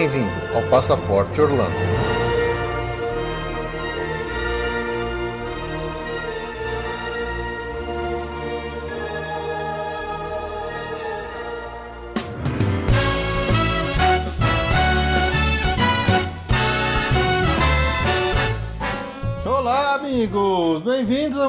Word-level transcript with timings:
Bem-vindo 0.00 0.30
ao 0.54 0.62
Passaporte 0.70 1.42
Orlando. 1.42 1.99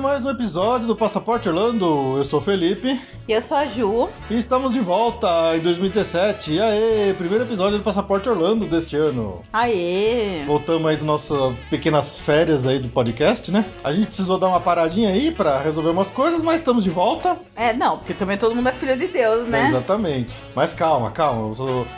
Mais 0.01 0.25
um 0.25 0.31
episódio 0.31 0.87
do 0.87 0.95
Passaporte 0.95 1.47
Orlando. 1.47 2.17
Eu 2.17 2.25
sou 2.25 2.39
o 2.39 2.41
Felipe 2.41 2.99
E 3.27 3.31
eu 3.31 3.39
sou 3.39 3.55
a 3.55 3.65
Ju. 3.65 4.09
e 4.31 4.37
estamos 4.37 4.73
de 4.73 4.79
volta 4.79 5.55
em 5.55 5.59
2017. 5.59 6.53
E 6.53 6.59
aê, 6.59 7.13
primeiro 7.13 7.43
episódio 7.43 7.77
do 7.77 7.83
Passaporte 7.83 8.27
Orlando 8.27 8.65
deste 8.65 8.95
ano. 8.95 9.43
Aê! 9.53 10.43
Voltamos 10.47 10.87
aí 10.89 10.95
das 10.95 11.05
nossas 11.05 11.53
pequenas 11.69 12.17
férias 12.17 12.65
aí 12.65 12.79
do 12.79 12.89
podcast, 12.89 13.51
né? 13.51 13.63
A 13.83 13.93
gente 13.93 14.07
precisou 14.07 14.39
dar 14.39 14.47
uma 14.47 14.59
paradinha 14.59 15.09
aí 15.09 15.29
pra 15.29 15.59
resolver 15.61 15.91
umas 15.91 16.09
coisas, 16.09 16.41
mas 16.41 16.55
estamos 16.55 16.83
de 16.83 16.89
volta. 16.89 17.37
É, 17.55 17.71
não, 17.71 17.99
porque 17.99 18.15
também 18.15 18.39
todo 18.39 18.55
mundo 18.55 18.69
é 18.69 18.71
filho 18.71 18.97
de 18.97 19.05
Deus, 19.05 19.47
né? 19.47 19.67
Exatamente. 19.69 20.33
Mas 20.55 20.73
calma, 20.73 21.11
calma. 21.11 21.53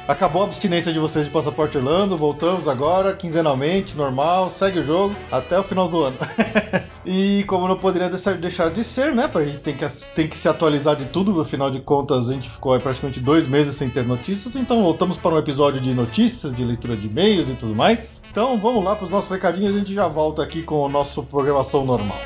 Acabou 0.10 0.42
a 0.42 0.46
abstinência 0.46 0.92
de 0.92 1.00
vocês 1.00 1.24
de 1.26 1.32
Passaporte 1.32 1.78
Orlando. 1.78 2.18
Voltamos 2.18 2.68
agora, 2.68 3.14
quinzenalmente, 3.14 3.96
normal. 3.96 4.50
Segue 4.50 4.80
o 4.80 4.84
jogo 4.84 5.16
até 5.32 5.58
o 5.58 5.64
final 5.64 5.88
do 5.88 6.04
ano. 6.04 6.18
e 7.06 7.44
como 7.48 7.68
não 7.68 7.78
poderia 7.78 8.10
deixar, 8.10 8.70
de 8.70 8.84
ser, 8.84 9.14
né? 9.14 9.28
Pra 9.28 9.44
gente 9.44 9.60
tem 9.60 9.76
que, 9.76 9.86
tem 10.16 10.28
que 10.28 10.38
se 10.38 10.48
atualizar 10.48 10.96
de 10.96 11.06
tudo. 11.06 11.40
Afinal 11.42 11.70
de 11.70 11.80
contas, 11.80 12.30
a 12.30 12.34
gente 12.34 12.50
ficou 12.50 12.78
praticamente 12.80 13.20
dois 13.20 13.48
meses 13.48 13.76
sem 13.76 13.90
ter 13.90 14.06
notícias. 14.06 14.56
Então 14.56 14.82
voltamos 14.82 15.18
para 15.18 15.36
um 15.36 15.38
episódio 15.38 15.82
de 15.82 15.94
notícias, 15.94 16.54
de 16.54 16.64
leitura 16.64 16.96
de 16.96 17.08
e-mails 17.08 17.50
e 17.50 17.54
tudo 17.54 17.76
mais. 17.76 18.22
Então 18.32 18.58
vamos 18.58 18.84
lá 18.84 18.96
para 18.96 19.06
os 19.06 19.12
nossos 19.12 19.30
recadinhos. 19.30 19.76
A 19.76 19.78
gente 19.78 19.94
já 19.94 20.08
volta 20.08 20.42
aqui 20.42 20.62
com 20.64 20.86
a 20.86 20.90
nossa 20.90 21.22
programação 21.22 21.86
normal. 21.86 22.18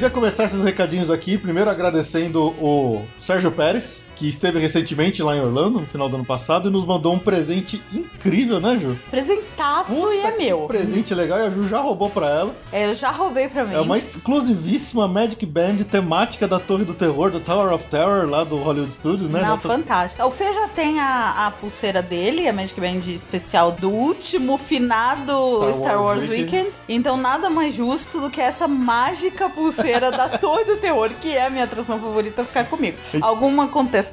Queria 0.00 0.14
começar 0.14 0.44
esses 0.44 0.62
recadinhos 0.62 1.10
aqui, 1.10 1.36
primeiro 1.36 1.68
agradecendo 1.68 2.54
o 2.58 3.04
Sérgio 3.18 3.52
Pérez, 3.52 4.02
que 4.20 4.28
esteve 4.28 4.58
recentemente 4.58 5.22
lá 5.22 5.34
em 5.34 5.40
Orlando, 5.40 5.80
no 5.80 5.86
final 5.86 6.06
do 6.06 6.16
ano 6.16 6.26
passado, 6.26 6.68
e 6.68 6.70
nos 6.70 6.84
mandou 6.84 7.14
um 7.14 7.18
presente 7.18 7.82
incrível, 7.90 8.60
né, 8.60 8.76
Ju? 8.76 8.94
Presentaço 9.10 10.12
e 10.12 10.18
é 10.18 10.36
meu. 10.36 10.66
presente 10.66 11.14
legal, 11.14 11.38
e 11.38 11.46
a 11.46 11.48
Ju 11.50 11.66
já 11.66 11.78
roubou 11.80 12.10
pra 12.10 12.28
ela. 12.28 12.54
É, 12.70 12.90
eu 12.90 12.94
já 12.94 13.10
roubei 13.10 13.48
pra 13.48 13.64
mim. 13.64 13.74
É 13.74 13.80
uma 13.80 13.96
exclusivíssima 13.96 15.08
Magic 15.08 15.46
Band 15.46 15.76
temática 15.90 16.46
da 16.46 16.58
Torre 16.60 16.84
do 16.84 16.92
Terror, 16.92 17.30
do 17.30 17.40
Tower 17.40 17.72
of 17.72 17.86
Terror, 17.86 18.28
lá 18.28 18.44
do 18.44 18.56
Hollywood 18.56 18.92
Studios, 18.92 19.30
né? 19.30 19.40
Não, 19.40 19.48
Nossa- 19.52 19.68
fantástica. 19.68 20.26
O 20.26 20.30
Fê 20.30 20.52
já 20.52 20.68
tem 20.68 21.00
a, 21.00 21.46
a 21.46 21.50
pulseira 21.52 22.02
dele, 22.02 22.46
a 22.46 22.52
Magic 22.52 22.78
Band 22.78 23.00
especial 23.10 23.72
do 23.72 23.88
último 23.88 24.58
finado 24.58 25.32
Star 25.32 25.72
Star, 25.72 26.02
Wars 26.02 26.18
Wars, 26.18 26.28
Weekends. 26.28 26.52
Weekends. 26.52 26.80
Então 26.86 27.16
nada 27.16 27.48
mais 27.48 27.74
justo 27.74 28.20
do 28.20 28.28
que 28.28 28.40
essa 28.42 28.68
mágica 28.68 29.48
pulseira 29.48 30.10
da 30.10 30.28
Torre 30.38 30.64
do 30.64 30.76
Terror, 30.76 31.08
que 31.22 31.34
é 31.34 31.46
a 31.46 31.50
minha 31.50 31.64
atração 31.64 31.98
favorita, 31.98 32.44
ficar 32.44 32.66
comigo. 32.66 32.98
Alguma 33.22 33.66
contestação? 33.66 34.09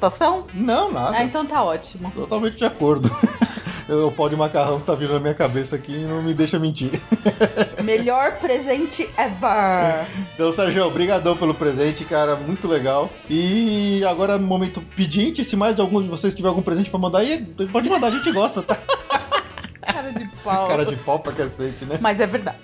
Não, 0.54 0.90
nada. 0.92 1.16
Ah, 1.16 1.24
então 1.24 1.44
tá 1.44 1.62
ótimo. 1.62 2.10
Totalmente 2.12 2.56
de 2.56 2.64
acordo. 2.64 3.10
o 3.88 4.10
pau 4.12 4.28
de 4.28 4.36
macarrão 4.36 4.78
que 4.78 4.84
tá 4.84 4.94
vindo 4.94 5.14
na 5.14 5.20
minha 5.20 5.34
cabeça 5.34 5.76
aqui 5.76 5.92
e 5.92 6.04
não 6.04 6.22
me 6.22 6.34
deixa 6.34 6.58
mentir. 6.58 7.00
Melhor 7.82 8.32
presente 8.38 9.08
ever. 9.16 10.06
Então, 10.34 10.52
Sérgio, 10.52 10.86
obrigadão 10.86 11.36
pelo 11.36 11.54
presente, 11.54 12.04
cara, 12.04 12.36
muito 12.36 12.68
legal. 12.68 13.10
E 13.30 14.04
agora, 14.04 14.36
no 14.36 14.46
momento 14.46 14.82
pedinte, 14.94 15.42
se 15.42 15.56
mais 15.56 15.74
de 15.74 15.80
algum 15.80 16.02
de 16.02 16.08
vocês 16.08 16.34
tiver 16.34 16.48
algum 16.48 16.62
presente 16.62 16.90
pra 16.90 16.98
mandar 16.98 17.20
aí, 17.20 17.42
pode 17.72 17.88
mandar, 17.88 18.08
a 18.08 18.10
gente 18.10 18.30
gosta, 18.30 18.62
tá? 18.62 18.76
Cara 19.80 20.12
de 20.12 20.28
pau. 20.44 20.68
Cara 20.68 20.84
de 20.84 20.96
pau 20.96 21.18
pra 21.18 21.32
cacete, 21.32 21.86
né? 21.86 21.98
Mas 21.98 22.20
é 22.20 22.26
verdade. 22.26 22.58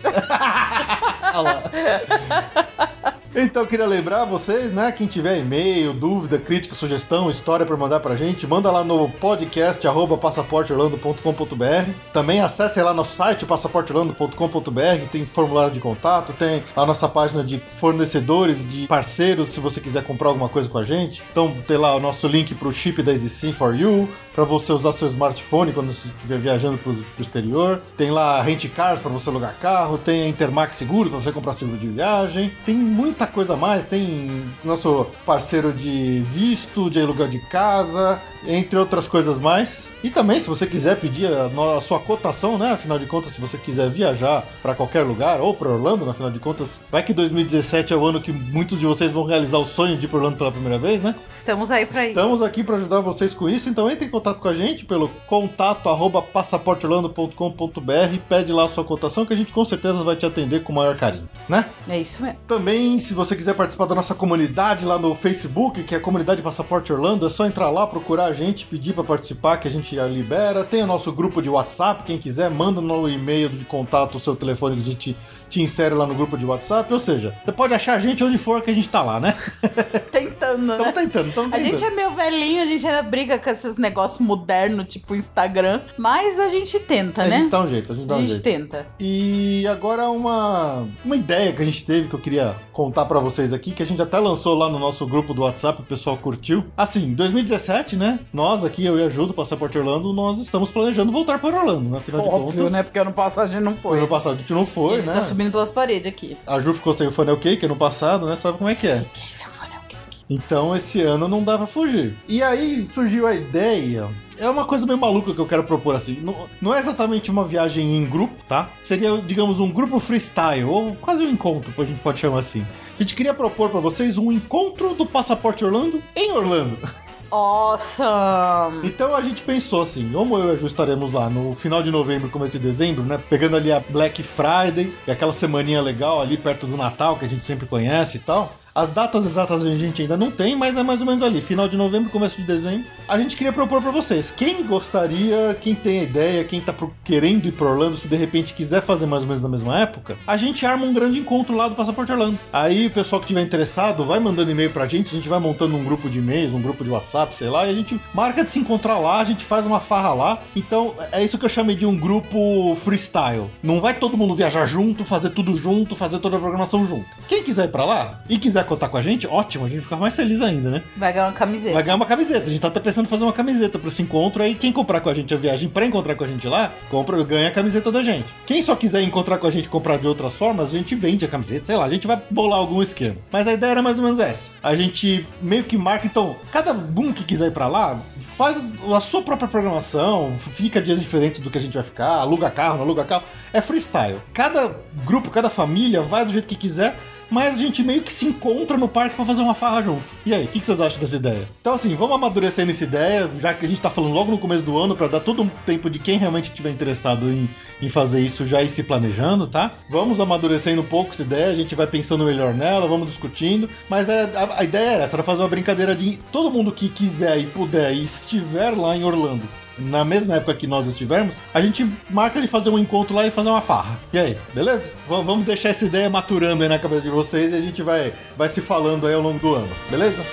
Olha 1.33 1.41
lá. 1.41 2.91
Então, 3.37 3.67
queria 3.67 3.85
lembrar 3.85 4.25
vocês, 4.25 4.71
né? 4.71 4.93
Quem 4.93 5.09
tiver 5.09 5.39
e-mail, 5.39 5.93
dúvida, 5.93 6.39
crítica, 6.39 6.73
sugestão, 6.73 7.29
história 7.29 7.67
pra 7.67 7.77
mandar 7.77 7.99
pra 7.99 8.15
gente, 8.15 8.47
manda 8.47 8.71
lá 8.71 8.85
no 8.85 9.09
podcast 9.09 9.85
passaporteorlando.com.br. 10.21 11.91
Também 12.13 12.41
acesse 12.41 12.81
lá 12.81 12.95
no 12.95 13.05
site 13.05 13.45
passaporteorlando.com.br, 13.45 15.09
tem 15.11 15.27
formulário 15.27 15.75
de 15.75 15.81
contato, 15.81 16.33
tem 16.33 16.63
a 16.77 16.87
nossa 16.87 17.09
página 17.09 17.43
de 17.43 17.59
fornecedores, 17.59 18.69
de 18.69 18.87
parceiros, 18.87 19.49
se 19.49 19.59
você 19.59 19.81
quiser 19.81 20.05
comprar 20.05 20.29
alguma 20.29 20.49
coisa 20.49 20.69
com 20.69 20.79
a 20.79 20.85
gente. 20.85 21.21
Então, 21.33 21.53
tem 21.67 21.77
lá 21.77 21.97
o 21.97 22.01
nosso 22.01 22.29
link 22.29 22.55
pro 22.55 22.73
chip 22.73 23.03
da 23.03 23.11
EasySim 23.11 23.53
for 23.53 23.75
You, 23.75 24.09
pra 24.35 24.45
você 24.45 24.73
usar 24.73 24.93
seu 24.93 25.09
smartphone 25.09 25.73
quando 25.73 25.91
estiver 25.91 26.39
viajando 26.39 26.77
pro, 26.79 26.93
pro 26.93 27.23
exterior. 27.23 27.81
Tem 27.97 28.11
lá 28.11 28.43
Rent 28.43 28.69
Cars 28.69 29.01
pra 29.01 29.11
você 29.11 29.29
alugar 29.29 29.55
carro, 29.61 29.97
tem 29.97 30.23
a 30.23 30.29
Intermax 30.29 30.77
Seguro 30.77 31.09
pra 31.09 31.21
você 31.21 31.31
comprar 31.31 31.53
seguro 31.53 31.79
de 31.79 31.89
viagem. 31.89 32.53
Tem 32.67 32.75
muita 32.75 33.27
coisa 33.27 33.55
a 33.55 33.57
mais, 33.57 33.85
tem 33.85 34.43
nosso 34.65 35.07
parceiro 35.25 35.73
de 35.73 36.21
visto, 36.33 36.91
de 36.91 37.01
aluguel 37.01 37.29
de 37.29 37.39
casa, 37.49 38.21
entre 38.47 38.79
outras 38.79 39.07
coisas 39.07 39.39
mais. 39.39 39.89
E 40.03 40.11
também, 40.11 40.39
se 40.39 40.49
você 40.49 40.67
quiser 40.67 40.99
pedir 41.01 41.33
a, 41.33 41.47
a 41.77 41.81
sua 41.81 41.99
cotação, 41.99 42.59
né? 42.59 42.73
Afinal 42.73 42.99
de 42.99 43.07
contas, 43.07 43.33
se 43.33 43.41
você 43.41 43.57
quiser 43.57 43.89
viajar 43.89 44.45
pra 44.63 44.75
qualquer 44.75 45.03
lugar 45.03 45.41
ou 45.41 45.55
pra 45.55 45.71
Orlando, 45.71 46.09
afinal 46.09 46.31
de 46.31 46.39
contas, 46.39 46.79
vai 46.91 47.03
que 47.03 47.15
2017 47.15 47.93
é 47.93 47.97
o 47.97 48.05
ano 48.05 48.21
que 48.21 48.33
muitos 48.33 48.79
de 48.79 48.87
vocês 48.87 49.11
vão 49.11 49.25
realizar 49.25 49.59
o 49.59 49.65
sonho 49.65 49.97
de 49.97 50.05
ir 50.05 50.09
pra 50.09 50.19
Orlando 50.19 50.37
pela 50.37 50.53
primeira 50.53 50.79
vez, 50.79 51.03
né? 51.03 51.15
Estamos 51.35 51.71
aí 51.71 51.87
pra 51.87 52.03
isso. 52.03 52.11
Estamos 52.11 52.43
aqui 52.43 52.63
para 52.63 52.77
ajudar 52.77 53.01
vocês 53.01 53.33
com 53.33 53.49
isso, 53.49 53.69
então 53.69 53.91
entre 53.91 54.07
em 54.07 54.11
contato 54.11 54.41
com 54.41 54.49
a 54.49 54.55
gente 54.55 54.85
pelo 54.85 55.09
contato 55.27 55.89
arroba 55.89 56.21
passaporteorlando.com.br, 56.21 58.19
pede 58.29 58.53
lá 58.53 58.65
a 58.65 58.69
sua 58.69 58.85
cotação 58.85 59.25
que 59.25 59.33
a 59.33 59.37
gente 59.37 59.53
com 59.53 59.65
certeza 59.65 60.03
vai 60.05 60.17
te 60.17 60.27
atender 60.27 60.63
com 60.63 60.73
o 60.73 60.77
maior 60.77 60.97
carinho, 60.97 61.29
né? 61.49 61.67
É 61.89 61.99
isso 61.99 62.23
mesmo. 62.23 62.39
Também, 62.47 62.99
se 62.99 63.15
você 63.15 63.35
quiser 63.35 63.55
participar 63.55 63.87
da 63.87 63.95
nossa 63.95 64.15
comunidade 64.15 64.85
lá 64.85 64.99
no 64.99 65.15
Facebook, 65.15 65.83
que 65.83 65.95
é 65.95 65.99
a 65.99 66.01
comunidade 66.01 66.43
Passaporte 66.43 66.93
Orlando, 66.93 67.27
é 67.27 67.31
só 67.31 67.47
entrar 67.47 67.71
lá, 67.71 67.87
procurar 67.87 68.27
a 68.27 68.33
gente, 68.35 68.67
pedir 68.67 68.93
para 68.93 69.05
participar, 69.05 69.57
que 69.57 69.69
a 69.69 69.71
gente 69.71 69.95
libera. 69.97 70.65
Tem 70.65 70.83
o 70.83 70.87
nosso 70.87 71.13
grupo 71.13 71.41
de 71.41 71.49
WhatsApp, 71.49 72.03
quem 72.05 72.19
quiser, 72.19 72.51
manda 72.51 72.81
no 72.81 73.09
e-mail 73.09 73.49
de 73.49 73.65
contato 73.65 74.17
o 74.17 74.21
seu 74.21 74.37
telefone 74.37 74.77
que 74.77 74.83
a 74.83 74.93
gente 74.93 75.17
te 75.49 75.61
insere 75.63 75.95
lá 75.95 76.07
no 76.07 76.15
grupo 76.15 76.37
de 76.37 76.45
WhatsApp. 76.45 76.93
Ou 76.93 76.99
seja, 76.99 77.35
você 77.45 77.53
pode 77.53 77.75
achar 77.75 77.95
a 77.95 77.99
gente 77.99 78.23
onde 78.25 78.39
for 78.39 78.63
que 78.63 78.71
a 78.71 78.75
gente 78.75 78.89
tá 78.89 79.03
lá, 79.03 79.19
né? 79.21 79.37
Tentando, 80.11 80.63
né? 80.63 80.75
Estamos 80.77 80.95
tentando, 80.95 81.29
estamos 81.29 81.53
A 81.53 81.57
tentando. 81.57 81.79
gente 81.79 81.85
é 81.85 81.91
meio 81.91 82.11
velhinho, 82.13 82.63
a 82.63 82.67
gente 82.67 82.87
ainda 82.87 83.03
briga 83.03 83.39
com 83.39 83.51
esses 83.51 83.77
negócios 83.79 84.21
modernos, 84.21 84.87
tipo 84.89 85.15
Instagram, 85.15 85.81
mas 85.99 86.39
a 86.39 86.49
gente 86.49 86.79
tenta, 86.79 87.23
A 87.23 87.27
né? 87.27 87.39
gente 87.39 87.51
dá 87.51 87.63
um 87.63 87.67
jeito, 87.67 87.93
a 87.93 87.97
gente 87.97 88.07
dá 88.07 88.15
a 88.15 88.19
um 88.19 88.21
gente 88.21 88.31
jeito. 88.31 88.43
tenta. 88.43 88.87
E 89.01 89.67
agora 89.67 90.09
uma, 90.09 90.87
uma 91.05 91.17
ideia 91.17 91.53
que 91.53 91.63
a 91.63 91.65
gente 91.65 91.85
teve 91.85 92.09
que 92.09 92.15
eu 92.15 92.21
queria 92.21 92.55
contar 92.73 93.05
pra 93.05 93.19
vocês 93.21 93.53
aqui, 93.53 93.73
que 93.73 93.83
a 93.83 93.87
gente 93.87 94.01
até 94.01 94.19
lançou 94.19 94.55
lá 94.57 94.69
no 94.69 94.79
nosso 94.79 95.07
grupo 95.07 95.33
do 95.35 95.43
WhatsApp, 95.43 95.81
o 95.81 95.85
pessoal 95.85 96.17
curtiu. 96.17 96.65
Assim, 96.77 97.13
2017, 97.15 97.97
né? 97.97 98.19
Nós 98.33 98.65
aqui, 98.65 98.85
eu 98.85 98.99
e 98.99 99.03
a 99.03 99.09
Ju 99.09 99.27
do 99.27 99.35
Passaporte 99.35 99.77
Orlando, 99.79 100.13
nós 100.13 100.39
estamos 100.39 100.71
planejando 100.71 101.11
voltar 101.13 101.39
para 101.39 101.57
Orlando, 101.57 101.89
né? 101.91 101.99
Afinal 101.99 102.23
de 102.23 102.29
Óbvio, 102.29 102.59
contas. 102.59 102.73
né? 102.73 102.83
Porque 102.83 102.99
ano 102.99 103.13
passado 103.13 103.49
a 103.51 103.53
gente 103.53 103.63
não 103.65 103.77
foi. 103.77 103.99
Ano 103.99 104.09
passado 104.09 104.35
a 104.35 104.37
gente 104.39 104.53
não 104.53 104.67
foi, 104.67 105.03
né? 105.03 105.15
Subindo 105.35 105.51
pelas 105.51 105.71
paredes 105.71 106.07
aqui. 106.07 106.37
A 106.47 106.61
Ju 106.61 106.73
ficou 106.73 106.95
sem 106.95 107.09
o 107.09 107.13
funnel 107.13 107.37
cake 107.37 107.67
ano 107.67 107.75
passado, 107.75 108.27
né? 108.27 108.37
Sabe 108.37 108.57
como 108.57 108.71
é 108.71 108.75
que 108.75 108.87
é? 108.87 109.05
Que 109.13 109.29
esse 109.29 109.43
é 109.43 109.49
o 109.49 109.51
funnel 109.51 109.81
cake. 109.89 110.19
Então 110.31 110.75
esse 110.77 111.03
ano 111.03 111.27
não 111.27 111.43
dá 111.43 111.59
pra 111.59 111.67
fugir. 111.67 112.15
E 112.29 112.41
aí 112.41 112.89
surgiu 112.93 113.27
a 113.27 113.35
ideia. 113.35 114.09
É 114.39 114.49
uma 114.49 114.65
coisa 114.65 114.87
meio 114.87 114.99
maluca 114.99 115.35
que 115.35 115.39
eu 115.39 115.47
quero 115.47 115.65
propor 115.65 115.97
assim. 115.97 116.21
Não, 116.21 116.49
não 116.63 116.75
é 116.75 116.79
exatamente 116.79 117.31
uma 117.31 117.45
viagem 117.45 117.97
em 117.97 118.07
grupo, 118.07 118.35
tá? 118.49 118.69
Seria, 118.83 119.17
digamos, 119.19 119.59
um 119.59 119.71
grupo 119.71 119.99
freestyle, 119.99 120.65
ou 120.65 120.95
quase 120.97 121.25
um 121.25 121.31
encontro, 121.31 121.73
a 121.77 121.85
gente 121.85 122.01
pode 122.01 122.19
chamar 122.19 122.39
assim. 122.39 122.65
A 122.99 123.03
gente 123.03 123.15
queria 123.15 123.35
propor 123.35 123.71
pra 123.71 123.81
vocês 123.81 124.17
um 124.17 124.31
encontro 124.31 124.95
do 124.95 125.05
Passaporte 125.05 125.65
Orlando 125.65 126.03
em 126.17 126.33
Orlando. 126.33 126.79
Awesome! 127.37 128.87
Então 128.87 129.13
a 129.13 129.21
gente 129.21 129.43
pensou 129.43 129.83
assim, 129.83 130.09
como 130.13 130.39
eu 130.39 130.51
e 130.51 130.53
a 130.53 130.57
Ju 130.57 130.69
estaremos 130.69 131.13
lá 131.13 131.29
no 131.29 131.57
final 131.57 131.83
de 131.83 131.91
novembro, 131.91 132.31
começo 132.31 132.53
de 132.53 132.61
dezembro, 132.61 133.03
né? 133.03 133.19
Pegando 133.29 133.57
ali 133.57 133.73
a 133.73 133.81
Black 133.81 134.23
Friday 134.23 134.93
e 135.05 135.11
aquela 135.11 135.33
semaninha 135.33 135.83
legal 135.83 136.23
ali 136.23 136.37
perto 136.37 136.65
do 136.65 136.77
Natal 136.77 137.17
que 137.17 137.25
a 137.25 137.29
gente 137.29 137.43
sempre 137.43 137.67
conhece 137.67 138.19
e 138.19 138.21
tal. 138.21 138.55
As 138.75 138.89
datas 138.89 139.25
exatas 139.25 139.65
a 139.65 139.73
gente 139.73 140.03
ainda 140.03 140.17
não 140.17 140.33
tem, 140.33 140.57
mas 140.57 140.77
é 140.77 140.83
mais 140.83 140.99
ou 140.99 141.07
menos 141.07 141.23
ali, 141.23 141.41
final 141.41 141.69
de 141.69 141.77
novembro, 141.77 142.11
começo 142.11 142.41
de 142.41 142.43
dezembro. 142.45 142.85
A 143.07 143.17
gente 143.17 143.37
queria 143.37 143.53
propor 143.53 143.81
para 143.81 143.93
vocês. 143.93 144.33
Quem 144.33 144.65
gostaria, 144.65 145.57
quem 145.61 145.77
tem 145.77 146.03
ideia, 146.03 146.43
quem 146.43 146.61
tá 146.61 146.75
querendo 147.05 147.47
ir 147.47 147.53
pro 147.53 147.69
Orlando, 147.69 147.97
se 147.97 148.09
de 148.09 148.17
repente 148.17 148.53
quiser 148.53 148.83
fazer 148.83 149.07
mais 149.07 149.23
ou 149.23 149.29
menos 149.29 149.45
na 149.45 149.49
mesma 149.49 149.79
época, 149.79 150.17
a 150.27 150.37
gente 150.37 150.67
arma 150.67 150.85
um 150.85 150.93
grande 150.93 151.21
encontro 151.21 151.55
lá 151.55 151.69
do 151.69 151.77
Passaporte 151.77 152.11
Orlando. 152.11 152.37
Aí 152.53 152.89
o 152.89 152.91
pessoal 152.91 153.21
que 153.21 153.29
tiver 153.29 153.43
interessado 153.43 154.03
vai 154.03 154.19
mandando 154.19 154.51
e-mail 154.51 154.71
pra 154.71 154.89
gente, 154.89 155.11
a 155.11 155.17
gente 155.17 155.29
vai 155.29 155.39
montando 155.39 155.77
um 155.77 155.85
grupo 155.85 156.11
de 156.11 156.19
e-mails, 156.19 156.53
um 156.53 156.61
grupo 156.61 156.83
de 156.83 156.91
WhatsApp, 156.91 157.33
sei 157.37 157.49
lá, 157.49 157.69
e 157.69 157.71
a 157.71 157.75
gente 157.75 158.01
marca 158.13 158.43
de 158.43 158.51
se 158.51 158.59
encontrar 158.59 158.99
lá, 158.99 159.21
a 159.21 159.25
gente 159.25 159.45
faz 159.45 159.65
uma 159.65 159.79
farra 159.79 160.15
lá. 160.15 160.39
Então 160.57 160.97
é 161.13 161.23
isso 161.23 161.39
que 161.39 161.45
eu 161.45 161.49
chamei 161.49 161.77
de 161.77 161.87
um 161.87 161.97
grupo 161.97 162.77
freestyle. 162.83 163.49
Não 163.63 163.81
vai 163.81 163.95
todo 163.95 164.17
mundo 164.17 164.35
viajar 164.35 164.67
junto, 164.67 165.05
fazer 165.05 165.31
tudo 165.31 165.57
junto, 165.57 165.95
fazer 165.95 166.19
toda 166.19 166.39
a 166.39 166.41
programação 166.41 166.85
junto. 166.89 167.07
Quem 167.29 167.45
quiser 167.45 167.67
ir 167.67 167.71
pra 167.71 167.85
lá 167.85 168.21
e 168.29 168.37
quiser 168.37 168.64
contar 168.65 168.89
com 168.89 168.97
a 168.97 169.03
gente, 169.03 169.27
ótimo, 169.27 169.65
a 169.65 169.69
gente 169.69 169.83
fica 169.83 169.97
mais 169.97 170.15
feliz 170.15 170.41
ainda, 170.41 170.71
né? 170.71 170.83
Vai 170.97 171.13
ganhar 171.13 171.27
uma 171.27 171.33
camiseta. 171.33 171.75
Vai 171.75 171.83
ganhar 171.83 171.97
uma 171.97 172.07
camiseta. 172.07 172.49
A 172.49 172.53
gente 172.53 172.61
tá 172.61 172.69
até 172.69 172.81
pensando 172.81 173.07
em 173.07 173.09
fazer 173.09 173.25
uma 173.25 173.33
camiseta 173.33 173.79
pra 173.79 173.89
esse 173.89 174.03
encontro. 174.03 174.43
Aí 174.43 174.55
quem 174.55 174.73
comprar 174.73 175.01
com 175.01 175.09
a 175.09 175.15
gente 175.15 175.33
a 175.33 175.37
viagem 175.37 175.69
pra 175.69 175.87
encontrar 175.87 176.15
com 176.15 176.25
a 176.25 176.27
gente 176.27 176.47
lá, 176.49 176.73
compra, 176.91 177.23
ganha 177.23 177.49
a 177.49 177.51
camiseta 177.51 177.91
da 177.93 178.03
gente. 178.03 178.27
Quem 178.47 178.61
só 178.63 178.75
quiser 178.75 179.03
encontrar 179.03 179.39
com 179.39 179.47
a 179.47 179.51
gente 179.51 179.67
e 179.67 179.69
comprar 179.69 179.99
de 179.99 180.07
outras 180.07 180.37
formas, 180.37 180.69
a 180.69 180.73
gente 180.73 180.95
vende 180.95 181.25
a 181.25 181.29
camiseta. 181.29 181.67
Sei 181.67 181.77
lá, 181.77 181.85
a 181.85 181.91
gente 181.91 182.07
vai 182.07 182.21
bolar 182.31 182.59
algum 182.59 182.83
esquema. 182.83 183.17
Mas 183.31 183.47
a 183.47 183.53
ideia 183.53 183.73
era 183.73 183.83
mais 183.83 183.99
ou 183.99 184.05
menos 184.05 184.19
essa. 184.19 184.51
A 184.63 184.75
gente 184.75 185.27
meio 185.41 185.65
que 185.65 185.77
marca, 185.77 186.07
então, 186.07 186.37
cada 186.53 186.73
um 186.73 187.13
que 187.13 187.25
quiser 187.25 187.49
ir 187.49 187.53
pra 187.53 187.69
lá, 187.69 188.01
faz 188.37 188.73
a 188.93 189.01
sua 189.01 189.23
própria 189.23 189.49
programação, 189.49 190.33
fica 190.39 190.81
dias 190.81 191.01
diferentes 191.01 191.41
do 191.41 191.51
que 191.51 191.59
a 191.59 191.61
gente 191.61 191.75
vai 191.75 191.83
ficar, 191.83 192.17
aluga 192.17 192.51
carro, 192.51 192.77
não 192.77 192.85
aluga 192.85 193.05
carro. 193.05 193.25
É 193.53 193.61
freestyle. 193.61 194.19
Cada 194.33 194.75
grupo, 195.05 195.31
cada 195.31 195.49
família 195.49 196.03
vai 196.03 196.25
do 196.25 196.33
jeito 196.33 196.47
que 196.47 196.57
quiser 196.57 196.97
mas 197.31 197.55
a 197.55 197.59
gente 197.59 197.83
meio 197.83 198.03
que 198.03 198.13
se 198.13 198.27
encontra 198.27 198.77
no 198.77 198.89
parque 198.89 199.17
para 199.17 199.25
fazer 199.25 199.43
uma 199.43 199.55
farra 199.55 199.83
junto. 199.83 200.03
E 200.25 200.35
aí, 200.35 200.45
o 200.45 200.49
que, 200.49 200.61
que, 200.61 200.67
vocês 200.67 200.81
acham 200.81 201.01
dessa 201.01 201.17
ideia? 201.17 201.49
Então, 201.61 201.75
assim, 201.75 201.95
vamos 201.95 202.15
amadurecer 202.15 202.67
nessa 202.67 202.85
ideia, 202.85 203.31
já 203.41 203.53
que 203.55 203.67
a 203.67 203.69
gente 203.69 203.81
tá 203.81 203.91
falando 203.91 204.13
logo 204.13 204.31
no 204.31 204.39
começo 204.39 204.63
do 204.63 204.79
ano, 204.79 204.97
para 204.97 205.09
dar 205.09 205.21
todo 205.21 205.43
um 205.43 205.49
tempo 205.67 205.91
de 205.91 205.99
quem 205.99 206.19
realmente 206.19 206.47
estiver 206.47 206.71
interessado 206.71 207.31
em, 207.31 207.49
em 207.81 207.89
fazer 207.89 208.21
isso 208.21 208.47
já 208.47 208.63
ir 208.63 208.69
se 208.69 208.83
planejando, 208.83 209.47
tá? 209.47 209.73
Vamos 209.89 210.21
amadurecendo 210.21 210.81
um 210.81 210.87
pouco 210.87 211.13
essa 211.13 211.23
ideia, 211.23 211.53
a 211.53 211.57
gente 211.57 211.75
vai 211.75 211.87
pensando 211.87 212.25
melhor 212.25 212.55
nela, 212.55 212.87
vamos 212.87 213.09
discutindo, 213.09 213.69
mas 213.89 214.09
é, 214.09 214.31
a, 214.35 214.61
a 214.61 214.65
ideia 214.65 214.91
era 214.91 215.05
essa, 215.05 215.17
era 215.17 215.23
fazer 215.23 215.43
uma 215.43 215.49
brincadeira 215.49 215.95
de 215.95 216.19
todo 216.31 216.51
mundo 216.51 216.73
que 216.73 216.89
quiser 216.89 217.39
e 217.39 217.47
puder 217.47 217.93
e 217.95 218.05
estiver 218.05 218.71
lá 218.71 218.97
em 218.97 219.05
Orlando 219.05 219.64
na 219.79 220.05
mesma 220.05 220.37
época 220.37 220.55
que 220.55 220.67
nós 220.67 220.87
estivermos, 220.87 221.35
a 221.53 221.61
gente 221.61 221.89
marca 222.11 222.41
de 222.41 222.47
fazer 222.47 222.71
um 222.71 222.79
encontro 222.79 223.15
lá 223.15 223.27
e 223.27 223.31
fazer 223.31 223.49
uma 223.49 223.61
farra. 223.61 223.99
E 224.13 224.19
aí, 224.19 224.39
beleza? 224.53 224.91
V 225.09 225.23
vamos 225.23 225.45
deixar 225.45 225.71
essa 225.71 225.85
ideia 225.85 226.09
maturando 226.09 226.63
aí 226.63 226.69
na 226.69 226.79
cabeça 226.79 227.03
de 227.03 227.11
vocês 227.11 227.53
e 227.53 227.57
a 227.57 227.61
gente 227.61 227.83
vai, 227.83 228.13
vai 228.37 228.49
se 228.49 228.61
falando 228.61 229.07
aí 229.07 229.15
ao 229.15 229.21
longo 229.21 229.39
do 229.39 229.55
ano, 229.55 229.69
beleza? 229.91 230.25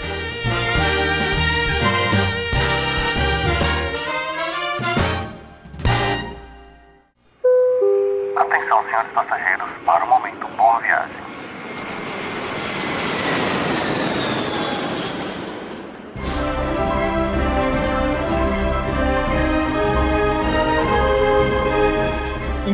Atenção, 8.36 8.84
senhores 8.86 9.12
passageiros, 9.12 9.70
para 9.86 10.04
o 10.04 10.08
momento. 10.08 10.48
Boa 10.58 10.80
viagem. 10.80 11.31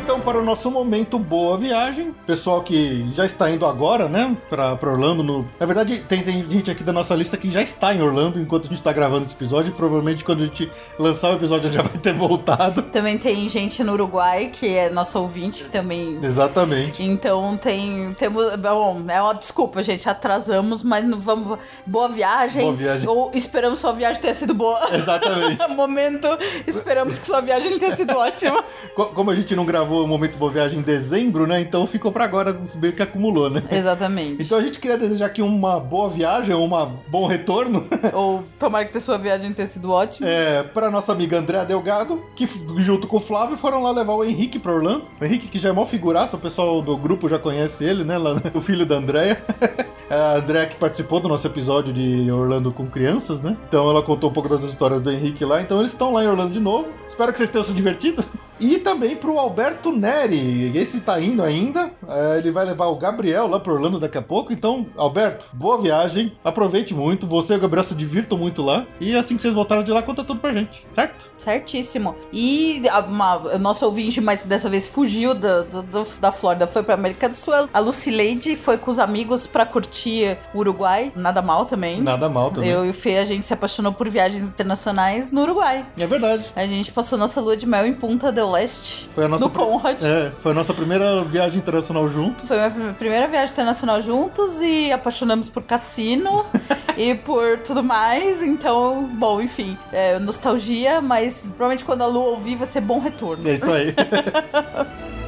Então, 0.08 0.22
para 0.22 0.40
o 0.40 0.42
nosso 0.42 0.72
momento 0.72 1.20
boa 1.20 1.58
viagem, 1.58 2.16
pessoal 2.26 2.64
que 2.64 3.06
já 3.12 3.26
está 3.26 3.52
indo 3.52 3.66
agora, 3.66 4.08
né, 4.08 4.38
para 4.50 4.78
Orlando. 4.82 5.22
No... 5.22 5.46
Na 5.60 5.66
verdade, 5.66 6.00
tem, 6.08 6.24
tem, 6.24 6.50
gente 6.50 6.72
aqui 6.72 6.82
da 6.82 6.94
nossa 6.94 7.14
lista 7.14 7.36
que 7.36 7.52
já 7.52 7.62
está 7.62 7.94
em 7.94 8.02
Orlando 8.02 8.40
enquanto 8.40 8.68
a 8.68 8.68
gente 8.70 8.78
está 8.78 8.94
gravando 8.94 9.26
esse 9.26 9.36
episódio. 9.36 9.74
Provavelmente 9.74 10.24
quando 10.24 10.44
a 10.44 10.46
gente 10.46 10.72
lançar 10.98 11.32
o 11.32 11.34
episódio 11.34 11.70
já 11.74 11.82
vai 11.82 11.98
ter 11.98 12.14
voltado. 12.14 12.84
Também 12.84 13.18
tem 13.18 13.50
gente 13.50 13.84
no 13.84 13.92
Uruguai 13.92 14.50
que 14.50 14.66
é 14.66 14.90
nosso 14.90 15.20
ouvinte 15.20 15.66
que 15.66 15.70
também. 15.70 16.18
Exatamente. 16.24 17.04
Então 17.04 17.58
tem 17.58 18.16
temos 18.18 18.56
bom 18.56 19.04
é 19.10 19.22
uma 19.22 19.34
desculpa 19.34 19.84
gente 19.84 20.08
atrasamos 20.08 20.84
mas 20.84 21.04
não 21.04 21.20
vamos 21.20 21.60
boa 21.86 22.08
viagem. 22.08 22.62
Boa 22.62 22.76
viagem. 22.78 23.10
Ou 23.10 23.30
esperamos 23.34 23.82
sua 23.82 23.92
viagem 23.92 24.22
ter 24.22 24.34
sido 24.34 24.54
boa. 24.54 24.88
Exatamente. 24.96 25.68
Momento 25.68 26.30
esperamos 26.66 27.20
que 27.20 27.26
sua 27.26 27.42
viagem 27.42 27.78
tenha 27.78 27.94
sido 27.94 28.16
ótima. 28.16 28.64
Como 28.96 29.30
a 29.32 29.36
gente 29.36 29.54
não 29.54 29.66
gravou 29.66 29.97
o 30.04 30.08
Momento 30.08 30.38
Boa 30.38 30.52
Viagem 30.52 30.80
em 30.80 30.82
dezembro, 30.82 31.48
né? 31.48 31.62
Então 31.62 31.86
ficou 31.88 32.12
para 32.12 32.24
agora, 32.24 32.58
meio 32.76 32.94
que 32.94 33.02
acumulou, 33.02 33.50
né? 33.50 33.64
Exatamente. 33.72 34.44
Então 34.44 34.58
a 34.58 34.62
gente 34.62 34.80
queria 34.80 34.98
desejar 34.98 35.28
aqui 35.28 35.42
uma 35.42 35.80
boa 35.80 36.10
viagem, 36.10 36.54
um 36.56 36.70
bom 37.08 37.28
retorno. 37.28 37.86
Ou 38.14 38.44
tomara 38.60 38.86
que 38.86 38.98
a 38.98 39.02
sua 39.02 39.18
viagem 39.18 39.52
tenha 39.54 39.68
sido 39.68 39.92
ótima. 39.92 40.28
É, 40.28 40.64
pra 40.64 40.90
nossa 40.92 41.12
amiga 41.12 41.40
Andréa 41.40 41.66
Delgado, 41.66 42.22
que 42.36 42.48
junto 42.78 43.08
com 43.08 43.18
o 43.18 43.22
Flávio 43.22 43.58
foram 43.58 43.84
lá 43.84 43.92
levar 43.92 44.14
o 44.14 44.24
Henrique 44.24 44.60
pra 44.60 44.74
Orlando. 44.74 45.06
O 45.20 45.26
Henrique, 45.26 45.48
que 45.48 45.60
já 45.60 45.70
é 45.70 45.72
mó 45.72 45.86
figuraça, 45.86 46.36
o 46.36 46.40
pessoal 46.40 46.82
do 46.82 46.98
grupo 46.98 47.30
já 47.30 47.40
conhece 47.40 47.84
ele, 47.84 48.04
né? 48.04 48.18
Lá, 48.18 48.42
o 48.54 48.62
filho 48.62 48.86
da 48.86 48.96
Andréa. 48.96 49.42
A 50.10 50.38
André 50.38 50.68
que 50.68 50.78
participou 50.78 51.20
do 51.20 51.28
nosso 51.28 51.46
episódio 51.46 51.92
de 51.92 52.32
Orlando 52.32 52.72
com 52.72 52.88
crianças, 52.88 53.42
né? 53.42 53.58
Então 53.68 53.90
ela 53.90 54.02
contou 54.02 54.30
um 54.30 54.34
pouco 54.34 54.48
das 54.48 54.64
histórias 54.64 55.02
do 55.02 55.12
Henrique 55.12 55.44
lá. 55.44 55.62
Então 55.62 55.80
eles 55.80 55.92
estão 55.92 56.14
lá 56.14 56.24
em 56.24 56.28
Orlando 56.28 56.54
de 56.54 56.62
novo. 56.62 56.88
Espero 57.06 57.32
que 57.34 57.38
vocês 57.38 57.50
tenham 57.50 57.66
se 57.66 57.74
divertido. 57.74 58.24
E 58.60 58.80
também 58.80 59.16
pro 59.16 59.38
Alberto 59.38 59.92
Neri. 59.92 60.76
Esse 60.78 61.02
tá 61.02 61.20
indo 61.20 61.44
ainda. 61.44 61.92
É, 62.08 62.38
ele 62.38 62.52
vai 62.52 62.66
levar 62.66 62.88
o 62.88 62.96
Gabriel 62.96 63.48
lá 63.48 63.60
pro 63.60 63.74
Orlando 63.74 64.00
daqui 64.00 64.18
a 64.18 64.22
pouco. 64.22 64.54
Então, 64.54 64.88
Alberto, 64.96 65.46
boa 65.54 65.78
viagem. 65.78 66.34
Aproveite 66.44 66.94
muito. 66.94 67.28
Você 67.28 67.54
e 67.54 67.58
o 67.58 67.60
Gabriel 67.60 67.84
se 67.84 67.96
divirtam 67.96 68.38
muito 68.38 68.62
lá. 68.62 68.86
E 69.00 69.16
assim 69.16 69.36
que 69.36 69.42
vocês 69.42 69.54
voltarem 69.54 69.84
de 69.84 69.92
lá, 69.92 70.02
conta 70.02 70.24
tudo 70.24 70.40
pra 70.40 70.54
gente, 70.54 70.86
certo? 70.94 71.32
Certíssimo. 71.38 72.16
E 72.32 72.82
uma, 73.08 73.58
nosso 73.58 73.86
ouvinte, 73.86 74.22
mas 74.22 74.44
dessa 74.44 74.70
vez 74.70 74.88
fugiu 74.88 75.34
da, 75.34 75.62
da, 75.64 76.04
da 76.20 76.32
Flórida, 76.32 76.68
foi 76.68 76.84
pra 76.84 76.94
América 76.94 77.28
do 77.30 77.36
Sul. 77.36 77.54
A 77.74 77.80
Lucileide 77.80 78.56
foi 78.56 78.78
com 78.78 78.92
os 78.92 79.00
amigos 79.00 79.48
pra 79.48 79.66
curtir 79.66 80.38
o 80.54 80.60
Uruguai. 80.60 81.12
Nada 81.16 81.42
mal 81.42 81.66
também. 81.66 82.02
Nada 82.02 82.30
mal 82.30 82.52
também. 82.52 82.70
Eu 82.70 82.86
e 82.86 82.90
o 82.90 82.94
Fê, 82.94 83.18
a 83.18 83.26
gente 83.26 83.46
se 83.46 83.54
apaixonou 83.54 83.94
por 83.94 84.10
viagens 84.10 84.44
internacionais 84.44 85.32
no 85.32 85.42
Uruguai. 85.42 85.86
É 85.98 86.08
verdade. 86.08 86.46
A 86.56 86.66
gente 86.66 86.92
passou 86.92 87.18
nossa 87.18 87.42
lua 87.42 87.58
de 87.58 87.66
mel 87.66 87.86
em 87.86 87.94
Punta 87.94 88.32
del 88.32 88.52
Leste. 88.52 89.10
Foi 89.14 89.26
a 89.26 89.28
nossa 89.28 89.44
no 89.44 89.50
Conrad. 89.50 90.04
É, 90.04 90.32
foi 90.40 90.52
a 90.52 90.56
nossa 90.56 90.74
primeira 90.74 91.24
viagem 91.24 91.60
internacional 91.60 91.97
juntos. 92.06 92.46
Foi 92.46 92.60
a 92.60 92.70
minha 92.70 92.94
primeira 92.94 93.28
viagem 93.28 93.54
internacional 93.54 94.02
juntos 94.02 94.62
e 94.62 94.92
apaixonamos 94.92 95.48
por 95.48 95.64
cassino 95.64 96.46
e 96.98 97.16
por 97.16 97.60
tudo 97.60 97.82
mais. 97.82 98.44
Então, 98.44 99.04
bom, 99.14 99.42
enfim, 99.42 99.78
é, 99.94 100.20
nostalgia, 100.20 101.00
mas 101.00 101.44
provavelmente 101.56 101.86
quando 101.86 102.02
a 102.02 102.08
lua 102.08 102.32
ouvir 102.32 102.58
vai 102.58 102.68
ser 102.68 102.82
bom 102.82 103.00
retorno. 103.00 103.48
É 103.48 103.54
isso 103.54 103.72
aí. 103.72 103.94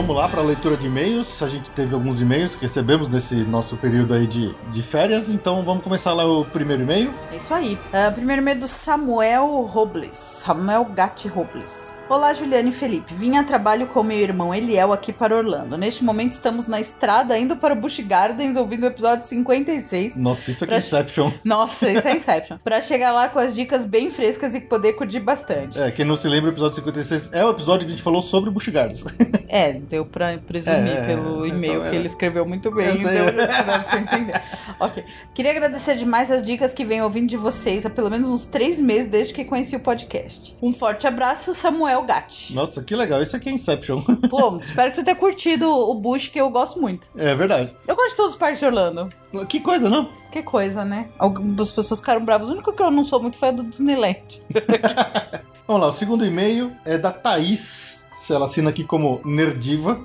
vamos 0.00 0.14
lá 0.14 0.28
para 0.28 0.40
a 0.40 0.44
leitura 0.44 0.76
de 0.76 0.86
e-mails. 0.86 1.42
A 1.42 1.48
gente 1.48 1.70
teve 1.70 1.92
alguns 1.92 2.20
e-mails 2.20 2.54
que 2.54 2.62
recebemos 2.62 3.08
nesse 3.08 3.34
nosso 3.34 3.76
período 3.76 4.14
aí 4.14 4.28
de, 4.28 4.54
de 4.70 4.80
férias. 4.80 5.28
Então 5.28 5.64
vamos 5.64 5.82
começar 5.82 6.12
lá 6.12 6.24
o 6.24 6.44
primeiro 6.44 6.84
e-mail. 6.84 7.12
É 7.32 7.36
isso 7.36 7.52
aí. 7.52 7.74
Uh, 7.74 8.12
primeiro 8.14 8.40
e-mail 8.40 8.60
do 8.60 8.68
Samuel 8.68 9.62
Robles. 9.62 10.16
Samuel 10.16 10.84
Gatti 10.84 11.26
Robles. 11.26 11.97
Olá, 12.08 12.32
Juliane 12.32 12.70
e 12.70 12.72
Felipe. 12.72 13.12
Vim 13.12 13.36
a 13.36 13.44
trabalho 13.44 13.86
com 13.88 14.02
meu 14.02 14.16
irmão 14.16 14.54
Eliel 14.54 14.94
aqui 14.94 15.12
para 15.12 15.36
Orlando. 15.36 15.76
Neste 15.76 16.02
momento 16.02 16.32
estamos 16.32 16.66
na 16.66 16.80
estrada 16.80 17.38
indo 17.38 17.54
para 17.54 17.74
o 17.74 17.76
Busch 17.76 18.00
Gardens 18.00 18.56
ouvindo 18.56 18.84
o 18.84 18.86
episódio 18.86 19.26
56. 19.26 20.16
Nossa, 20.16 20.50
isso 20.50 20.64
aqui 20.64 20.72
é 20.72 20.78
Inception. 20.78 21.30
Nossa, 21.44 21.90
isso 21.90 22.08
é 22.08 22.16
Inception. 22.16 22.56
para 22.64 22.80
chegar 22.80 23.12
lá 23.12 23.28
com 23.28 23.38
as 23.38 23.54
dicas 23.54 23.84
bem 23.84 24.08
frescas 24.08 24.54
e 24.54 24.60
poder 24.60 24.94
curtir 24.94 25.20
bastante. 25.20 25.78
É, 25.78 25.90
quem 25.90 26.02
não 26.02 26.16
se 26.16 26.26
lembra, 26.28 26.48
o 26.48 26.54
episódio 26.54 26.76
56 26.76 27.34
é 27.34 27.44
o 27.44 27.50
episódio 27.50 27.80
que 27.80 27.92
a 27.92 27.96
gente 27.96 28.02
falou 28.02 28.22
sobre 28.22 28.48
Busch 28.48 28.68
Gardens. 28.68 29.04
é, 29.46 29.74
deu 29.74 30.06
pra 30.06 30.38
presumir 30.38 30.96
é, 30.96 31.06
pelo 31.08 31.46
e-mail 31.46 31.82
que 31.90 31.94
ele 31.94 32.06
escreveu 32.06 32.46
muito 32.46 32.70
bem. 32.70 32.88
Então 32.88 33.12
deu 33.12 33.34
pra 33.34 34.00
entender. 34.00 34.42
ok. 34.80 35.04
Queria 35.34 35.50
agradecer 35.50 35.94
demais 35.94 36.30
as 36.30 36.42
dicas 36.42 36.72
que 36.72 36.86
venho 36.86 37.04
ouvindo 37.04 37.28
de 37.28 37.36
vocês 37.36 37.84
há 37.84 37.90
pelo 37.90 38.08
menos 38.08 38.30
uns 38.30 38.46
três 38.46 38.80
meses 38.80 39.10
desde 39.10 39.34
que 39.34 39.44
conheci 39.44 39.76
o 39.76 39.80
podcast. 39.80 40.56
Um 40.62 40.72
forte 40.72 41.06
abraço, 41.06 41.52
Samuel 41.52 41.97
Gatti. 42.04 42.54
Nossa, 42.54 42.82
que 42.82 42.94
legal. 42.94 43.22
Isso 43.22 43.36
aqui 43.36 43.48
é 43.48 43.52
Inception. 43.52 44.02
Pô, 44.28 44.58
espero 44.58 44.90
que 44.90 44.96
você 44.96 45.04
tenha 45.04 45.16
curtido 45.16 45.68
o 45.68 45.94
Bush, 45.94 46.28
que 46.28 46.40
eu 46.40 46.50
gosto 46.50 46.80
muito. 46.80 47.08
É 47.16 47.34
verdade. 47.34 47.74
Eu 47.86 47.96
gosto 47.96 48.10
de 48.10 48.16
todos 48.16 48.32
os 48.32 48.38
parques 48.38 48.58
de 48.58 48.66
Orlando. 48.66 49.12
Que 49.48 49.60
coisa, 49.60 49.88
não? 49.88 50.08
Que 50.30 50.42
coisa, 50.42 50.84
né? 50.84 51.08
Algumas 51.18 51.72
pessoas 51.72 52.00
ficaram 52.00 52.24
bravas. 52.24 52.48
O 52.48 52.52
único 52.52 52.72
que 52.72 52.82
eu 52.82 52.90
não 52.90 53.04
sou 53.04 53.20
muito 53.20 53.36
fã 53.36 53.48
é 53.48 53.52
do 53.52 53.62
Disneyland. 53.62 54.42
Vamos 55.66 55.82
lá, 55.82 55.88
o 55.88 55.92
segundo 55.92 56.24
e-mail 56.24 56.72
é 56.84 56.96
da 56.96 57.12
Thaís. 57.12 58.06
Ela 58.30 58.44
assina 58.44 58.70
aqui 58.70 58.84
como 58.84 59.20
Nerdiva. 59.24 59.98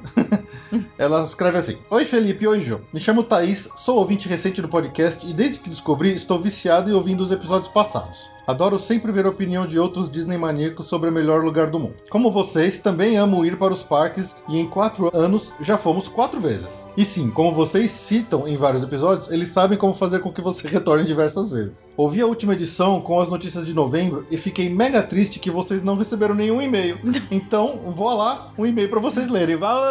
Ela 0.98 1.24
escreve 1.24 1.58
assim: 1.58 1.78
Oi 1.90 2.06
Felipe, 2.06 2.48
oi 2.48 2.62
Jô. 2.62 2.80
Me 2.94 3.00
chamo 3.00 3.24
Thaís, 3.24 3.70
sou 3.76 3.98
ouvinte 3.98 4.28
recente 4.28 4.62
do 4.62 4.68
podcast 4.68 5.28
e 5.28 5.34
desde 5.34 5.60
que 5.60 5.70
descobri 5.70 6.14
estou 6.14 6.40
viciado 6.40 6.90
em 6.90 6.94
ouvindo 6.94 7.22
os 7.22 7.32
episódios 7.32 7.72
passados. 7.72 8.32
Adoro 8.46 8.78
sempre 8.78 9.12
ver 9.12 9.26
a 9.26 9.30
opinião 9.30 9.66
de 9.66 9.80
outros 9.80 10.10
Disney 10.10 10.38
maníacos 10.38 10.88
sobre 10.88 11.10
o 11.10 11.14
melhor 11.14 11.44
lugar 11.44 11.70
do 11.70 11.80
mundo. 11.80 11.96
Como 12.10 12.32
vocês, 12.32 12.78
também 12.78 13.18
amo 13.18 13.46
ir 13.46 13.58
para 13.58 13.74
os 13.74 13.82
parques 13.82 14.36
e 14.50 14.60
em 14.60 14.68
quatro 14.68 15.10
anos 15.16 15.52
já 15.62 15.78
fomos 15.78 16.08
quatro 16.08 16.42
vezes. 16.42 16.86
E 16.98 17.06
sim, 17.06 17.30
como 17.30 17.54
vocês 17.54 17.92
citam 17.92 18.48
em 18.48 18.58
vários 18.58 18.84
episódios, 18.84 19.32
eles 19.32 19.50
sabem 19.50 19.78
como 19.78 19.94
fazer 19.94 20.20
com 20.20 20.32
que 20.32 20.42
você 20.42 20.68
retorne 20.70 21.06
diversas 21.06 21.50
vezes. 21.50 21.90
Ouvi 21.96 22.22
a 22.22 22.28
última 22.28 22.54
edição 22.54 23.00
com 23.02 23.20
as 23.20 23.30
notícias 23.30 23.66
de 23.66 23.74
novembro 23.74 24.26
e 24.30 24.38
fiquei 24.38 24.70
mega 24.70 25.02
triste 25.02 25.40
que 25.40 25.50
vocês 25.50 25.82
não 25.82 25.96
receberam 25.96 26.36
nenhum 26.36 26.62
e-mail. 26.62 27.00
Então, 27.32 27.80
vou 27.88 28.14
lá 28.16 28.52
um 28.58 28.66
e-mail 28.66 28.90
para 28.90 29.00
vocês 29.00 29.30
lerem. 29.30 29.56
Obrigado. 29.56 29.84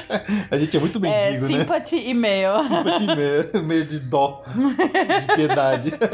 A 0.50 0.58
gente 0.58 0.76
é 0.76 0.80
muito 0.80 1.00
mendigo, 1.00 1.20
é, 1.20 1.40
né? 1.40 1.46
Sympathy 1.46 2.08
e-mail. 2.08 2.64
Sympathy 2.68 3.04
e-mail, 3.04 3.64
meio 3.64 3.86
de 3.86 3.98
dó, 3.98 4.42
de 4.54 5.34
piedade. 5.34 5.94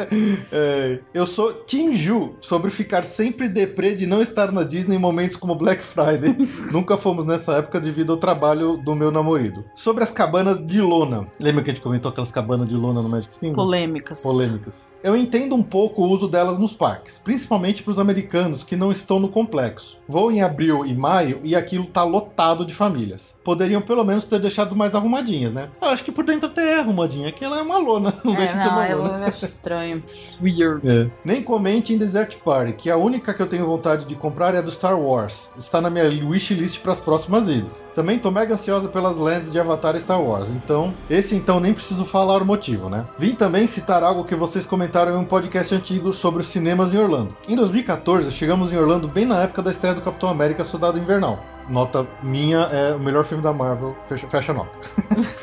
É, 0.53 1.01
eu 1.15 1.27
sou 1.27 1.53
Tim 1.65 1.93
Ju, 1.93 2.37
sobre 2.41 2.71
ficar 2.71 3.05
sempre 3.05 3.49
deprê 3.49 3.95
de 3.95 4.07
não 4.07 4.21
estar 4.21 4.51
na 4.51 4.63
Disney 4.63 4.97
em 4.97 4.99
momentos 4.99 5.37
como 5.37 5.55
Black 5.55 5.83
Friday. 5.83 6.37
Nunca 6.73 6.97
fomos 6.97 7.25
nessa 7.25 7.55
época 7.55 7.81
devido 7.81 8.13
ao 8.13 8.19
trabalho 8.19 8.77
do 8.77 8.95
meu 8.95 9.11
namorado. 9.11 9.65
Sobre 9.75 10.03
as 10.03 10.11
cabanas 10.11 10.65
de 10.67 10.81
lona. 10.81 11.29
Lembra 11.39 11.63
que 11.63 11.71
a 11.71 11.75
gente 11.75 11.83
comentou 11.83 12.11
aquelas 12.11 12.33
cabanas 12.33 12.67
de 12.67 12.75
lona 12.75 13.01
no 13.01 13.09
Magic 13.09 13.39
Kingdom? 13.39 13.55
Polêmicas. 13.55 14.21
Polêmicas. 14.21 14.95
Eu 15.03 15.17
entendo 15.17 15.55
um 15.55 15.63
pouco 15.63 16.03
o 16.03 16.09
uso 16.09 16.29
delas 16.29 16.59
nos 16.59 16.73
parques, 16.73 17.19
principalmente 17.19 17.83
para 17.83 17.93
os 17.93 17.99
americanos 17.99 18.63
que 18.63 18.77
não 18.77 18.91
estão 18.91 19.21
no 19.21 19.29
complexo. 19.29 19.99
Vou 20.09 20.33
em 20.33 20.43
abril 20.43 20.85
e 20.85 20.95
maio 20.95 21.41
e 21.45 21.55
aquilo 21.55 21.87
tá 21.87 22.03
lotado 22.03 22.65
de 22.65 22.75
famílias. 22.75 23.35
Poderiam 23.51 23.83
pelo 23.83 24.05
menos 24.05 24.27
ter 24.27 24.39
deixado 24.39 24.77
mais 24.77 24.95
arrumadinhas, 24.95 25.53
né? 25.53 25.71
Eu 25.83 25.89
acho 25.89 26.05
que 26.05 26.13
por 26.13 26.25
dentro 26.25 26.49
até 26.49 26.75
é 26.75 26.79
arrumadinha, 26.79 27.33
que 27.33 27.45
ela 27.45 27.59
é 27.59 27.63
uma 27.63 27.79
lona, 27.79 28.15
não 28.23 28.35
é, 28.35 28.37
deixa 28.37 28.57
de 28.57 28.63
ser 28.63 28.69
uma 28.69 28.95
lona. 28.95 29.19
Eu 29.19 29.25
acho 29.25 29.45
estranho. 29.45 30.05
It's 30.21 30.39
weird. 30.41 30.89
É. 30.89 31.11
Nem 31.25 31.43
comente 31.43 31.93
em 31.93 31.99
Desert 31.99 32.37
Party, 32.45 32.75
que 32.75 32.89
a 32.89 32.97
única 32.97 33.35
que 33.35 33.43
eu 33.43 33.49
tenho 33.49 33.67
vontade 33.67 34.05
de 34.05 34.15
comprar 34.15 34.55
é 34.55 34.59
a 34.59 34.61
do 34.61 34.71
Star 34.71 34.97
Wars. 34.97 35.49
Está 35.59 35.81
na 35.81 35.91
minha 35.91 36.05
wishlist 36.05 36.79
para 36.79 36.93
as 36.93 37.01
próximas 37.01 37.49
idas. 37.49 37.85
Também 37.93 38.21
tô 38.21 38.31
mega 38.31 38.55
ansiosa 38.55 38.89
pelas 38.89 39.17
lands 39.17 39.51
de 39.51 39.59
Avatar 39.59 39.97
e 39.97 40.01
Star 40.01 40.23
Wars, 40.23 40.49
então 40.51 40.95
esse 41.11 41.35
então 41.35 41.59
nem 41.59 41.75
preciso 41.75 42.05
falar 42.05 42.41
o 42.41 42.47
motivo, 42.47 42.89
né? 42.89 43.05
Vim 43.19 43.35
também 43.35 43.67
citar 43.67 44.05
algo 44.05 44.23
que 44.23 44.37
vocês 44.37 44.65
comentaram 44.65 45.17
em 45.17 45.19
um 45.19 45.25
podcast 45.25 45.75
antigo 45.75 46.13
sobre 46.13 46.43
os 46.43 46.47
cinemas 46.47 46.95
em 46.95 46.99
Orlando. 46.99 47.37
Em 47.49 47.57
2014, 47.57 48.31
chegamos 48.31 48.73
em 48.73 48.77
Orlando 48.77 49.09
bem 49.09 49.27
na 49.27 49.43
época 49.43 49.61
da 49.61 49.73
estreia 49.73 49.97
do 49.97 50.03
Capitão 50.03 50.29
América 50.29 50.65
Soldado 50.65 50.97
Invernal 50.97 51.45
nota 51.69 52.07
minha 52.23 52.61
é 52.73 52.95
o 52.95 52.99
melhor 52.99 53.25
filme 53.25 53.43
da 53.43 53.53
Marvel, 53.53 53.97
fecha, 54.05 54.29
fecha 54.29 54.53
a 54.53 54.55
nota. 54.55 54.79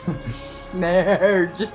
Nerd. 0.77 1.69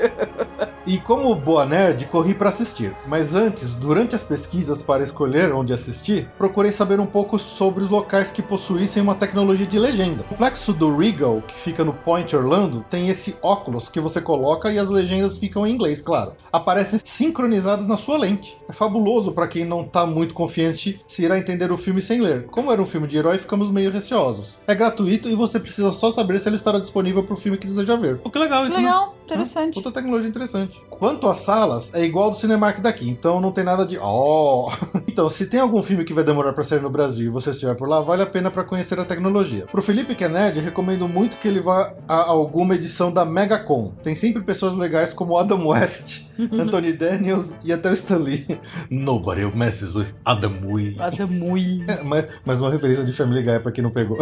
E 0.85 0.99
como 0.99 1.35
boa 1.35 1.64
nerd, 1.64 2.06
corri 2.06 2.35
para 2.35 2.49
assistir. 2.49 2.92
Mas 3.06 3.35
antes, 3.37 3.75
durante 3.75 4.16
as 4.16 4.23
pesquisas 4.23 4.82
para 4.82 5.04
escolher 5.04 5.52
onde 5.52 5.73
assistir, 5.73 6.28
procurei 6.37 6.73
saber 6.73 6.99
um 6.99 7.06
pouco 7.06 7.38
sobre 7.38 7.85
os 7.85 7.90
locais 7.90 8.32
que 8.32 8.42
possuíssem 8.42 9.00
uma 9.00 9.14
tecnologia 9.14 9.66
de 9.66 9.78
legenda. 9.78 10.23
O 10.23 10.25
complexo 10.25 10.73
do 10.73 10.97
Regal, 10.97 11.40
que 11.47 11.54
fica 11.54 11.85
no 11.85 11.92
Point 11.92 12.35
Orlando, 12.35 12.85
tem 12.90 13.09
esse 13.09 13.37
óculos 13.40 13.88
que 13.88 14.00
você 14.00 14.21
coloca 14.21 14.73
e 14.73 14.78
as 14.78 14.90
legendas 14.90 15.38
ficam 15.38 15.64
em 15.64 15.73
inglês, 15.73 16.00
claro. 16.00 16.32
Aparecem 16.52 16.99
sincronizadas 17.04 17.87
na 17.87 17.97
sua 17.97 18.18
lente. 18.18 18.56
É 18.68 18.73
fabuloso 18.73 19.30
para 19.30 19.47
quem 19.47 19.64
não 19.64 19.85
tá 19.85 20.04
muito 20.04 20.35
confiante 20.35 21.00
se 21.06 21.25
irá 21.25 21.38
entender 21.38 21.71
o 21.71 21.76
filme 21.76 22.02
sem 22.02 22.21
ler. 22.21 22.47
Como 22.47 22.73
era 22.73 22.82
um 22.82 22.87
filme 22.87 23.06
de 23.06 23.16
herói, 23.16 23.38
ficamos 23.38 23.71
meio 23.71 23.92
receosos. 23.92 24.59
É 24.66 24.75
gratuito 24.75 25.28
e 25.28 25.37
você 25.37 25.61
precisa 25.61 25.92
só 25.92 26.11
saber 26.11 26.40
se 26.40 26.49
ele 26.49 26.56
estará 26.56 26.80
disponível 26.80 27.23
para 27.23 27.35
o 27.35 27.37
filme 27.38 27.56
que 27.56 27.68
deseja 27.68 27.94
ver. 27.94 28.21
O 28.25 28.30
que 28.30 28.38
legal 28.38 28.66
isso? 28.66 28.76
Legal, 28.76 28.91
né? 28.92 29.22
Interessante. 29.32 29.74
Puta 29.74 29.90
tecnologia 29.90 30.28
interessante. 30.28 30.82
Quanto 30.90 31.28
às 31.28 31.40
salas, 31.40 31.94
é 31.94 32.04
igual 32.04 32.26
ao 32.26 32.30
do 32.30 32.36
Cinemark 32.36 32.80
daqui, 32.80 33.08
então 33.08 33.40
não 33.40 33.52
tem 33.52 33.64
nada 33.64 33.84
de 33.84 33.98
oh. 33.98 34.70
então, 35.08 35.28
se 35.28 35.46
tem 35.46 35.60
algum 35.60 35.82
filme 35.82 36.04
que 36.04 36.14
vai 36.14 36.24
demorar 36.24 36.52
para 36.52 36.64
sair 36.64 36.80
no 36.80 36.90
Brasil 36.90 37.26
e 37.26 37.28
você 37.28 37.50
estiver 37.50 37.74
por 37.74 37.88
lá, 37.88 38.00
vale 38.00 38.22
a 38.22 38.26
pena 38.26 38.50
para 38.50 38.64
conhecer 38.64 38.98
a 39.00 39.04
tecnologia. 39.04 39.66
Pro 39.66 39.82
Felipe 39.82 40.14
que 40.14 40.24
é 40.24 40.28
nerd, 40.28 40.60
recomendo 40.60 41.08
muito 41.08 41.36
que 41.38 41.48
ele 41.48 41.60
vá 41.60 41.94
a 42.06 42.14
alguma 42.14 42.74
edição 42.74 43.12
da 43.12 43.24
Megacon. 43.24 43.92
Tem 44.02 44.14
sempre 44.14 44.42
pessoas 44.42 44.74
legais 44.74 45.12
como 45.12 45.36
Adam 45.36 45.66
West, 45.68 46.22
Anthony 46.38 46.92
Daniels 46.92 47.54
e 47.64 47.72
até 47.72 47.90
o 47.90 47.94
Stan 47.94 48.18
Lee. 48.18 48.46
Nobody 48.90 49.44
messes 49.56 49.94
with 49.94 50.14
Adam 50.24 50.52
Wee. 50.64 50.96
Adam 50.98 51.28
Wee. 51.52 51.84
Mais 52.44 52.60
uma 52.60 52.70
referência 52.70 53.04
de 53.04 53.12
Family 53.12 53.42
Guy 53.42 53.60
pra 53.60 53.72
quem 53.72 53.82
não 53.82 53.90
pegou. 53.90 54.18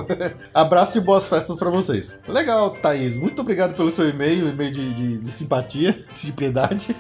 Abraço 0.53 0.99
e 0.99 1.01
boas 1.01 1.27
festas 1.27 1.57
para 1.57 1.71
vocês. 1.71 2.19
Legal, 2.27 2.71
Thaís. 2.71 3.17
Muito 3.17 3.41
obrigado 3.41 3.75
pelo 3.75 3.91
seu 3.91 4.09
e-mail, 4.09 4.49
e-mail 4.49 4.71
de, 4.71 4.95
de, 5.01 5.19
de 5.19 5.33
simpatia, 5.33 5.99
de 6.15 6.33
piedade. 6.33 6.95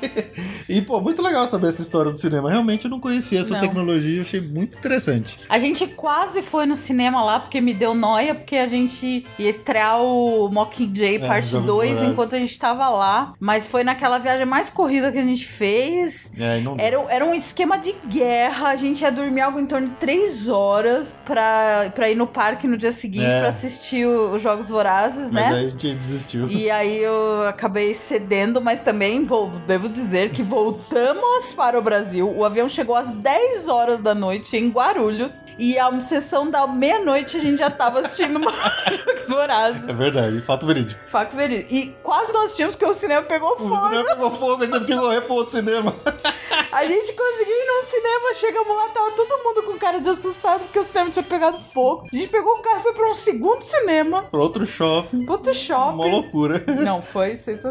E, 0.69 0.80
pô, 0.80 1.00
muito 1.00 1.23
legal 1.23 1.47
saber 1.47 1.69
essa 1.69 1.83
história 1.83 2.11
do 2.11 2.19
cinema. 2.19 2.50
Realmente 2.50 2.85
eu 2.85 2.90
não 2.90 3.00
conhecia 3.00 3.40
essa 3.40 3.54
não. 3.54 3.61
tecnologia, 3.61 4.16
eu 4.16 4.23
achei 4.23 4.40
muito 4.40 4.78
interessante. 4.78 5.38
A 5.49 5.59
gente 5.59 5.87
quase 5.87 6.42
foi 6.42 6.66
no 6.66 6.76
cinema 6.76 7.23
lá, 7.23 7.40
porque 7.40 7.61
me 7.61 7.75
deu 7.75 7.95
noia, 7.95 8.35
porque 8.35 8.57
a 8.57 8.69
gente 8.69 9.25
ia 9.38 9.50
estrear 9.50 10.00
o 10.00 10.49
Mockingjay 10.49 11.16
é, 11.16 11.26
parte 11.26 11.57
2 11.57 12.02
enquanto 12.02 12.37
a 12.37 12.38
gente 12.38 12.59
tava 12.59 12.88
lá. 12.88 13.35
Mas 13.38 13.66
foi 13.66 13.85
naquela 13.85 14.19
viagem 14.19 14.47
mais 14.47 14.71
corrida 14.71 15.12
que 15.12 15.19
a 15.19 15.25
gente 15.25 15.47
fez. 15.47 16.30
É, 16.38 16.61
não... 16.61 16.76
era, 16.78 16.97
era 17.09 17.25
um 17.25 17.35
esquema 17.35 17.76
de 17.76 17.95
guerra. 18.07 18.69
A 18.69 18.76
gente 18.76 19.02
ia 19.02 19.11
dormir 19.11 19.40
algo 19.40 19.59
em 19.59 19.66
torno 19.66 19.88
de 19.88 19.95
3 19.97 20.49
horas 20.49 21.14
pra, 21.25 21.90
pra 21.95 22.09
ir 22.09 22.14
no 22.14 22.26
parque 22.26 22.66
no 22.66 22.76
dia 22.76 22.92
seguinte 22.92 23.26
é. 23.26 23.40
pra 23.40 23.49
assistir 23.49 24.07
os 24.07 24.40
Jogos 24.40 24.69
Vorazes, 24.69 25.30
mas 25.30 25.40
né? 25.40 25.50
Mas 25.50 25.54
aí 25.54 25.66
a 25.66 25.69
gente 25.69 25.95
desistiu. 25.95 26.49
E 26.49 26.71
aí 26.71 26.99
eu 26.99 27.42
acabei 27.49 27.89
cedendo, 27.94 28.61
mas 28.61 28.80
também 28.80 29.25
vou, 29.25 29.49
devo 29.66 29.88
dizer 29.88 30.30
que 30.30 30.42
voltamos 30.42 31.52
para 31.52 31.78
o 31.78 31.82
Brasil. 31.82 32.30
O 32.30 32.44
avião 32.44 32.68
chegou 32.68 32.94
às 32.94 33.11
10 33.11 33.68
horas 33.68 34.00
da 34.00 34.14
noite 34.14 34.56
em 34.56 34.70
Guarulhos. 34.70 35.32
E 35.59 35.78
a 35.78 36.00
sessão 36.00 36.50
da 36.50 36.66
meia-noite 36.66 37.37
a 37.37 37.40
gente 37.40 37.59
já 37.59 37.70
tava 37.70 38.00
assistindo 38.00 38.40
Jogos 39.06 39.28
Vorazes. 39.28 39.88
É 39.88 39.92
verdade, 39.92 40.40
fato 40.42 40.66
verídico. 40.66 41.00
Fato 41.09 41.37
verídico. 41.37 41.73
E 41.75 41.92
quase 42.02 42.32
nós 42.32 42.54
tínhamos 42.56 42.76
porque 42.76 42.90
o 42.90 42.94
cinema 42.94 43.23
pegou 43.23 43.56
fogo. 43.56 43.75
O 43.75 43.88
cinema 43.88 44.04
pegou 44.04 44.30
fogo, 44.32 44.62
a 44.62 44.66
gente 44.66 44.73
teve 44.73 44.87
que 44.87 44.99
correr 44.99 45.20
pro 45.23 45.35
outro 45.35 45.52
cinema. 45.52 45.94
A 46.73 46.87
gente 46.87 47.12
conseguiu 47.12 47.52
ir 47.52 47.66
no 47.66 47.82
cinema, 47.85 48.35
chegamos 48.35 48.76
lá, 48.76 48.88
tava 48.90 49.11
todo 49.11 49.42
mundo 49.42 49.62
com 49.64 49.76
cara 49.76 50.00
de 50.00 50.09
assustado 50.09 50.61
porque 50.61 50.78
o 50.78 50.85
cinema 50.85 51.11
tinha 51.11 51.23
pegado 51.23 51.59
fogo. 51.59 52.06
A 52.12 52.16
gente 52.16 52.28
pegou 52.28 52.52
o 52.52 52.62
carro 52.62 52.78
e 52.78 52.82
foi 52.82 52.92
pra 52.92 53.11
um 53.11 53.14
segundo 53.14 53.62
cinema. 53.62 54.23
Pra 54.23 54.40
outro 54.40 54.64
shopping. 54.64 55.25
Pra 55.25 55.35
outro 55.35 55.52
shopping. 55.52 55.94
Uma 55.94 56.06
loucura. 56.06 56.64
Não, 56.68 57.02
foi 57.02 57.35
sensacional. 57.35 57.69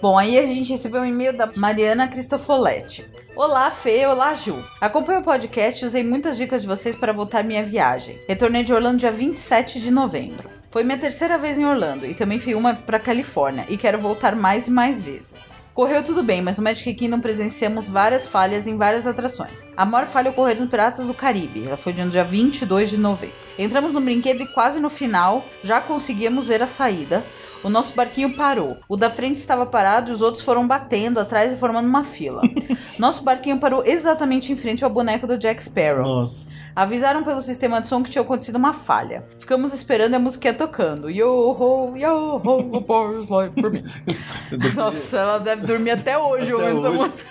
Bom, 0.00 0.18
aí 0.18 0.38
a 0.38 0.46
gente 0.46 0.72
recebeu 0.72 1.00
um 1.00 1.06
e-mail 1.06 1.36
da 1.36 1.50
Mariana 1.54 2.06
Cristofoletti. 2.08 3.04
Olá, 3.34 3.70
Fê. 3.70 4.06
Olá, 4.06 4.34
Ju. 4.34 4.56
Acompanho 4.80 5.20
o 5.20 5.24
podcast 5.24 5.82
e 5.82 5.86
usei 5.86 6.02
muitas 6.02 6.36
dicas 6.36 6.62
de 6.62 6.68
vocês 6.68 6.94
para 6.94 7.12
voltar 7.12 7.42
minha 7.42 7.64
viagem. 7.64 8.18
Retornei 8.28 8.64
de 8.64 8.74
Orlando 8.74 8.98
dia 8.98 9.12
27 9.12 9.80
de 9.80 9.90
novembro. 9.90 10.50
Foi 10.70 10.84
minha 10.84 10.98
terceira 10.98 11.38
vez 11.38 11.58
em 11.58 11.64
Orlando 11.64 12.04
e 12.04 12.14
também 12.14 12.38
fui 12.38 12.54
uma 12.54 12.74
para 12.74 12.98
Califórnia 12.98 13.64
e 13.68 13.76
quero 13.76 13.98
voltar 13.98 14.36
mais 14.36 14.68
e 14.68 14.70
mais 14.70 15.02
vezes. 15.02 15.58
Correu 15.78 16.02
tudo 16.02 16.24
bem, 16.24 16.42
mas 16.42 16.56
no 16.56 16.64
Magic 16.64 16.92
Kingdom 16.92 17.20
presenciamos 17.20 17.88
várias 17.88 18.26
falhas 18.26 18.66
em 18.66 18.76
várias 18.76 19.06
atrações. 19.06 19.64
A 19.76 19.86
maior 19.86 20.06
falha 20.06 20.30
ocorreu 20.30 20.56
no 20.56 20.66
Piratas 20.66 21.06
do 21.06 21.14
Caribe, 21.14 21.66
ela 21.66 21.76
foi 21.76 21.92
no 21.92 22.10
dia 22.10 22.24
22 22.24 22.90
de 22.90 22.96
novembro. 22.98 23.36
Entramos 23.56 23.92
no 23.92 24.00
brinquedo 24.00 24.42
e 24.42 24.52
quase 24.52 24.80
no 24.80 24.90
final 24.90 25.44
já 25.62 25.80
conseguíamos 25.80 26.48
ver 26.48 26.62
a 26.62 26.66
saída. 26.66 27.22
O 27.62 27.68
nosso 27.68 27.94
barquinho 27.94 28.34
parou. 28.36 28.76
O 28.88 28.96
da 28.96 29.10
frente 29.10 29.38
estava 29.38 29.66
parado 29.66 30.10
e 30.10 30.14
os 30.14 30.22
outros 30.22 30.42
foram 30.42 30.66
batendo 30.66 31.18
atrás 31.18 31.52
e 31.52 31.56
formando 31.56 31.86
uma 31.86 32.04
fila. 32.04 32.42
nosso 32.98 33.22
barquinho 33.22 33.58
parou 33.58 33.82
exatamente 33.84 34.52
em 34.52 34.56
frente 34.56 34.84
ao 34.84 34.90
boneco 34.90 35.26
do 35.26 35.36
Jack 35.36 35.62
Sparrow. 35.62 36.06
Nossa. 36.06 36.46
Avisaram 36.74 37.24
pelo 37.24 37.40
sistema 37.40 37.80
de 37.80 37.88
som 37.88 38.02
que 38.02 38.10
tinha 38.10 38.22
acontecido 38.22 38.56
uma 38.56 38.72
falha. 38.72 39.24
Ficamos 39.38 39.74
esperando 39.74 40.12
e 40.12 40.16
a 40.16 40.18
música 40.20 40.54
tocando. 40.54 41.10
Yo 41.10 41.28
ho, 41.28 41.96
yo 41.96 42.36
ho, 42.36 42.76
a 42.76 42.80
bar's 42.80 43.28
like 43.28 43.60
for 43.60 43.70
me. 43.70 43.82
Nossa, 44.76 45.18
ela 45.18 45.38
deve 45.38 45.66
dormir 45.66 45.90
até 45.90 46.16
hoje 46.16 46.54
ouvindo 46.54 46.78
essa 46.78 46.90
música. 46.90 47.30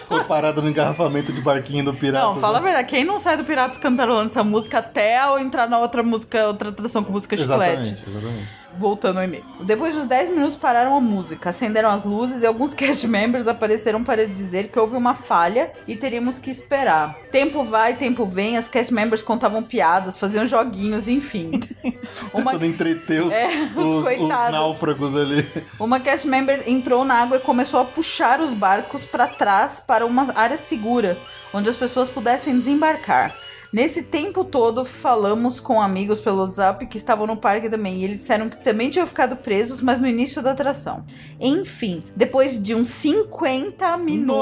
Ficou 0.00 0.24
parado 0.24 0.62
no 0.62 0.68
engarrafamento 0.70 1.32
de 1.32 1.40
barquinho 1.42 1.84
do 1.84 1.94
Piratas. 1.94 2.28
Não, 2.28 2.40
fala 2.40 2.58
a 2.58 2.60
verdade. 2.60 2.88
Quem 2.88 3.04
não 3.04 3.18
sai 3.18 3.36
do 3.36 3.44
Piratas 3.44 3.76
cantarolando 3.76 4.30
essa 4.30 4.42
música 4.42 4.78
até 4.78 5.18
ao 5.18 5.38
entrar 5.38 5.68
na 5.68 5.78
outra 5.78 6.02
música, 6.02 6.46
outra 6.46 6.70
atração 6.70 7.04
com 7.04 7.12
música 7.12 7.36
chiclete? 7.36 7.90
Exatamente, 7.90 8.08
exatamente 8.08 8.65
voltando 8.78 9.18
ao 9.18 9.24
e-mail. 9.24 9.44
Depois 9.60 9.94
de 9.94 10.00
uns 10.00 10.06
10 10.06 10.30
minutos 10.30 10.56
pararam 10.56 10.96
a 10.96 11.00
música, 11.00 11.50
acenderam 11.50 11.90
as 11.90 12.04
luzes 12.04 12.42
e 12.42 12.46
alguns 12.46 12.72
cast 12.74 13.06
members 13.06 13.46
apareceram 13.46 14.02
para 14.04 14.26
dizer 14.26 14.68
que 14.68 14.78
houve 14.78 14.96
uma 14.96 15.14
falha 15.14 15.72
e 15.86 15.96
teríamos 15.96 16.38
que 16.38 16.50
esperar. 16.50 17.16
Tempo 17.30 17.64
vai, 17.64 17.94
tempo 17.94 18.26
vem, 18.26 18.56
as 18.56 18.68
cast 18.68 18.92
members 18.92 19.22
contavam 19.22 19.62
piadas, 19.62 20.16
faziam 20.16 20.46
joguinhos, 20.46 21.08
enfim. 21.08 21.60
Uma... 22.32 22.52
Tentando 22.52 22.66
entreter 22.66 23.22
os, 23.22 23.32
é, 23.32 23.48
os, 23.74 23.84
os, 23.84 24.20
os, 24.20 24.28
náufragos 24.28 25.16
ali. 25.16 25.46
Uma 25.78 26.00
cast 26.00 26.26
member 26.26 26.62
entrou 26.66 27.04
na 27.04 27.14
água 27.14 27.36
e 27.36 27.40
começou 27.40 27.80
a 27.80 27.84
puxar 27.84 28.40
os 28.40 28.52
barcos 28.52 29.04
para 29.04 29.26
trás 29.26 29.80
para 29.80 30.04
uma 30.04 30.32
área 30.34 30.56
segura, 30.56 31.16
onde 31.52 31.68
as 31.68 31.76
pessoas 31.76 32.08
pudessem 32.08 32.54
desembarcar. 32.54 33.34
Nesse 33.72 34.02
tempo 34.02 34.44
todo, 34.44 34.84
falamos 34.84 35.58
com 35.58 35.80
amigos 35.80 36.20
pelo 36.20 36.40
WhatsApp 36.40 36.86
que 36.86 36.96
estavam 36.96 37.26
no 37.26 37.36
parque 37.36 37.68
também. 37.68 37.98
E 37.98 38.04
eles 38.04 38.20
disseram 38.20 38.48
que 38.48 38.62
também 38.62 38.90
tinham 38.90 39.06
ficado 39.06 39.36
presos, 39.36 39.80
mas 39.80 39.98
no 39.98 40.06
início 40.06 40.40
da 40.40 40.52
atração. 40.52 41.04
Enfim, 41.40 42.04
depois 42.14 42.62
de 42.62 42.74
uns 42.74 42.88
50 42.88 43.96
minutos 43.96 44.36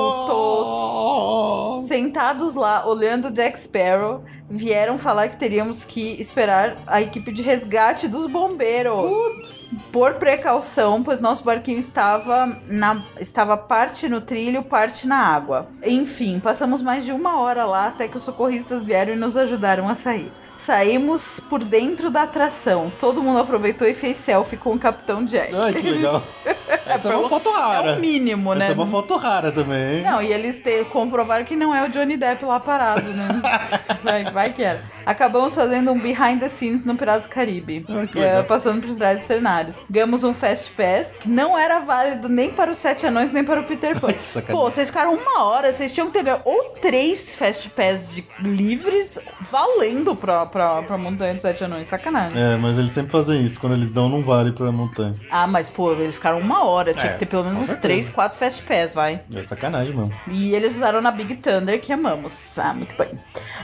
sentados 1.89 2.55
lá 2.55 2.87
olhando 2.87 3.31
Jack 3.31 3.59
Sparrow, 3.59 4.23
vieram 4.49 4.99
falar 4.99 5.29
que 5.29 5.37
teríamos 5.37 5.85
que 5.85 6.21
esperar 6.21 6.77
a 6.87 7.01
equipe 7.01 7.33
de 7.33 7.43
resgate 7.43 8.07
dos 8.09 8.27
bombeiros. 8.31 9.69
Por 9.91 10.15
precaução, 10.15 11.03
pois 11.03 11.21
nosso 11.21 11.43
barquinho 11.45 11.79
estava 11.79 12.57
na 12.69 13.03
estava 13.21 13.57
parte 13.57 14.09
no 14.09 14.21
trilho, 14.21 14.63
parte 14.63 15.07
na 15.07 15.17
água. 15.17 15.69
Enfim, 15.85 16.41
passamos 16.41 16.83
mais 16.83 17.05
de 17.05 17.13
uma 17.13 17.41
hora 17.41 17.65
lá 17.65 17.89
até 17.89 18.07
que 18.09 18.17
os 18.17 18.23
socorristas 18.23 18.85
vieram 18.85 19.14
nos 19.17 19.37
ajudaram 19.37 19.89
a 19.89 19.95
sair. 19.95 20.31
Saímos 20.57 21.41
por 21.41 21.63
dentro 21.63 22.11
da 22.11 22.23
atração. 22.23 22.91
Todo 23.01 23.23
mundo 23.23 23.39
aproveitou 23.39 23.87
e 23.87 23.95
fez 23.95 24.17
selfie 24.17 24.57
com 24.57 24.73
o 24.75 24.79
Capitão 24.79 25.25
Jack. 25.25 25.55
Ai, 25.55 25.73
que 25.73 25.91
legal. 25.91 26.23
Essa 26.87 27.09
é 27.13 27.17
uma 27.17 27.29
foto 27.29 27.49
É 27.49 27.53
rara. 27.53 27.93
o 27.95 28.01
mínimo, 28.01 28.55
né? 28.55 28.65
Essa 28.65 28.73
é 28.73 28.75
uma 28.75 28.87
foto 28.87 29.17
rara 29.17 29.51
também? 29.51 30.03
Não, 30.03 30.21
e 30.23 30.33
eles 30.33 30.61
te, 30.63 30.85
comprovaram 30.85 31.45
que 31.45 31.57
não 31.57 31.75
é 31.75 31.85
o 31.85 31.89
Johnny 31.91 32.17
Depp 32.17 32.45
lá 32.45 32.61
parado, 32.61 33.03
né? 33.03 33.29
vai, 34.05 34.25
vai 34.25 34.53
que 34.53 34.63
era. 34.63 34.83
Acabamos 35.07 35.55
fazendo 35.55 35.91
um 35.93 35.99
behind 35.99 36.41
the 36.41 36.49
scenes 36.49 36.85
no 36.85 36.95
Piratas 36.95 37.25
do 37.27 37.31
Caribe. 37.31 37.85
É, 38.17 38.43
passando 38.43 38.87
por 38.87 38.95
trás 38.97 39.19
dos 39.19 39.27
cenários. 39.27 39.77
Ganhamos 39.89 40.25
um 40.25 40.35
Fast 40.35 40.73
Pass, 40.73 41.13
que 41.21 41.29
não 41.29 41.59
era 41.59 41.79
válido 41.81 42.29
nem 42.29 42.51
para 42.51 42.71
os 42.71 42.79
Sete 42.79 43.07
Anões, 43.07 43.33
nem 43.33 43.45
para 43.45 43.61
o 43.61 43.65
Peter 43.65 43.99
Pan. 44.01 44.09
Pô, 44.51 44.71
vocês 44.71 44.89
ficaram 44.89 45.15
uma 45.15 45.43
hora, 45.45 45.73
vocês 45.73 45.93
tinham 45.93 46.09
que 46.09 46.13
ter 46.15 46.23
ganho 46.23 46.41
ou 46.45 46.65
três 46.81 47.35
Fast 47.37 47.71
Pass 47.71 48.07
de 48.09 48.25
livres 48.41 49.19
valendo 49.51 50.15
pra, 50.15 50.44
pra, 50.47 50.83
pra 50.83 50.97
Montanha 50.99 51.33
dos 51.35 51.43
Sete 51.43 51.65
Anões. 51.65 51.89
Sacanagem. 51.89 52.41
É, 52.41 52.57
mas 52.57 52.79
eles 52.79 52.91
sempre 52.91 53.13
fazem 53.13 53.45
isso. 53.45 53.59
Quando 53.61 53.75
eles 53.75 53.91
dão, 53.91 54.09
não 54.09 54.23
vale 54.23 54.53
pra 54.53 54.71
montanha. 54.73 55.15
Ah, 55.31 55.47
mas 55.47 55.69
pô, 55.71 55.93
eles 55.93 56.15
ficaram 56.17 56.39
uma 56.41 56.65
hora. 56.65 56.93
Tinha 56.93 57.07
É, 57.07 57.09
que 57.13 57.19
ter 57.21 57.27
pelo 57.27 57.45
menos 57.45 57.59
uns 57.59 57.67
certeza. 57.67 57.83
três, 57.83 58.11
quatro 58.11 58.39
Fast 58.39 58.63
Pass, 58.63 58.95
vai. 58.95 59.21
É 59.35 59.43
sacanagem 59.43 59.95
mesmo. 59.95 60.13
E 60.29 60.55
eles 60.55 60.77
usaram 60.77 61.01
na 61.01 61.11
Big 61.11 61.37
Thunder, 61.37 61.81
que 61.81 61.93
amamos. 61.93 62.59
Ah, 62.59 62.73
muito 62.75 62.95
bem. 62.97 63.09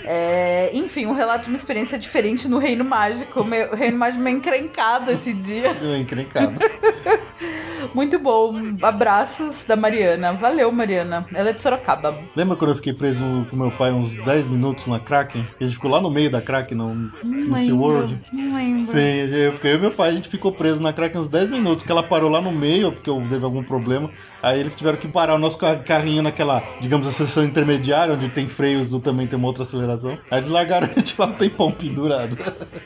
É, 0.05 0.71
enfim, 0.73 1.07
um 1.07 1.13
relato 1.13 1.45
de 1.45 1.51
uma 1.51 1.57
experiência 1.57 1.99
diferente 1.99 2.49
no 2.49 2.59
Reino 2.59 2.85
Mágico. 2.85 3.45
Meu, 3.45 3.73
o 3.73 3.77
Reino 3.77 3.99
Mágico 3.99 4.23
meio 4.23 4.37
encrencado 4.39 5.11
esse 5.11 5.33
dia. 5.33 5.71
Eu 5.81 5.97
encrencado. 5.97 6.55
Muito 7.95 8.19
bom. 8.19 8.55
Abraços 8.83 9.65
da 9.67 9.75
Mariana. 9.77 10.33
Valeu, 10.35 10.71
Mariana. 10.71 11.27
Ela 11.35 11.51
é 11.51 11.53
de 11.53 11.63
Sorocaba. 11.63 12.15
Lembra 12.37 12.57
quando 12.57 12.71
eu 12.71 12.75
fiquei 12.77 12.93
preso 12.93 13.47
com 13.51 13.57
meu 13.57 13.71
pai 13.71 13.91
uns 13.91 14.17
10 14.25 14.47
minutos 14.47 14.87
na 14.87 15.01
Kraken? 15.01 15.47
A 15.61 15.65
gente 15.65 15.75
ficou 15.75 15.91
lá 15.91 16.01
no 16.01 16.11
meio 16.11 16.31
da 16.31 16.41
Kraken, 16.43 16.70
no, 16.75 16.95
no 16.95 17.57
SeaWorld. 17.59 18.19
Não 18.33 18.55
lembro. 18.55 18.85
Sim, 18.85 18.99
eu 19.35 19.53
fiquei 19.53 19.73
eu 19.73 19.77
e 19.77 19.81
meu 19.81 19.91
pai, 19.91 20.11
a 20.11 20.13
gente 20.13 20.29
ficou 20.29 20.53
preso 20.53 20.81
na 20.81 20.93
Kraken 20.93 21.21
uns 21.21 21.29
10 21.29 21.49
minutos, 21.51 21.85
que 21.85 21.91
ela 21.93 22.03
parou 22.03 22.31
lá 22.31 22.41
no 22.41 22.53
meio, 22.53 22.93
porque 22.93 23.09
eu 23.11 23.23
teve 23.29 23.45
algum 23.45 23.63
problema. 23.63 24.11
Aí 24.43 24.59
eles 24.59 24.75
tiveram 24.75 24.97
que 24.97 25.07
parar 25.07 25.35
o 25.35 25.39
nosso 25.39 25.59
ca- 25.59 25.77
carrinho 25.77 26.23
naquela, 26.23 26.63
digamos, 26.81 27.07
a 27.07 27.13
seção 27.13 27.45
intermediária, 27.45 28.15
onde 28.15 28.29
tem 28.31 28.49
freios 28.49 28.91
e 28.93 28.99
também 29.01 29.27
tem 29.27 29.39
uma 29.39 29.47
outra 29.49 29.63
aceleração. 29.65 30.17
Aí 30.31 30.39
eles 30.39 30.49
largaram 30.49 30.89
a 30.91 30.99
gente 30.99 31.15
lá 31.21 31.27
um 31.27 31.33
tempão 31.35 31.71
pendurado. 31.71 32.39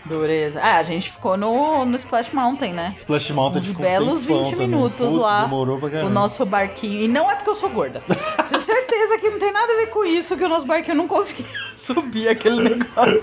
Dureza. 0.04 0.60
Ah, 0.60 0.78
a 0.78 0.82
gente 0.82 1.10
ficou 1.12 1.36
no, 1.36 1.84
no 1.84 1.94
Splash 1.96 2.32
Mountain, 2.32 2.72
né? 2.72 2.94
Splash 2.96 3.30
Mountain 3.30 3.60
Uns 3.60 3.66
ficou 3.68 3.86
um 3.86 3.88
belos 3.88 4.20
tempão 4.22 4.38
20 4.44 4.50
também. 4.50 4.68
minutos 4.68 5.12
lá. 5.12 5.42
demorou 5.44 5.78
pra 5.78 5.90
caramba. 5.90 6.10
O 6.10 6.12
nosso 6.12 6.44
barquinho. 6.44 7.02
E 7.02 7.08
não 7.08 7.30
é 7.30 7.36
porque 7.36 7.50
eu 7.50 7.54
sou 7.54 7.70
gorda. 7.70 8.02
Tenho 8.48 8.60
certeza 8.60 9.18
que 9.18 9.30
não 9.30 9.38
tem 9.38 9.52
nada 9.52 9.72
a 9.72 9.76
ver 9.76 9.86
com 9.90 10.04
isso, 10.04 10.36
que 10.36 10.44
o 10.44 10.48
nosso 10.48 10.66
barquinho 10.66 10.96
não 10.96 11.06
conseguia 11.08 11.46
subir 11.72 12.28
aquele 12.28 12.62
negócio. 12.76 13.22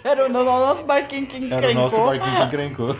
Era 0.03 0.25
o 0.25 0.29
no- 0.29 0.43
nosso 0.43 0.83
barquinho 0.83 1.25
que 1.27 1.37
encrencou. 1.37 1.57
Era 1.57 1.71
o 1.71 1.73
nosso 1.73 1.95
barquinho 1.97 2.35
que 2.37 2.43
encrencou. 2.43 2.95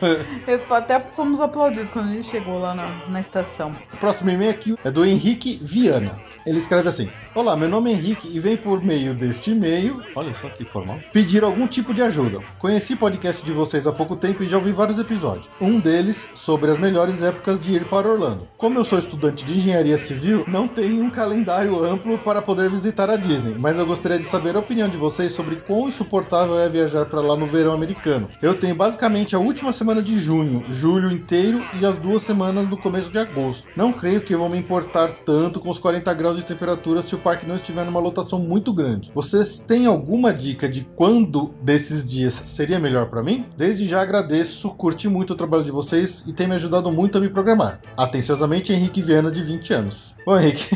Até 0.75 0.99
fomos 0.99 1.41
aplaudidos 1.41 1.89
quando 1.89 2.09
a 2.09 2.11
gente 2.13 2.27
chegou 2.29 2.59
lá 2.59 2.73
na, 2.73 2.87
na 3.09 3.19
estação. 3.19 3.71
O 3.93 3.97
próximo 3.97 4.29
e-mail 4.29 4.51
aqui 4.51 4.75
é 4.83 4.91
do 4.91 5.05
Henrique 5.05 5.59
Viana. 5.61 6.15
Ele 6.45 6.57
escreve 6.57 6.89
assim: 6.89 7.07
Olá, 7.35 7.55
meu 7.55 7.69
nome 7.69 7.91
é 7.91 7.93
Henrique 7.93 8.27
e 8.27 8.39
vem 8.39 8.57
por 8.57 8.83
meio 8.83 9.13
deste 9.13 9.51
e-mail, 9.51 10.01
olha 10.15 10.33
só 10.41 10.49
que 10.49 10.63
formal, 10.63 10.97
pedir 11.13 11.43
algum 11.43 11.67
tipo 11.67 11.93
de 11.93 12.01
ajuda. 12.01 12.39
Conheci 12.57 12.93
o 12.93 12.97
podcast 12.97 13.45
de 13.45 13.51
vocês 13.51 13.85
há 13.85 13.91
pouco 13.91 14.15
tempo 14.15 14.41
e 14.41 14.47
já 14.47 14.57
ouvi 14.57 14.71
vários 14.71 14.97
episódios. 14.97 15.47
Um 15.61 15.79
deles 15.79 16.27
sobre 16.33 16.71
as 16.71 16.79
melhores 16.79 17.21
épocas 17.21 17.61
de 17.61 17.75
ir 17.75 17.85
para 17.85 18.07
Orlando. 18.07 18.47
Como 18.57 18.77
eu 18.79 18.83
sou 18.83 18.97
estudante 18.97 19.45
de 19.45 19.53
engenharia 19.59 19.99
civil, 19.99 20.43
não 20.47 20.67
tenho 20.67 21.03
um 21.03 21.11
calendário 21.11 21.83
amplo 21.83 22.17
para 22.17 22.41
poder 22.41 22.69
visitar 22.69 23.09
a 23.09 23.15
Disney, 23.15 23.55
mas 23.59 23.77
eu 23.77 23.85
gostaria 23.85 24.17
de 24.17 24.25
saber 24.25 24.55
a 24.55 24.59
opinião 24.59 24.89
de 24.89 24.97
vocês 24.97 25.31
sobre 25.33 25.57
quão 25.57 25.87
insuportável 25.89 26.57
é 26.59 26.67
viajar 26.67 26.90
para 27.05 27.21
lá 27.21 27.35
no 27.35 27.47
verão 27.47 27.73
americano. 27.73 28.29
Eu 28.41 28.53
tenho 28.53 28.75
basicamente 28.75 29.35
a 29.35 29.39
última 29.39 29.73
semana 29.73 30.01
de 30.01 30.19
junho, 30.19 30.63
julho 30.71 31.11
inteiro 31.11 31.61
e 31.79 31.85
as 31.85 31.97
duas 31.97 32.23
semanas 32.23 32.67
do 32.67 32.77
começo 32.77 33.09
de 33.09 33.17
agosto. 33.17 33.67
Não 33.75 33.93
creio 33.93 34.21
que 34.21 34.35
vão 34.35 34.49
me 34.49 34.57
importar 34.57 35.09
tanto 35.25 35.59
com 35.59 35.69
os 35.69 35.79
40 35.79 36.13
graus 36.13 36.37
de 36.37 36.43
temperatura 36.43 37.01
se 37.01 37.15
o 37.15 37.19
parque 37.19 37.47
não 37.47 37.55
estiver 37.55 37.85
numa 37.85 37.99
lotação 37.99 38.39
muito 38.39 38.73
grande. 38.73 39.11
Vocês 39.13 39.59
têm 39.59 39.85
alguma 39.85 40.33
dica 40.33 40.67
de 40.67 40.87
quando 40.95 41.53
desses 41.61 42.07
dias 42.07 42.33
seria 42.33 42.79
melhor 42.79 43.09
para 43.09 43.23
mim? 43.23 43.45
Desde 43.55 43.85
já 43.85 44.01
agradeço, 44.01 44.69
curti 44.71 45.07
muito 45.07 45.33
o 45.33 45.35
trabalho 45.35 45.63
de 45.63 45.71
vocês 45.71 46.25
e 46.27 46.33
tem 46.33 46.47
me 46.47 46.55
ajudado 46.55 46.91
muito 46.91 47.17
a 47.17 47.21
me 47.21 47.29
programar. 47.29 47.79
Atenciosamente, 47.95 48.73
Henrique 48.73 49.01
Viana, 49.01 49.31
de 49.31 49.41
20 49.41 49.73
anos. 49.73 50.15
Ô 50.25 50.37
Henrique, 50.37 50.67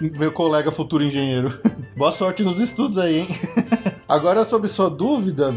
meu 0.00 0.32
colega 0.32 0.70
futuro 0.70 1.02
engenheiro. 1.02 1.52
Boa 1.96 2.12
sorte 2.12 2.42
nos 2.42 2.58
estudos 2.58 2.98
aí, 2.98 3.20
hein? 3.20 3.28
Agora, 4.12 4.44
sobre 4.44 4.68
sua 4.68 4.90
dúvida, 4.90 5.54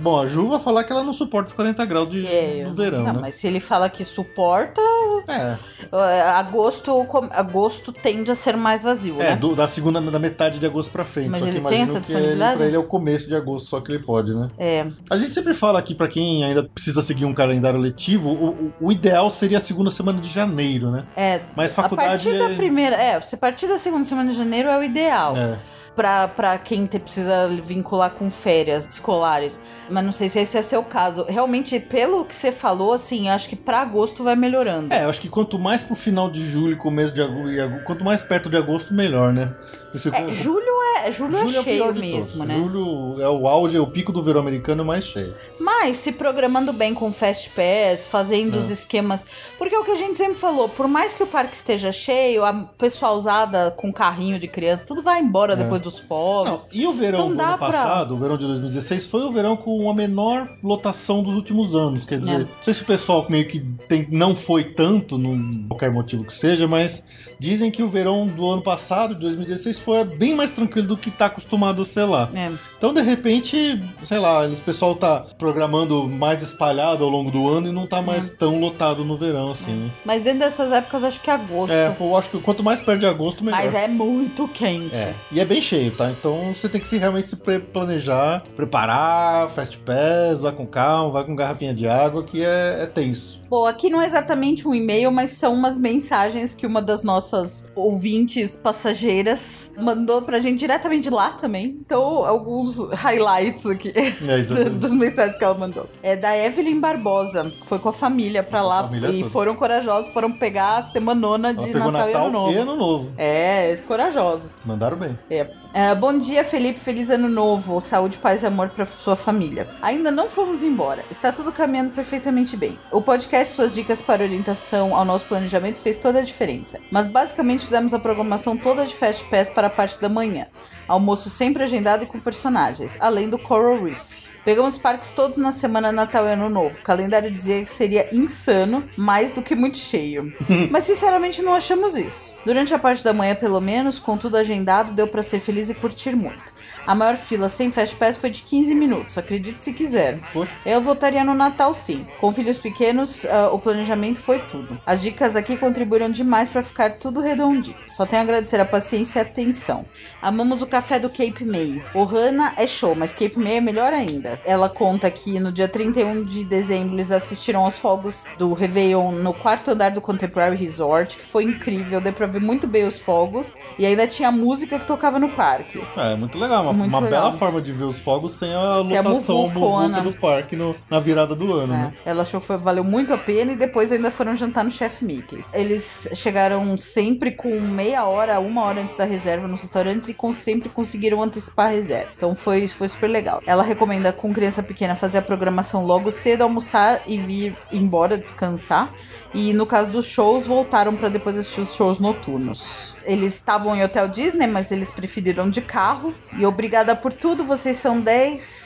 bom, 0.00 0.20
a 0.20 0.26
Ju 0.26 0.48
vai 0.50 0.60
falar 0.60 0.84
que 0.84 0.92
ela 0.92 1.02
não 1.02 1.14
suporta 1.14 1.48
os 1.48 1.54
40 1.54 1.82
graus 1.86 2.10
de, 2.10 2.26
É, 2.26 2.64
do 2.64 2.74
verão, 2.74 3.02
não, 3.04 3.12
né? 3.14 3.18
mas 3.22 3.36
se 3.36 3.46
ele 3.46 3.58
fala 3.58 3.88
que 3.88 4.04
suporta, 4.04 4.80
É, 5.26 5.56
é, 5.92 6.22
agosto, 6.32 6.92
agosto 7.30 7.92
tende 7.92 8.30
a 8.30 8.34
ser 8.34 8.54
mais 8.56 8.82
vazio, 8.82 9.16
é 9.20 9.30
né? 9.30 9.36
do- 9.36 9.54
da 9.56 9.66
segunda, 9.66 9.98
da 10.00 10.18
metade 10.18 10.58
de 10.58 10.66
agosto 10.66 10.90
pra 10.90 11.04
frente. 11.06 11.30
Mas 11.30 11.40
só 11.40 11.46
que 11.46 11.50
ele 11.52 11.60
tem 11.60 11.78
imagino 11.78 11.82
essa 11.82 11.92
que 11.92 12.12
ele, 12.12 12.20
disponibilidade? 12.20 12.56
pra 12.58 12.66
ele 12.66 12.76
é 12.76 12.78
o 12.78 12.84
começo 12.84 13.26
de 13.28 13.34
agosto, 13.34 13.68
só 13.70 13.80
que 13.80 13.90
ele 13.92 14.02
pode, 14.02 14.34
né? 14.34 14.50
É. 14.58 14.86
A 15.08 15.16
gente 15.16 15.32
sempre 15.32 15.54
fala 15.54 15.78
aqui 15.78 15.94
pra 15.94 16.06
quem 16.06 16.44
ainda 16.44 16.62
precisa 16.64 17.00
seguir 17.00 17.24
um 17.24 17.32
calendário 17.32 17.80
letivo, 17.80 18.28
o, 18.28 18.72
o- 18.80 18.92
ideal 18.92 19.30
seria 19.30 19.56
a 19.58 19.60
segunda 19.60 19.90
semana 19.90 20.20
de 20.20 20.28
janeiro, 20.28 20.90
né? 20.90 21.04
É, 21.16 21.40
Mas 21.56 21.70
a 21.72 21.74
faculdade 21.82 22.24
partir 22.28 22.38
da 22.38 22.50
é- 22.52 22.56
primeira, 22.56 22.96
é, 22.96 23.18
você 23.20 23.36
a 23.36 23.38
partir 23.38 23.66
da 23.66 23.78
segunda 23.78 24.04
semana 24.04 24.30
de 24.30 24.36
janeiro 24.36 24.68
é 24.68 24.78
o 24.78 24.82
ideal. 24.82 25.34
É. 25.36 25.56
Pra 25.96 26.60
quem 26.62 26.84
te, 26.84 26.98
precisa 26.98 27.48
vincular 27.64 28.10
com 28.10 28.30
férias 28.30 28.86
escolares. 28.88 29.58
Mas 29.88 30.04
não 30.04 30.12
sei 30.12 30.28
se 30.28 30.38
esse 30.38 30.58
é 30.58 30.62
seu 30.62 30.84
caso. 30.84 31.24
Realmente, 31.26 31.80
pelo 31.80 32.24
que 32.24 32.34
você 32.34 32.52
falou, 32.52 32.92
assim, 32.92 33.30
acho 33.30 33.48
que 33.48 33.56
pra 33.56 33.80
agosto 33.80 34.22
vai 34.22 34.36
melhorando. 34.36 34.92
É, 34.92 35.04
acho 35.04 35.20
que 35.20 35.28
quanto 35.28 35.58
mais 35.58 35.82
pro 35.82 35.96
final 35.96 36.30
de 36.30 36.48
julho 36.48 36.76
começo 36.76 37.14
de 37.14 37.22
agosto, 37.22 37.84
quanto 37.84 38.04
mais 38.04 38.20
perto 38.20 38.50
de 38.50 38.56
agosto, 38.56 38.92
melhor, 38.92 39.32
né? 39.32 39.54
Isso 39.94 40.08
É, 40.08 40.30
julho 40.32 40.64
é, 40.96 41.10
julho 41.12 41.36
é 41.36 41.40
Julho 41.46 41.56
é 41.56 41.60
o 41.60 41.62
cheio 41.64 41.94
mesmo, 41.94 42.44
né? 42.44 42.54
Julho 42.56 43.20
é 43.20 43.28
o 43.28 43.46
auge, 43.46 43.76
é 43.76 43.80
o 43.80 43.86
pico 43.86 44.12
do 44.12 44.22
verão 44.22 44.40
americano 44.40 44.84
mais 44.84 45.04
cheio. 45.04 45.34
Mas 45.58 45.96
se 45.98 46.12
programando 46.12 46.72
bem 46.72 46.92
com 46.94 47.12
Fast 47.12 47.50
Pass, 47.50 48.06
fazendo 48.08 48.56
É. 48.56 48.60
os 48.60 48.70
esquemas. 48.70 49.24
Porque 49.58 49.74
é 49.74 49.78
o 49.78 49.84
que 49.84 49.90
a 49.92 49.96
gente 49.96 50.16
sempre 50.16 50.34
falou, 50.34 50.68
por 50.68 50.86
mais 50.88 51.14
que 51.14 51.22
o 51.22 51.26
parque 51.26 51.54
esteja 51.56 51.92
cheio, 51.92 52.44
a 52.44 52.52
pessoa 52.78 53.12
usada 53.12 53.70
com 53.76 53.92
carrinho 53.92 54.38
de 54.38 54.48
criança, 54.48 54.84
tudo 54.86 55.02
vai 55.02 55.20
embora 55.20 55.54
É. 55.54 55.56
depois 55.56 55.80
dos 55.80 55.98
fogos. 55.98 56.66
E 56.72 56.86
o 56.86 56.92
verão 56.92 57.28
Não 57.30 57.36
do 57.36 57.42
ano 57.42 57.58
pra- 57.58 57.68
passado, 57.68 58.14
o 58.14 58.18
verão 58.18 58.36
de 58.36 58.46
2016, 58.46 59.06
foi 59.06 59.22
o 59.22 59.32
verão 59.32 59.56
com 59.56 59.88
a 59.90 59.94
menor 59.94 60.48
lotação 60.62 61.22
dos 61.22 61.34
últimos 61.34 61.74
anos. 61.74 62.04
Quer 62.04 62.18
dizer, 62.20 62.34
É. 62.34 62.38
não 62.40 62.48
sei 62.62 62.74
se 62.74 62.82
o 62.82 62.86
pessoal 62.86 63.24
meio 63.28 63.46
que 63.46 63.60
tem- 63.88 64.06
não 64.10 64.34
foi 64.36 64.64
tanto, 64.64 65.16
não 65.18 65.66
qualquer 65.68 65.90
motivo 65.90 66.24
que 66.24 66.32
seja, 66.32 66.66
mas 66.68 67.02
dizem 67.38 67.70
que 67.70 67.82
o 67.82 67.88
verão 67.88 68.26
do 68.26 68.48
ano 68.50 68.62
passado, 68.62 69.14
de 69.14 69.20
2016, 69.20 69.78
foi 69.78 70.04
bem 70.04 70.34
mais 70.34 70.50
tranquilo 70.50 70.88
do 70.88 70.96
que 70.96 71.10
tá 71.10 71.26
acostumado 71.26 71.82
a 71.82 71.84
ser 71.84 72.04
lá. 72.04 72.28
É. 72.34 72.50
Então, 72.78 72.92
de 72.92 73.02
repente, 73.02 73.80
sei 74.04 74.18
lá, 74.18 74.44
eles- 74.44 74.58
o 74.58 74.62
pessoal 74.62 74.94
tá 74.94 75.24
programando 75.38 76.06
mais 76.08 76.42
espalhado 76.42 77.04
ao 77.04 77.10
longo 77.10 77.30
do 77.30 77.48
ano 77.48 77.68
e 77.68 77.72
não 77.72 77.86
tá 77.86 78.00
mais 78.02 78.30
tão 78.30 78.58
lotado 78.60 79.04
no 79.04 79.16
verão, 79.16 79.50
assim. 79.52 79.90
Mas 80.04 80.22
dentro 80.24 80.40
dessas 80.40 80.72
épocas, 80.72 81.04
acho 81.04 81.20
que 81.20 81.30
é 81.30 81.34
agosto. 81.34 81.72
É, 81.72 81.94
eu 81.98 82.16
acho 82.16 82.30
que 82.30 82.38
quanto 82.40 82.62
mais 82.62 82.80
perto 82.80 83.00
de 83.00 83.06
agosto, 83.06 83.44
melhor. 83.44 83.62
Mas 83.62 83.74
é 83.74 83.88
muito 83.88 84.46
quente. 84.48 84.94
É, 84.94 85.12
e 85.32 85.40
é 85.40 85.44
bem 85.44 85.60
cheio, 85.60 85.90
tá? 85.92 86.10
Então 86.10 86.54
você 86.54 86.68
tem 86.68 86.80
que 86.80 86.86
se 86.88 86.96
realmente 86.98 87.28
se 87.28 87.36
pre- 87.36 87.58
planejar, 87.60 88.42
preparar, 88.56 89.48
fast 89.50 89.78
pass, 89.78 90.40
vai 90.40 90.52
com 90.52 90.66
calma, 90.66 91.10
vai 91.10 91.24
com 91.24 91.34
garrafinha 91.34 91.72
de 91.74 91.86
água, 91.88 92.22
que 92.22 92.42
é, 92.42 92.80
é 92.82 92.86
tenso. 92.86 93.40
Bom, 93.48 93.66
aqui 93.66 93.88
não 93.88 94.00
é 94.00 94.06
exatamente 94.06 94.66
um 94.66 94.74
e-mail, 94.74 95.10
mas 95.10 95.30
são 95.30 95.54
umas 95.54 95.78
mensagens 95.78 96.54
que 96.54 96.66
uma 96.66 96.82
das 96.82 97.02
nossas 97.02 97.64
ouvintes 97.74 98.56
passageiras 98.56 99.70
mandou 99.76 100.22
pra 100.22 100.38
gente 100.38 100.58
diretamente 100.58 101.10
lá 101.10 101.32
também. 101.32 101.66
Então, 101.66 102.24
alguns 102.24 102.78
highlights 102.92 103.66
aqui 103.66 103.92
é, 103.94 104.10
dos 104.70 104.92
mensagens 104.92 105.36
que 105.36 105.44
ela 105.44 105.54
mandou. 105.54 105.86
É 106.02 106.16
da 106.16 106.36
Evelyn 106.36 106.80
Barbosa, 106.80 107.44
que 107.50 107.66
foi 107.66 107.78
com 107.78 107.90
a 107.90 107.92
família 107.92 108.42
pra 108.42 108.62
lá 108.62 108.90
e 108.92 109.00
toda. 109.20 109.30
foram 109.30 109.54
corajosos, 109.54 110.10
foram 110.12 110.32
pegar 110.32 110.78
a 110.78 110.82
semanona 110.82 111.52
de 111.52 111.72
Natal, 111.72 111.92
Natal, 111.92 112.08
e 112.08 112.14
Ano 112.14 112.30
Novo. 112.30 112.52
E 112.52 112.56
Ano 112.56 112.76
Novo. 112.76 113.12
É, 113.18 113.76
corajosos. 113.86 114.60
Mandaram 114.64 114.96
bem. 114.96 115.16
É. 115.30 115.46
é. 115.74 115.94
bom 115.94 116.16
dia, 116.16 116.42
Felipe. 116.42 116.80
Feliz 116.80 117.10
Ano 117.10 117.28
Novo. 117.28 117.80
Saúde, 117.80 118.16
paz 118.16 118.42
e 118.42 118.46
amor 118.46 118.70
pra 118.70 118.86
sua 118.86 119.16
família. 119.16 119.68
Ainda 119.82 120.10
não 120.10 120.28
fomos 120.28 120.62
embora. 120.62 121.04
Está 121.10 121.30
tudo 121.30 121.52
caminhando 121.52 121.90
perfeitamente 121.90 122.56
bem. 122.56 122.78
O 122.90 123.02
podcast 123.02 123.35
Suas 123.44 123.74
Dicas 123.74 124.00
para 124.00 124.24
Orientação 124.24 124.94
ao 124.94 125.04
nosso 125.04 125.26
planejamento 125.26 125.76
fez 125.76 125.96
toda 125.96 126.20
a 126.20 126.22
diferença. 126.22 126.80
Mas 126.90 127.06
basicamente 127.06 127.64
fizemos 127.64 127.92
a 127.92 127.98
programação 127.98 128.56
toda 128.56 128.86
de 128.86 128.94
Fast 128.94 129.24
Pass 129.24 129.48
para 129.48 129.66
a 129.66 129.70
parte 129.70 130.00
da 130.00 130.08
manhã. 130.08 130.46
Almoço 130.88 131.28
sempre 131.28 131.62
agendado 131.62 132.04
e 132.04 132.06
com 132.06 132.18
personagens, 132.18 132.96
além 133.00 133.28
do 133.28 133.38
Coral 133.38 133.82
Reef. 133.82 134.26
Pegamos 134.46 134.78
parques 134.78 135.10
todos 135.10 135.36
na 135.38 135.50
semana 135.50 135.90
Natal 135.90 136.24
e 136.24 136.32
Ano 136.32 136.48
Novo. 136.48 136.78
O 136.78 136.82
calendário 136.82 137.28
dizia 137.32 137.64
que 137.64 137.70
seria 137.70 138.08
insano, 138.14 138.84
mais 138.96 139.32
do 139.32 139.42
que 139.42 139.56
muito 139.56 139.76
cheio. 139.76 140.32
Mas 140.70 140.84
sinceramente 140.84 141.42
não 141.42 141.52
achamos 141.52 141.96
isso. 141.96 142.32
Durante 142.44 142.72
a 142.72 142.78
parte 142.78 143.02
da 143.02 143.12
manhã, 143.12 143.34
pelo 143.34 143.60
menos, 143.60 143.98
com 143.98 144.16
tudo 144.16 144.36
agendado, 144.36 144.92
deu 144.92 145.08
para 145.08 145.20
ser 145.20 145.40
feliz 145.40 145.68
e 145.68 145.74
curtir 145.74 146.14
muito. 146.14 146.55
A 146.86 146.94
maior 146.94 147.16
fila 147.16 147.48
sem 147.48 147.72
Fast 147.72 147.96
Pass 147.96 148.16
foi 148.16 148.30
de 148.30 148.42
15 148.42 148.74
minutos, 148.74 149.18
acredite 149.18 149.60
se 149.60 149.72
quiser. 149.72 150.20
Poxa. 150.32 150.52
Eu 150.64 150.80
votaria 150.80 151.24
no 151.24 151.34
Natal 151.34 151.74
sim. 151.74 152.06
Com 152.20 152.32
filhos 152.32 152.58
pequenos, 152.58 153.24
uh, 153.24 153.52
o 153.52 153.58
planejamento 153.58 154.20
foi 154.20 154.38
tudo. 154.38 154.80
As 154.86 155.02
dicas 155.02 155.34
aqui 155.34 155.56
contribuíram 155.56 156.08
demais 156.10 156.48
para 156.48 156.62
ficar 156.62 156.98
tudo 156.98 157.20
redondinho. 157.20 157.76
Só 157.88 158.06
tenho 158.06 158.22
a 158.22 158.24
agradecer 158.24 158.60
a 158.60 158.64
paciência 158.64 159.18
e 159.18 159.20
a 159.20 159.22
atenção. 159.22 159.84
Amamos 160.26 160.60
o 160.60 160.66
café 160.66 160.98
do 160.98 161.08
Cape 161.08 161.44
May. 161.44 161.80
O 161.94 162.02
Hannah 162.02 162.52
é 162.56 162.66
show, 162.66 162.96
mas 162.96 163.12
Cape 163.12 163.38
May 163.38 163.58
é 163.58 163.60
melhor 163.60 163.92
ainda. 163.92 164.40
Ela 164.44 164.68
conta 164.68 165.08
que 165.08 165.38
no 165.38 165.52
dia 165.52 165.68
31 165.68 166.24
de 166.24 166.42
dezembro 166.42 166.96
eles 166.96 167.12
assistiram 167.12 167.64
aos 167.64 167.78
fogos 167.78 168.24
do 168.36 168.52
Réveillon 168.52 169.12
no 169.12 169.32
quarto 169.32 169.70
andar 169.70 169.92
do 169.92 170.00
Contemporary 170.00 170.56
Resort, 170.56 171.16
que 171.16 171.24
foi 171.24 171.44
incrível, 171.44 172.00
deu 172.00 172.12
pra 172.12 172.26
ver 172.26 172.40
muito 172.40 172.66
bem 172.66 172.84
os 172.84 172.98
fogos. 172.98 173.54
E 173.78 173.86
ainda 173.86 174.04
tinha 174.08 174.32
música 174.32 174.80
que 174.80 174.84
tocava 174.84 175.20
no 175.20 175.28
parque. 175.28 175.80
É, 175.96 176.16
muito 176.16 176.36
legal, 176.36 176.64
uma 176.64 176.72
muito 176.72 176.88
uma 176.88 176.98
legal. 176.98 177.22
bela 177.22 177.38
forma 177.38 177.62
de 177.62 177.70
ver 177.70 177.84
os 177.84 178.00
fogos 178.00 178.32
sem 178.32 178.52
a 178.52 178.82
sem 178.84 179.00
lotação 179.00 179.48
muvuca 179.48 180.00
do 180.00 180.12
parque 180.12 180.56
no, 180.56 180.74
na 180.90 180.98
virada 180.98 181.36
do 181.36 181.52
ano, 181.52 181.72
é. 181.72 181.76
né? 181.76 181.92
Ela 182.04 182.22
achou 182.22 182.40
que 182.40 182.48
foi, 182.48 182.56
valeu 182.56 182.82
muito 182.82 183.14
a 183.14 183.16
pena 183.16 183.52
e 183.52 183.56
depois 183.56 183.92
ainda 183.92 184.10
foram 184.10 184.34
jantar 184.34 184.64
no 184.64 184.72
Chef 184.72 185.04
Mickey. 185.04 185.44
Eles 185.54 186.08
chegaram 186.14 186.76
sempre 186.76 187.30
com 187.30 187.60
meia 187.60 188.04
hora, 188.06 188.40
uma 188.40 188.64
hora 188.64 188.80
antes 188.80 188.96
da 188.96 189.04
reserva 189.04 189.46
nos 189.46 189.62
restaurantes 189.62 190.08
e 190.08 190.15
sempre 190.32 190.68
conseguiram 190.68 191.22
antecipar 191.22 191.66
a 191.66 191.70
reserva. 191.70 192.10
Então 192.16 192.34
foi, 192.34 192.66
foi 192.68 192.88
super 192.88 193.08
legal. 193.08 193.42
Ela 193.46 193.62
recomenda 193.62 194.12
com 194.12 194.32
criança 194.32 194.62
pequena 194.62 194.96
fazer 194.96 195.18
a 195.18 195.22
programação 195.22 195.84
logo 195.84 196.10
cedo, 196.10 196.42
almoçar 196.42 197.02
e 197.06 197.18
vir 197.18 197.54
embora 197.72 198.18
descansar. 198.18 198.90
E 199.34 199.52
no 199.52 199.66
caso 199.66 199.90
dos 199.90 200.06
shows, 200.06 200.46
voltaram 200.46 200.96
para 200.96 201.08
depois 201.08 201.36
assistir 201.36 201.60
os 201.60 201.74
shows 201.74 201.98
noturnos. 201.98 202.94
Eles 203.04 203.34
estavam 203.34 203.76
em 203.76 203.84
Hotel 203.84 204.08
Disney, 204.08 204.46
mas 204.46 204.72
eles 204.72 204.90
preferiram 204.90 205.50
de 205.50 205.60
carro. 205.60 206.14
E 206.38 206.46
obrigada 206.46 206.96
por 206.96 207.12
tudo, 207.12 207.44
vocês 207.44 207.76
são 207.76 208.00
10. 208.00 208.65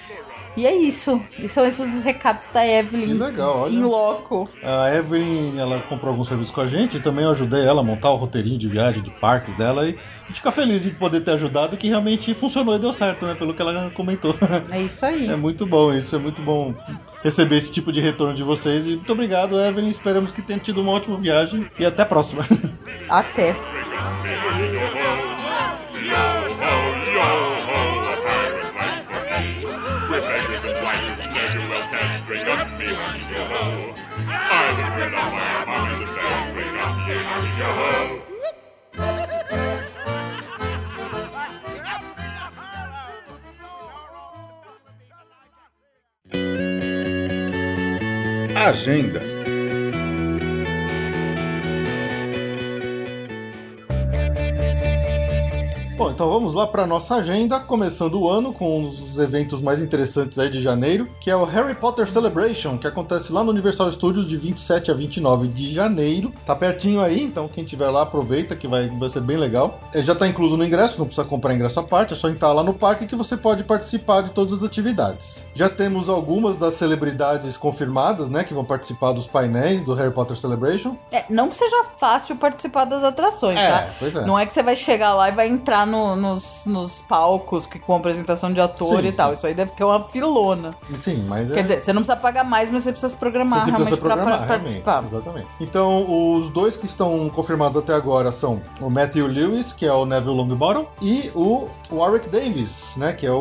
E 0.56 0.66
é 0.66 0.74
isso. 0.74 1.20
E 1.38 1.46
são 1.46 1.64
esses 1.64 1.94
os 1.94 2.02
recados 2.02 2.48
da 2.48 2.66
Evelyn. 2.66 3.06
Que 3.06 3.14
legal, 3.14 3.60
olha. 3.60 3.74
Em 3.74 3.82
loco. 3.82 4.50
A 4.62 4.94
Evelyn, 4.94 5.58
ela 5.58 5.78
comprou 5.88 6.10
alguns 6.10 6.28
serviços 6.28 6.52
com 6.52 6.60
a 6.60 6.66
gente 6.66 6.96
e 6.96 7.00
também 7.00 7.24
eu 7.24 7.30
ajudei 7.30 7.64
ela 7.64 7.80
a 7.80 7.84
montar 7.84 8.10
o 8.10 8.16
roteirinho 8.16 8.58
de 8.58 8.68
viagem, 8.68 9.02
de 9.02 9.10
parques 9.10 9.54
dela. 9.54 9.86
E 9.86 9.90
a 9.90 10.26
gente 10.28 10.36
fica 10.36 10.50
feliz 10.50 10.82
de 10.82 10.90
poder 10.90 11.20
ter 11.20 11.32
ajudado 11.32 11.76
que 11.76 11.88
realmente 11.88 12.34
funcionou 12.34 12.74
e 12.74 12.78
deu 12.78 12.92
certo, 12.92 13.24
né? 13.24 13.34
Pelo 13.34 13.54
que 13.54 13.62
ela 13.62 13.90
comentou. 13.90 14.34
É 14.70 14.82
isso 14.82 15.06
aí. 15.06 15.28
É 15.28 15.36
muito 15.36 15.66
bom 15.66 15.92
isso, 15.92 16.16
é 16.16 16.18
muito 16.18 16.42
bom 16.42 16.74
receber 17.22 17.56
esse 17.56 17.70
tipo 17.70 17.92
de 17.92 18.00
retorno 18.00 18.34
de 18.34 18.42
vocês. 18.42 18.86
E 18.86 18.90
muito 18.90 19.12
obrigado, 19.12 19.60
Evelyn. 19.60 19.88
Esperamos 19.88 20.32
que 20.32 20.42
tenha 20.42 20.58
tido 20.58 20.80
uma 20.80 20.92
ótima 20.92 21.16
viagem 21.16 21.66
e 21.78 21.86
até 21.86 22.02
a 22.02 22.06
próxima. 22.06 22.44
Até. 23.08 23.54
Agenda 48.60 49.39
Bom, 56.00 56.10
então 56.10 56.30
vamos 56.30 56.54
lá 56.54 56.66
para 56.66 56.86
nossa 56.86 57.16
agenda, 57.16 57.60
começando 57.60 58.18
o 58.18 58.26
ano 58.26 58.54
com 58.54 58.86
os 58.86 59.18
eventos 59.18 59.60
mais 59.60 59.82
interessantes 59.82 60.38
aí 60.38 60.48
de 60.48 60.62
janeiro, 60.62 61.06
que 61.20 61.30
é 61.30 61.36
o 61.36 61.44
Harry 61.44 61.74
Potter 61.74 62.08
Celebration, 62.08 62.78
que 62.78 62.86
acontece 62.86 63.30
lá 63.30 63.44
no 63.44 63.50
Universal 63.50 63.92
Studios 63.92 64.26
de 64.26 64.34
27 64.38 64.90
a 64.90 64.94
29 64.94 65.48
de 65.48 65.74
janeiro. 65.74 66.32
Tá 66.46 66.56
pertinho 66.56 67.02
aí, 67.02 67.22
então 67.22 67.46
quem 67.46 67.64
tiver 67.64 67.90
lá 67.90 68.00
aproveita 68.00 68.56
que 68.56 68.66
vai, 68.66 68.88
vai 68.88 69.10
ser 69.10 69.20
bem 69.20 69.36
legal. 69.36 69.78
É, 69.92 70.00
já 70.00 70.14
tá 70.14 70.26
incluso 70.26 70.56
no 70.56 70.64
ingresso, 70.64 70.98
não 70.98 71.04
precisa 71.04 71.28
comprar 71.28 71.52
ingresso 71.52 71.78
à 71.78 71.82
parte, 71.82 72.14
é 72.14 72.16
só 72.16 72.30
entrar 72.30 72.54
lá 72.54 72.62
no 72.62 72.72
parque 72.72 73.06
que 73.06 73.14
você 73.14 73.36
pode 73.36 73.62
participar 73.64 74.22
de 74.22 74.30
todas 74.30 74.54
as 74.54 74.62
atividades. 74.62 75.44
Já 75.54 75.68
temos 75.68 76.08
algumas 76.08 76.56
das 76.56 76.72
celebridades 76.72 77.58
confirmadas, 77.58 78.30
né, 78.30 78.42
que 78.42 78.54
vão 78.54 78.64
participar 78.64 79.12
dos 79.12 79.26
painéis 79.26 79.84
do 79.84 79.92
Harry 79.92 80.14
Potter 80.14 80.34
Celebration. 80.34 80.96
É, 81.12 81.26
não 81.28 81.50
que 81.50 81.56
seja 81.56 81.84
fácil 81.98 82.36
participar 82.36 82.86
das 82.86 83.04
atrações, 83.04 83.58
é, 83.58 83.68
tá? 83.68 83.90
Pois 83.98 84.16
é. 84.16 84.24
Não 84.24 84.38
é 84.38 84.46
que 84.46 84.54
você 84.54 84.62
vai 84.62 84.74
chegar 84.74 85.12
lá 85.12 85.28
e 85.28 85.32
vai 85.32 85.46
entrar 85.46 85.89
no, 85.90 86.16
nos, 86.16 86.62
nos 86.66 87.00
palcos 87.02 87.66
que, 87.66 87.78
com 87.78 87.94
apresentação 87.94 88.52
de 88.52 88.60
ator 88.60 89.00
sim, 89.00 89.08
e 89.08 89.10
sim. 89.10 89.16
tal. 89.16 89.32
Isso 89.32 89.46
aí 89.46 89.54
deve 89.54 89.72
ter 89.72 89.84
uma 89.84 90.00
filona. 90.04 90.74
Sim, 91.00 91.24
mas 91.28 91.50
é... 91.50 91.54
Quer 91.54 91.62
dizer, 91.62 91.80
você 91.80 91.92
não 91.92 92.02
precisa 92.02 92.20
pagar 92.20 92.44
mais, 92.44 92.70
mas 92.70 92.84
você 92.84 92.92
precisa 92.92 93.12
se 93.12 93.16
programar 93.18 93.60
você 93.60 93.70
realmente 93.70 93.96
para 93.96 94.46
participar. 94.46 95.04
Exatamente. 95.04 95.46
Então, 95.60 96.36
os 96.36 96.48
dois 96.50 96.76
que 96.76 96.86
estão 96.86 97.28
confirmados 97.30 97.76
até 97.76 97.94
agora 97.94 98.30
são 98.30 98.60
o 98.80 98.88
Matthew 98.88 99.26
Lewis, 99.26 99.72
que 99.72 99.86
é 99.86 99.92
o 99.92 100.06
Neville 100.06 100.36
Longbottom, 100.36 100.86
e 101.00 101.30
o 101.34 101.68
Warwick 101.90 102.28
Davis, 102.28 102.92
né, 102.96 103.12
que 103.12 103.26
é 103.26 103.32
o, 103.32 103.36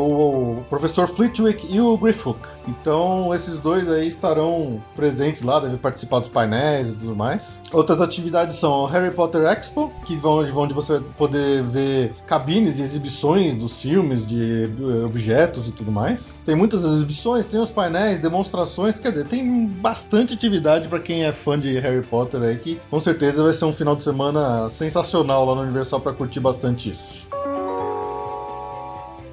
o 0.60 0.66
professor 0.70 1.08
Flitwick 1.08 1.68
e 1.70 1.80
o 1.80 1.98
Griffhook. 1.98 2.40
Então, 2.68 3.34
esses 3.34 3.60
dois 3.60 3.90
aí 3.90 4.08
estarão 4.08 4.82
presentes 4.96 5.42
lá, 5.42 5.60
devem 5.60 5.78
participar 5.78 6.20
dos 6.20 6.30
painéis 6.30 6.90
e 6.90 6.94
tudo 6.94 7.16
mais. 7.16 7.60
Outras 7.72 8.02
atividades 8.02 8.58
são 8.58 8.72
o 8.72 8.86
Harry 8.86 9.12
Potter 9.12 9.44
Expo, 9.44 9.92
que 10.06 10.16
vão 10.16 10.40
onde 10.56 10.74
você 10.74 10.94
vai 10.94 11.02
poder 11.18 11.64
ver 11.64 12.16
cabines 12.39 12.80
e 12.80 12.82
exibições 12.82 13.54
dos 13.54 13.82
filmes, 13.82 14.25
de 14.25 14.69
objetos 15.06 15.67
e 15.67 15.71
tudo 15.71 15.91
mais. 15.91 16.34
Tem 16.45 16.56
muitas 16.56 16.86
exibições, 16.86 17.45
tem 17.45 17.60
os 17.60 17.69
painéis, 17.69 18.19
demonstrações, 18.19 18.95
quer 18.95 19.10
dizer, 19.10 19.25
tem 19.25 19.65
bastante 19.67 20.34
atividade 20.34 20.88
para 20.88 20.99
quem 20.99 21.25
é 21.25 21.34
fã 21.34 21.60
de 21.60 21.78
Harry 21.80 22.02
Potter 22.06 22.41
aí, 22.41 22.58
que 22.58 22.80
com 22.89 22.99
certeza 23.02 23.43
vai 23.43 23.52
ser 23.52 23.65
um 23.65 23.73
final 23.73 23.95
de 23.95 24.04
semana 24.04 24.69
sensacional 24.69 25.45
lá 25.45 25.56
no 25.56 25.62
Universal 25.62 25.99
para 25.99 26.13
curtir 26.13 26.39
bastante 26.39 26.89
isso. 26.89 27.28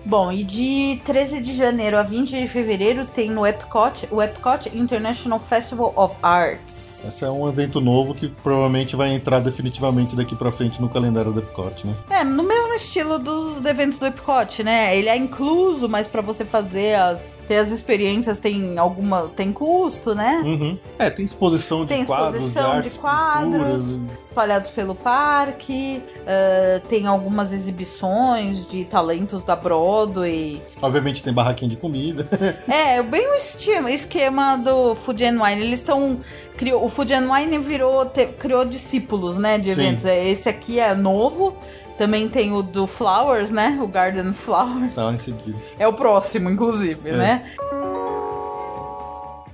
Bom, 0.06 0.30
e 0.30 0.44
de 0.44 1.00
13 1.04 1.40
de 1.40 1.52
janeiro 1.52 1.98
a 1.98 2.02
20 2.04 2.38
de 2.38 2.46
fevereiro 2.46 3.06
tem 3.06 3.28
no 3.28 3.44
Epcot 3.44 4.06
o 4.08 4.22
Epcot 4.22 4.70
International 4.72 5.36
Festival 5.36 5.92
of 5.96 6.14
Arts. 6.22 7.04
Esse 7.08 7.24
é 7.24 7.30
um 7.30 7.48
evento 7.48 7.80
novo 7.80 8.14
que 8.14 8.28
provavelmente 8.28 8.94
vai 8.94 9.12
entrar 9.12 9.40
definitivamente 9.40 10.14
daqui 10.14 10.36
para 10.36 10.52
frente 10.52 10.80
no 10.80 10.88
calendário 10.88 11.32
do 11.32 11.40
Epcot, 11.40 11.84
né? 11.84 11.96
É, 12.08 12.22
no 12.22 12.44
mesmo 12.44 12.72
estilo 12.74 13.18
dos 13.18 13.64
eventos 13.64 13.98
do 13.98 14.06
Epcot, 14.06 14.62
né? 14.62 14.96
Ele 14.96 15.08
é 15.08 15.16
incluso, 15.16 15.88
mas 15.88 16.06
para 16.06 16.22
você 16.22 16.44
fazer 16.44 16.94
as 16.94 17.36
ter 17.46 17.56
as 17.58 17.70
experiências 17.70 18.38
tem 18.38 18.78
alguma 18.78 19.30
tem 19.34 19.52
custo, 19.52 20.14
né? 20.14 20.42
Uhum. 20.44 20.78
É, 20.98 21.10
tem 21.10 21.24
exposição 21.24 21.82
de 21.82 21.88
tem 21.88 22.04
quadros, 22.04 22.34
exposição 22.34 22.80
de, 22.80 22.90
de 22.90 22.98
quadros 22.98 23.96
espalhados 24.22 24.70
pelo 24.70 24.94
parque, 24.94 26.02
uh, 26.20 26.86
tem 26.88 27.06
algumas 27.06 27.52
exibições 27.52 28.66
de 28.66 28.84
talentos 28.84 29.44
da 29.44 29.56
Broadway. 29.56 30.60
Obviamente 30.82 31.22
tem 31.22 31.32
barraquinha 31.32 31.70
de 31.70 31.76
comida. 31.76 32.28
é, 32.68 33.02
bem 33.02 33.28
o 33.32 33.88
esquema, 33.88 34.56
do 34.56 34.94
Food 34.94 35.24
and 35.24 35.42
Wine. 35.42 35.62
Eles 35.62 35.78
estão 35.78 36.20
criou, 36.56 36.84
o 36.84 36.88
Food 36.88 37.12
and 37.14 37.30
Wine 37.30 37.58
virou, 37.58 38.06
te, 38.06 38.26
criou 38.26 38.64
discípulos, 38.64 39.36
né, 39.36 39.58
de 39.58 39.70
eventos. 39.70 40.02
Sim. 40.02 40.10
É, 40.10 40.28
esse 40.28 40.48
aqui 40.48 40.80
é 40.80 40.94
novo. 40.94 41.56
Também 41.96 42.28
tem 42.28 42.52
o 42.52 42.62
do 42.62 42.86
Flowers, 42.86 43.50
né? 43.50 43.78
O 43.80 43.88
Garden 43.88 44.32
Flowers. 44.32 44.94
Tá 44.94 45.12
em 45.12 45.18
seguida. 45.18 45.58
É 45.78 45.88
o 45.88 45.92
próximo, 45.92 46.50
inclusive, 46.50 47.10
é. 47.10 47.16
né? 47.16 47.52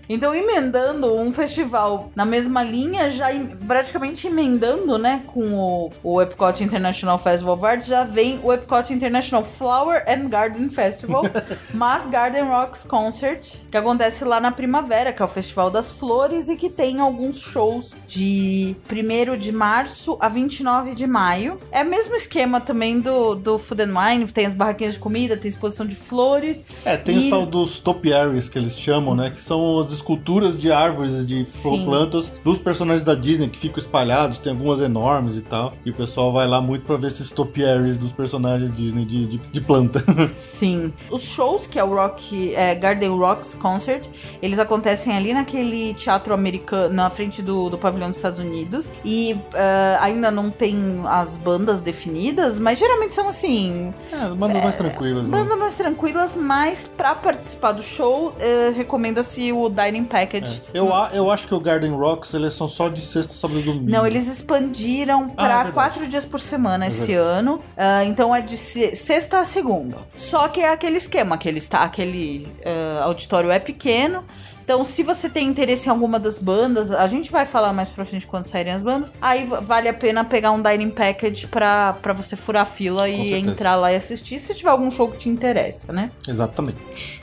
Então, 0.09 0.35
emendando 0.35 1.15
um 1.15 1.33
festival 1.33 2.11
na 2.15 2.25
mesma 2.25 2.63
linha, 2.63 3.09
já 3.09 3.29
praticamente 3.67 4.27
emendando, 4.27 4.99
né, 4.99 5.23
com 5.27 5.55
o, 5.55 5.91
o 6.03 6.21
Epcot 6.21 6.63
International 6.63 7.19
Festival 7.19 7.55
of 7.55 7.65
Arts, 7.65 7.87
já 7.87 8.05
vem 8.05 8.41
o 8.43 8.53
Epcot 8.53 8.93
International 8.93 9.45
Flower 9.45 10.05
and 10.09 10.29
Garden 10.29 10.69
Festival, 10.69 11.23
mas 11.73 12.07
Garden 12.07 12.45
Rocks 12.45 12.85
Concert, 12.85 13.57
que 13.71 13.77
acontece 13.77 14.25
lá 14.25 14.41
na 14.41 14.51
primavera, 14.51 15.13
que 15.13 15.23
é 15.23 15.25
o 15.25 15.29
Festival 15.29 15.71
das 15.71 15.93
Flores 15.93 16.49
e 16.49 16.57
que 16.57 16.69
tem 16.69 17.01
alguns 17.01 17.39
shows 17.39 17.95
de 18.07 18.77
1 18.91 19.39
de 19.39 19.53
março 19.53 20.17
a 20.21 20.29
29 20.29 20.95
de 20.95 21.07
maio. 21.07 21.59
É 21.71 21.83
o 21.83 21.87
mesmo 21.87 22.15
esquema 22.15 22.61
também 22.61 23.01
do, 23.01 23.35
do 23.35 23.59
Food 23.59 23.83
and 23.83 23.95
Wine, 23.99 24.27
tem 24.33 24.47
as 24.47 24.55
barraquinhas 24.55 24.95
de 24.95 25.01
comida, 25.01 25.37
tem 25.37 25.49
exposição 25.49 25.87
de 25.87 25.95
flores. 25.95 26.65
É, 26.85 26.97
tem 26.97 27.17
e... 27.17 27.25
os 27.25 27.31
tal 27.31 27.47
dos 27.47 27.81
topiaries 27.81 28.49
que 28.49 28.59
eles 28.59 28.79
chamam, 28.79 29.15
né, 29.15 29.31
que 29.31 29.41
são 29.41 29.79
as 29.79 29.92
esculturas 29.93 30.57
de 30.57 30.73
árvores, 30.73 31.27
de 31.27 31.45
Sim. 31.45 31.85
plantas 31.85 32.33
dos 32.45 32.59
personagens 32.59 33.03
da 33.03 33.15
Disney 33.15 33.49
que 33.49 33.59
ficam 33.59 33.79
espalhados, 33.79 34.39
tem 34.39 34.53
algumas 34.53 34.81
enormes 34.81 35.37
e 35.37 35.41
tal. 35.41 35.73
E 35.85 35.91
o 35.91 35.95
pessoal 35.95 36.33
vai 36.33 36.47
lá 36.47 36.61
muito 36.61 36.85
pra 36.85 36.97
ver 36.97 37.09
esses 37.09 37.31
topiaries 37.31 37.99
dos 37.99 38.13
personagens 38.13 38.75
Disney 38.75 39.05
de, 39.05 39.27
de, 39.27 39.39
de 39.39 39.61
planta. 39.61 40.03
Sim. 40.45 40.93
Os 41.11 41.23
shows, 41.23 41.67
que 41.67 41.79
é 41.79 41.85
o 41.85 41.95
Rock, 41.95 42.55
é, 42.55 42.75
Garden 42.75 43.11
Rocks 43.11 43.55
Concert, 43.55 44.07
eles 44.41 44.59
acontecem 44.59 45.15
ali 45.15 45.33
naquele 45.33 45.95
teatro 45.95 46.35
americano, 46.35 46.95
na 46.95 47.11
frente 47.11 47.43
do, 47.43 47.71
do 47.71 47.79
pavilhão 47.79 48.09
dos 48.09 48.17
Estados 48.17 48.39
Unidos. 48.39 48.91
E 49.05 49.35
uh, 49.35 50.01
ainda 50.01 50.31
não 50.31 50.51
tem 50.51 51.03
as 51.07 51.37
bandas 51.37 51.81
definidas, 51.81 52.59
mas 52.59 52.79
geralmente 52.79 53.15
são 53.15 53.29
assim. 53.29 53.93
É, 54.11 54.29
bandas 54.35 54.59
é, 54.59 54.63
mais 54.63 54.77
tranquilas. 54.77 55.29
Né? 55.29 55.39
Bandas 55.39 55.59
mais 55.59 55.75
tranquilas, 55.75 56.37
mas 56.37 56.91
pra 56.97 57.15
participar 57.15 57.73
do 57.73 57.83
show, 57.83 58.29
uh, 58.29 58.73
recomenda-se 58.75 59.53
o 59.53 59.69
Dining 59.85 60.05
Package. 60.05 60.63
É. 60.73 60.79
Eu, 60.79 60.91
eu 61.13 61.31
acho 61.31 61.47
que 61.47 61.55
o 61.55 61.61
Garden 61.61 61.93
Rocks 61.93 62.33
eles 62.35 62.55
são 62.55 62.69
só 62.69 62.89
de 62.89 63.01
sexta, 63.01 63.35
sábado 63.35 63.61
e 63.61 63.63
domingo. 63.63 63.91
Não, 63.91 64.07
eles 64.07 64.27
expandiram 64.29 65.29
para 65.31 65.63
ah, 65.63 65.69
é 65.69 65.73
quatro 65.73 66.07
dias 66.07 66.25
por 66.25 66.41
semana 66.41 66.85
é 66.85 66.89
esse 66.89 67.15
ano. 67.15 67.57
Uh, 67.57 68.05
então 68.07 68.35
é 68.35 68.41
de 68.41 68.57
sexta 68.57 69.41
a 69.41 69.45
segunda. 69.45 69.99
Só 70.17 70.49
que 70.49 70.61
é 70.61 70.71
aquele 70.71 70.99
esquema, 70.99 71.35
aquele, 71.35 71.63
aquele 71.73 72.47
uh, 72.65 73.03
auditório 73.03 73.51
é 73.51 73.59
pequeno. 73.59 74.25
Então, 74.65 74.85
se 74.85 75.03
você 75.03 75.29
tem 75.29 75.49
interesse 75.49 75.89
em 75.89 75.91
alguma 75.91 76.21
das 76.21 76.39
bandas, 76.39 76.93
a 76.93 77.07
gente 77.09 77.33
vai 77.33 77.45
falar 77.45 77.73
mais 77.73 77.91
pra 77.91 78.05
frente 78.05 78.27
quando 78.27 78.45
saírem 78.45 78.73
as 78.73 78.83
bandas. 78.83 79.13
Aí 79.21 79.45
vale 79.45 79.89
a 79.89 79.93
pena 79.93 80.25
pegar 80.25 80.53
um 80.53 80.63
dining 80.63 80.91
package 80.91 81.49
pra, 81.49 81.95
pra 81.95 82.13
você 82.13 82.37
furar 82.37 82.63
a 82.63 82.67
fila 82.67 83.03
Com 83.03 83.09
e 83.09 83.29
certeza. 83.29 83.51
entrar 83.51 83.77
lá 83.77 83.93
e 83.93 83.97
assistir 83.97 84.39
se 84.39 84.55
tiver 84.55 84.71
algum 84.71 84.91
show 84.91 85.11
que 85.11 85.19
te 85.19 85.29
interessa, 85.29 85.93
né? 85.93 86.13
Exatamente. 86.29 87.23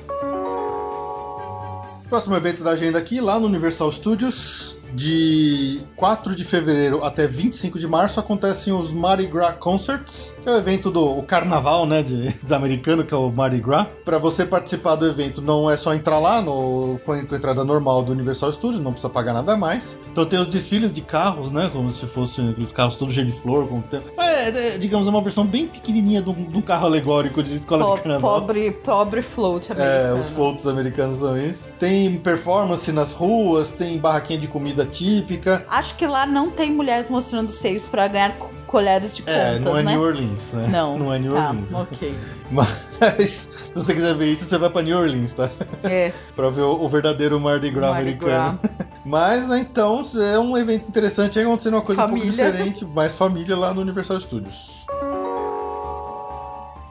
Próximo 2.09 2.35
evento 2.35 2.63
da 2.63 2.71
agenda 2.71 2.97
aqui, 2.97 3.21
lá 3.21 3.39
no 3.39 3.45
Universal 3.45 3.91
Studios, 3.91 4.79
de 4.93 5.81
4 5.95 6.35
de 6.35 6.43
fevereiro 6.43 7.03
até 7.03 7.27
25 7.27 7.77
de 7.77 7.87
março 7.87 8.19
acontecem 8.19 8.73
os 8.73 8.91
Mardi 8.91 9.27
Gras 9.27 9.57
Concerts, 9.57 10.33
que 10.41 10.49
é 10.49 10.51
o 10.51 10.57
evento 10.57 10.89
do 10.89 11.19
o 11.19 11.23
carnaval, 11.23 11.85
né, 11.85 12.01
de, 12.01 12.29
do 12.41 12.55
americano, 12.55 13.03
que 13.03 13.13
é 13.13 13.17
o 13.17 13.29
Mardi 13.29 13.59
Gras. 13.59 13.87
Para 14.03 14.17
você 14.17 14.43
participar 14.45 14.95
do 14.95 15.07
evento, 15.07 15.41
não 15.41 15.69
é 15.69 15.77
só 15.77 15.93
entrar 15.93 16.17
lá 16.17 16.41
no, 16.41 16.99
com 17.05 17.11
a 17.11 17.19
entrada 17.19 17.63
normal 17.63 18.03
do 18.03 18.11
Universal 18.11 18.51
Studios, 18.53 18.81
não 18.81 18.91
precisa 18.91 19.11
pagar 19.11 19.33
nada 19.33 19.55
mais. 19.55 19.97
Então 20.11 20.25
tem 20.25 20.39
os 20.39 20.47
desfiles 20.47 20.91
de 20.91 21.01
carros, 21.01 21.51
né, 21.51 21.69
como 21.71 21.91
se 21.91 22.05
fossem 22.07 22.49
aqueles 22.49 22.71
carros 22.71 22.95
todos 22.95 23.13
cheios 23.13 23.31
de 23.31 23.39
flor. 23.39 23.67
Com... 23.67 23.83
É, 24.17 24.28
é, 24.39 24.77
digamos, 24.77 25.07
é 25.07 25.09
uma 25.09 25.21
versão 25.21 25.45
bem 25.45 25.67
pequenininha 25.67 26.21
de 26.21 26.29
um, 26.29 26.61
carro 26.61 26.85
alegórico 26.85 27.41
de 27.43 27.53
escola 27.55 27.85
po 27.85 27.95
de 27.95 28.01
carnaval. 28.01 28.41
Pobre, 28.41 28.71
pobre 28.71 29.21
float 29.21 29.71
americano. 29.71 30.17
É, 30.17 30.19
os 30.19 30.29
floats 30.29 30.65
americanos 30.67 31.19
são 31.19 31.37
isso. 31.37 31.67
Tem 31.79 32.17
performance 32.17 32.91
nas 32.91 33.11
ruas, 33.11 33.71
tem 33.71 33.97
barraquinha 33.97 34.39
de 34.39 34.47
comida 34.47 34.85
típica. 34.85 35.65
Acho 35.69 35.95
que 35.95 36.05
lá 36.05 36.25
não 36.25 36.49
tem 36.49 36.71
mulheres 36.71 37.09
mostrando 37.09 37.51
seios 37.51 37.87
para 37.87 38.07
ganhar 38.07 38.37
colheres 38.65 39.15
de 39.15 39.23
contas, 39.23 39.35
É, 39.35 39.59
não 39.59 39.75
é 39.75 39.83
né? 39.83 39.91
New 39.93 40.01
Orleans, 40.01 40.53
né? 40.53 40.67
Não. 40.67 40.97
Não 40.99 41.13
é 41.13 41.19
New 41.19 41.33
tá, 41.33 41.47
Orleans. 41.49 41.73
ok. 41.73 42.15
Mas, 42.51 43.49
se 43.79 43.85
você 43.87 43.93
quiser 43.93 44.15
ver 44.15 44.31
isso, 44.31 44.45
você 44.45 44.57
vai 44.57 44.69
pra 44.69 44.81
New 44.81 44.97
Orleans, 44.97 45.33
tá? 45.33 45.49
É. 45.83 46.13
pra 46.35 46.49
ver 46.49 46.61
o, 46.61 46.83
o 46.83 46.89
verdadeiro 46.89 47.39
Mardi 47.39 47.69
Gras 47.69 47.91
Mardi 47.91 48.09
americano. 48.09 48.59
Gras. 48.61 48.87
Mas, 49.05 49.47
né, 49.47 49.59
então, 49.59 50.05
é 50.21 50.37
um 50.37 50.57
evento 50.57 50.87
interessante, 50.87 51.39
aí 51.39 51.45
acontecendo 51.45 51.73
uma 51.73 51.81
coisa 51.81 52.01
família. 52.01 52.31
um 52.31 52.35
pouco 52.35 52.51
diferente, 52.51 52.85
mais 52.85 53.15
família 53.15 53.57
lá 53.57 53.73
no 53.73 53.81
Universal 53.81 54.19
Studios. 54.19 54.85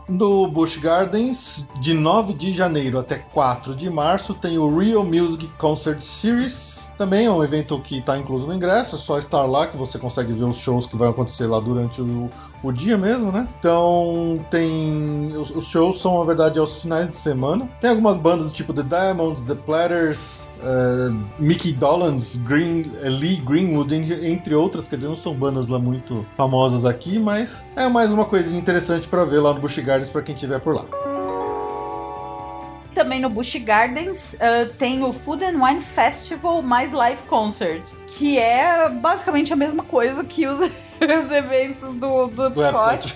No 0.09 0.49
Busch 0.49 0.79
Gardens, 0.79 1.69
de 1.81 1.93
9 1.93 2.33
de 2.33 2.53
janeiro 2.53 2.99
até 2.99 3.17
4 3.19 3.75
de 3.75 3.91
março, 3.91 4.33
tem 4.33 4.57
o 4.57 4.77
Real 4.77 5.05
Music 5.05 5.47
Concert 5.59 6.01
Series, 6.01 6.78
também 6.99 7.27
é 7.27 7.31
um 7.31 7.43
evento 7.43 7.79
que 7.79 7.99
está 7.99 8.19
incluso 8.19 8.47
no 8.47 8.53
ingresso, 8.53 8.97
é 8.97 8.99
só 8.99 9.19
estar 9.19 9.43
lá 9.45 9.69
que 9.69 9.77
você 9.77 9.99
consegue 9.99 10.33
ver 10.33 10.45
os 10.45 10.57
shows 10.57 10.85
que 10.85 10.97
vão 10.97 11.09
acontecer 11.09 11.47
lá 11.47 11.61
durante 11.61 12.03
o, 12.03 12.29
o 12.63 12.73
dia 12.73 12.99
mesmo, 12.99 13.31
né? 13.31 13.47
Então 13.59 14.45
tem. 14.51 15.35
Os, 15.37 15.51
os, 15.51 15.67
shows 15.67 16.01
são, 16.01 16.19
na 16.19 16.25
verdade, 16.25 16.59
aos 16.59 16.83
finais 16.83 17.09
de 17.09 17.17
semana. 17.17 17.69
Tem 17.81 17.91
algumas 17.91 18.17
bandas 18.17 18.47
do 18.47 18.53
tipo 18.53 18.75
The 18.75 18.83
Diamonds, 18.83 19.43
The 19.43 19.55
Platters. 19.55 20.47
Uh, 20.59 21.17
Mickey 21.39 21.71
Dolenz, 21.71 22.35
Green, 22.35 22.91
eh, 23.01 23.09
Lee 23.09 23.37
Greenwood, 23.37 23.95
entre 23.95 24.57
outras, 24.57 24.89
quer 24.89 24.97
dizer, 24.97 25.09
não 25.09 25.15
são 25.15 25.33
bandas 25.33 25.69
lá 25.69 25.79
muito 25.79 26.27
famosas 26.37 26.85
aqui, 26.85 27.17
mas 27.17 27.65
é 27.77 27.89
mais 27.89 28.11
uma 28.11 28.25
coisinha 28.25 28.59
interessante 28.59 29.07
para 29.07 29.25
ver 29.25 29.39
lá 29.39 29.55
no 29.55 29.61
Busch 29.61 29.79
Gardens 29.79 30.11
para 30.11 30.21
quem 30.21 30.35
estiver 30.35 30.59
por 30.59 30.75
lá 30.75 31.18
também 32.99 33.21
no 33.21 33.31
Busch 33.31 33.55
Gardens 33.61 34.35
uh, 34.35 34.75
tem 34.77 35.05
o 35.05 35.13
Food 35.13 35.45
and 35.45 35.65
Wine 35.65 35.81
Festival 35.81 36.61
mais 36.63 36.91
Live 36.91 37.23
Concert, 37.29 37.83
que 38.09 38.37
é 38.37 38.89
basicamente 38.89 39.53
a 39.53 39.57
mesma 39.57 39.85
coisa 39.85 40.25
que 40.25 40.49
os, 40.49 40.59
os 40.59 41.31
eventos 41.31 41.95
do, 41.95 42.27
do 42.27 42.47
Epcot. 42.47 43.15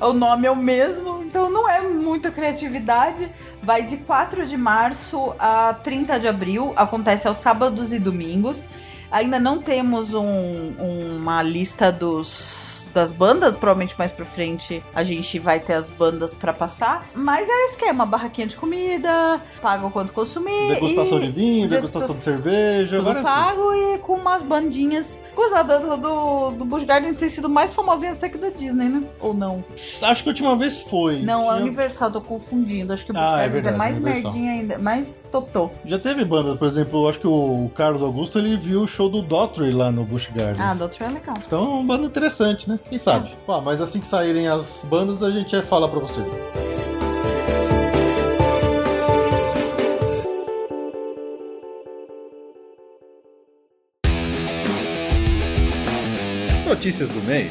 o 0.00 0.12
nome 0.12 0.48
é 0.48 0.50
o 0.50 0.56
mesmo, 0.56 1.22
então 1.22 1.48
não 1.48 1.70
é 1.70 1.82
muita 1.82 2.32
criatividade. 2.32 3.30
Vai 3.62 3.84
de 3.84 3.98
4 3.98 4.44
de 4.44 4.56
março 4.56 5.32
a 5.38 5.72
30 5.72 6.18
de 6.18 6.26
abril, 6.26 6.72
acontece 6.74 7.28
aos 7.28 7.36
sábados 7.36 7.92
e 7.92 8.00
domingos. 8.00 8.64
Ainda 9.08 9.38
não 9.38 9.62
temos 9.62 10.14
um, 10.14 10.72
uma 10.80 11.44
lista 11.44 11.92
dos 11.92 12.71
das 12.92 13.12
bandas, 13.12 13.56
provavelmente 13.56 13.94
mais 13.98 14.12
pra 14.12 14.24
frente 14.24 14.82
a 14.94 15.02
gente 15.02 15.38
vai 15.38 15.60
ter 15.60 15.74
as 15.74 15.90
bandas 15.90 16.34
para 16.34 16.52
passar. 16.52 17.08
Mas 17.14 17.48
é 17.48 17.52
o 17.52 17.64
esquema: 17.66 18.06
barraquinha 18.06 18.46
de 18.46 18.56
comida, 18.56 19.40
paga 19.60 19.86
o 19.86 19.90
quanto 19.90 20.12
consumir. 20.12 20.74
Degustação 20.74 21.20
de 21.20 21.30
vinho, 21.30 21.68
degustação, 21.68 22.08
degustação 22.08 22.16
de 22.16 22.22
cerveja, 22.24 22.98
tudo 22.98 23.22
pago 23.22 23.62
coisas. 23.62 23.96
e 23.96 23.98
com 23.98 24.14
umas 24.14 24.42
bandinhas. 24.42 25.20
Gostado 25.34 25.78
do, 25.80 25.96
do, 25.96 26.50
do 26.58 26.64
Busch 26.64 26.84
Garden 26.84 27.14
ter 27.14 27.28
sido 27.30 27.48
mais 27.48 27.72
famosinha 27.72 28.12
até 28.12 28.28
que 28.28 28.36
da 28.36 28.50
Disney, 28.50 28.88
né? 28.88 29.02
Ou 29.18 29.32
não? 29.32 29.64
Acho 30.02 30.22
que 30.22 30.28
a 30.28 30.32
última 30.32 30.56
vez 30.56 30.78
foi. 30.82 31.22
Não, 31.22 31.42
Tinha... 31.42 31.54
a 31.54 31.56
Universal, 31.56 32.10
tô 32.10 32.20
confundindo. 32.20 32.92
Acho 32.92 33.04
que 33.04 33.12
o 33.12 33.14
Busch 33.14 33.22
ah, 33.24 33.42
é, 33.42 33.48
verdade, 33.48 33.74
é 33.74 33.78
mais 33.78 33.96
Universal. 33.96 34.32
merdinha 34.32 34.52
ainda, 34.52 34.78
mais 34.78 35.22
totô. 35.30 35.70
Já 35.86 35.98
teve 35.98 36.24
banda, 36.24 36.54
por 36.54 36.66
exemplo, 36.66 37.08
acho 37.08 37.18
que 37.18 37.26
o 37.26 37.70
Carlos 37.74 38.02
Augusto 38.02 38.38
ele 38.38 38.56
viu 38.56 38.82
o 38.82 38.86
show 38.86 39.08
do 39.08 39.22
Daughtry 39.22 39.72
lá 39.72 39.90
no 39.90 40.04
Busch 40.04 40.28
Gardens. 40.34 40.60
Ah, 40.60 40.74
Daughtry 40.74 41.04
é 41.04 41.08
legal. 41.08 41.36
Então, 41.46 41.80
uma 41.80 41.96
banda 41.96 42.06
interessante, 42.06 42.68
né? 42.68 42.78
Quem 42.88 42.98
sabe? 42.98 43.30
É. 43.48 43.60
mas 43.60 43.80
assim 43.80 44.00
que 44.00 44.06
saírem 44.06 44.48
as 44.48 44.84
bandas, 44.88 45.22
a 45.22 45.30
gente 45.30 45.54
vai 45.54 45.64
falar 45.64 45.88
pra 45.88 46.00
vocês. 46.00 46.26
Notícias 56.66 57.08
do 57.10 57.20
mês. 57.22 57.50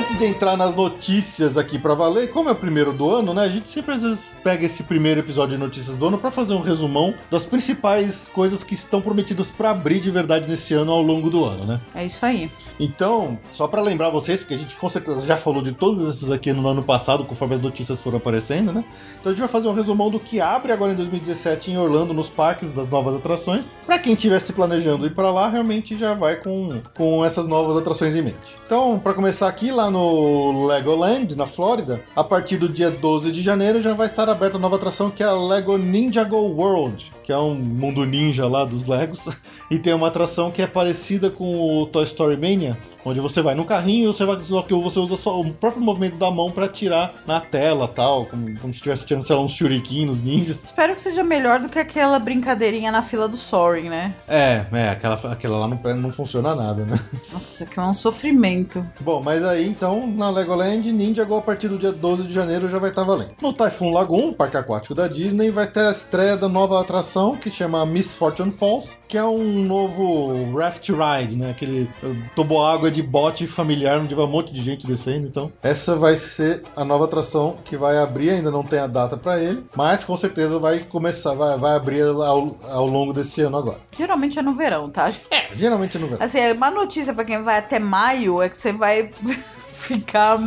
Antes 0.00 0.16
de 0.16 0.24
entrar 0.24 0.56
nas 0.56 0.74
notícias 0.74 1.58
aqui 1.58 1.78
para 1.78 1.92
valer, 1.92 2.30
como 2.30 2.48
é 2.48 2.52
o 2.52 2.56
primeiro 2.56 2.90
do 2.90 3.10
ano, 3.10 3.34
né? 3.34 3.42
A 3.42 3.48
gente 3.50 3.68
sempre 3.68 3.94
às 3.94 4.02
vezes 4.02 4.30
pega 4.42 4.64
esse 4.64 4.84
primeiro 4.84 5.20
episódio 5.20 5.56
de 5.56 5.62
notícias 5.62 5.94
do 5.94 6.06
ano 6.06 6.16
para 6.16 6.30
fazer 6.30 6.54
um 6.54 6.62
resumão 6.62 7.12
das 7.30 7.44
principais 7.44 8.26
coisas 8.32 8.64
que 8.64 8.72
estão 8.72 9.02
prometidas 9.02 9.50
para 9.50 9.72
abrir 9.72 10.00
de 10.00 10.10
verdade 10.10 10.48
nesse 10.48 10.72
ano 10.72 10.90
ao 10.90 11.02
longo 11.02 11.28
do 11.28 11.44
ano, 11.44 11.66
né? 11.66 11.80
É 11.94 12.06
isso 12.06 12.24
aí. 12.24 12.50
Então, 12.78 13.38
só 13.50 13.68
para 13.68 13.82
lembrar 13.82 14.08
vocês, 14.08 14.40
porque 14.40 14.54
a 14.54 14.56
gente 14.56 14.74
com 14.74 14.88
certeza 14.88 15.20
já 15.26 15.36
falou 15.36 15.60
de 15.60 15.72
todos 15.72 16.08
esses 16.08 16.30
aqui 16.30 16.50
no 16.50 16.66
ano 16.66 16.82
passado, 16.82 17.22
conforme 17.26 17.56
as 17.56 17.60
notícias 17.60 18.00
foram 18.00 18.16
aparecendo, 18.16 18.72
né? 18.72 18.82
Então 19.20 19.30
a 19.30 19.34
gente 19.34 19.40
vai 19.40 19.50
fazer 19.50 19.68
um 19.68 19.74
resumão 19.74 20.08
do 20.08 20.18
que 20.18 20.40
abre 20.40 20.72
agora 20.72 20.92
em 20.92 20.96
2017 20.96 21.72
em 21.72 21.76
Orlando, 21.76 22.14
nos 22.14 22.30
parques 22.30 22.72
das 22.72 22.88
novas 22.88 23.14
atrações. 23.14 23.76
Para 23.84 23.98
quem 23.98 24.14
estivesse 24.14 24.54
planejando 24.54 25.04
ir 25.04 25.14
para 25.14 25.30
lá, 25.30 25.46
realmente 25.50 25.94
já 25.94 26.14
vai 26.14 26.36
com, 26.36 26.80
com 26.94 27.22
essas 27.22 27.46
novas 27.46 27.76
atrações 27.76 28.16
em 28.16 28.22
mente. 28.22 28.56
Então, 28.64 28.98
para 28.98 29.12
começar 29.12 29.46
aqui, 29.46 29.70
lá 29.70 29.89
no 29.90 30.66
Legoland, 30.66 31.36
na 31.36 31.46
Flórida, 31.46 32.02
a 32.14 32.22
partir 32.22 32.56
do 32.56 32.68
dia 32.68 32.90
12 32.90 33.32
de 33.32 33.42
janeiro 33.42 33.82
já 33.82 33.92
vai 33.92 34.06
estar 34.06 34.28
aberta 34.28 34.56
a 34.56 34.60
nova 34.60 34.76
atração 34.76 35.10
que 35.10 35.22
é 35.22 35.26
a 35.26 35.32
Lego 35.32 35.76
Ninjago 35.76 36.36
World, 36.36 37.10
que 37.30 37.34
é 37.34 37.38
um 37.38 37.54
mundo 37.54 38.04
ninja 38.04 38.48
lá 38.48 38.64
dos 38.64 38.86
Legos. 38.86 39.28
E 39.70 39.78
tem 39.78 39.94
uma 39.94 40.08
atração 40.08 40.50
que 40.50 40.60
é 40.60 40.66
parecida 40.66 41.30
com 41.30 41.80
o 41.80 41.86
Toy 41.86 42.02
Story 42.02 42.36
Mania, 42.36 42.76
onde 43.04 43.20
você 43.20 43.40
vai 43.40 43.54
no 43.54 43.64
carrinho, 43.64 44.12
você 44.12 44.24
vai 44.24 44.38
só 44.40 44.62
que 44.62 44.74
você 44.74 44.98
usa 44.98 45.16
só 45.16 45.40
o 45.40 45.52
próprio 45.52 45.82
movimento 45.82 46.16
da 46.16 46.30
mão 46.30 46.50
para 46.50 46.66
atirar 46.66 47.14
na 47.26 47.40
tela, 47.40 47.88
tal, 47.88 48.26
como, 48.26 48.46
como 48.58 48.72
se 48.72 48.78
estivesse 48.78 49.06
tirando, 49.06 49.22
sei 49.22 49.36
lá, 49.36 49.42
uns 49.42 49.52
shuriken 49.52 50.06
nos 50.06 50.22
ninjas. 50.22 50.64
Espero 50.64 50.94
que 50.94 51.02
seja 51.02 51.22
melhor 51.22 51.60
do 51.60 51.68
que 51.68 51.78
aquela 51.78 52.18
brincadeirinha 52.18 52.90
na 52.90 53.02
fila 53.02 53.28
do 53.28 53.36
Soaring, 53.36 53.88
né? 53.88 54.14
É, 54.26 54.66
é, 54.72 54.88
aquela, 54.88 55.14
aquela 55.14 55.58
lá 55.58 55.68
não, 55.68 55.78
não 55.96 56.12
funciona 56.12 56.54
nada, 56.54 56.84
né? 56.84 56.98
Nossa, 57.32 57.64
que 57.64 57.78
é 57.78 57.82
um 57.82 57.94
sofrimento. 57.94 58.84
Bom, 59.00 59.22
mas 59.22 59.44
aí 59.44 59.68
então, 59.68 60.06
na 60.06 60.30
Legoland, 60.30 60.90
Ninjago 60.90 61.36
a 61.36 61.42
partir 61.42 61.68
do 61.68 61.78
dia 61.78 61.92
12 61.92 62.24
de 62.24 62.32
janeiro 62.32 62.68
já 62.68 62.78
vai 62.78 62.90
estar 62.90 63.04
valendo. 63.04 63.30
No 63.40 63.52
Typhoon 63.52 63.92
Lagoon, 63.92 64.32
parque 64.32 64.56
aquático 64.56 64.94
da 64.94 65.06
Disney, 65.06 65.50
vai 65.50 65.66
ter 65.66 65.86
a 65.86 65.90
estreia 65.90 66.36
da 66.36 66.48
nova 66.48 66.80
atração 66.80 67.19
que 67.40 67.50
chama 67.50 67.84
Miss 67.84 68.12
Fortune 68.12 68.50
Falls, 68.50 68.98
que 69.06 69.18
é 69.18 69.24
um 69.24 69.62
novo 69.64 70.56
raft 70.56 70.88
ride, 70.88 71.36
né? 71.36 71.50
Aquele 71.50 71.88
toboágua 72.34 72.90
de 72.90 73.02
bote 73.02 73.46
familiar 73.46 73.98
onde 73.98 74.14
vai 74.14 74.24
um 74.24 74.28
monte 74.28 74.52
de 74.52 74.62
gente 74.62 74.86
descendo. 74.86 75.26
Então, 75.26 75.52
essa 75.62 75.96
vai 75.96 76.16
ser 76.16 76.62
a 76.74 76.84
nova 76.84 77.04
atração 77.04 77.56
que 77.64 77.76
vai 77.76 77.98
abrir. 77.98 78.30
Ainda 78.30 78.50
não 78.50 78.62
tem 78.62 78.78
a 78.78 78.86
data 78.86 79.16
para 79.16 79.40
ele, 79.40 79.64
mas 79.76 80.04
com 80.04 80.16
certeza 80.16 80.58
vai 80.58 80.80
começar, 80.80 81.34
vai, 81.34 81.58
vai 81.58 81.76
abrir 81.76 82.02
ao, 82.02 82.56
ao 82.68 82.86
longo 82.86 83.12
desse 83.12 83.42
ano 83.42 83.58
agora. 83.58 83.78
Geralmente 83.96 84.38
é 84.38 84.42
no 84.42 84.54
verão, 84.54 84.88
tá? 84.88 85.12
É, 85.30 85.54
geralmente 85.54 85.96
é 85.96 86.00
no 86.00 86.06
verão. 86.06 86.24
Assim, 86.24 86.52
uma 86.52 86.70
notícia 86.70 87.12
para 87.12 87.24
quem 87.24 87.42
vai 87.42 87.58
até 87.58 87.78
maio 87.78 88.40
é 88.40 88.48
que 88.48 88.56
você 88.56 88.72
vai 88.72 89.10
ficar, 89.80 90.38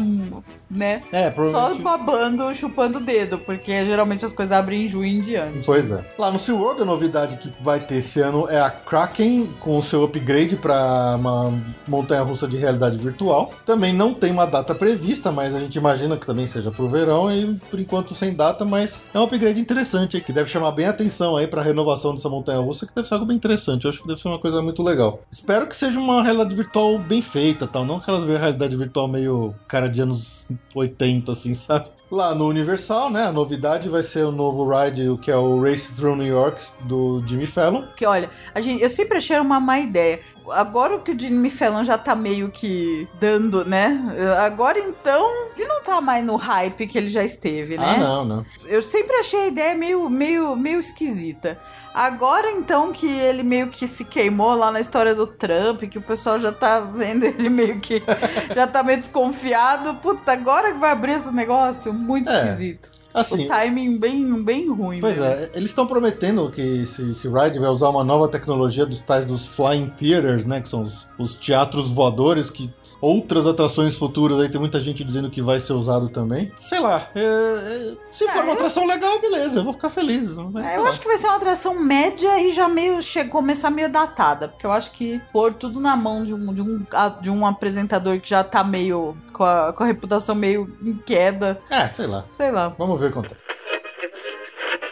né? 0.69 1.02
É, 1.12 1.30
provavelmente... 1.30 1.78
Só 1.78 1.84
babando, 1.84 2.54
chupando 2.54 3.00
o 3.00 3.02
dedo, 3.02 3.38
porque 3.39 3.84
geralmente 3.86 4.26
as 4.26 4.32
coisas 4.32 4.56
abrem 4.56 4.86
em 4.86 4.88
junho 4.88 5.06
em 5.06 5.22
diante. 5.22 5.65
Pois 5.65 5.91
é. 5.91 6.06
Lá 6.17 6.32
no 6.32 6.38
SeaWorld, 6.38 6.82
a 6.82 6.86
novidade 6.86 7.38
que 7.38 7.52
vai 7.62 7.80
ter 7.80 7.96
esse 7.96 8.19
ano 8.19 8.48
é 8.48 8.62
a 8.62 8.69
Kraken 8.69 9.50
com 9.60 9.78
o 9.78 9.84
seu 9.84 10.04
upgrade 10.04 10.56
para 10.56 11.15
uma 11.17 11.54
montanha-russa 11.88 12.48
de 12.48 12.58
realidade 12.58 12.98
virtual. 12.98 13.52
Também 13.65 13.91
não 13.91 14.13
tem 14.13 14.32
uma 14.32 14.46
data 14.46 14.76
prevista, 14.76 15.32
mas 15.32 15.56
a 15.56 15.60
gente 15.60 15.76
imagina 15.76 16.15
que 16.15 16.26
também 16.26 16.46
seja 16.46 16.72
pro 16.72 16.88
verão 16.88 17.34
e 17.34 17.56
por 17.69 17.80
enquanto 17.80 18.13
sem 18.13 18.34
data, 18.34 18.63
mas 18.63 19.02
é 19.13 19.19
um 19.19 19.24
upgrade 19.24 19.60
interessante 19.60 20.17
aí, 20.17 20.24
que 20.24 20.32
deve 20.32 20.50
chamar 20.50 20.72
bem 20.72 20.86
a 20.86 20.91
atenção 20.91 21.36
aí 21.36 21.48
para 21.48 21.62
a 21.62 21.63
renovação 21.63 22.13
dessa 22.13 22.30
montanha-russa, 22.30 22.86
que 22.86 22.93
deve 22.93 23.08
ser 23.08 23.15
algo 23.15 23.26
bem 23.26 23.36
interessante. 23.36 23.86
Eu 23.86 23.89
acho 23.89 24.02
que 24.02 24.08
deve 24.08 24.19
ser 24.19 24.28
uma 24.28 24.39
coisa 24.39 24.62
muito 24.62 24.84
legal. 24.84 25.22
Espero 25.32 25.65
que 25.65 25.76
seja 25.76 26.00
uma 26.00 26.22
realidade 26.22 26.56
virtual 26.56 27.00
bem 27.00 27.22
feita, 27.22 27.65
tal, 27.65 27.84
não 27.84 27.98
aquelas 27.98 28.24
realidade 28.24 28.76
virtual 28.76 29.08
meio 29.08 29.23
meio 29.24 29.56
cara 29.68 29.88
de 29.88 30.02
anos 30.02 30.48
80, 30.76 31.32
assim, 31.32 31.54
sabe? 31.54 31.90
Lá 32.12 32.36
no 32.36 32.48
Universal, 32.48 33.10
né? 33.10 33.24
A 33.24 33.32
novidade 33.32 33.90
vai 33.90 34.04
ser 34.04 34.26
o 34.26 34.32
novo 34.32 34.70
ride, 34.70 35.10
o 35.10 35.18
que 35.18 35.32
é 35.32 35.36
o 35.36 35.62
Race 35.62 35.96
Through 35.96 36.18
New 36.18 36.28
York 36.28 36.62
do 36.82 37.24
Jimmy 37.26 37.48
Fallon. 37.48 37.86
Que 37.96 38.06
olha, 38.06 38.30
a 38.54 38.62
gente, 38.62 38.84
eu 38.84 38.90
sempre 38.90 39.18
achei 39.18 39.40
uma 39.40 39.60
má 39.60 39.80
ideia. 39.80 40.20
Agora 40.51 40.99
que 40.99 41.12
o 41.12 41.19
Jimmy 41.19 41.49
Fallon 41.49 41.84
já 41.84 41.97
tá 41.97 42.15
meio 42.15 42.49
que 42.49 43.08
dando, 43.19 43.63
né? 43.63 43.99
Agora 44.45 44.79
então, 44.79 45.47
ele 45.56 45.67
não 45.67 45.82
tá 45.82 46.01
mais 46.01 46.25
no 46.25 46.36
hype 46.36 46.88
que 46.88 46.97
ele 46.97 47.10
já 47.10 47.23
esteve, 47.23 47.77
né? 47.77 47.95
Ah, 47.95 47.97
não, 47.97 48.25
não. 48.25 48.45
Eu 48.65 48.82
sempre 48.82 49.15
achei 49.17 49.41
a 49.41 49.47
ideia 49.47 49.75
meio, 49.75 50.10
meio, 50.10 50.56
meio 50.56 50.79
esquisita. 50.79 51.60
Agora 51.93 52.49
então 52.51 52.91
que 52.91 53.08
ele 53.08 53.43
meio 53.43 53.67
que 53.67 53.88
se 53.88 54.03
queimou 54.03 54.56
lá 54.56 54.71
na 54.71 54.79
história 54.79 55.13
do 55.13 55.27
Trump, 55.27 55.84
que 55.84 55.99
o 55.99 56.01
pessoal 56.01 56.39
já 56.39 56.51
tá 56.51 56.79
vendo 56.79 57.23
ele 57.23 57.49
meio 57.49 57.79
que 57.79 58.01
já 58.56 58.65
tá 58.65 58.82
meio 58.82 58.99
desconfiado. 58.99 59.93
Puta, 59.95 60.32
agora 60.32 60.73
que 60.73 60.79
vai 60.79 60.91
abrir 60.91 61.13
esse 61.13 61.32
negócio, 61.32 61.93
muito 61.93 62.29
é. 62.32 62.49
esquisito. 62.49 62.91
Assim, 63.13 63.45
o 63.45 63.47
timing 63.47 63.97
bem, 63.97 64.43
bem 64.43 64.69
ruim. 64.69 64.99
Pois 64.99 65.17
mesmo. 65.17 65.32
é, 65.32 65.49
eles 65.54 65.69
estão 65.69 65.86
prometendo 65.86 66.49
que 66.49 66.62
esse, 66.62 67.12
esse 67.12 67.28
ride 67.28 67.60
vai 67.60 67.69
usar 67.69 67.89
uma 67.89 68.04
nova 68.04 68.28
tecnologia 68.28 68.86
dos 68.86 69.02
tais 69.02 69.26
dos 69.26 69.45
flying 69.45 69.89
theaters, 69.97 70.45
né? 70.45 70.62
Que 70.62 70.67
são 70.67 70.82
os, 70.82 71.08
os 71.17 71.38
teatros 71.38 71.89
voadores 71.89 72.49
que 72.49 72.73
outras 73.04 73.46
atrações 73.46 73.98
futuras 73.98 74.39
aí 74.39 74.48
tem 74.48 74.60
muita 74.60 74.80
gente 74.80 75.04
dizendo 75.04 75.30
que 75.30 75.42
vai 75.42 75.60
ser 75.60 75.74
usado 75.74 76.08
também. 76.08 76.52
Sei 76.62 76.80
lá, 76.80 77.10
é, 77.13 77.20
é, 77.22 77.94
se 78.10 78.26
for 78.28 78.39
é, 78.39 78.44
uma 78.44 78.54
atração 78.54 78.88
legal, 78.88 79.20
beleza, 79.20 79.60
eu 79.60 79.63
vou 79.63 79.74
ficar 79.74 79.89
feliz. 79.89 80.32
Mas, 80.52 80.66
é, 80.66 80.78
eu 80.78 80.88
acho 80.88 81.02
que 81.02 81.08
vai 81.08 81.18
ser 81.18 81.28
uma 81.28 81.36
atração 81.36 81.78
média 81.78 82.39
e 82.39 82.54
já 82.54 82.70
meio 82.70 83.02
chegou 83.02 83.34
começar 83.34 83.70
meio 83.72 83.89
datada, 83.89 84.48
porque 84.48 84.66
eu 84.66 84.72
acho 84.72 84.92
que 84.92 85.20
pôr 85.34 85.54
tudo 85.54 85.82
na 85.82 85.98
mão 85.98 86.24
de 86.24 86.34
um, 86.34 86.54
de 86.54 86.62
um, 86.62 86.86
de 87.20 87.30
um 87.30 87.46
apresentador 87.46 88.20
que 88.22 88.30
já 88.30 88.44
tá 88.44 88.63
meio 88.63 89.18
com 89.34 89.44
a, 89.44 89.74
com 89.74 89.84
a 89.84 89.88
reputação 89.88 90.36
meio 90.36 90.72
em 90.82 90.94
queda. 90.94 91.60
É, 91.70 91.88
sei 91.88 92.08
lá. 92.08 92.24
Sei 92.38 92.52
lá. 92.52 92.70
Vamos 92.78 93.00
ver 93.02 93.12
quanto 93.12 93.34
é. 93.34 93.53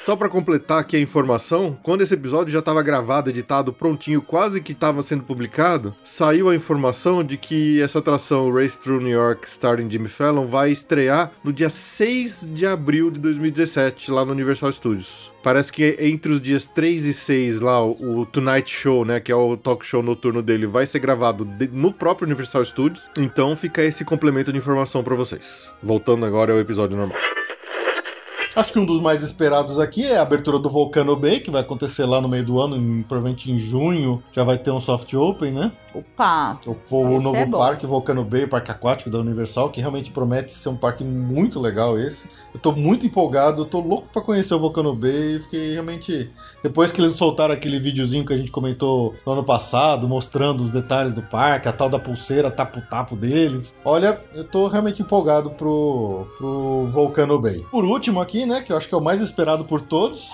Só 0.04 0.16
para 0.16 0.30
completar 0.30 0.80
aqui 0.80 0.98
a 0.98 1.00
informação, 1.00 1.78
quando 1.84 2.02
esse 2.02 2.16
episódio 2.16 2.52
já 2.52 2.58
estava 2.58 2.82
gravado, 2.82 3.30
editado, 3.30 3.72
prontinho, 3.72 4.20
quase 4.20 4.60
que 4.60 4.72
estava 4.72 5.04
sendo 5.04 5.24
publicado, 5.24 5.96
saiu 6.04 6.50
a 6.50 6.56
informação 6.56 7.24
de 7.24 7.38
que 7.38 7.80
essa 7.80 8.00
atração 8.00 8.52
Race 8.52 8.76
Through 8.76 9.02
New 9.04 9.12
York, 9.12 9.48
starring 9.48 9.92
Jimmy 9.92 10.08
Fallon, 10.08 10.48
vai 10.48 10.72
estrear 10.72 11.32
no 11.44 11.54
dia 11.54 11.70
6 11.70 12.50
de 12.52 12.66
abril 12.66 13.12
de 13.12 13.20
2017, 13.20 14.10
lá 14.10 14.26
no 14.26 14.32
Universal 14.32 14.72
Studios. 14.72 15.32
Parece 15.44 15.72
que 15.72 15.96
entre 16.00 16.32
os 16.32 16.42
dias 16.42 16.66
3 16.66 17.06
e 17.06 17.14
6 17.14 17.62
lá, 17.62 17.86
o 17.86 18.26
Tonight 18.26 18.72
Show, 18.72 19.06
né, 19.06 19.20
que 19.20 19.32
é 19.32 19.36
o 19.36 19.56
talk 19.56 19.86
show 19.86 20.02
noturno 20.02 20.42
dele, 20.42 20.66
vai 20.66 20.88
ser 20.88 20.98
gravado 20.98 21.48
no 21.72 21.94
próprio 21.94 22.26
Universal 22.26 22.66
Studios. 22.66 23.04
Então 23.20 23.56
fica 23.56 23.84
esse 23.84 24.04
complemento 24.04 24.52
de 24.52 24.58
informação 24.58 25.04
para 25.04 25.16
vocês. 25.16 25.70
Voltando 25.82 26.26
agora 26.26 26.54
ao 26.54 26.60
episódio 26.60 26.98
normal. 26.98 27.18
Acho 28.56 28.74
que 28.74 28.80
um 28.80 28.86
dos 28.86 29.02
mais 29.02 29.24
esperados 29.24 29.80
aqui 29.80 30.06
é 30.06 30.18
a 30.18 30.22
abertura 30.22 30.60
do 30.60 30.70
Volcano 30.70 31.16
Bay, 31.16 31.40
que 31.40 31.50
vai 31.50 31.62
acontecer 31.62 32.06
lá 32.06 32.20
no 32.20 32.28
meio 32.28 32.46
do 32.46 32.60
ano, 32.60 32.76
em, 32.76 33.02
provavelmente 33.04 33.50
em 33.50 33.58
junho, 33.58 34.22
já 34.32 34.44
vai 34.44 34.58
ter 34.58 34.72
um 34.72 34.80
soft 34.80 35.14
open, 35.14 35.54
né? 35.54 35.72
Opa! 35.94 36.60
O, 36.66 36.98
o 36.98 37.22
novo 37.22 37.36
é 37.36 37.46
parque 37.46 37.86
Volcano 37.86 38.24
Bay, 38.24 38.44
o 38.44 38.50
parque 38.50 38.72
aquático 38.72 39.10
da 39.10 39.20
Universal, 39.20 39.70
que 39.70 39.80
realmente 39.80 40.12
promete 40.12 40.52
ser 40.52 40.70
um 40.70 40.76
parque 40.76 41.04
muito 41.04 41.60
legal 41.60 41.98
esse. 41.98 42.30
Eu 42.54 42.60
tô 42.60 42.72
muito 42.74 43.06
empolgado, 43.06 43.62
eu 43.62 43.66
tô 43.66 43.80
louco 43.80 44.10
para 44.12 44.22
conhecer 44.22 44.54
o 44.54 44.60
Volcano 44.60 44.94
Bay, 44.94 45.40
fiquei 45.40 45.74
realmente 45.74 46.30
depois 46.62 46.92
que 46.92 47.00
eles 47.00 47.14
soltaram 47.14 47.54
aquele 47.54 47.80
videozinho 47.80 48.26
que 48.26 48.34
a 48.34 48.38
gente 48.38 48.52
comentou 48.52 49.16
no 49.26 49.32
ano 49.32 49.44
passado, 49.44 50.08
mostrando 50.08 50.64
os 50.64 50.72
detalhes 50.72 51.14
do 51.14 51.22
parque, 51.22 51.68
a 51.68 51.74
tal 51.74 51.90
da 51.90 52.00
pulseira 52.00 52.52
tapo-tapo 52.52 53.16
deles. 53.16 53.74
Olha, 53.84 54.20
eu 54.34 54.44
tô 54.44 54.68
realmente 54.68 55.02
empolgado 55.02 55.52
pro 55.52 56.28
pro 56.38 56.88
Volcano 56.92 57.40
Bay. 57.40 57.66
Por 57.72 57.86
último 57.86 58.20
aqui 58.20 58.41
né? 58.46 58.62
Que 58.62 58.72
eu 58.72 58.78
acho 58.78 58.88
que 58.88 58.94
é 58.94 58.98
o 58.98 59.02
mais 59.02 59.22
esperado 59.22 59.66
por 59.66 59.82
todos 59.82 60.32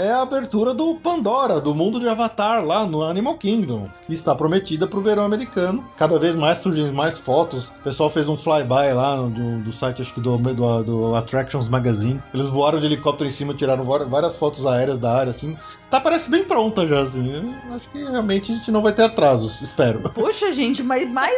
é 0.00 0.10
a 0.10 0.22
abertura 0.22 0.72
do 0.72 0.94
Pandora, 0.94 1.60
do 1.60 1.74
mundo 1.74 2.00
de 2.00 2.08
Avatar 2.08 2.64
lá 2.64 2.86
no 2.86 3.02
Animal 3.02 3.36
Kingdom. 3.36 3.88
Está 4.08 4.34
prometida 4.34 4.86
para 4.86 4.98
o 4.98 5.02
verão 5.02 5.24
americano. 5.24 5.84
Cada 5.96 6.18
vez 6.18 6.34
mais 6.34 6.58
surgem 6.58 6.90
mais 6.90 7.18
fotos. 7.18 7.68
O 7.68 7.82
pessoal 7.84 8.08
fez 8.08 8.26
um 8.26 8.36
flyby 8.36 8.94
lá 8.94 9.16
do, 9.16 9.62
do 9.62 9.72
site, 9.72 10.00
acho 10.00 10.14
que 10.14 10.20
do, 10.20 10.38
do, 10.38 10.82
do, 10.82 11.14
Attractions 11.14 11.68
Magazine. 11.68 12.22
Eles 12.32 12.48
voaram 12.48 12.80
de 12.80 12.86
helicóptero 12.86 13.28
em 13.28 13.32
cima, 13.32 13.52
tiraram 13.52 13.84
várias 13.84 14.36
fotos 14.36 14.66
aéreas 14.66 14.96
da 14.96 15.12
área, 15.12 15.30
assim. 15.30 15.56
Tá, 15.90 16.00
parece 16.00 16.30
bem 16.30 16.44
pronta 16.44 16.86
já, 16.86 17.00
assim. 17.00 17.52
Eu 17.68 17.74
acho 17.74 17.88
que 17.88 17.98
realmente 17.98 18.52
a 18.52 18.54
gente 18.54 18.70
não 18.70 18.80
vai 18.80 18.92
ter 18.92 19.02
atrasos, 19.02 19.60
espero. 19.60 19.98
Poxa, 20.10 20.52
gente, 20.52 20.84
mas 20.84 21.10
mais. 21.10 21.34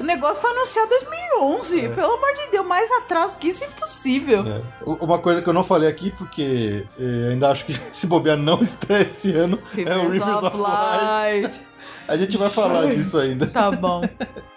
o 0.00 0.04
negócio 0.04 0.40
foi 0.40 0.50
anunciado 0.52 0.86
em 0.86 1.04
2011. 1.40 1.80
É. 1.80 1.88
Pelo 1.88 2.14
amor 2.14 2.34
de 2.34 2.50
Deus, 2.52 2.66
mais 2.66 2.88
atraso 2.92 3.36
que 3.36 3.48
isso 3.48 3.64
é 3.64 3.66
impossível. 3.66 4.44
É. 4.46 4.62
Uma 4.84 5.18
coisa 5.18 5.42
que 5.42 5.48
eu 5.48 5.52
não 5.52 5.64
falei 5.64 5.88
aqui, 5.88 6.12
porque 6.12 6.84
eh, 6.98 7.30
ainda 7.32 7.50
acho 7.50 7.66
que 7.66 7.72
se 7.92 8.06
bobear 8.06 8.36
não 8.36 8.62
estreia 8.62 9.02
esse 9.02 9.32
ano, 9.32 9.58
Rivers 9.72 9.96
é 9.96 9.98
o 9.98 10.08
Rivers 10.08 10.38
of, 10.38 10.46
of 10.46 10.56
Light. 10.56 11.42
Light. 11.42 11.60
A 12.06 12.16
gente 12.16 12.36
vai 12.36 12.48
falar 12.48 12.86
disso 12.86 13.18
ainda. 13.18 13.46
Tá 13.48 13.72
bom. 13.72 14.00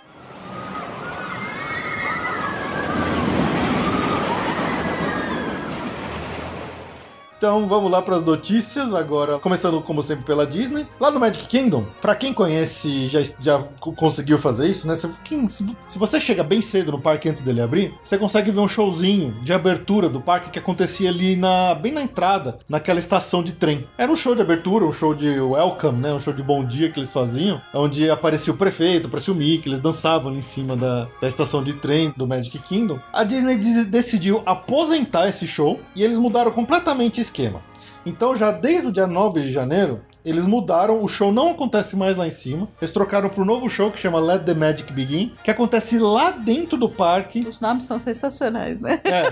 Então 7.40 7.66
vamos 7.70 7.90
lá 7.90 8.02
para 8.02 8.18
as 8.18 8.26
notícias 8.26 8.94
agora, 8.94 9.40
começando 9.40 9.82
como 9.82 10.04
sempre 10.04 10.26
pela 10.26 10.46
Disney. 10.46 10.86
Lá 11.00 11.10
no 11.10 11.22
Magic 11.22 11.46
Kingdom, 11.46 11.86
para 12.02 12.14
quem 12.14 12.34
conhece, 12.34 13.08
já, 13.08 13.22
já 13.40 13.64
conseguiu 13.80 14.38
fazer 14.38 14.68
isso, 14.68 14.86
né? 14.86 14.94
Se, 14.94 15.08
quem, 15.24 15.48
se, 15.48 15.66
se, 15.88 15.98
você 15.98 16.20
chega 16.20 16.44
bem 16.44 16.62
cedo 16.62 16.92
no 16.92 17.00
parque 17.00 17.30
antes 17.30 17.42
dele 17.42 17.62
abrir, 17.62 17.94
você 18.04 18.18
consegue 18.18 18.52
ver 18.52 18.60
um 18.60 18.68
showzinho 18.68 19.34
de 19.42 19.54
abertura 19.54 20.10
do 20.10 20.20
parque 20.20 20.50
que 20.50 20.60
acontecia 20.60 21.10
ali 21.10 21.38
na 21.38 21.74
bem 21.76 21.94
na 21.94 22.02
entrada, 22.02 22.60
naquela 22.68 23.00
estação 23.00 23.42
de 23.42 23.54
trem. 23.54 23.88
Era 23.98 24.12
um 24.12 24.18
show 24.18 24.36
de 24.36 24.42
abertura, 24.42 24.84
um 24.84 24.92
show 24.92 25.16
de 25.16 25.40
welcome, 25.40 25.98
né? 25.98 26.14
Um 26.14 26.20
show 26.20 26.34
de 26.34 26.44
bom 26.44 26.62
dia 26.62 26.92
que 26.92 27.00
eles 27.00 27.14
faziam, 27.14 27.62
onde 27.74 28.10
aparecia 28.10 28.54
o 28.54 28.58
prefeito, 28.58 29.08
aparecia 29.08 29.34
o 29.34 29.38
Mickey, 29.38 29.70
eles 29.70 29.80
dançavam 29.80 30.30
ali 30.30 30.40
em 30.40 30.42
cima 30.42 30.76
da, 30.76 31.08
da 31.22 31.28
estação 31.30 31.64
de 31.64 31.72
trem 31.72 32.14
do 32.18 32.28
Magic 32.28 32.60
Kingdom. 32.60 33.00
A 33.14 33.24
Disney 33.24 33.56
decidiu 33.86 34.44
aposentar 34.46 35.30
esse 35.30 35.48
show 35.48 35.80
e 35.96 36.04
eles 36.04 36.18
mudaram 36.18 36.52
completamente 36.52 37.29
esquema. 37.30 37.62
Então, 38.06 38.36
já 38.36 38.52
desde 38.52 38.88
o 38.88 38.92
dia 38.92 39.08
9 39.08 39.42
de 39.42 39.52
janeiro, 39.52 40.02
eles 40.26 40.46
mudaram, 40.46 41.04
o 41.04 41.08
show 41.08 41.32
não 41.32 41.52
acontece 41.52 41.96
mais 41.96 42.18
lá 42.18 42.28
em 42.28 42.32
cima. 42.32 42.68
Eles 42.82 42.92
trocaram 42.92 43.30
para 43.30 43.42
um 43.42 43.46
novo 43.46 43.70
show 43.70 43.92
que 43.92 44.00
chama 44.00 44.20
Let 44.20 44.44
the 44.44 44.54
Magic 44.54 44.92
Begin, 44.92 45.34
que 45.44 45.52
acontece 45.52 45.98
lá 45.98 46.32
dentro 46.32 46.78
do 46.78 46.90
parque. 46.90 47.48
Os 47.48 47.60
nomes 47.60 47.86
são 47.86 48.00
sensacionais, 48.00 48.82
né? 48.82 49.00
É, 49.04 49.32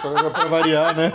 para 0.00 0.44
variar, 0.46 0.96
né? 0.96 1.12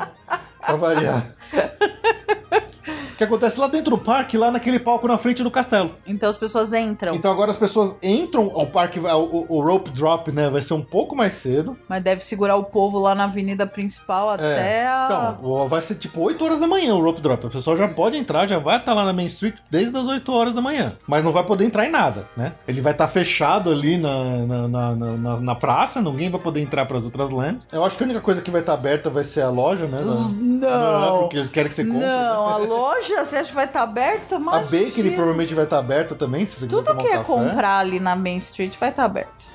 Para 0.60 0.76
variar. 0.76 1.26
que 3.20 3.24
acontece 3.26 3.60
lá 3.60 3.68
dentro 3.68 3.92
do 3.92 3.98
parque, 3.98 4.38
lá 4.38 4.50
naquele 4.50 4.80
palco 4.80 5.06
na 5.06 5.18
frente 5.18 5.44
do 5.44 5.52
castelo. 5.52 5.94
Então 6.08 6.30
as 6.30 6.38
pessoas 6.38 6.72
entram. 6.72 7.14
Então 7.14 7.30
agora 7.30 7.52
as 7.52 7.58
pessoas 7.58 7.94
entram 8.02 8.50
ao 8.56 8.66
parque, 8.66 8.98
o, 8.98 9.46
o 9.50 9.62
rope 9.62 9.92
drop, 9.92 10.32
né, 10.32 10.50
vai 10.50 10.62
ser 10.62 10.74
um 10.74 10.82
pouco 10.82 11.18
mais 11.18 11.34
cedo. 11.34 11.78
Mas 11.90 12.02
deve 12.02 12.24
segurar 12.24 12.56
o 12.56 12.64
povo 12.64 12.98
lá 12.98 13.14
na 13.14 13.26
avenida 13.26 13.68
principal 13.68 14.30
até 14.30 14.80
é. 14.80 14.88
a... 14.88 15.36
Então, 15.38 15.68
vai 15.68 15.82
ser 15.82 15.96
tipo 15.96 16.22
8 16.22 16.42
horas 16.46 16.60
da 16.62 16.68
manhã 16.68 16.96
o 16.96 17.04
rope 17.04 17.20
drop. 17.20 17.46
A 17.46 17.50
pessoa 17.50 17.76
já 17.76 17.90
pode 17.90 18.16
entrar, 18.16 18.48
já 18.48 18.58
vai 18.58 18.78
estar 18.78 18.94
lá 18.94 19.04
na 19.04 19.12
Main 19.12 19.26
Street 19.26 19.58
desde 19.70 19.98
as 19.98 20.08
8 20.08 20.32
horas 20.32 20.54
da 20.54 20.62
manhã. 20.62 20.94
Mas 21.06 21.22
não 21.22 21.34
vai 21.34 21.44
poder 21.44 21.66
entrar 21.66 21.86
em 21.86 21.92
nada, 21.92 22.26
né? 22.38 22.54
Ele 22.66 22.80
vai 22.80 22.94
estar 22.94 23.10
fechado 23.10 23.70
ali 23.70 23.98
na, 23.98 24.46
na, 24.46 24.68
na, 24.68 24.96
na, 24.96 25.40
na 25.42 25.56
praça, 25.56 26.02
ninguém 26.02 26.30
vai 26.30 26.40
poder 26.40 26.62
entrar 26.62 26.86
para 26.86 26.98
as 26.98 27.04
outras 27.04 27.32
lands. 27.32 27.68
Eu 27.70 27.84
acho 27.84 27.98
que 27.98 28.04
a 28.04 28.06
única 28.06 28.22
coisa 28.22 28.42
que 28.42 28.50
vai 28.50 28.62
estar 28.62 28.76
aberta 28.76 29.10
vai 29.10 29.26
ser 29.26 29.42
a 29.42 29.50
loja, 29.50 29.88
né? 29.88 30.00
Não. 30.00 30.30
não 30.30 31.20
porque 31.20 31.36
eles 31.36 31.50
querem 31.50 31.68
que 31.68 31.76
você 31.76 31.84
compre. 31.84 32.00
Não, 32.00 32.48
a 32.48 32.58
loja, 32.58 33.09
você 33.18 33.38
acha 33.38 33.50
que 33.50 33.56
vai 33.56 33.66
estar 33.66 33.82
aberta? 33.82 34.36
Imagina. 34.36 34.64
A 34.64 34.70
Bakery 34.70 35.12
provavelmente 35.12 35.54
vai 35.54 35.64
estar 35.64 35.80
aberta 35.80 36.16
também, 36.16 36.48
se 36.48 36.60
você 36.60 36.68
Tudo 36.68 36.96
quiser 36.96 37.02
que 37.02 37.08
é 37.08 37.24
comprar 37.24 37.80
ali 37.80 38.00
na 38.00 38.16
Main 38.16 38.38
Street 38.38 38.76
vai 38.78 38.90
estar 38.90 39.06
aberto. 39.06 39.46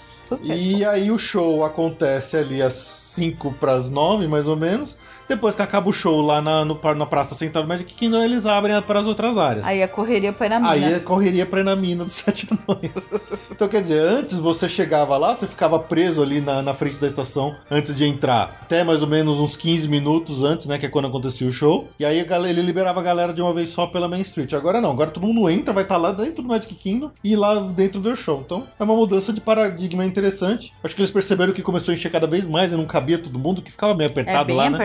e 0.42 0.84
aí 0.84 1.10
o 1.10 1.18
show 1.18 1.64
acontece 1.64 2.36
ali 2.36 2.62
às 2.62 2.72
5 2.74 3.52
para 3.52 3.72
as 3.72 3.90
9, 3.90 4.26
mais 4.26 4.46
ou 4.48 4.56
menos. 4.56 4.96
Depois 5.28 5.54
que 5.54 5.62
acaba 5.62 5.88
o 5.88 5.92
show 5.92 6.20
lá 6.20 6.40
na, 6.40 6.64
no, 6.64 6.78
na 6.96 7.06
Praça 7.06 7.34
Central 7.34 7.64
do 7.64 7.68
Magic 7.68 7.92
Kingdom, 7.94 8.22
eles 8.22 8.46
abrem 8.46 8.80
para 8.82 9.00
as 9.00 9.06
outras 9.06 9.38
áreas. 9.38 9.66
Aí 9.66 9.82
a 9.82 9.88
correria 9.88 10.32
pra 10.32 10.46
ir 10.46 10.48
na 10.50 10.60
mina. 10.60 10.72
Aí 10.72 10.94
a 10.94 11.00
correria 11.00 11.46
pra 11.46 11.60
ir 11.60 11.64
na 11.64 11.76
mina 11.76 12.04
dos 12.04 12.14
Sete 12.24 12.46
Anões. 12.50 13.08
então, 13.50 13.68
quer 13.68 13.80
dizer, 13.80 14.00
antes 14.00 14.36
você 14.36 14.68
chegava 14.68 15.16
lá, 15.16 15.34
você 15.34 15.46
ficava 15.46 15.78
preso 15.78 16.22
ali 16.22 16.40
na, 16.40 16.62
na 16.62 16.74
frente 16.74 17.00
da 17.00 17.06
estação 17.06 17.54
antes 17.70 17.94
de 17.94 18.04
entrar. 18.04 18.60
Até 18.62 18.84
mais 18.84 19.02
ou 19.02 19.08
menos 19.08 19.40
uns 19.40 19.56
15 19.56 19.88
minutos 19.88 20.42
antes, 20.42 20.66
né? 20.66 20.78
Que 20.78 20.86
é 20.86 20.88
quando 20.88 21.08
acontecia 21.08 21.46
o 21.46 21.52
show. 21.52 21.88
E 21.98 22.04
aí 22.04 22.22
galera, 22.24 22.50
ele 22.50 22.62
liberava 22.62 23.00
a 23.00 23.02
galera 23.02 23.32
de 23.32 23.42
uma 23.42 23.52
vez 23.52 23.70
só 23.70 23.86
pela 23.86 24.08
Main 24.08 24.22
Street. 24.22 24.52
Agora 24.52 24.80
não, 24.80 24.90
agora 24.90 25.10
todo 25.10 25.26
mundo 25.26 25.48
entra, 25.48 25.72
vai 25.72 25.84
estar 25.84 25.96
tá 25.96 26.00
lá 26.00 26.12
dentro 26.12 26.42
do 26.42 26.48
Magic 26.48 26.74
Kingdom 26.74 27.10
e 27.22 27.36
lá 27.36 27.58
dentro 27.60 28.00
ver 28.00 28.10
o 28.10 28.16
show. 28.16 28.42
Então 28.44 28.66
é 28.78 28.82
uma 28.82 28.94
mudança 28.94 29.32
de 29.32 29.40
paradigma 29.40 30.04
interessante. 30.04 30.72
Acho 30.82 30.94
que 30.94 31.00
eles 31.00 31.10
perceberam 31.10 31.52
que 31.52 31.62
começou 31.62 31.92
a 31.92 31.94
encher 31.94 32.10
cada 32.10 32.26
vez 32.26 32.46
mais 32.46 32.72
e 32.72 32.76
não 32.76 32.86
cabia 32.86 33.18
todo 33.18 33.38
mundo, 33.38 33.62
que 33.62 33.70
ficava 33.70 33.94
meio 33.94 34.10
apertado 34.10 34.42
é 34.42 34.44
bem 34.44 34.56
lá. 34.56 34.70
Né? 34.70 34.76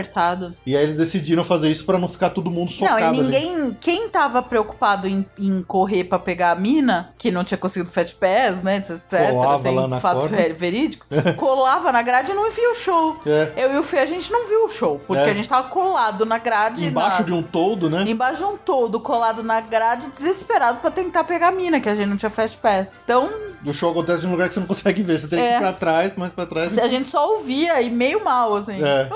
E 0.65 0.75
aí 0.75 0.84
eles 0.84 0.95
decidiram 0.95 1.43
fazer 1.43 1.69
isso 1.69 1.86
para 1.86 1.97
não 1.97 2.07
ficar 2.07 2.30
todo 2.30 2.51
mundo 2.51 2.71
socado. 2.71 2.99
Não, 2.99 3.13
e 3.13 3.21
ninguém. 3.23 3.55
Ali. 3.55 3.77
Quem 3.80 4.09
tava 4.09 4.41
preocupado 4.41 5.07
em, 5.07 5.25
em 5.38 5.61
correr 5.63 6.03
para 6.03 6.19
pegar 6.19 6.51
a 6.51 6.55
mina, 6.55 7.13
que 7.17 7.32
não 7.32 7.43
tinha 7.43 7.57
conseguido 7.57 7.91
Fast 7.91 8.15
Pass, 8.15 8.61
né? 8.63 8.77
Etc. 8.77 9.32
Colava 9.32 9.63
tem 9.63 9.75
lá 9.75 9.88
na 9.88 9.99
fatos 9.99 10.30
verídicos. 10.57 11.07
colava 11.38 11.91
na 11.91 12.01
grade 12.01 12.32
e 12.32 12.36
não 12.36 12.49
via 12.51 12.71
o 12.71 12.75
show. 12.75 13.19
É. 13.25 13.53
Eu 13.55 13.73
e 13.73 13.77
o 13.77 13.84
Fê, 13.84 13.99
a 13.99 14.05
gente 14.05 14.32
não 14.32 14.47
viu 14.47 14.65
o 14.65 14.69
show, 14.69 15.01
porque 15.05 15.23
é. 15.23 15.32
a 15.32 15.34
gente 15.34 15.47
tava 15.47 15.69
colado 15.69 16.25
na 16.25 16.38
grade. 16.38 16.86
Embaixo 16.86 17.19
na... 17.19 17.25
de 17.25 17.34
um 17.34 17.43
todo, 17.43 17.89
né? 17.89 18.03
Embaixo 18.07 18.39
de 18.39 18.45
um 18.45 18.57
todo, 18.57 18.99
colado 18.99 19.43
na 19.43 19.61
grade, 19.61 20.09
desesperado 20.09 20.80
para 20.80 20.91
tentar 20.91 21.23
pegar 21.23 21.49
a 21.49 21.51
mina, 21.51 21.80
que 21.80 21.89
a 21.89 21.95
gente 21.95 22.07
não 22.07 22.17
tinha 22.17 22.30
Fast 22.30 22.57
Pass. 22.57 22.89
Então. 23.03 23.30
O 23.65 23.73
show 23.73 23.91
acontece 23.91 24.21
de 24.21 24.27
um 24.27 24.32
lugar 24.32 24.47
que 24.47 24.53
você 24.53 24.59
não 24.59 24.67
consegue 24.67 25.01
ver. 25.01 25.19
Você 25.19 25.27
tem 25.27 25.39
é. 25.39 25.49
que 25.49 25.55
ir 25.55 25.59
pra 25.59 25.73
trás, 25.73 26.15
mais 26.15 26.32
pra 26.32 26.45
trás. 26.45 26.77
A 26.77 26.88
gente 26.88 27.09
só 27.09 27.34
ouvia 27.34 27.82
e 27.82 27.89
meio 27.89 28.23
mal, 28.23 28.55
assim. 28.55 28.82
É. 28.82 29.09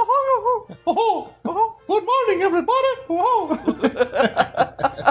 Oh, 0.86 1.30
oh, 1.46 1.76
good 1.88 2.04
morning, 2.04 2.42
everybody! 2.42 2.88
Oh. 3.10 3.58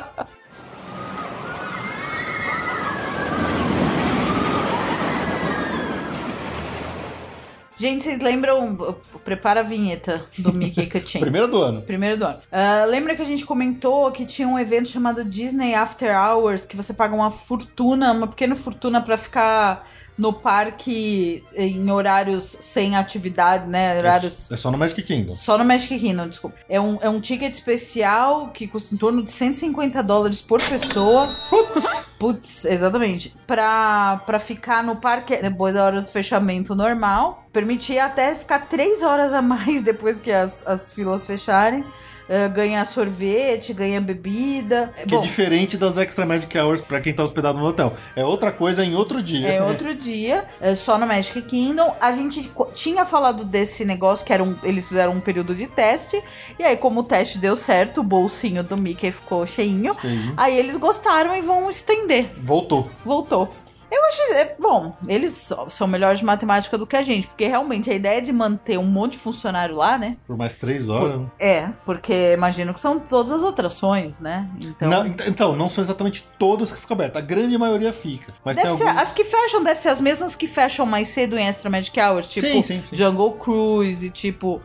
Gente, 7.83 8.05
vocês 8.05 8.21
lembram? 8.21 8.77
Prepara 9.25 9.59
a 9.59 9.63
vinheta 9.65 10.25
do 10.39 10.53
Mickey 10.53 10.87
Cutin. 10.87 11.19
Primeiro 11.19 11.49
do 11.49 11.61
ano. 11.61 11.83
Primeiro 11.83 12.17
do 12.17 12.25
ano. 12.25 12.39
Uh, 12.39 12.89
lembra 12.89 13.17
que 13.17 13.23
a 13.23 13.25
gente 13.25 13.45
comentou 13.45 14.09
que 14.13 14.25
tinha 14.25 14.47
um 14.47 14.57
evento 14.57 14.89
chamado 14.89 15.25
Disney 15.25 15.75
After 15.75 16.17
Hours, 16.17 16.65
que 16.65 16.77
você 16.77 16.95
paga 16.95 17.13
uma 17.13 17.29
fortuna, 17.29 18.13
uma 18.13 18.29
pequena 18.29 18.55
fortuna 18.55 19.01
para 19.01 19.17
ficar 19.17 19.85
no 20.17 20.33
parque 20.33 21.43
em 21.55 21.91
horários 21.91 22.45
sem 22.61 22.97
atividade, 22.97 23.69
né? 23.69 23.99
Horários... 23.99 24.51
É, 24.51 24.57
só 24.57 24.71
no 24.71 24.79
Magic 24.79 25.03
Kingdom. 25.03 25.37
Só 25.37 25.57
no 25.57 25.65
Magic 25.65 25.99
Kingdom, 25.99 26.29
desculpa. 26.29 26.57
É 26.69 26.81
um, 26.81 26.99
é 27.01 27.09
um 27.09 27.21
ticket 27.21 27.53
especial 27.53 28.49
que 28.49 28.67
custa 28.67 28.95
em 28.95 28.99
torno 28.99 29.23
de 29.23 29.31
150 29.31 30.03
dólares 30.03 30.41
por 30.41 30.61
pessoa. 30.63 31.29
Putz! 31.49 32.03
Putz, 32.19 32.65
exatamente. 32.67 33.35
Pra, 33.47 34.23
pra 34.25 34.39
ficar 34.39 34.85
no 34.85 34.95
parque 34.97 35.37
depois 35.39 35.75
da 35.75 35.85
hora 35.85 36.01
do 36.01 36.07
fechamento 36.07 36.73
normal. 36.73 37.45
Permitia 37.53 38.05
até 38.05 38.35
ficar 38.35 38.69
três 38.69 39.03
horas 39.03 39.33
a 39.33 39.43
mais 39.43 39.83
depois 39.83 40.21
que 40.21 40.31
as, 40.31 40.65
as 40.67 40.89
filas 40.89 41.27
fecharem. 41.27 41.85
Uh, 42.29 42.53
ganha 42.53 42.85
sorvete, 42.85 43.73
ganha 43.73 44.01
bebida. 44.01 44.93
Que 44.97 45.07
Bom, 45.07 45.19
é 45.19 45.21
diferente 45.21 45.77
das 45.77 45.97
Extra 45.97 46.25
Magic 46.25 46.57
Hours 46.59 46.81
para 46.81 47.01
quem 47.01 47.13
tá 47.13 47.23
hospedado 47.23 47.59
no 47.59 47.67
hotel. 47.67 47.93
É 48.17 48.25
outra 48.25 48.53
coisa 48.53 48.85
em 48.85 48.95
outro 48.95 49.23
dia. 49.23 49.49
É 49.49 49.63
outro 49.63 49.95
dia, 49.97 50.45
é 50.61 50.75
só 50.75 50.99
no 50.99 51.07
Magic 51.07 51.41
Kingdom. 51.43 51.95
A 52.01 52.13
gente 52.13 52.51
tinha 52.75 53.05
falado 53.05 53.45
desse 53.45 53.85
negócio 53.85 54.25
que 54.25 54.33
era 54.33 54.43
um, 54.43 54.57
eles 54.63 54.89
fizeram 54.89 55.13
um 55.13 55.21
período 55.21 55.55
de 55.55 55.67
teste. 55.67 56.23
E 56.59 56.65
aí, 56.65 56.77
como 56.77 57.01
o 57.01 57.05
teste 57.05 57.39
deu 57.39 57.57
certo, 57.57 58.01
o 58.01 58.05
bolsinho 58.05 58.63
do 58.63 58.81
Mickey 58.81 59.11
ficou 59.11 59.47
cheinho. 59.47 59.97
Sim. 60.01 60.33
Aí 60.37 60.57
eles 60.57 60.77
gostaram 60.77 61.35
e 61.35 61.41
vão 61.41 61.69
estender. 61.69 62.31
Voltou. 62.43 62.91
Voltou. 63.05 63.49
Eu 63.93 64.05
acho. 64.07 64.23
É, 64.33 64.57
bom, 64.59 64.97
eles 65.07 65.51
são 65.69 65.87
melhores 65.87 66.21
de 66.21 66.25
matemática 66.25 66.79
do 66.79 66.87
que 66.87 66.97
a 66.97 67.03
gente, 67.03 67.27
porque 67.27 67.47
realmente 67.47 67.91
a 67.91 67.95
ideia 67.95 68.23
de 68.23 68.33
manter 68.33 68.79
um 68.79 68.85
monte 68.85 69.13
de 69.13 69.19
funcionário 69.19 69.77
lá, 69.77 69.99
né? 69.99 70.17
Por 70.27 70.37
mais 70.37 70.57
três 70.57 70.89
horas. 70.89 71.17
Por, 71.17 71.31
é, 71.39 71.69
porque 71.85 72.33
imagino 72.33 72.73
que 72.73 72.81
são 72.81 72.99
todas 72.99 73.33
as 73.33 73.45
atrações, 73.45 74.19
né? 74.19 74.49
Então. 74.65 74.89
Não, 74.89 75.07
então, 75.07 75.55
não 75.55 75.69
são 75.69 75.85
exatamente 75.85 76.27
todas 76.39 76.73
que 76.73 76.81
ficam 76.81 76.95
abertas. 76.95 77.23
A 77.23 77.25
grande 77.25 77.57
maioria 77.59 77.93
fica. 77.93 78.33
Mas 78.43 78.57
deve 78.57 78.73
ser, 78.73 78.85
alguns... 78.85 79.03
As 79.03 79.13
que 79.13 79.25
fecham 79.25 79.63
devem 79.63 79.83
ser 79.83 79.91
as 79.91 80.01
mesmas 80.01 80.35
que 80.35 80.47
fecham 80.47 80.87
mais 80.87 81.09
cedo 81.09 81.37
em 81.37 81.47
Extra 81.47 81.69
Magic 81.69 82.01
Hours, 82.01 82.27
tipo 82.27 82.47
sim, 82.47 82.63
sim, 82.63 82.83
sim. 82.85 82.97
Jungle 82.97 83.33
Cruise, 83.33 84.09
tipo 84.11 84.63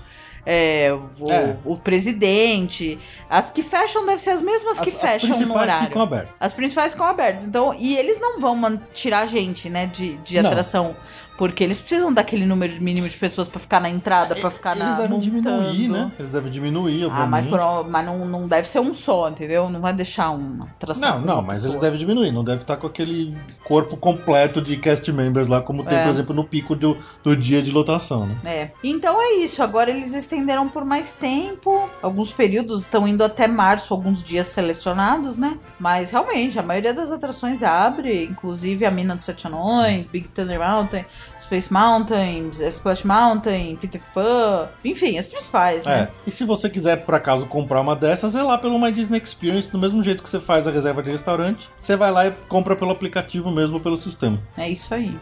é, 0.49 0.97
o, 1.19 1.29
é. 1.29 1.57
o, 1.65 1.75
presidente. 1.75 2.97
As 3.29 3.49
que 3.49 3.61
fecham 3.61 4.05
devem 4.05 4.17
ser 4.17 4.29
as 4.29 4.41
mesmas 4.41 4.79
que 4.79 4.89
as, 4.89 4.95
fecham 4.95 5.31
as 5.31 5.41
no 5.41 5.53
horário. 5.53 5.87
Ficam 5.87 6.01
abertas. 6.01 6.33
As 6.39 6.53
principais 6.53 6.93
ficam 6.93 7.05
abertas. 7.05 7.43
Então, 7.43 7.75
e 7.77 7.97
eles 7.97 8.17
não 8.17 8.39
vão 8.39 8.81
tirar 8.93 9.25
gente, 9.25 9.69
né, 9.69 9.87
de, 9.87 10.15
de 10.17 10.39
atração. 10.39 10.95
Porque 11.37 11.63
eles 11.63 11.79
precisam 11.79 12.11
daquele 12.11 12.45
número 12.45 12.81
mínimo 12.81 13.07
de 13.07 13.15
pessoas 13.15 13.47
para 13.47 13.59
ficar 13.59 13.79
na 13.79 13.89
entrada, 13.89 14.35
para 14.35 14.49
ficar 14.49 14.75
eles 14.75 14.83
na 14.83 14.97
devem 14.97 15.19
montando. 15.19 15.71
diminuir, 15.71 15.87
né? 15.87 16.11
Eles 16.17 16.31
devem 16.31 16.51
diminuir, 16.51 17.05
obviamente. 17.05 17.53
Ah, 17.53 17.83
mas, 17.83 17.87
mas 17.87 18.05
não, 18.05 18.25
não 18.25 18.47
deve 18.47 18.67
ser 18.67 18.79
um 18.79 18.93
só, 18.93 19.29
entendeu? 19.29 19.69
Não 19.69 19.79
vai 19.79 19.93
deixar 19.93 20.31
uma 20.31 20.65
atração. 20.65 21.19
Não, 21.19 21.35
não, 21.35 21.41
mas 21.41 21.59
pessoa. 21.59 21.73
eles 21.73 21.81
devem 21.81 21.99
diminuir. 21.99 22.31
Não 22.31 22.43
deve 22.43 22.61
estar 22.61 22.75
com 22.77 22.87
aquele 22.87 23.37
corpo 23.63 23.95
completo 23.95 24.61
de 24.61 24.77
cast 24.77 25.11
members 25.11 25.47
lá, 25.47 25.61
como 25.61 25.83
tem, 25.85 25.97
é. 25.97 26.03
por 26.03 26.09
exemplo, 26.09 26.35
no 26.35 26.43
pico 26.43 26.75
do, 26.75 26.97
do 27.23 27.35
dia 27.35 27.61
de 27.61 27.69
lotação, 27.69 28.25
né? 28.25 28.37
É. 28.43 28.71
Então 28.83 29.21
é 29.21 29.35
isso. 29.35 29.61
Agora 29.61 29.91
eles 29.91 30.15
estenderam 30.15 30.67
por 30.67 30.83
mais 30.83 31.13
tempo. 31.13 31.87
Alguns 32.01 32.31
períodos 32.31 32.81
estão 32.81 33.07
indo 33.07 33.23
até 33.23 33.47
março, 33.47 33.93
alguns 33.93 34.23
dias 34.23 34.47
selecionados, 34.47 35.37
né? 35.37 35.57
Mas 35.79 36.09
realmente, 36.09 36.57
a 36.57 36.63
maioria 36.63 36.93
das 36.93 37.11
atrações 37.11 37.61
abre, 37.61 38.25
inclusive 38.25 38.85
a 38.85 38.91
Mina 38.91 39.15
dos 39.15 39.25
Sete 39.25 39.45
Anões, 39.45 40.07
Big 40.07 40.27
Thunder 40.29 40.59
Mountain. 40.59 41.05
Space 41.47 41.71
Mountain, 41.71 42.51
Splash 42.51 43.05
Mountain, 43.05 43.77
Peter 43.77 44.01
Pan, 44.13 44.67
enfim, 44.83 45.17
as 45.17 45.25
principais, 45.25 45.85
né? 45.85 46.01
É. 46.01 46.09
E 46.27 46.31
se 46.31 46.43
você 46.43 46.69
quiser, 46.69 47.05
por 47.05 47.15
acaso, 47.15 47.45
comprar 47.45 47.79
uma 47.79 47.95
dessas, 47.95 48.35
é 48.35 48.43
lá 48.43 48.57
pelo 48.57 48.77
My 48.77 48.91
Disney 48.91 49.21
Experience, 49.23 49.69
do 49.69 49.77
mesmo 49.77 50.03
jeito 50.03 50.21
que 50.21 50.29
você 50.29 50.41
faz 50.41 50.67
a 50.67 50.71
reserva 50.71 51.01
de 51.01 51.09
restaurante, 51.09 51.69
você 51.79 51.95
vai 51.95 52.11
lá 52.11 52.27
e 52.27 52.31
compra 52.49 52.75
pelo 52.75 52.91
aplicativo 52.91 53.49
mesmo, 53.49 53.79
pelo 53.79 53.97
sistema. 53.97 54.41
É 54.57 54.69
isso 54.69 54.93
aí. 54.93 55.17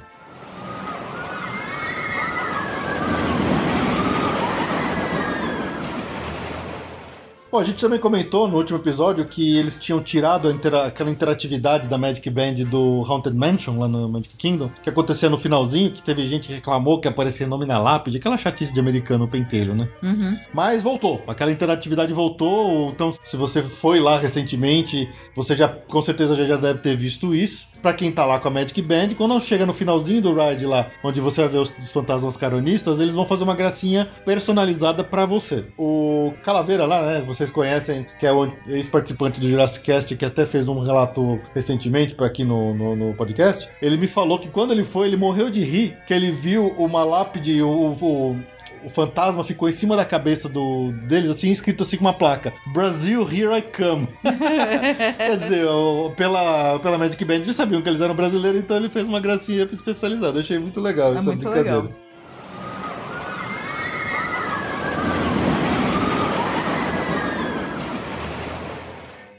Bom, 7.55 7.61
a 7.61 7.63
gente 7.63 7.79
também 7.79 7.97
comentou 7.97 8.49
no 8.49 8.57
último 8.57 8.77
episódio 8.77 9.23
que 9.23 9.57
eles 9.57 9.77
tinham 9.77 10.03
tirado 10.03 10.51
intera 10.51 10.87
aquela 10.87 11.09
interatividade 11.09 11.87
da 11.87 11.97
Magic 11.97 12.29
Band 12.29 12.55
do 12.69 13.01
Haunted 13.07 13.33
Mansion 13.33 13.79
lá 13.79 13.87
no 13.87 14.09
Magic 14.09 14.35
Kingdom, 14.35 14.69
que 14.83 14.89
acontecia 14.89 15.29
no 15.29 15.37
finalzinho, 15.37 15.89
que 15.89 16.03
teve 16.03 16.27
gente 16.27 16.47
que 16.49 16.53
reclamou 16.53 16.99
que 16.99 17.07
aparecia 17.07 17.47
nome 17.47 17.65
na 17.65 17.77
lápide, 17.77 18.17
aquela 18.17 18.37
chatice 18.37 18.73
de 18.73 18.79
americano 18.81 19.25
pentelho, 19.25 19.73
né? 19.73 19.87
Uhum. 20.03 20.37
Mas 20.53 20.83
voltou, 20.83 21.23
aquela 21.25 21.49
interatividade 21.49 22.11
voltou, 22.11 22.89
então 22.89 23.13
se 23.23 23.37
você 23.37 23.63
foi 23.63 24.01
lá 24.01 24.19
recentemente, 24.19 25.09
você 25.33 25.55
já 25.55 25.69
com 25.69 26.01
certeza 26.01 26.35
já, 26.35 26.45
já 26.45 26.57
deve 26.57 26.79
ter 26.79 26.97
visto 26.97 27.33
isso 27.33 27.69
para 27.85 27.93
quem 27.93 28.11
tá 28.11 28.25
lá 28.25 28.39
com 28.39 28.47
a 28.47 28.51
Magic 28.51 28.81
Band, 28.81 29.09
quando 29.15 29.39
chega 29.39 29.63
no 29.63 29.71
finalzinho 29.71 30.19
do 30.19 30.33
ride 30.33 30.65
lá, 30.65 30.89
onde 31.03 31.21
você 31.21 31.41
vai 31.41 31.51
ver 31.51 31.57
os, 31.59 31.69
os 31.77 31.91
fantasmas 31.91 32.35
caronistas, 32.35 32.99
eles 32.99 33.13
vão 33.13 33.25
fazer 33.25 33.43
uma 33.43 33.53
gracinha 33.53 34.09
personalizada 34.25 35.03
para 35.03 35.23
você. 35.23 35.65
O 35.77 36.33
Calaveira 36.43 36.87
lá, 36.87 37.05
né, 37.05 37.21
vocês 37.21 37.51
conhecem, 37.51 38.07
que 38.19 38.25
é 38.25 38.33
o 38.33 38.51
ex-participante 38.67 39.39
do 39.39 39.47
Jurassic 39.47 39.85
Cast, 39.85 40.15
que 40.15 40.25
até 40.25 40.47
fez 40.47 40.67
um 40.67 40.79
relato 40.79 41.39
recentemente 41.53 42.15
para 42.15 42.25
aqui 42.25 42.43
no, 42.43 42.73
no, 42.73 42.95
no, 42.95 43.13
podcast, 43.13 43.69
ele 43.79 43.97
me 43.97 44.07
falou 44.07 44.39
que 44.39 44.49
quando 44.49 44.71
ele 44.71 44.83
foi, 44.83 45.05
ele 45.05 45.15
morreu 45.15 45.51
de 45.51 45.63
rir, 45.63 45.95
que 46.07 46.13
ele 46.15 46.31
viu 46.31 46.69
uma 46.79 47.03
lápide, 47.03 47.61
o, 47.61 47.69
o 47.69 48.39
o 48.85 48.89
fantasma 48.89 49.43
ficou 49.43 49.67
em 49.67 49.71
cima 49.71 49.95
da 49.95 50.05
cabeça 50.05 50.47
do, 50.47 50.91
deles, 51.07 51.29
assim, 51.29 51.51
escrito 51.51 51.83
assim 51.83 51.97
com 51.97 52.05
uma 52.05 52.13
placa: 52.13 52.53
Brasil, 52.67 53.27
here 53.31 53.57
I 53.57 53.61
come. 53.61 54.07
Quer 55.17 55.37
dizer, 55.37 55.65
pela, 56.15 56.79
pela 56.79 56.97
Magic 56.97 57.23
Band 57.25 57.35
eles 57.35 57.55
sabiam 57.55 57.81
que 57.81 57.89
eles 57.89 58.01
eram 58.01 58.15
brasileiros, 58.15 58.59
então 58.59 58.77
ele 58.77 58.89
fez 58.89 59.07
uma 59.07 59.19
gracinha 59.19 59.67
especializada. 59.71 60.37
Eu 60.37 60.41
achei 60.41 60.59
muito 60.59 60.79
legal 60.79 61.13
é 61.13 61.17
essa 61.17 61.23
muito 61.23 61.39
brincadeira. 61.39 61.81
Legal. 61.81 62.04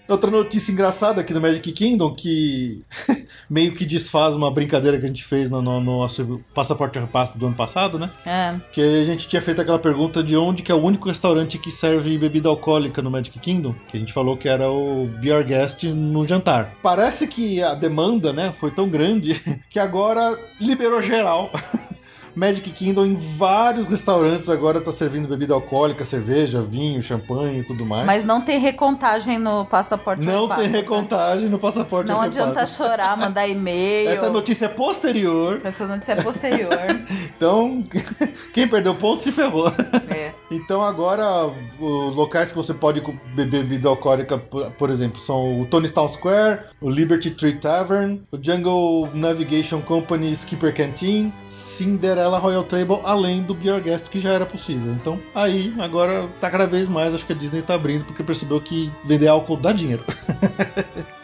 Outra 0.09 0.31
notícia 0.31 0.71
engraçada 0.71 1.21
aqui 1.21 1.35
do 1.35 1.41
Magic 1.41 1.73
Kingdom 1.73 2.15
que 2.15 2.85
meio 3.51 3.73
que 3.73 3.85
desfaz 3.85 4.35
uma 4.35 4.51
brincadeira 4.51 4.99
que 4.99 5.05
a 5.05 5.09
gente 5.09 5.25
fez 5.25 5.51
no, 5.51 5.61
no, 5.61 5.81
no 5.81 5.99
nosso 5.99 6.41
passaporte 6.55 6.99
repassa 6.99 7.39
do 7.39 7.47
ano 7.47 7.55
passado, 7.55 7.99
né? 7.99 8.11
É. 8.25 8.55
Que 8.73 8.81
a 8.81 9.05
gente 9.05 9.29
tinha 9.29 9.43
feito 9.43 9.61
aquela 9.61 9.79
pergunta 9.79 10.23
de 10.23 10.37
onde 10.37 10.63
que 10.63 10.71
é 10.71 10.75
o 10.75 10.83
único 10.83 11.09
restaurante 11.09 11.59
que 11.59 11.71
serve 11.71 12.17
bebida 12.19 12.49
alcoólica 12.49 13.03
no 13.03 13.11
Magic 13.11 13.39
Kingdom, 13.39 13.75
que 13.89 13.97
a 13.97 14.01
gente 14.01 14.13
falou 14.13 14.37
que 14.37 14.49
era 14.49 14.71
o 14.71 15.07
Beer 15.21 15.45
Guest 15.45 15.85
no 15.85 16.27
jantar. 16.27 16.75
Parece 16.83 17.27
que 17.27 17.63
a 17.63 17.75
demanda, 17.75 18.33
né, 18.33 18.53
foi 18.59 18.71
tão 18.71 18.89
grande 18.89 19.41
que 19.69 19.79
agora 19.79 20.39
liberou 20.61 21.03
geral. 21.03 21.51
Magic 22.37 22.69
Kingdom 22.71 23.07
em 23.07 23.17
vários 23.17 23.87
restaurantes 23.87 24.51
agora 24.51 24.79
tá 24.79 24.93
servindo 24.93 25.27
bebida 25.27 25.55
alcoólica, 25.55 26.05
cerveja, 26.05 26.61
vinho, 26.61 27.01
champanhe 27.01 27.61
e 27.61 27.65
tudo 27.65 27.87
mais. 27.87 28.05
Mas 28.05 28.27
não 28.27 28.43
tem 28.43 28.61
recontagem 28.61 29.39
no 29.39 29.65
passaporte. 29.65 30.23
Não 30.23 30.47
tem 30.47 30.69
né? 30.69 30.79
recontagem 30.81 31.49
no 31.49 31.59
passaporte. 31.59 32.11
Não 32.11 32.21
adianta 32.21 32.67
chorar, 32.67 33.17
mandar 33.17 33.49
e-mail. 33.49 34.11
Essa 34.11 34.29
notícia 34.29 34.67
é 34.67 34.69
posterior. 34.69 35.63
Essa 35.65 35.87
notícia 35.87 36.13
é 36.13 36.23
posterior. 36.23 36.69
então, 37.35 37.83
quem 38.53 38.69
perdeu 38.69 38.95
ponto 38.95 39.23
se 39.23 39.33
ferrou. 39.33 39.73
É. 40.11 40.33
Então 40.51 40.83
agora, 40.83 41.51
locais 41.81 42.51
que 42.51 42.57
você 42.57 42.73
pode 42.73 43.01
beber 43.35 43.65
bebida 43.65 43.89
alcoólica, 43.89 44.39
por 44.39 44.91
exemplo, 44.91 45.21
são 45.21 45.63
o 45.63 45.67
Tony 45.67 45.89
Town 45.89 46.09
Square, 46.09 46.61
o 46.81 46.89
Liberty 46.89 47.31
Tree 47.31 47.55
Tavern, 47.55 48.23
o 48.31 48.39
Jungle 48.41 49.09
Navigation 49.15 49.81
Company 49.81 50.33
Skipper 50.33 50.75
Canteen, 50.75 51.33
Cinderella 51.49 52.39
Royal 52.39 52.63
Table, 52.63 53.01
além 53.05 53.43
do 53.43 53.55
Beer 53.55 53.83
Guest 53.83 54.09
que 54.09 54.21
já 54.21 54.33
era 54.33 54.47
possível. 54.47 54.93
Então, 54.93 55.19
aí, 55.35 55.75
agora 55.79 56.29
tá 56.41 56.51
cada 56.51 56.67
vez 56.67 56.89
mais, 56.89 57.15
acho 57.15 57.27
que 57.27 57.33
a 57.33 57.37
Disney 57.37 57.63
tá 57.63 57.75
abrindo 57.75 58.05
porque 58.05 58.23
percebeu 58.23 58.61
que 58.61 58.93
vender 59.05 59.29
álcool 59.29 59.57
dá 59.57 59.73
dinheiro. 59.73 60.05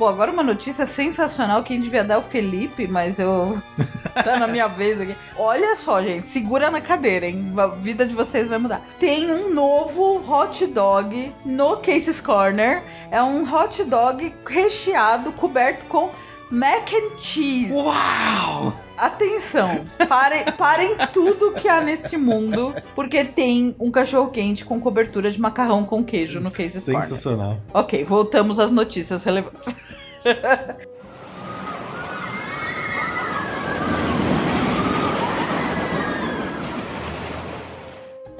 Pô, 0.00 0.08
agora 0.08 0.32
uma 0.32 0.42
notícia 0.42 0.86
sensacional. 0.86 1.62
Quem 1.62 1.78
devia 1.78 2.02
dar 2.02 2.14
é 2.14 2.16
o 2.16 2.22
Felipe, 2.22 2.88
mas 2.88 3.18
eu. 3.18 3.60
tá 4.24 4.38
na 4.38 4.46
minha 4.46 4.66
vez 4.66 4.98
aqui. 4.98 5.14
Olha 5.36 5.76
só, 5.76 6.02
gente. 6.02 6.26
Segura 6.26 6.70
na 6.70 6.80
cadeira, 6.80 7.26
hein? 7.26 7.52
A 7.58 7.66
vida 7.66 8.06
de 8.06 8.14
vocês 8.14 8.48
vai 8.48 8.56
mudar. 8.56 8.80
Tem 8.98 9.30
um 9.30 9.52
novo 9.52 10.22
hot 10.26 10.64
dog 10.68 11.34
no 11.44 11.76
Cases 11.76 12.18
Corner. 12.18 12.82
É 13.10 13.22
um 13.22 13.42
hot 13.42 13.84
dog 13.84 14.34
recheado, 14.46 15.32
coberto 15.32 15.84
com 15.84 16.08
mac 16.50 16.90
and 16.94 17.18
cheese. 17.18 17.70
Uau! 17.70 18.72
Atenção, 18.96 19.84
parem, 20.08 20.44
parem 20.58 20.96
tudo 21.12 21.52
que 21.52 21.66
há 21.66 21.80
neste 21.80 22.18
mundo, 22.18 22.74
porque 22.94 23.24
tem 23.24 23.74
um 23.80 23.90
cachorro 23.90 24.30
quente 24.30 24.62
com 24.62 24.78
cobertura 24.78 25.30
de 25.30 25.40
macarrão 25.40 25.86
com 25.86 26.04
queijo 26.04 26.38
no 26.38 26.50
Case 26.50 26.80
Sensacional. 26.82 27.48
Corner. 27.48 27.62
Ok, 27.72 28.04
voltamos 28.04 28.58
às 28.58 28.70
notícias 28.70 29.24
relevantes. 29.24 29.74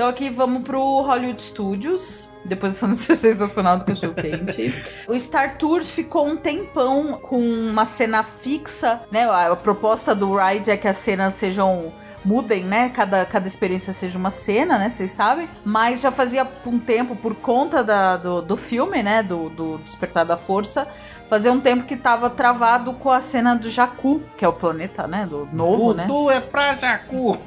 Então 0.00 0.08
aqui 0.08 0.30
vamos 0.30 0.62
pro 0.62 1.02
Hollywood 1.02 1.42
Studios. 1.42 2.26
Depois 2.42 2.72
dessa 2.72 2.86
notícia 2.86 3.14
sensacional 3.36 3.76
do 3.76 3.84
cachorro 3.84 4.14
quente. 4.14 4.72
o 5.06 5.20
Star 5.20 5.58
Tours 5.58 5.90
ficou 5.90 6.26
um 6.26 6.38
tempão 6.38 7.18
com 7.20 7.38
uma 7.38 7.84
cena 7.84 8.22
fixa, 8.22 9.02
né? 9.12 9.28
A 9.28 9.54
proposta 9.54 10.14
do 10.14 10.34
ride 10.34 10.70
é 10.70 10.76
que 10.78 10.88
as 10.88 10.96
cenas 10.96 11.34
sejam 11.34 11.92
mudem, 12.24 12.64
né? 12.64 12.90
Cada, 12.90 13.24
cada 13.24 13.46
experiência 13.46 13.92
seja 13.92 14.18
uma 14.18 14.30
cena, 14.30 14.78
né? 14.78 14.88
Vocês 14.88 15.10
sabem. 15.10 15.48
Mas 15.64 16.00
já 16.00 16.10
fazia 16.10 16.46
um 16.66 16.78
tempo, 16.78 17.16
por 17.16 17.34
conta 17.34 17.82
da, 17.82 18.16
do, 18.16 18.42
do 18.42 18.56
filme, 18.56 19.02
né? 19.02 19.22
Do, 19.22 19.48
do 19.50 19.78
Despertar 19.78 20.24
da 20.24 20.36
Força, 20.36 20.86
fazia 21.28 21.52
um 21.52 21.60
tempo 21.60 21.84
que 21.84 21.96
tava 21.96 22.28
travado 22.28 22.92
com 22.94 23.10
a 23.10 23.20
cena 23.20 23.54
do 23.54 23.70
Jakku, 23.70 24.22
que 24.36 24.44
é 24.44 24.48
o 24.48 24.52
planeta, 24.52 25.06
né? 25.06 25.26
Do 25.26 25.48
novo, 25.52 25.94
né? 25.94 26.06
Tudo 26.06 26.30
é 26.30 26.40
pra 26.40 26.74
Jakku! 26.74 27.38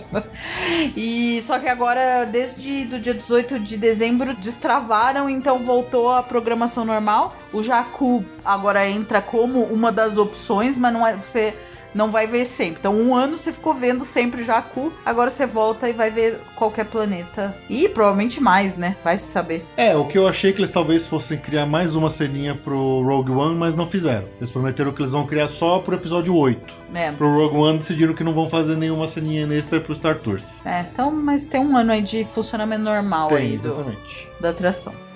e 0.96 1.40
só 1.42 1.58
que 1.58 1.68
agora, 1.68 2.24
desde 2.24 2.84
do 2.84 2.98
dia 2.98 3.14
18 3.14 3.58
de 3.60 3.76
dezembro, 3.76 4.34
destravaram, 4.34 5.28
então 5.28 5.58
voltou 5.60 6.12
a 6.12 6.22
programação 6.22 6.84
normal. 6.84 7.34
O 7.52 7.62
Jakku 7.62 8.24
agora 8.44 8.88
entra 8.88 9.20
como 9.20 9.62
uma 9.64 9.90
das 9.90 10.16
opções, 10.18 10.76
mas 10.76 10.92
não 10.92 11.06
é. 11.06 11.16
Você 11.16 11.54
não 11.94 12.10
vai 12.10 12.26
ver 12.26 12.44
sempre. 12.44 12.78
Então, 12.80 12.94
um 12.94 13.14
ano 13.14 13.38
você 13.38 13.52
ficou 13.52 13.74
vendo 13.74 14.04
sempre 14.04 14.44
Jakku, 14.44 14.92
agora 15.04 15.30
você 15.30 15.46
volta 15.46 15.88
e 15.88 15.92
vai 15.92 16.10
ver 16.10 16.40
qualquer 16.54 16.84
planeta. 16.84 17.54
E 17.68 17.88
provavelmente 17.88 18.40
mais, 18.40 18.76
né? 18.76 18.96
Vai 19.02 19.18
se 19.18 19.26
saber. 19.26 19.64
É, 19.76 19.96
o 19.96 20.04
que 20.04 20.18
eu 20.18 20.26
achei 20.26 20.52
que 20.52 20.60
eles 20.60 20.70
talvez 20.70 21.06
fossem 21.06 21.38
criar 21.38 21.66
mais 21.66 21.94
uma 21.94 22.10
ceninha 22.10 22.54
pro 22.54 23.02
Rogue 23.02 23.32
One, 23.32 23.56
mas 23.56 23.74
não 23.74 23.86
fizeram. 23.86 24.26
Eles 24.38 24.50
prometeram 24.50 24.92
que 24.92 25.00
eles 25.00 25.12
vão 25.12 25.26
criar 25.26 25.48
só 25.48 25.78
pro 25.78 25.96
episódio 25.96 26.34
8. 26.34 26.74
É. 26.94 27.12
Pro 27.12 27.32
Rogue 27.34 27.56
One 27.56 27.78
decidiram 27.78 28.14
que 28.14 28.24
não 28.24 28.32
vão 28.32 28.48
fazer 28.48 28.76
nenhuma 28.76 29.06
ceninha 29.06 29.46
extra 29.54 29.80
pro 29.80 29.94
Star 29.94 30.18
Tours. 30.18 30.64
É, 30.64 30.80
então, 30.80 31.10
mas 31.10 31.46
tem 31.46 31.60
um 31.60 31.76
ano 31.76 31.92
aí 31.92 32.02
de 32.02 32.24
funcionamento 32.24 32.82
normal 32.82 33.28
tem, 33.28 33.38
aí 33.38 33.58
do, 33.58 33.68
exatamente. 33.68 34.28
da 34.40 34.50
atração. 34.50 35.09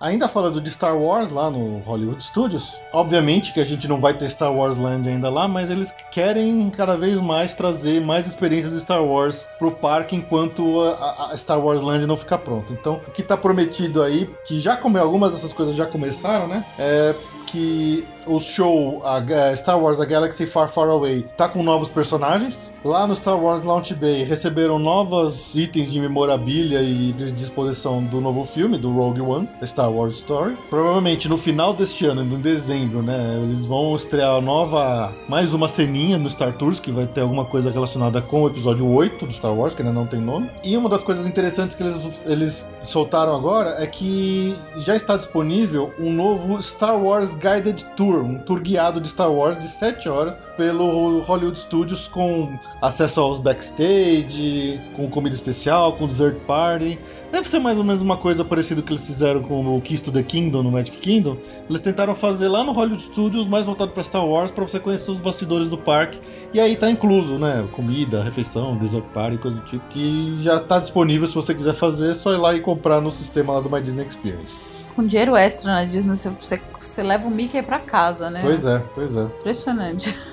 Ainda 0.00 0.28
falando 0.28 0.60
de 0.60 0.70
Star 0.70 0.96
Wars 0.96 1.32
lá 1.32 1.50
no 1.50 1.78
Hollywood 1.78 2.22
Studios, 2.22 2.78
obviamente 2.92 3.52
que 3.52 3.58
a 3.58 3.64
gente 3.64 3.88
não 3.88 4.00
vai 4.00 4.14
ter 4.14 4.28
Star 4.28 4.54
Wars 4.54 4.76
Land 4.76 5.08
ainda 5.08 5.28
lá, 5.28 5.48
mas 5.48 5.70
eles 5.70 5.92
querem 6.12 6.70
cada 6.70 6.96
vez 6.96 7.20
mais 7.20 7.52
trazer 7.52 8.00
mais 8.00 8.24
experiências 8.24 8.74
de 8.74 8.80
Star 8.80 9.04
Wars 9.04 9.48
pro 9.58 9.72
parque 9.72 10.14
enquanto 10.14 10.82
a, 10.82 11.32
a 11.32 11.36
Star 11.36 11.58
Wars 11.58 11.82
Land 11.82 12.06
não 12.06 12.16
ficar 12.16 12.38
pronto. 12.38 12.72
Então, 12.72 13.00
o 13.08 13.10
que 13.10 13.24
tá 13.24 13.36
prometido 13.36 14.00
aí, 14.00 14.30
que 14.46 14.60
já 14.60 14.76
como 14.76 14.96
algumas 14.98 15.32
dessas 15.32 15.52
coisas 15.52 15.74
já 15.74 15.84
começaram, 15.84 16.46
né? 16.46 16.64
É 16.78 17.12
que 17.50 18.04
o 18.26 18.38
show 18.38 19.02
a 19.04 19.56
Star 19.56 19.80
Wars 19.80 20.00
A 20.00 20.04
Galaxy 20.04 20.46
Far 20.46 20.68
Far 20.68 20.88
Away 20.88 21.26
tá 21.36 21.48
com 21.48 21.62
novos 21.62 21.88
personagens. 21.88 22.70
Lá 22.84 23.06
no 23.06 23.16
Star 23.16 23.38
Wars 23.38 23.62
Launch 23.62 23.94
Bay 23.94 24.22
receberam 24.24 24.78
novos 24.78 25.54
itens 25.54 25.90
de 25.90 26.00
memorabilia 26.00 26.82
e 26.82 27.12
de 27.12 27.32
disposição 27.32 28.02
do 28.02 28.20
novo 28.20 28.44
filme, 28.44 28.78
do 28.78 28.92
Rogue 28.92 29.20
One, 29.20 29.48
Star 29.64 29.90
Wars 29.90 30.14
Story. 30.16 30.56
Provavelmente 30.68 31.28
no 31.28 31.38
final 31.38 31.72
deste 31.72 32.04
ano, 32.06 32.22
em 32.22 32.40
dezembro, 32.40 33.02
né, 33.02 33.40
eles 33.42 33.64
vão 33.64 33.96
estrear 33.96 34.40
nova, 34.40 35.12
mais 35.28 35.54
uma 35.54 35.68
ceninha 35.68 36.18
no 36.18 36.28
Star 36.28 36.52
Tours, 36.52 36.78
que 36.78 36.90
vai 36.90 37.06
ter 37.06 37.22
alguma 37.22 37.44
coisa 37.44 37.70
relacionada 37.70 38.20
com 38.20 38.42
o 38.42 38.46
episódio 38.48 38.86
8 38.86 39.26
do 39.26 39.32
Star 39.32 39.54
Wars, 39.54 39.74
que 39.74 39.82
ainda 39.82 39.94
não 39.94 40.06
tem 40.06 40.20
nome. 40.20 40.50
E 40.62 40.76
uma 40.76 40.88
das 40.88 41.02
coisas 41.02 41.26
interessantes 41.26 41.76
que 41.76 41.82
eles, 41.82 42.20
eles 42.26 42.68
soltaram 42.82 43.34
agora 43.34 43.76
é 43.78 43.86
que 43.86 44.56
já 44.78 44.94
está 44.94 45.16
disponível 45.16 45.92
um 45.98 46.12
novo 46.12 46.60
Star 46.62 46.96
Wars 46.96 47.34
Guided 47.38 47.84
Tour, 47.96 48.22
um 48.22 48.38
tour 48.38 48.60
guiado 48.60 49.00
de 49.00 49.08
Star 49.08 49.32
Wars 49.32 49.58
de 49.58 49.68
7 49.68 50.08
horas 50.08 50.48
pelo 50.56 51.20
Hollywood 51.20 51.58
Studios 51.58 52.08
com 52.08 52.58
acesso 52.82 53.20
aos 53.20 53.38
backstage, 53.38 54.80
com 54.96 55.08
comida 55.08 55.34
especial, 55.34 55.92
com 55.92 56.06
dessert 56.06 56.36
party. 56.46 56.98
Deve 57.30 57.48
ser 57.48 57.60
mais 57.60 57.78
ou 57.78 57.84
menos 57.84 58.02
uma 58.02 58.16
coisa 58.16 58.44
parecida 58.44 58.82
que 58.82 58.92
eles 58.92 59.06
fizeram 59.06 59.42
com 59.42 59.76
o 59.76 59.80
Kiss 59.80 60.02
to 60.02 60.10
the 60.10 60.22
Kingdom 60.22 60.64
no 60.64 60.72
Magic 60.72 60.98
Kingdom. 60.98 61.36
Eles 61.68 61.80
tentaram 61.80 62.14
fazer 62.14 62.48
lá 62.48 62.64
no 62.64 62.72
Hollywood 62.72 63.02
Studios, 63.02 63.46
mais 63.46 63.66
voltado 63.66 63.92
para 63.92 64.02
Star 64.02 64.26
Wars, 64.26 64.50
para 64.50 64.66
você 64.66 64.80
conhecer 64.80 65.10
os 65.10 65.20
bastidores 65.20 65.68
do 65.68 65.78
parque. 65.78 66.20
E 66.52 66.58
aí 66.58 66.74
tá 66.74 66.90
incluso, 66.90 67.38
né? 67.38 67.66
Comida, 67.72 68.22
refeição, 68.22 68.76
dessert 68.76 69.04
party, 69.14 69.38
coisa 69.38 69.56
do 69.56 69.64
tipo, 69.64 69.86
que 69.88 70.38
já 70.42 70.58
tá 70.58 70.78
disponível 70.78 71.28
se 71.28 71.34
você 71.34 71.54
quiser 71.54 71.74
fazer, 71.74 72.10
é 72.10 72.14
só 72.14 72.32
ir 72.32 72.38
lá 72.38 72.54
e 72.54 72.60
comprar 72.60 73.00
no 73.00 73.12
sistema 73.12 73.52
lá 73.52 73.60
do 73.60 73.70
My 73.70 73.80
Disney 73.80 74.04
Experience 74.04 74.87
com 74.98 75.06
dinheiro 75.06 75.36
extra 75.36 75.72
na 75.72 75.84
Disney, 75.84 76.16
você, 76.16 76.60
você 76.76 77.04
leva 77.04 77.28
o 77.28 77.30
Mickey 77.30 77.62
pra 77.62 77.78
casa, 77.78 78.28
né? 78.28 78.40
Pois 78.42 78.66
é, 78.66 78.82
pois 78.96 79.14
é. 79.14 79.22
Impressionante. 79.22 80.12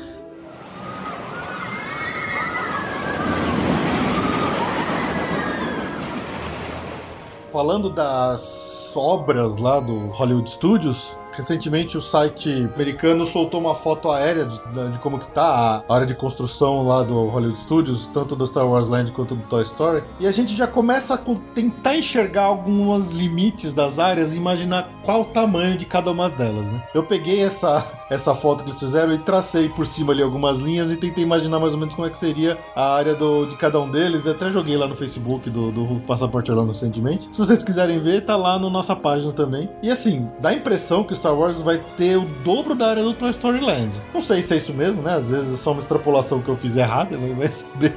Falando 7.54 7.92
das 7.92 8.92
obras 8.98 9.58
lá 9.58 9.80
do 9.80 10.08
Hollywood 10.08 10.50
Studios, 10.50 11.16
recentemente 11.36 11.98
o 11.98 12.02
site 12.02 12.68
americano 12.74 13.26
soltou 13.26 13.60
uma 13.60 13.76
foto 13.76 14.12
aérea 14.12 14.46
de, 14.46 14.58
de, 14.92 15.00
como 15.00 15.20
que 15.20 15.28
tá 15.28 15.84
a 15.88 15.94
área 15.94 16.08
de 16.08 16.16
construção 16.16 16.86
lá 16.86 17.04
do 17.04 17.26
Hollywood 17.28 17.60
Studios, 17.60 18.08
tanto 18.14 18.36
do 18.36 18.46
Star 18.46 18.68
Wars 18.68 18.88
Land 18.88 19.12
quanto 19.12 19.36
do 19.36 19.44
Toy 19.44 19.64
Story. 19.64 20.04
E 20.20 20.28
a 20.28 20.32
gente 20.32 20.56
já 20.56 20.68
começa 20.68 21.16
a 21.16 21.20
tentar 21.54 21.98
enxergar 21.98 22.44
alguns 22.44 23.12
limites 23.12 23.74
das 23.74 24.00
áreas 24.00 24.34
e 24.34 24.38
imaginar 24.38 24.90
qual 25.04 25.22
o 25.22 25.26
tamanho 25.26 25.78
de 25.78 25.86
cada 25.86 26.12
uma 26.12 26.30
delas, 26.30 26.70
né? 26.70 26.84
Eu 26.94 27.04
peguei 27.04 27.42
essa, 27.42 27.86
essa 28.10 28.34
foto 28.34 28.64
que 28.64 28.70
eles 28.70 28.80
fizeram 28.80 29.14
e 29.14 29.20
tracei 29.20 29.70
por 29.70 29.86
cima 29.86 30.14
ali 30.14 30.22
algumas 30.22 30.60
linhas 30.60 30.92
e 30.92 30.98
tentei 30.98 31.24
imaginar 31.24 31.60
mais 31.60 31.74
ou 31.74 31.80
menos 31.80 31.94
como 31.94 32.08
é 32.08 32.10
que 32.10 32.18
seria 32.18 32.58
a 32.76 32.96
área 32.96 33.16
do, 33.16 33.46
de 33.46 33.56
cada 33.56 33.80
um 33.80 33.90
deles. 33.90 34.26
Eu 34.26 34.34
até 34.34 34.50
joguei 34.52 34.78
lá 34.78 34.88
no 34.88 34.96
Facebook 34.96 35.50
do, 35.50 35.72
do 35.72 36.00
Passaporte 36.02 36.52
Orlando 36.52 36.72
recentemente. 36.72 37.28
Se 37.32 37.38
vocês 37.38 37.64
quiserem 37.64 38.00
ver, 38.00 38.22
tá 38.22 38.36
lá 38.36 38.60
na 38.60 38.70
nossa 38.70 38.96
página 38.96 39.32
também. 39.32 39.70
E 39.82 39.92
assim, 39.92 40.30
dá 40.40 40.50
a 40.50 40.54
impressão 40.54 41.04
que 41.04 41.14
Star 41.26 41.36
Wars 41.36 41.60
vai 41.60 41.84
ter 41.98 42.18
o 42.18 42.26
dobro 42.44 42.76
da 42.76 42.88
área 42.88 43.02
do 43.02 43.12
Toy 43.12 43.32
Story 43.32 43.60
Land. 43.60 43.92
Não 44.14 44.22
sei 44.22 44.44
se 44.44 44.54
é 44.54 44.58
isso 44.58 44.72
mesmo, 44.72 45.02
né? 45.02 45.16
Às 45.16 45.32
vezes 45.32 45.56
é 45.56 45.58
só 45.58 45.72
uma 45.72 45.80
extrapolação 45.80 46.40
que 46.40 46.50
eu 46.50 46.56
fiz 46.56 46.78
errada, 46.78 47.18
vai 47.36 47.52
saber. 47.52 47.96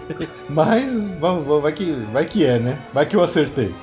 Mas 0.49 1.07
vai, 1.61 1.73
que, 1.73 1.93
vai 2.11 2.25
que 2.25 2.47
é, 2.47 2.59
né? 2.59 2.83
Vai 2.91 3.05
que 3.05 3.15
eu 3.15 3.23
acertei. 3.23 3.75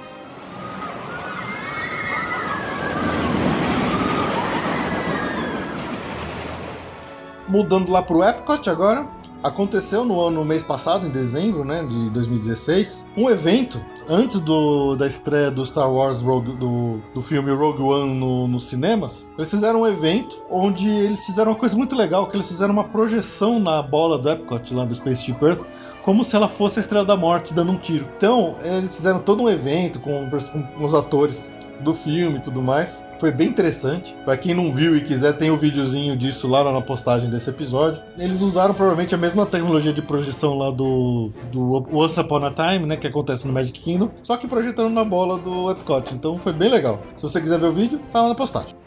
Mudando 7.48 7.92
lá 7.92 8.02
pro 8.02 8.24
Epcot 8.24 8.68
agora, 8.68 9.06
Aconteceu 9.46 10.04
no 10.04 10.20
ano, 10.20 10.40
no 10.40 10.46
mês 10.46 10.64
passado, 10.64 11.06
em 11.06 11.12
dezembro, 11.12 11.64
né, 11.64 11.86
de 11.88 12.10
2016, 12.10 13.06
um 13.16 13.30
evento 13.30 13.80
antes 14.10 14.40
do, 14.40 14.96
da 14.96 15.06
estreia 15.06 15.52
do 15.52 15.64
Star 15.64 15.88
Wars 15.88 16.20
Rogue, 16.20 16.54
do, 16.54 17.00
do 17.14 17.22
filme 17.22 17.54
Rogue 17.54 17.84
One 17.84 18.12
no, 18.16 18.48
nos 18.48 18.64
cinemas. 18.68 19.30
Eles 19.38 19.52
fizeram 19.52 19.82
um 19.82 19.88
evento 19.88 20.36
onde 20.50 20.90
eles 20.90 21.24
fizeram 21.24 21.52
uma 21.52 21.58
coisa 21.60 21.78
muito 21.78 21.96
legal, 21.96 22.26
que 22.26 22.36
eles 22.36 22.48
fizeram 22.48 22.74
uma 22.74 22.86
projeção 22.86 23.60
na 23.60 23.84
bola 23.84 24.18
do 24.18 24.28
Epcot 24.28 24.74
lá 24.74 24.84
do 24.84 24.96
Spaceship 24.96 25.38
Earth, 25.40 25.62
como 26.02 26.26
se 26.26 26.36
ela 26.36 26.48
fosse 26.48 26.80
a 26.80 26.82
Estrela 26.82 27.06
da 27.06 27.16
Morte 27.16 27.54
dando 27.54 27.72
um 27.72 27.78
tiro. 27.78 28.08
Então, 28.18 28.56
eles 28.64 28.96
fizeram 28.96 29.20
todo 29.20 29.44
um 29.44 29.50
evento 29.50 30.00
com, 30.00 30.28
com 30.28 30.84
os 30.84 30.96
atores 30.96 31.48
do 31.80 31.94
filme 31.94 32.38
e 32.38 32.42
tudo 32.42 32.62
mais. 32.62 33.04
Foi 33.20 33.32
bem 33.32 33.48
interessante. 33.48 34.16
Para 34.26 34.36
quem 34.38 34.54
não 34.54 34.74
viu 34.74 34.96
e 34.96 35.02
quiser, 35.02 35.34
tem 35.34 35.50
o 35.50 35.54
um 35.54 35.58
videozinho 35.58 36.18
disso 36.18 36.48
lá 36.48 36.70
na 36.70 36.82
postagem 36.82 37.30
desse 37.30 37.50
episódio. 37.50 38.02
Eles 38.18 38.42
usaram 38.42 38.74
provavelmente 38.74 39.16
a 39.16 39.18
mesma 39.18 39.46
tecnologia 39.46 39.94
de 39.94 40.02
projeção 40.02 40.58
lá 40.58 40.70
do, 40.70 41.32
do 41.52 41.84
Once 41.94 42.20
Upon 42.20 42.46
a 42.46 42.52
Time, 42.52 42.86
né? 42.86 42.98
Que 42.98 43.08
acontece 43.08 43.48
no 43.48 43.54
Magic 43.54 43.80
Kingdom, 43.80 44.10
só 44.22 44.36
que 44.38 44.48
projetando 44.48 44.94
na 44.94 45.06
bola 45.06 45.38
do 45.38 45.72
Epcot. 45.72 46.14
Então 46.14 46.38
foi 46.38 46.54
bem 46.54 46.70
legal. 46.70 47.00
Se 47.16 47.24
você 47.24 47.40
quiser 47.40 47.60
ver 47.60 47.68
o 47.68 47.74
vídeo, 47.74 48.00
tá 48.12 48.22
lá 48.22 48.30
na 48.30 48.36
postagem. 48.36 48.85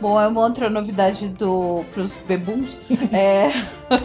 Bom, 0.00 0.20
é 0.20 0.26
uma 0.28 0.42
outra 0.42 0.68
novidade 0.68 1.28
do 1.28 1.84
pros 1.92 2.16
bebuns. 2.18 2.76
é, 3.12 3.50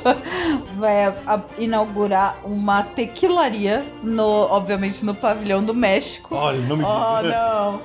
vai 0.76 1.06
a, 1.06 1.14
a, 1.28 1.42
inaugurar 1.58 2.38
uma 2.44 2.84
tequilaria 2.84 3.86
no, 4.02 4.24
obviamente, 4.24 5.04
no 5.04 5.14
pavilhão 5.14 5.64
do 5.64 5.74
México. 5.74 6.36
Olha, 6.36 6.60
não 6.60 6.78
me 6.78 6.84
Oh, 6.84 7.22
não. 7.22 7.82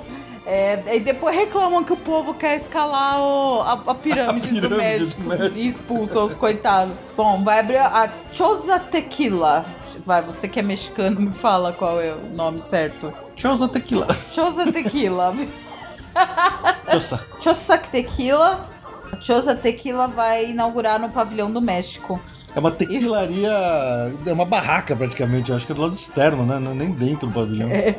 É, 0.47 0.81
e 0.95 1.01
depois 1.01 1.35
reclamam 1.35 1.83
que 1.83 1.93
o 1.93 1.97
povo 1.97 2.33
quer 2.33 2.55
escalar 2.55 3.21
o, 3.21 3.63
a, 3.63 3.73
a, 3.73 3.95
pirâmide, 3.95 4.49
a 4.49 4.53
pirâmide 4.53 4.61
do, 4.61 4.77
México 4.77 5.23
do, 5.23 5.29
México 5.29 5.59
e 5.59 5.67
expulsa 5.67 6.21
os 6.21 6.35
coitados. 6.35 6.95
Bom, 7.17 7.43
vai 7.43 7.59
abrir 7.59 7.79
a 7.79 8.09
Choza 8.33 8.79
Tequila. 8.79 9.67
Vai, 10.05 10.23
você 10.23 10.47
que 10.47 10.61
é 10.61 10.63
mexicano, 10.63 11.21
me 11.21 11.33
fala 11.33 11.73
qual 11.73 12.01
é 12.01 12.13
o 12.13 12.37
nome 12.37 12.61
certo. 12.61 13.13
Choza 13.37 13.67
Tequila. 13.67 14.07
Choza 14.33 14.71
Tequila. 14.71 15.35
Chosa. 16.91 17.27
Chosa 17.41 17.79
Tequila. 17.79 18.69
Chosa 19.21 19.55
Tequila 19.55 20.07
vai 20.07 20.51
inaugurar 20.51 20.99
no 20.99 21.09
Pavilhão 21.09 21.51
do 21.51 21.61
México. 21.61 22.21
É 22.55 22.59
uma 22.59 22.71
tequilaria. 22.71 23.53
É 24.25 24.33
uma 24.33 24.47
barraca 24.47 24.97
praticamente, 24.97 25.51
eu 25.51 25.57
acho 25.57 25.67
que 25.67 25.73
é 25.73 25.75
do 25.75 25.83
lado 25.83 25.95
externo, 25.95 26.47
né? 26.47 26.59
Não 26.59 26.73
é 26.73 26.75
nem 26.75 26.91
dentro 26.91 27.29
do 27.29 27.35
pavilhão. 27.35 27.69
É. 27.71 27.97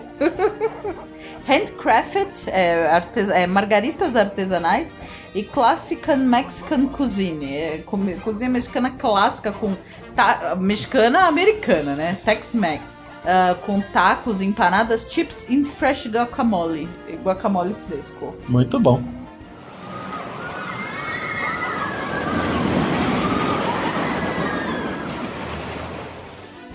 Handcrafted, 1.45 2.49
é, 2.49 2.88
artes, 2.88 3.30
é, 3.30 3.45
margaritas 3.45 4.15
artesanais 4.15 4.89
e 5.36 5.43
Classic 5.43 6.03
Mexican 6.15 6.88
Cuisine. 6.88 7.55
É, 7.55 7.84
cozinha 8.24 8.49
mexicana 8.49 8.89
clássica 8.89 9.51
com. 9.51 9.76
Ta, 10.15 10.55
mexicana 10.59 11.28
americana, 11.28 11.93
né? 11.93 12.18
Tex-Mex 12.26 13.07
uh, 13.28 13.55
com 13.65 13.82
tacos, 13.82 14.41
empanadas, 14.41 15.07
chips 15.09 15.49
e 15.49 15.63
fresh 15.65 16.07
guacamole. 16.07 16.88
Guacamole 17.23 17.75
fresco. 17.88 18.34
Muito 18.47 18.80
bom. 18.80 19.03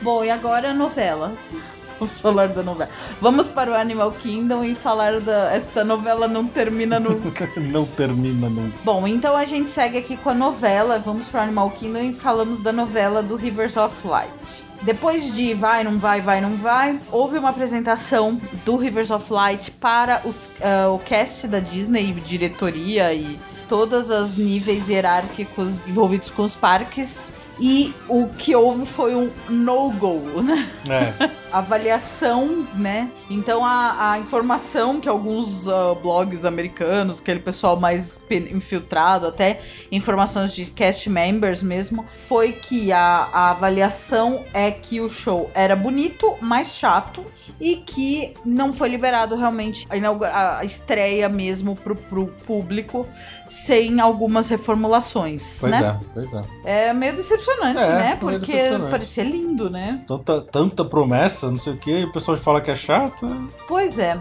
Bom, 0.03 0.25
e 0.25 0.31
agora 0.31 0.71
a 0.71 0.75
novela. 0.75 1.33
Vamos 1.99 2.21
falar 2.21 2.49
da 2.49 2.65
novela. 2.65 2.91
Vamos 3.21 3.47
para 3.47 3.71
o 3.71 3.75
Animal 3.75 4.11
Kingdom 4.11 4.65
e 4.65 4.75
falar 4.75 5.21
da. 5.21 5.55
Esta 5.55 5.85
novela 5.85 6.27
não 6.27 6.49
termina 6.49 6.99
nunca. 6.99 7.49
não 7.57 7.87
termina 7.87 8.49
nunca. 8.49 8.77
Bom, 8.83 9.07
então 9.07 9.37
a 9.37 9.45
gente 9.45 9.69
segue 9.69 9.99
aqui 9.99 10.17
com 10.17 10.31
a 10.31 10.35
novela. 10.35 10.99
Vamos 10.99 11.29
para 11.29 11.43
o 11.43 11.45
Animal 11.45 11.71
Kingdom 11.71 12.01
e 12.01 12.13
falamos 12.13 12.59
da 12.59 12.73
novela 12.73 13.23
do 13.23 13.37
Rivers 13.37 13.77
of 13.77 13.95
Light. 14.05 14.72
Depois 14.83 15.33
de 15.33 15.55
vai, 15.55 15.85
não 15.85 15.97
vai, 15.97 16.21
vai, 16.21 16.41
não 16.41 16.57
vai, 16.57 16.99
houve 17.11 17.39
uma 17.39 17.51
apresentação 17.51 18.41
do 18.65 18.77
Rivers 18.77 19.11
of 19.11 19.33
Light 19.33 19.71
para 19.71 20.21
os, 20.25 20.49
uh, 20.59 20.93
o 20.93 20.99
cast 20.99 21.47
da 21.47 21.61
Disney, 21.61 22.13
diretoria 22.13 23.15
e 23.15 23.39
todos 23.69 24.11
os 24.11 24.37
níveis 24.37 24.89
hierárquicos 24.89 25.79
envolvidos 25.87 26.31
com 26.31 26.43
os 26.43 26.57
parques 26.57 27.33
e 27.59 27.95
o 28.09 28.29
que 28.29 28.55
houve 28.55 28.87
foi 28.87 29.15
um 29.15 29.31
no-go, 29.49 30.43
né? 30.43 30.71
É. 30.89 31.31
Avaliação, 31.53 32.67
né? 32.75 33.11
Então 33.29 33.65
a, 33.65 34.13
a 34.13 34.19
informação 34.19 35.01
que 35.01 35.09
alguns 35.09 35.67
uh, 35.67 35.95
blogs 36.03 36.45
americanos, 36.45 37.21
aquele 37.21 37.41
pessoal 37.41 37.79
mais 37.79 38.21
infiltrado, 38.31 39.27
até 39.27 39.61
informações 39.91 40.55
de 40.55 40.67
cast 40.67 41.09
members 41.11 41.63
mesmo, 41.63 42.07
foi 42.17 42.53
que 42.53 42.91
a, 42.91 43.29
a 43.33 43.51
avaliação 43.51 44.45
é 44.55 44.71
que 44.71 45.01
o 45.01 45.11
show 45.11 45.51
era 45.55 45.77
bonito, 45.77 46.35
mas 46.41 46.69
chato 46.69 47.25
e 47.63 47.77
que 47.77 48.35
não 48.45 48.73
foi 48.73 48.89
liberado 48.89 49.37
realmente 49.37 49.87
a, 49.89 50.59
a 50.59 50.65
estreia 50.65 51.29
mesmo 51.29 51.77
pro, 51.77 51.95
pro 51.95 52.27
público 52.27 53.07
sem 53.49 54.01
algumas 54.01 54.49
reformulações, 54.49 55.59
pois 55.61 55.71
né? 55.71 55.87
é, 55.87 56.05
pois 56.13 56.35
é. 56.35 56.43
É 56.65 56.93
meio 56.93 57.15
decepcionante, 57.15 57.81
é, 57.81 57.89
né? 57.89 58.17
Porque 58.17 58.53
parecia 58.91 59.23
lindo, 59.23 59.71
né? 59.71 60.03
Tanta, 60.09 60.41
tanta 60.41 60.85
promessa, 60.85 61.53
não 61.53 61.59
sei 61.59 61.75
o 61.75 61.77
que, 61.77 62.03
o 62.03 62.13
pessoal 62.13 62.37
fala 62.37 62.61
que 62.61 62.71
é 62.71 62.75
chato. 62.75 63.29
Pois 63.69 63.97
é. 63.97 64.21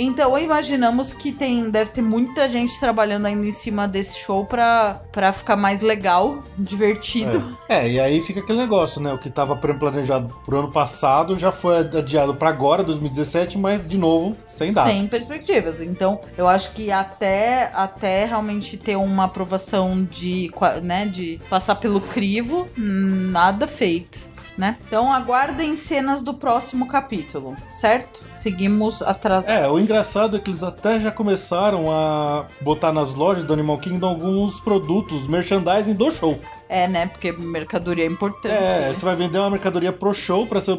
Então 0.00 0.38
imaginamos 0.38 1.12
que 1.12 1.32
tem, 1.32 1.68
deve 1.68 1.90
ter 1.90 2.02
muita 2.02 2.48
gente 2.48 2.78
trabalhando 2.78 3.26
ainda 3.26 3.44
em 3.44 3.50
cima 3.50 3.88
desse 3.88 4.16
show 4.20 4.46
pra, 4.46 5.02
pra 5.10 5.32
ficar 5.32 5.56
mais 5.56 5.80
legal, 5.80 6.40
divertido. 6.56 7.42
É. 7.68 7.78
é, 7.78 7.90
e 7.90 8.00
aí 8.00 8.22
fica 8.22 8.38
aquele 8.38 8.58
negócio, 8.58 9.00
né? 9.02 9.12
O 9.12 9.18
que 9.18 9.28
tava 9.28 9.56
planejado 9.56 10.32
pro 10.44 10.60
ano 10.60 10.70
passado 10.70 11.36
já 11.36 11.50
foi 11.50 11.78
adiado 11.78 12.32
para 12.32 12.48
agora, 12.48 12.84
2017, 12.84 13.58
mas 13.58 13.84
de 13.84 13.98
novo, 13.98 14.36
sem 14.46 14.72
data. 14.72 14.88
Sem 14.88 15.08
perspectivas. 15.08 15.82
Então, 15.82 16.20
eu 16.36 16.46
acho 16.46 16.70
que 16.74 16.92
até, 16.92 17.72
até 17.74 18.24
realmente 18.24 18.76
ter 18.76 18.94
uma 18.94 19.24
aprovação 19.24 20.04
de, 20.04 20.48
né, 20.80 21.06
de 21.06 21.40
passar 21.50 21.74
pelo 21.74 22.00
crivo, 22.00 22.68
nada 22.76 23.66
feito 23.66 24.27
né? 24.58 24.76
Então 24.86 25.12
aguardem 25.12 25.76
cenas 25.76 26.20
do 26.20 26.34
próximo 26.34 26.88
capítulo, 26.88 27.56
certo? 27.70 28.22
Seguimos 28.34 29.00
atrás. 29.00 29.46
É, 29.46 29.68
o 29.68 29.78
engraçado 29.78 30.36
é 30.36 30.40
que 30.40 30.50
eles 30.50 30.64
até 30.64 30.98
já 30.98 31.12
começaram 31.12 31.90
a 31.90 32.46
botar 32.60 32.92
nas 32.92 33.14
lojas 33.14 33.44
do 33.44 33.52
Animal 33.52 33.78
Kingdom 33.78 34.08
alguns 34.08 34.58
produtos, 34.58 35.26
merchandising 35.28 35.94
do 35.94 36.10
show. 36.10 36.40
É, 36.68 36.86
né? 36.86 37.06
Porque 37.06 37.32
mercadoria 37.32 38.04
é 38.04 38.06
importante. 38.06 38.52
É, 38.52 38.92
você 38.92 39.04
vai 39.04 39.16
vender 39.16 39.38
uma 39.38 39.50
mercadoria 39.50 39.92
pro 39.92 40.12
show 40.12 40.46
para 40.46 40.60
ser 40.60 40.78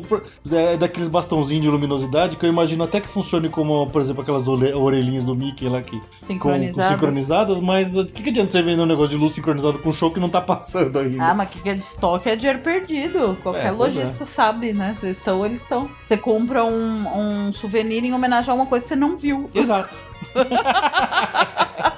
é, 0.51 0.77
daqueles 0.77 1.07
bastãozinhos 1.07 1.63
de 1.63 1.69
luminosidade 1.69 2.35
que 2.35 2.45
eu 2.45 2.49
imagino 2.49 2.83
até 2.83 3.01
que 3.01 3.07
funcione 3.07 3.49
como, 3.49 3.89
por 3.89 3.99
exemplo, 4.01 4.21
aquelas 4.21 4.47
orelhinhas 4.47 5.25
do 5.25 5.35
Mickey 5.35 5.67
lá 5.67 5.79
aqui. 5.79 5.99
Sincronizadas. 6.19 6.75
Com, 6.75 6.81
com 6.81 6.89
sincronizadas, 6.89 7.59
mas 7.59 7.97
o 7.97 8.05
que, 8.05 8.21
que 8.21 8.29
adianta 8.29 8.51
você 8.51 8.61
vender 8.61 8.81
um 8.81 8.85
negócio 8.85 9.09
de 9.09 9.17
luz 9.17 9.33
sincronizado 9.33 9.79
com 9.79 9.91
show 9.91 10.11
que 10.11 10.19
não 10.19 10.29
tá 10.29 10.41
passando 10.41 10.99
ainda? 10.99 11.23
Ah, 11.23 11.33
mas 11.33 11.47
o 11.47 11.51
que, 11.51 11.61
que 11.61 11.69
é 11.69 11.73
de 11.73 11.83
estoque 11.83 12.29
é 12.29 12.35
dinheiro 12.35 12.59
perdido. 12.59 13.37
Qualquer 13.41 13.67
é, 13.67 13.71
lojista 13.71 14.23
é. 14.23 14.27
sabe, 14.27 14.73
né? 14.73 14.95
Eles 15.01 15.17
estão, 15.17 15.45
eles 15.45 15.61
estão. 15.61 15.89
Você 16.01 16.17
compra 16.17 16.63
um, 16.63 17.47
um 17.47 17.51
souvenir 17.51 18.03
em 18.03 18.13
homenagem 18.13 18.51
a 18.51 18.53
uma 18.53 18.65
coisa 18.67 18.83
que 18.83 18.89
você 18.89 18.95
não 18.95 19.17
viu. 19.17 19.49
Exato. 19.55 19.95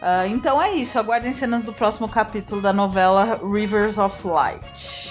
Uh, 0.00 0.26
então 0.30 0.60
é 0.60 0.72
isso, 0.72 0.98
aguardem 0.98 1.32
cenas 1.32 1.62
do 1.62 1.72
próximo 1.72 2.08
capítulo 2.08 2.62
da 2.62 2.72
novela 2.72 3.38
Rivers 3.42 3.98
of 3.98 4.26
Light. 4.26 5.10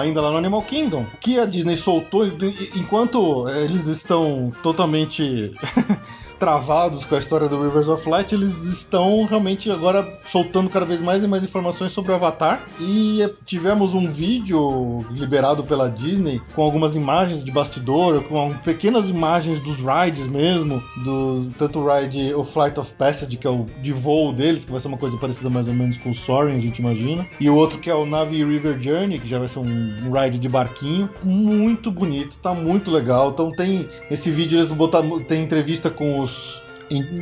ainda 0.00 0.20
lá 0.20 0.30
no 0.30 0.38
Animal 0.38 0.62
Kingdom, 0.62 1.04
que 1.20 1.38
a 1.38 1.44
Disney 1.44 1.76
soltou 1.76 2.26
enquanto 2.74 3.48
eles 3.48 3.86
estão 3.86 4.50
totalmente 4.62 5.50
travados 6.40 7.04
com 7.04 7.14
a 7.14 7.18
história 7.18 7.46
do 7.46 7.62
Rivers 7.62 7.86
of 7.86 8.08
Light, 8.08 8.34
eles 8.34 8.64
estão 8.64 9.26
realmente 9.26 9.70
agora 9.70 10.18
soltando 10.24 10.70
cada 10.70 10.86
vez 10.86 10.98
mais 10.98 11.22
e 11.22 11.28
mais 11.28 11.44
informações 11.44 11.92
sobre 11.92 12.12
o 12.12 12.14
Avatar. 12.14 12.64
E 12.80 13.22
tivemos 13.44 13.92
um 13.92 14.10
vídeo 14.10 15.00
liberado 15.10 15.62
pela 15.62 15.90
Disney 15.90 16.40
com 16.54 16.62
algumas 16.62 16.96
imagens 16.96 17.44
de 17.44 17.52
bastidor, 17.52 18.24
com 18.24 18.54
pequenas 18.64 19.06
imagens 19.06 19.60
dos 19.60 19.76
rides 19.76 20.26
mesmo, 20.26 20.82
do 21.04 21.48
tanto 21.58 21.80
o 21.80 21.86
ride 21.86 22.32
o 22.32 22.42
Flight 22.42 22.80
of 22.80 22.90
Passage, 22.94 23.36
que 23.36 23.46
é 23.46 23.50
o 23.50 23.66
de 23.82 23.92
voo 23.92 24.32
deles, 24.32 24.64
que 24.64 24.72
vai 24.72 24.80
ser 24.80 24.88
uma 24.88 24.96
coisa 24.96 25.18
parecida 25.18 25.50
mais 25.50 25.68
ou 25.68 25.74
menos 25.74 25.98
com 25.98 26.10
o 26.10 26.14
Soaring, 26.14 26.56
a 26.56 26.60
gente 26.60 26.78
imagina, 26.78 27.26
e 27.38 27.50
o 27.50 27.54
outro 27.54 27.78
que 27.78 27.90
é 27.90 27.94
o 27.94 28.06
Navi 28.06 28.42
River 28.42 28.80
Journey, 28.80 29.18
que 29.18 29.28
já 29.28 29.38
vai 29.38 29.48
ser 29.48 29.58
um, 29.58 29.64
um 30.06 30.10
ride 30.10 30.38
de 30.38 30.48
barquinho, 30.48 31.10
muito 31.22 31.90
bonito, 31.90 32.36
tá 32.40 32.54
muito 32.54 32.90
legal. 32.90 33.30
Então 33.30 33.50
tem 33.50 33.86
esse 34.10 34.30
vídeo 34.30 34.58
eles 34.58 34.72
botaram 34.72 35.20
tem 35.20 35.42
entrevista 35.42 35.90
com 35.90 36.20
os 36.20 36.29
os 36.30 36.60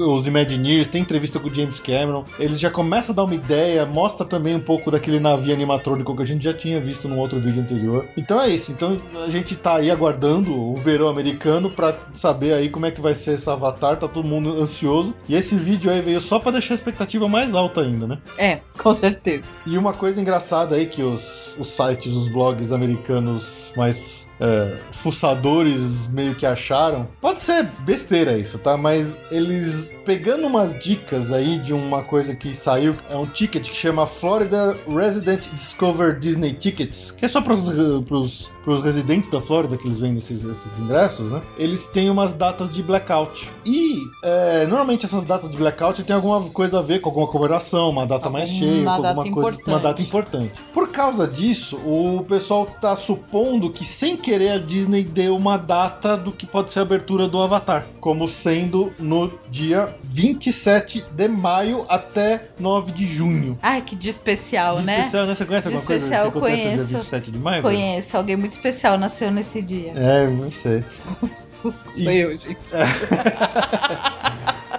os 0.00 0.26
Imagineers, 0.26 0.88
tem 0.88 1.02
entrevista 1.02 1.38
com 1.38 1.48
o 1.48 1.54
James 1.54 1.78
Cameron. 1.78 2.24
Eles 2.38 2.58
já 2.58 2.70
começam 2.70 3.12
a 3.12 3.16
dar 3.16 3.24
uma 3.24 3.34
ideia, 3.34 3.84
mostra 3.84 4.24
também 4.24 4.54
um 4.54 4.60
pouco 4.60 4.90
daquele 4.90 5.20
navio 5.20 5.52
animatrônico 5.52 6.16
que 6.16 6.22
a 6.22 6.26
gente 6.26 6.42
já 6.42 6.54
tinha 6.54 6.80
visto 6.80 7.06
num 7.06 7.18
outro 7.18 7.38
vídeo 7.38 7.60
anterior. 7.60 8.06
Então 8.16 8.40
é 8.40 8.48
isso. 8.48 8.72
Então 8.72 8.98
a 9.22 9.28
gente 9.28 9.54
tá 9.54 9.76
aí 9.76 9.90
aguardando 9.90 10.54
o 10.54 10.74
verão 10.74 11.08
americano 11.08 11.70
para 11.70 11.94
saber 12.14 12.54
aí 12.54 12.70
como 12.70 12.86
é 12.86 12.90
que 12.90 13.00
vai 13.00 13.14
ser 13.14 13.34
esse 13.34 13.48
avatar. 13.48 13.98
Tá 13.98 14.08
todo 14.08 14.26
mundo 14.26 14.60
ansioso. 14.60 15.14
E 15.28 15.34
esse 15.34 15.54
vídeo 15.54 15.90
aí 15.90 16.00
veio 16.00 16.20
só 16.20 16.38
para 16.38 16.52
deixar 16.52 16.74
a 16.74 16.76
expectativa 16.76 17.28
mais 17.28 17.54
alta 17.54 17.82
ainda, 17.82 18.06
né? 18.06 18.18
É, 18.38 18.60
com 18.78 18.94
certeza. 18.94 19.48
E 19.66 19.76
uma 19.76 19.92
coisa 19.92 20.20
engraçada 20.20 20.76
aí 20.76 20.86
que 20.86 21.02
os, 21.02 21.54
os 21.58 21.68
sites, 21.68 22.14
os 22.14 22.28
blogs 22.28 22.72
americanos 22.72 23.72
mais 23.76 24.27
é, 24.40 24.76
fuçadores 24.92 26.08
meio 26.08 26.34
que 26.34 26.46
acharam. 26.46 27.08
Pode 27.20 27.40
ser 27.40 27.64
besteira 27.80 28.36
isso, 28.38 28.58
tá? 28.58 28.76
Mas 28.76 29.18
eles 29.30 29.96
pegando 30.04 30.46
umas 30.46 30.78
dicas 30.78 31.32
aí 31.32 31.58
de 31.58 31.72
uma 31.72 32.02
coisa 32.02 32.34
que 32.34 32.54
saiu, 32.54 32.94
é 33.10 33.16
um 33.16 33.26
ticket 33.26 33.68
que 33.68 33.76
chama 33.76 34.06
Florida 34.06 34.76
Resident 34.88 35.42
Discover 35.52 36.18
Disney 36.18 36.52
Tickets, 36.52 37.10
que 37.10 37.24
é 37.24 37.28
só 37.28 37.40
para 37.40 37.54
os 37.54 38.50
residentes 38.76 39.28
da 39.28 39.40
Flórida 39.40 39.76
que 39.76 39.86
eles 39.86 39.98
vendem 39.98 40.18
esses, 40.18 40.44
esses, 40.44 40.78
ingressos, 40.78 41.30
né? 41.30 41.42
Eles 41.56 41.86
têm 41.86 42.10
umas 42.10 42.32
datas 42.32 42.70
de 42.70 42.82
blackout. 42.82 43.50
E 43.64 43.98
é, 44.22 44.66
normalmente 44.66 45.06
essas 45.06 45.24
datas 45.24 45.50
de 45.50 45.56
blackout 45.56 46.02
tem 46.02 46.14
alguma 46.14 46.42
coisa 46.50 46.78
a 46.78 46.82
ver 46.82 47.00
com 47.00 47.08
alguma 47.08 47.26
comemoração, 47.26 47.90
uma 47.90 48.06
data 48.06 48.30
mais 48.30 48.48
cheia, 48.48 48.84
com 48.84 48.90
alguma 48.90 49.14
coisa, 49.14 49.30
importante. 49.30 49.68
uma 49.68 49.80
data 49.80 50.02
importante. 50.02 50.52
Por 50.72 50.88
causa 50.90 51.26
disso, 51.26 51.76
o 51.76 52.24
pessoal 52.28 52.66
tá 52.66 52.94
supondo 52.96 53.70
que 53.70 53.84
sem 53.84 54.16
querer 54.16 54.50
a 54.50 54.58
Disney 54.58 55.04
deu 55.04 55.36
uma 55.36 55.56
data 55.56 56.16
do 56.16 56.32
que 56.32 56.46
pode 56.46 56.72
ser 56.72 56.80
a 56.80 56.82
abertura 56.82 57.28
do 57.28 57.40
Avatar, 57.40 57.84
como 58.00 58.28
sendo 58.28 58.92
no 58.98 59.32
dia 59.50 59.94
27 60.04 61.04
de 61.10 61.28
maio 61.28 61.84
até 61.88 62.48
9 62.58 62.92
de 62.92 63.06
junho. 63.06 63.58
Ai, 63.62 63.82
que 63.82 63.94
dia 63.94 64.10
especial, 64.10 64.76
dia 64.76 64.86
né? 64.86 64.98
Especial, 65.00 65.26
né? 65.26 65.34
Você 65.34 65.44
conhece 65.44 65.68
alguma 65.68 65.84
coisa 65.84 66.08
que 66.08 66.14
acontece 66.14 66.40
conheço, 66.40 66.82
no 66.82 66.86
dia 66.86 66.98
27 66.98 67.30
de 67.30 67.38
maio? 67.38 67.62
Conheço, 67.62 68.16
alguém 68.16 68.36
muito 68.36 68.52
especial 68.58 68.98
nasceu 68.98 69.30
nesse 69.30 69.62
dia. 69.62 69.92
É, 69.94 70.26
não 70.26 70.50
sei. 70.50 70.84
Sou 71.62 71.72
e... 71.96 72.18
eu, 72.18 72.36
gente. 72.36 72.58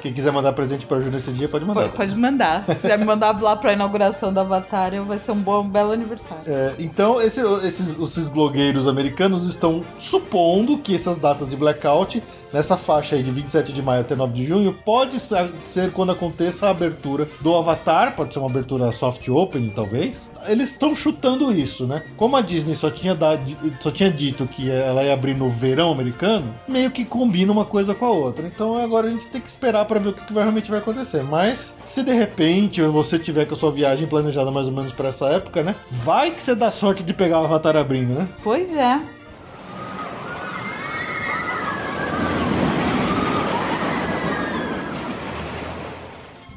Quem 0.01 0.13
quiser 0.13 0.31
mandar 0.31 0.53
presente 0.53 0.85
pra 0.85 1.01
Ju 1.01 1.09
nesse 1.09 1.29
dia, 1.31 1.49
pode 1.49 1.65
mandar. 1.65 1.81
Pode, 1.81 1.97
pode 1.97 2.15
mandar. 2.15 2.63
Se 2.71 2.75
quiser 2.75 2.97
me 2.97 3.03
mandar 3.03 3.37
lá 3.41 3.57
pra 3.57 3.73
inauguração 3.73 4.31
do 4.31 4.39
Avatar, 4.39 4.91
vai 5.03 5.17
ser 5.17 5.31
um 5.31 5.39
bom, 5.39 5.61
um 5.61 5.69
belo 5.69 5.91
aniversário. 5.91 6.43
É, 6.47 6.73
então, 6.79 7.21
esse, 7.21 7.41
esses, 7.65 7.99
esses 7.99 8.27
blogueiros 8.29 8.87
americanos 8.87 9.45
estão 9.45 9.83
supondo 9.97 10.77
que 10.77 10.95
essas 10.95 11.17
datas 11.17 11.49
de 11.49 11.57
blackout 11.57 12.23
nessa 12.53 12.77
faixa 12.77 13.15
aí 13.15 13.23
de 13.23 13.31
27 13.31 13.71
de 13.71 13.81
maio 13.81 14.01
até 14.01 14.15
9 14.15 14.33
de 14.33 14.45
junho, 14.45 14.73
pode 14.85 15.19
ser 15.19 15.91
quando 15.93 16.11
aconteça 16.11 16.67
a 16.67 16.71
abertura 16.71 17.27
do 17.41 17.55
Avatar, 17.55 18.15
pode 18.15 18.33
ser 18.33 18.39
uma 18.39 18.49
abertura 18.49 18.91
soft 18.91 19.27
open, 19.29 19.71
talvez. 19.75 20.29
Eles 20.47 20.69
estão 20.69 20.95
chutando 20.95 21.51
isso, 21.51 21.85
né? 21.85 22.03
Como 22.17 22.35
a 22.35 22.41
Disney 22.41 22.75
só 22.75 22.89
tinha, 22.89 23.15
dado, 23.15 23.41
só 23.79 23.91
tinha 23.91 24.11
dito 24.11 24.45
que 24.47 24.69
ela 24.69 25.03
ia 25.03 25.13
abrir 25.13 25.35
no 25.35 25.49
verão 25.49 25.91
americano, 25.91 26.53
meio 26.67 26.91
que 26.91 27.05
combina 27.05 27.51
uma 27.51 27.65
coisa 27.65 27.93
com 27.93 28.05
a 28.05 28.11
outra. 28.11 28.45
Então 28.45 28.77
agora 28.77 29.07
a 29.07 29.09
gente 29.09 29.27
tem 29.27 29.41
que 29.41 29.49
esperar 29.49 29.85
para 29.85 29.99
ver 29.99 30.09
o 30.09 30.13
que, 30.13 30.33
realmente 30.33 30.69
vai 30.69 30.79
acontecer. 30.79 31.23
Mas 31.23 31.73
se 31.85 32.03
de 32.03 32.13
repente 32.13 32.81
você 32.81 33.19
tiver 33.19 33.45
com 33.45 33.53
a 33.53 33.57
sua 33.57 33.71
viagem 33.71 34.07
planejada 34.07 34.51
mais 34.51 34.67
ou 34.67 34.73
menos 34.73 34.91
para 34.91 35.09
essa 35.09 35.27
época, 35.27 35.63
né? 35.63 35.75
Vai 35.91 36.31
que 36.31 36.41
você 36.41 36.55
dá 36.55 36.71
sorte 36.71 37.03
de 37.03 37.13
pegar 37.13 37.41
o 37.41 37.45
Avatar 37.45 37.75
abrindo, 37.75 38.13
né? 38.13 38.27
Pois 38.43 38.73
é. 38.73 38.99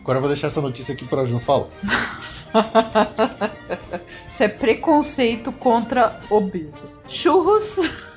Agora 0.02 0.18
eu 0.18 0.20
vou 0.20 0.28
deixar 0.28 0.48
essa 0.48 0.60
notícia 0.60 0.92
aqui 0.92 1.04
pra 1.04 1.24
Ju. 1.24 1.38
Fala. 1.38 1.68
Isso 4.28 4.42
é 4.42 4.48
preconceito 4.48 5.52
contra 5.52 6.20
obesos. 6.28 6.98
Churros. 7.08 7.76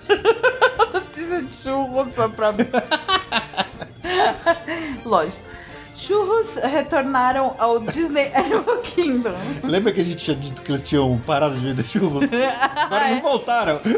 notícia 0.92 1.44
de 1.44 1.54
churros 1.54 2.14
só 2.14 2.28
pra 2.28 2.52
mim. 2.52 2.66
Lógico. 5.06 5.45
Churros 5.96 6.56
retornaram 6.56 7.56
ao 7.58 7.80
Disney 7.80 8.30
Animal 8.36 8.78
Kingdom. 8.84 9.34
Lembra 9.64 9.94
que 9.94 10.02
a 10.02 10.04
gente 10.04 10.18
tinha 10.18 10.36
dito 10.36 10.62
que 10.62 10.72
eles 10.72 10.82
tinham 10.84 11.18
parado 11.26 11.56
de 11.56 11.66
vender 11.66 11.86
churros? 11.86 12.30
Agora 12.76 13.10
eles 13.10 13.22
voltaram. 13.22 13.80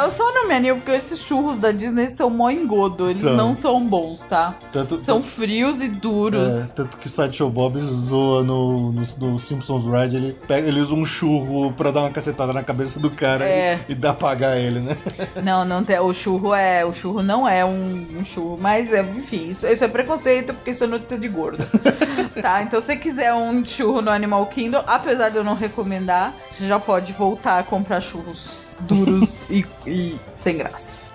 Eu 0.00 0.10
só 0.10 0.32
não 0.32 0.46
me 0.46 0.54
animo 0.54 0.76
porque 0.80 0.92
esses 0.92 1.18
churros 1.18 1.58
da 1.58 1.72
Disney 1.72 2.10
são 2.10 2.30
mó 2.30 2.48
engodo. 2.50 3.06
Eles 3.06 3.18
são. 3.18 3.34
não 3.34 3.52
são 3.52 3.84
bons, 3.84 4.22
tá? 4.22 4.54
Tanto, 4.72 5.00
são 5.00 5.16
tanto, 5.16 5.28
frios 5.28 5.82
e 5.82 5.88
duros. 5.88 6.54
É, 6.54 6.66
tanto 6.74 6.96
que 6.96 7.08
o 7.08 7.10
Sideshow 7.10 7.50
Bob 7.50 7.80
zoa 7.80 8.44
no, 8.44 8.92
no, 8.92 9.02
no, 9.02 9.38
Simpsons 9.38 9.84
Ride, 9.84 10.16
ele, 10.16 10.32
pega, 10.32 10.68
ele 10.68 10.80
usa 10.80 10.94
um 10.94 11.04
churro 11.04 11.72
pra 11.72 11.90
dar 11.90 12.00
uma 12.00 12.10
cacetada 12.10 12.52
na 12.52 12.62
cabeça 12.62 13.00
do 13.00 13.10
cara 13.10 13.44
é. 13.44 13.80
e, 13.88 13.92
e 13.92 13.94
dá 13.94 14.14
pagar 14.14 14.56
ele, 14.56 14.80
né? 14.80 14.96
Não, 15.42 15.64
não 15.64 15.82
tem, 15.82 15.98
o 15.98 16.14
churro 16.14 16.54
é. 16.54 16.84
O 16.84 16.94
churro 16.94 17.22
não 17.22 17.46
é 17.46 17.64
um, 17.64 18.06
um 18.20 18.24
churro, 18.24 18.56
mas 18.60 18.92
é, 18.92 19.02
enfim, 19.02 19.50
isso, 19.50 19.66
isso 19.66 19.84
é 19.84 19.88
preconceito 19.88 20.27
preconceito 20.28 20.54
porque 20.54 20.70
isso 20.70 20.84
é 20.84 20.86
notícia 20.86 21.18
de 21.18 21.28
gordo. 21.28 21.64
tá? 22.40 22.62
Então, 22.62 22.80
se 22.80 22.86
você 22.86 22.96
quiser 22.96 23.32
um 23.32 23.64
churro 23.64 24.02
no 24.02 24.10
Animal 24.10 24.46
Kingdom, 24.46 24.82
apesar 24.86 25.30
de 25.30 25.36
eu 25.36 25.44
não 25.44 25.54
recomendar, 25.54 26.34
você 26.50 26.66
já 26.66 26.78
pode 26.78 27.12
voltar 27.12 27.58
a 27.58 27.62
comprar 27.62 28.00
churros 28.00 28.64
duros 28.80 29.44
e, 29.50 29.64
e 29.86 30.16
sem 30.36 30.56
graça. 30.58 31.08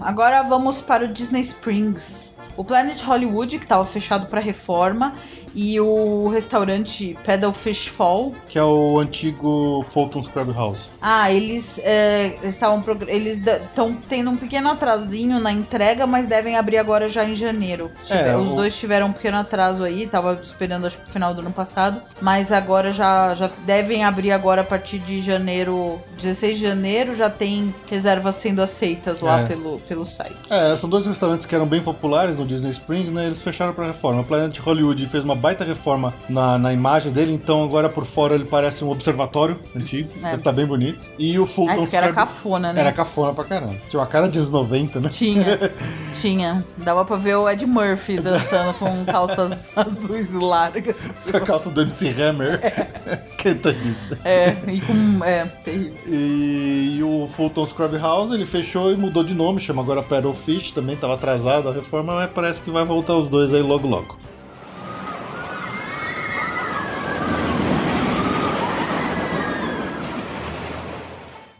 Agora 0.00 0.42
vamos 0.42 0.80
para 0.80 1.04
o 1.04 1.08
Disney 1.08 1.40
Springs. 1.42 2.34
O 2.56 2.64
Planet 2.64 3.00
Hollywood, 3.02 3.58
que 3.58 3.64
estava 3.64 3.84
fechado 3.84 4.26
para 4.26 4.40
reforma, 4.40 5.14
e 5.60 5.80
o 5.80 6.28
restaurante 6.28 7.18
Pedalfish 7.24 7.88
Fall. 7.88 8.32
Que 8.48 8.56
é 8.56 8.62
o 8.62 9.00
antigo 9.00 9.84
Fulton's 9.88 10.28
Crab 10.28 10.52
House. 10.52 10.88
Ah, 11.02 11.32
eles 11.32 11.80
é, 11.82 12.38
estavam 12.44 12.80
eles 13.08 13.44
estão 13.44 13.92
tendo 14.08 14.30
um 14.30 14.36
pequeno 14.36 14.68
atrasinho 14.68 15.40
na 15.40 15.50
entrega, 15.50 16.06
mas 16.06 16.28
devem 16.28 16.56
abrir 16.56 16.78
agora 16.78 17.08
já 17.08 17.24
em 17.24 17.34
janeiro. 17.34 17.90
É, 18.08 18.36
Os 18.36 18.52
o... 18.52 18.54
dois 18.54 18.78
tiveram 18.78 19.08
um 19.08 19.12
pequeno 19.12 19.38
atraso 19.38 19.82
aí, 19.82 20.06
tava 20.06 20.38
esperando 20.40 20.86
acho 20.86 20.96
que 20.96 21.06
no 21.06 21.10
final 21.10 21.34
do 21.34 21.40
ano 21.40 21.50
passado, 21.50 22.00
mas 22.20 22.52
agora 22.52 22.92
já, 22.92 23.34
já 23.34 23.50
devem 23.66 24.04
abrir 24.04 24.30
agora 24.30 24.60
a 24.60 24.64
partir 24.64 25.00
de 25.00 25.20
janeiro, 25.20 26.00
16 26.18 26.56
de 26.56 26.62
janeiro, 26.62 27.16
já 27.16 27.28
tem 27.28 27.74
reservas 27.90 28.36
sendo 28.36 28.62
aceitas 28.62 29.20
lá 29.20 29.40
é. 29.40 29.46
pelo, 29.46 29.80
pelo 29.80 30.06
site. 30.06 30.36
É, 30.48 30.76
são 30.76 30.88
dois 30.88 31.04
restaurantes 31.04 31.46
que 31.46 31.54
eram 31.54 31.66
bem 31.66 31.82
populares 31.82 32.36
no 32.36 32.46
Disney 32.46 32.70
Springs, 32.70 33.10
né? 33.10 33.26
Eles 33.26 33.42
fecharam 33.42 33.72
para 33.72 33.86
reforma. 33.86 34.20
O 34.20 34.24
Planet 34.24 34.56
Hollywood 34.60 35.04
fez 35.06 35.24
uma 35.24 35.34
baita 35.48 35.64
reforma 35.64 36.12
na, 36.28 36.58
na 36.58 36.72
imagem 36.74 37.10
dele, 37.10 37.32
então 37.32 37.64
agora 37.64 37.88
por 37.88 38.04
fora 38.04 38.34
ele 38.34 38.44
parece 38.44 38.84
um 38.84 38.90
observatório 38.90 39.58
antigo. 39.74 40.10
É. 40.22 40.34
Ele 40.34 40.42
tá 40.42 40.52
bem 40.52 40.66
bonito. 40.66 41.00
E 41.18 41.38
o 41.38 41.46
Fulton 41.46 41.80
Ai, 41.80 41.88
era 41.90 42.12
cafona, 42.12 42.72
né? 42.72 42.80
Era 42.80 42.92
cafona 42.92 43.32
pra 43.32 43.44
caramba. 43.44 43.76
Tinha 43.88 43.98
uma 43.98 44.06
cara 44.06 44.28
de 44.28 44.38
anos 44.38 44.50
90, 44.50 45.00
né? 45.00 45.08
Tinha. 45.08 45.58
Tinha. 46.20 46.64
Dava 46.76 47.02
pra 47.04 47.16
ver 47.16 47.36
o 47.36 47.48
Ed 47.48 47.64
Murphy 47.64 48.16
dançando 48.16 48.74
com 48.74 49.04
calças 49.06 49.70
azuis 49.74 50.30
largas. 50.34 50.96
Com 51.30 51.36
a 51.36 51.40
calça 51.40 51.70
do 51.70 51.80
MC 51.80 52.10
Hammer. 52.20 52.60
É. 52.62 53.16
Canta 53.42 53.72
disso. 53.72 54.18
É, 54.24 54.54
e 54.66 54.80
com. 54.82 55.24
É, 55.24 55.46
terrível. 55.64 55.94
E, 56.06 56.96
e 56.98 57.02
o 57.02 57.26
Fulton 57.28 57.64
Scrub 57.64 57.96
House 57.96 58.32
ele 58.32 58.44
fechou 58.44 58.92
e 58.92 58.96
mudou 58.96 59.24
de 59.24 59.32
nome, 59.32 59.60
chama 59.60 59.80
agora 59.80 60.02
Paddle 60.02 60.34
Fish, 60.34 60.72
também 60.72 60.96
tava 60.96 61.14
atrasado 61.14 61.70
a 61.70 61.72
reforma, 61.72 62.16
mas 62.16 62.30
parece 62.30 62.60
que 62.60 62.70
vai 62.70 62.84
voltar 62.84 63.14
os 63.14 63.28
dois 63.28 63.54
aí 63.54 63.62
logo 63.62 63.88
logo. 63.88 64.27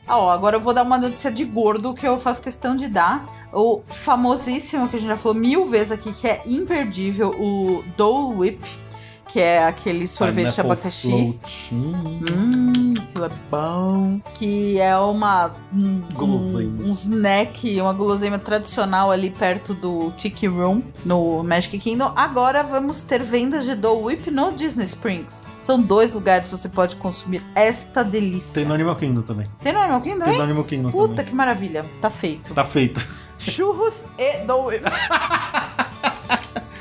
Ah, 0.09 0.19
ó, 0.19 0.31
agora 0.31 0.57
eu 0.57 0.61
vou 0.61 0.73
dar 0.73 0.83
uma 0.83 0.97
notícia 0.97 1.31
de 1.31 1.45
gordo 1.45 1.93
que 1.93 2.07
eu 2.07 2.19
faço 2.19 2.43
questão 2.43 2.75
de 2.75 2.89
dar. 2.89 3.27
O 3.53 3.83
famosíssimo, 3.87 4.89
que 4.89 4.97
a 4.97 4.99
gente 4.99 5.09
já 5.09 5.17
falou 5.17 5.37
mil 5.37 5.67
vezes 5.67 5.93
aqui, 5.93 6.13
que 6.13 6.27
é 6.27 6.43
imperdível, 6.47 7.31
o 7.39 7.85
Dole 7.97 8.35
Whip 8.37 8.89
que 9.29 9.39
é 9.41 9.63
aquele 9.65 10.09
sorvete 10.09 10.55
de 10.55 10.61
abacaxi. 10.61 11.39
Hum, 11.73 12.95
aquilo 12.99 13.25
é 13.27 13.31
bom. 13.51 14.21
Que 14.35 14.81
é 14.81 14.97
uma. 14.97 15.53
Um, 15.73 16.03
um, 16.19 16.87
um 16.87 16.93
snack, 16.93 17.81
uma 17.81 17.93
guloseima 17.93 18.39
tradicional 18.39 19.11
ali 19.11 19.31
perto 19.31 19.75
do 19.75 20.11
Tiki 20.17 20.47
Room, 20.47 20.83
no 21.05 21.43
Magic 21.43 21.79
Kingdom. 21.79 22.13
Agora 22.17 22.63
vamos 22.63 23.03
ter 23.03 23.23
vendas 23.23 23.65
de 23.65 23.75
Dole 23.75 24.03
Whip 24.05 24.31
no 24.31 24.51
Disney 24.53 24.85
Springs. 24.85 25.47
São 25.69 25.79
dois 25.79 26.14
lugares 26.14 26.49
que 26.49 26.57
você 26.57 26.66
pode 26.66 26.97
consumir 26.97 27.43
esta 27.55 28.03
delícia. 28.03 28.55
Tem 28.55 28.64
no 28.64 28.73
Animal 28.73 28.97
Kingdom 28.97 29.21
também. 29.21 29.47
Tem 29.61 29.71
no 29.71 29.81
Animal 29.81 30.01
Kingdom? 30.01 30.25
Tem 30.25 30.37
no 30.39 30.43
Animal 30.43 30.64
Kingdom 30.64 30.91
Puta 30.91 31.09
também. 31.09 31.27
que 31.27 31.35
maravilha. 31.35 31.85
Tá 32.01 32.09
feito. 32.09 32.55
Tá 32.55 32.64
feito. 32.64 33.07
Churros 33.39 34.07
e 34.16 34.47
Dole 34.47 34.77
Whip. 34.77 34.85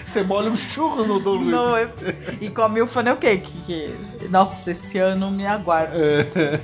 Você 0.05 0.23
molha 0.23 0.49
um 0.49 0.55
churro 0.55 1.03
no 1.03 1.19
Dole 1.19 1.51
e 2.39 2.49
come 2.49 2.81
o 2.81 2.87
funnel 2.87 3.17
cake. 3.17 3.51
Que, 3.65 3.93
nossa, 4.29 4.71
esse 4.71 4.97
ano 4.97 5.29
me 5.31 5.45
aguarda. 5.45 5.93
É. 5.93 6.61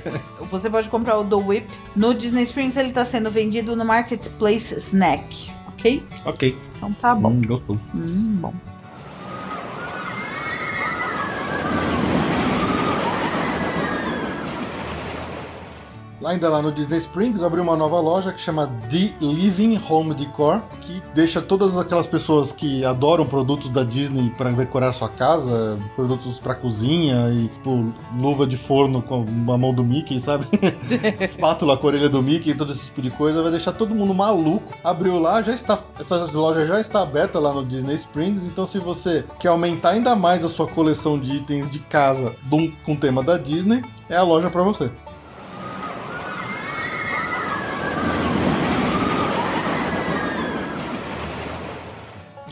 Você 0.50 0.70
pode 0.70 0.88
comprar 0.88 1.18
o 1.18 1.26
Dole 1.26 1.44
Whip. 1.46 1.70
No 1.94 2.14
Disney 2.14 2.44
Springs 2.44 2.78
ele 2.78 2.94
tá 2.94 3.04
sendo 3.04 3.30
vendido 3.30 3.76
no 3.76 3.84
Marketplace 3.84 4.74
Snack. 4.78 5.52
Ok? 5.68 6.02
Ok. 6.24 6.58
Então 6.78 6.94
tá 6.94 7.14
bom. 7.14 7.32
Hum, 7.32 7.42
gostou. 7.46 7.78
Hum, 7.94 8.38
bom. 8.40 8.54
Lá 16.24 16.30
ainda 16.30 16.48
lá 16.48 16.62
no 16.62 16.72
Disney 16.72 17.00
Springs 17.00 17.44
abriu 17.44 17.62
uma 17.62 17.76
nova 17.76 18.00
loja 18.00 18.32
que 18.32 18.40
chama 18.40 18.72
The 18.90 19.12
Living 19.20 19.78
Home 19.90 20.14
Decor, 20.14 20.62
que 20.80 21.04
deixa 21.14 21.42
todas 21.42 21.78
aquelas 21.78 22.08
pessoas 22.08 22.54
que 22.54 22.86
adoram 22.86 23.26
produtos 23.26 23.70
da 23.70 23.84
Disney 23.84 24.30
para 24.38 24.50
decorar 24.52 24.94
sua 24.94 25.10
casa, 25.10 25.78
produtos 25.98 26.40
para 26.40 26.56
cozinha 26.56 27.30
e 27.30 27.50
tipo, 27.50 27.94
luva 28.16 28.48
de 28.48 28.56
forno 28.56 29.02
com 29.02 29.26
a 29.52 29.58
mão 29.58 29.74
do 29.74 29.84
Mickey, 29.84 30.18
sabe? 30.18 30.48
Espátula 31.20 31.76
com 31.76 31.88
a 31.88 31.90
orelha 31.90 32.08
do 32.08 32.24
Mickey, 32.24 32.56
todo 32.56 32.72
esse 32.72 32.86
tipo 32.86 33.02
de 33.02 33.12
coisa, 33.12 33.42
vai 33.42 33.52
deixar 33.52 33.74
todo 33.74 33.94
mundo 33.94 34.14
maluco. 34.14 34.74
Abriu 34.82 35.20
lá, 35.20 35.42
já 35.42 35.54
está, 35.54 35.78
essa 36.00 36.16
loja 36.32 36.66
já 36.66 36.80
está 36.80 37.02
aberta 37.02 37.38
lá 37.38 37.52
no 37.52 37.66
Disney 37.66 37.96
Springs, 37.96 38.46
então 38.46 38.66
se 38.66 38.80
você 38.80 39.26
quer 39.42 39.50
aumentar 39.50 39.90
ainda 39.90 40.16
mais 40.16 40.46
a 40.46 40.48
sua 40.48 40.68
coleção 40.68 41.20
de 41.20 41.34
itens 41.34 41.70
de 41.70 41.80
casa 41.80 42.34
com 42.86 42.96
tema 42.96 43.22
da 43.22 43.38
Disney, 43.38 43.84
é 44.10 44.16
a 44.16 44.24
loja 44.24 44.50
para 44.50 44.64
você. 44.64 44.90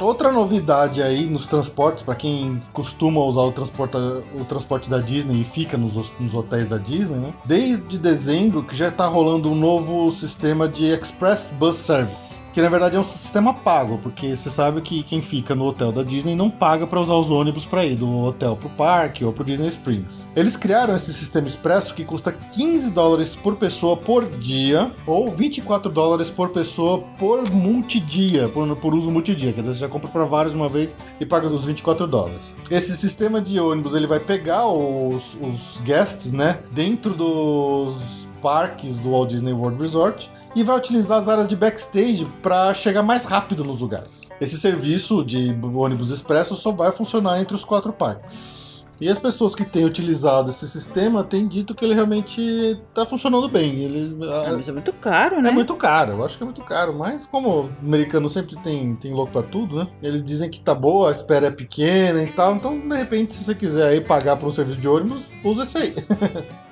Outra 0.01 0.31
novidade 0.31 1.01
aí 1.01 1.25
nos 1.27 1.45
transportes, 1.45 2.03
para 2.03 2.15
quem 2.15 2.61
costuma 2.73 3.23
usar 3.23 3.41
o 3.41 3.51
transporte, 3.51 3.95
o 3.95 4.43
transporte 4.45 4.89
da 4.89 4.97
Disney 4.97 5.41
e 5.41 5.43
fica 5.43 5.77
nos, 5.77 6.11
nos 6.19 6.33
hotéis 6.33 6.67
da 6.67 6.77
Disney, 6.77 7.17
né? 7.17 7.33
Desde 7.45 7.99
dezembro 7.99 8.63
que 8.63 8.75
já 8.75 8.87
está 8.87 9.05
rolando 9.05 9.51
um 9.51 9.55
novo 9.55 10.11
sistema 10.11 10.67
de 10.67 10.85
Express 10.85 11.53
Bus 11.57 11.75
Service 11.75 12.40
que 12.53 12.61
na 12.61 12.69
verdade 12.69 12.95
é 12.95 12.99
um 12.99 13.03
sistema 13.03 13.53
pago, 13.53 13.97
porque 14.01 14.35
você 14.35 14.49
sabe 14.49 14.81
que 14.81 15.03
quem 15.03 15.21
fica 15.21 15.55
no 15.55 15.65
hotel 15.65 15.91
da 15.91 16.03
Disney 16.03 16.35
não 16.35 16.49
paga 16.49 16.85
para 16.85 16.99
usar 16.99 17.13
os 17.13 17.31
ônibus 17.31 17.65
para 17.65 17.85
ir 17.85 17.95
do 17.95 18.23
hotel 18.23 18.55
pro 18.55 18.69
parque 18.69 19.23
ou 19.23 19.31
pro 19.31 19.43
Disney 19.43 19.69
Springs. 19.69 20.25
Eles 20.35 20.55
criaram 20.55 20.95
esse 20.95 21.13
sistema 21.13 21.47
expresso 21.47 21.93
que 21.93 22.03
custa 22.03 22.31
15 22.31 22.91
dólares 22.91 23.35
por 23.35 23.55
pessoa 23.55 23.95
por 23.95 24.25
dia 24.25 24.91
ou 25.05 25.31
24 25.31 25.91
dólares 25.91 26.29
por 26.29 26.49
pessoa 26.49 26.99
por 27.17 27.49
multidia, 27.49 28.49
por, 28.49 28.75
por 28.77 28.93
uso 28.93 29.09
multidia, 29.09 29.53
quer 29.53 29.61
dizer, 29.61 29.73
você 29.73 29.79
já 29.79 29.87
compra 29.87 30.09
para 30.09 30.25
vários 30.25 30.53
uma 30.53 30.67
vez 30.67 30.93
e 31.19 31.25
paga 31.25 31.47
os 31.47 31.65
24 31.65 32.05
dólares. 32.07 32.53
Esse 32.69 32.95
sistema 32.97 33.41
de 33.41 33.59
ônibus 33.59 33.93
ele 33.93 34.07
vai 34.07 34.19
pegar 34.19 34.67
os, 34.67 35.35
os 35.35 35.79
guests, 35.83 36.33
né, 36.33 36.59
dentro 36.71 37.13
dos 37.13 38.27
parques 38.41 38.97
do 38.97 39.11
Walt 39.11 39.29
Disney 39.29 39.53
World 39.53 39.81
Resort 39.81 40.29
e 40.55 40.63
vai 40.63 40.77
utilizar 40.77 41.19
as 41.19 41.29
áreas 41.29 41.47
de 41.47 41.55
backstage 41.55 42.25
para 42.41 42.73
chegar 42.73 43.03
mais 43.03 43.23
rápido 43.25 43.63
nos 43.63 43.79
lugares. 43.79 44.29
Esse 44.39 44.57
serviço 44.57 45.23
de 45.23 45.55
ônibus 45.61 46.11
expresso 46.11 46.55
só 46.55 46.71
vai 46.71 46.91
funcionar 46.91 47.39
entre 47.39 47.55
os 47.55 47.63
quatro 47.63 47.93
parques. 47.93 48.71
E 49.01 49.09
as 49.09 49.17
pessoas 49.17 49.55
que 49.55 49.65
têm 49.65 49.83
utilizado 49.83 50.51
esse 50.51 50.69
sistema 50.69 51.23
têm 51.23 51.47
dito 51.47 51.73
que 51.73 51.83
ele 51.83 51.95
realmente 51.95 52.39
está 52.87 53.03
funcionando 53.03 53.49
bem. 53.49 53.79
Ele, 53.79 54.15
ah, 54.23 54.53
mas 54.55 54.69
é 54.69 54.71
muito 54.71 54.93
caro, 54.93 55.41
né? 55.41 55.49
É 55.49 55.51
muito 55.51 55.73
caro, 55.73 56.13
eu 56.13 56.23
acho 56.23 56.37
que 56.37 56.43
é 56.43 56.45
muito 56.45 56.61
caro. 56.61 56.93
Mas 56.95 57.25
como 57.25 57.49
o 57.49 57.69
americano 57.83 58.29
sempre 58.29 58.55
tem, 58.57 58.95
tem 58.95 59.11
louco 59.11 59.31
para 59.31 59.41
tudo, 59.41 59.77
né? 59.77 59.87
Eles 60.03 60.23
dizem 60.23 60.51
que 60.51 60.59
tá 60.59 60.75
boa, 60.75 61.09
a 61.09 61.11
espera 61.11 61.47
é 61.47 61.51
pequena 61.51 62.21
e 62.21 62.27
tal. 62.27 62.55
Então, 62.55 62.77
de 62.77 62.95
repente, 62.95 63.33
se 63.33 63.43
você 63.43 63.55
quiser 63.55 63.87
aí 63.87 64.01
pagar 64.01 64.37
por 64.37 64.47
um 64.47 64.51
serviço 64.51 64.79
de 64.79 64.87
ônibus, 64.87 65.23
usa 65.43 65.63
esse 65.63 65.77
aí. 65.79 65.95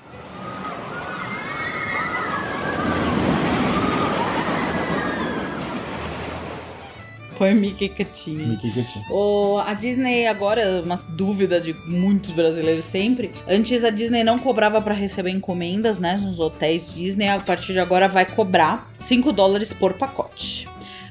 Põe 7.39 7.55
Mickey 7.55 7.87
quietinho. 7.87 8.49
Mickey 8.49 8.69
quietinho. 8.69 9.05
O, 9.09 9.57
a 9.59 9.73
Disney 9.73 10.27
agora, 10.27 10.81
uma 10.83 10.97
dúvida 11.07 11.61
de 11.61 11.73
muitos 11.85 12.31
brasileiros 12.31 12.83
sempre. 12.83 13.31
Antes 13.47 13.85
a 13.85 13.89
Disney 13.89 14.25
não 14.25 14.37
cobrava 14.37 14.81
para 14.81 14.93
receber 14.93 15.29
encomendas, 15.29 15.99
né? 15.99 16.17
Nos 16.17 16.37
hotéis 16.37 16.93
Disney. 16.93 17.29
A 17.29 17.39
partir 17.39 17.71
de 17.71 17.79
agora 17.79 18.09
vai 18.09 18.25
cobrar 18.25 18.91
5 18.99 19.31
dólares 19.31 19.71
por 19.71 19.93
pacote. 19.93 20.67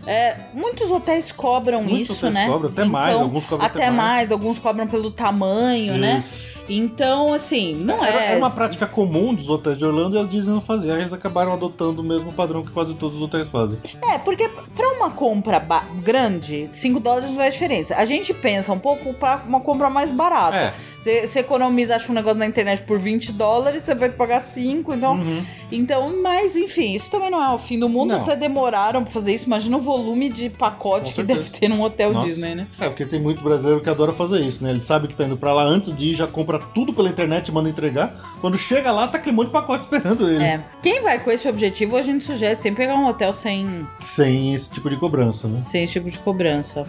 É, 0.07 0.37
muitos 0.53 0.91
hotéis 0.91 1.33
cobram 1.33 1.83
muitos 1.83 2.11
isso, 2.11 2.26
hotéis 2.26 2.35
né? 2.35 2.47
Cobram, 2.47 2.70
até 2.70 2.83
então, 2.83 2.93
mais, 2.93 3.20
alguns 3.20 3.47
cobram 3.47 3.66
até, 3.66 3.79
até 3.79 3.91
mais. 3.91 3.97
mais. 3.97 4.33
alguns 4.33 4.59
cobram 4.59 4.87
pelo 4.87 5.11
tamanho, 5.11 5.97
né? 5.97 6.18
isso. 6.18 6.43
né? 6.43 6.47
Então, 6.68 7.32
assim, 7.32 7.74
não 7.74 8.04
era, 8.04 8.22
é. 8.22 8.26
Era 8.28 8.38
uma 8.38 8.50
prática 8.50 8.86
comum 8.86 9.34
dos 9.34 9.48
hotéis 9.48 9.78
de 9.78 9.84
Orlando 9.84 10.16
e 10.16 10.20
a 10.20 10.24
Disney 10.24 10.52
não 10.52 10.60
fazia. 10.60 10.92
Eles 10.94 11.12
acabaram 11.12 11.52
adotando 11.52 12.02
o 12.02 12.04
mesmo 12.04 12.32
padrão 12.32 12.62
que 12.62 12.70
quase 12.70 12.94
todos 12.94 13.16
os 13.18 13.22
hotéis 13.22 13.48
fazem. 13.48 13.78
É, 14.02 14.18
porque 14.18 14.48
pra 14.74 14.88
uma 14.92 15.10
compra 15.10 15.58
grande, 16.02 16.68
5 16.70 17.00
dólares 17.00 17.30
não 17.30 17.36
faz 17.36 17.54
diferença. 17.54 17.96
A 17.96 18.04
gente 18.04 18.34
pensa 18.34 18.72
um 18.72 18.78
pouco 18.78 19.14
pra 19.14 19.42
uma 19.46 19.60
compra 19.60 19.88
mais 19.88 20.10
barata. 20.10 20.56
É. 20.56 20.74
Você 20.99 21.38
economiza, 21.38 21.94
acha 21.94 22.11
um 22.11 22.14
negócio 22.14 22.38
na 22.38 22.46
internet 22.46 22.82
por 22.82 22.99
20 22.99 23.32
dólares, 23.32 23.84
você 23.84 23.94
vai 23.94 24.11
pagar 24.11 24.40
5, 24.40 24.94
então. 24.94 25.14
Uhum. 25.14 25.44
Então, 25.70 26.22
mas 26.22 26.57
enfim, 26.57 26.94
isso 26.94 27.11
também 27.11 27.30
não 27.30 27.42
é 27.42 27.55
o 27.55 27.59
fim 27.59 27.78
do 27.78 27.88
mundo. 27.88 28.11
Não. 28.11 28.22
Até 28.22 28.34
demoraram 28.34 29.05
pra 29.05 29.12
fazer 29.12 29.32
isso. 29.32 29.46
Imagina 29.46 29.76
o 29.76 29.80
volume 29.80 30.28
de 30.28 30.51
pacote 30.51 31.14
que 31.14 31.22
deve 31.22 31.49
ter 31.51 31.68
num 31.68 31.82
hotel 31.82 32.12
Nossa. 32.12 32.26
Disney, 32.26 32.55
né? 32.55 32.66
É, 32.80 32.88
porque 32.88 33.05
tem 33.05 33.20
muito 33.20 33.42
brasileiro 33.42 33.80
que 33.80 33.88
adora 33.88 34.12
fazer 34.12 34.40
isso, 34.40 34.64
né? 34.64 34.70
Ele 34.70 34.80
sabe 34.80 35.07
que 35.09 35.14
tá 35.14 35.24
indo 35.24 35.36
pra 35.36 35.53
lá 35.53 35.62
antes 35.62 35.94
de 35.96 36.09
ir, 36.11 36.14
já 36.14 36.26
compra 36.26 36.59
tudo 36.59 36.92
pela 36.92 37.09
internet 37.09 37.53
manda 37.53 37.68
entregar. 37.68 38.14
Quando 38.40 38.59
chega 38.59 38.90
lá, 38.90 39.07
tá 39.07 39.18
aquele 39.18 39.36
monte 39.36 39.46
de 39.46 39.53
pacote 39.53 39.84
esperando 39.90 40.28
ele. 40.28 40.42
É. 40.42 40.61
Quem 40.82 41.01
vai 41.03 41.18
com 41.20 41.30
esse 41.30 41.49
objetivo, 41.49 41.96
a 41.96 42.03
gente 42.03 42.24
sugere 42.24 42.57
sempre 42.57 42.86
pegar 42.86 42.99
um 42.99 43.07
hotel 43.07 43.32
sem, 43.32 43.86
Sem 44.01 44.53
esse 44.55 44.70
tipo 44.70 44.90
de 44.90 44.96
cobrança, 44.96 45.46
né? 45.46 45.62
sem 45.62 45.84
esse 45.84 45.92
tipo 45.94 46.11
de 46.11 46.18
cobrança. 46.18 46.84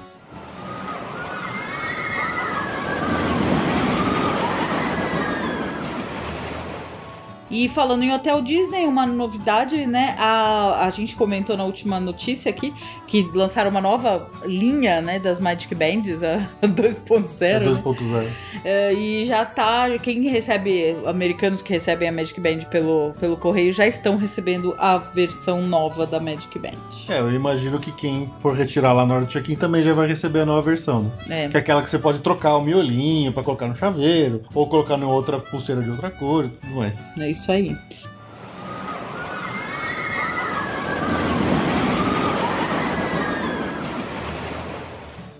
E 7.50 7.68
falando 7.68 8.04
em 8.04 8.14
Hotel 8.14 8.41
Disney, 8.41 8.86
uma 8.86 9.06
novidade, 9.06 9.86
né? 9.86 10.16
A, 10.20 10.86
a 10.86 10.89
gente 10.91 11.16
comentou 11.16 11.58
na 11.58 11.64
última 11.64 12.00
notícia 12.00 12.50
aqui 12.50 12.74
que 13.08 13.28
lançaram 13.34 13.72
uma 13.72 13.82
nova 13.82 14.30
linha, 14.45 15.02
né, 15.02 15.18
das 15.18 15.39
Magic 15.39 15.74
Bands, 15.74 16.22
a 16.22 16.47
2.0. 16.68 17.41
É 17.41 17.60
né? 17.60 17.66
2.0. 17.66 18.28
É, 18.64 18.93
e 18.93 19.26
já 19.26 19.45
tá. 19.45 19.88
Quem 20.02 20.22
recebe, 20.30 20.95
americanos 21.06 21.62
que 21.62 21.74
recebem 21.74 22.10
a 22.10 22.12
Magic 22.12 22.39
Band 22.39 22.60
pelo, 22.70 23.14
pelo 23.20 23.36
correio 23.36 23.72
já 23.72 23.88
estão 23.88 24.18
recebendo 24.18 24.76
a 24.78 24.97
versão 24.97 25.66
nova 25.66 26.06
da 26.06 26.20
Magic 26.20 26.58
Band. 26.60 26.78
É, 27.08 27.20
eu 27.20 27.32
imagino 27.34 27.80
que 27.80 27.91
quem 27.91 28.28
for 28.39 28.56
retirar 28.56 28.93
lá 28.93 29.06
na 29.06 29.16
hora 29.16 29.26
do 29.26 29.32
check-in 29.32 29.56
também 29.56 29.82
já 29.82 29.93
vai 29.93 30.08
receber 30.08 30.41
a 30.41 30.45
nova 30.45 30.62
versão, 30.62 31.12
né? 31.28 31.45
É. 31.45 31.47
Que 31.47 31.58
é 31.58 31.60
aquela 31.60 31.82
que 31.82 31.89
você 31.89 31.97
pode 31.97 32.20
trocar 32.20 32.58
o 32.58 32.62
miolinho 32.62 33.32
pra 33.32 33.43
colocar 33.43 33.68
no 33.68 33.76
chaveiro, 33.76 34.43
ou 34.54 34.68
colocar 34.68 34.97
em 34.97 35.04
outra 35.04 35.39
pulseira 35.39 35.82
de 35.82 35.89
outra 35.89 36.12
cor 36.12 36.45
e 36.45 36.50
tudo 36.50 36.76
mais. 36.76 37.04
É 37.18 37.30
isso 37.30 37.39
aí. 37.48 37.78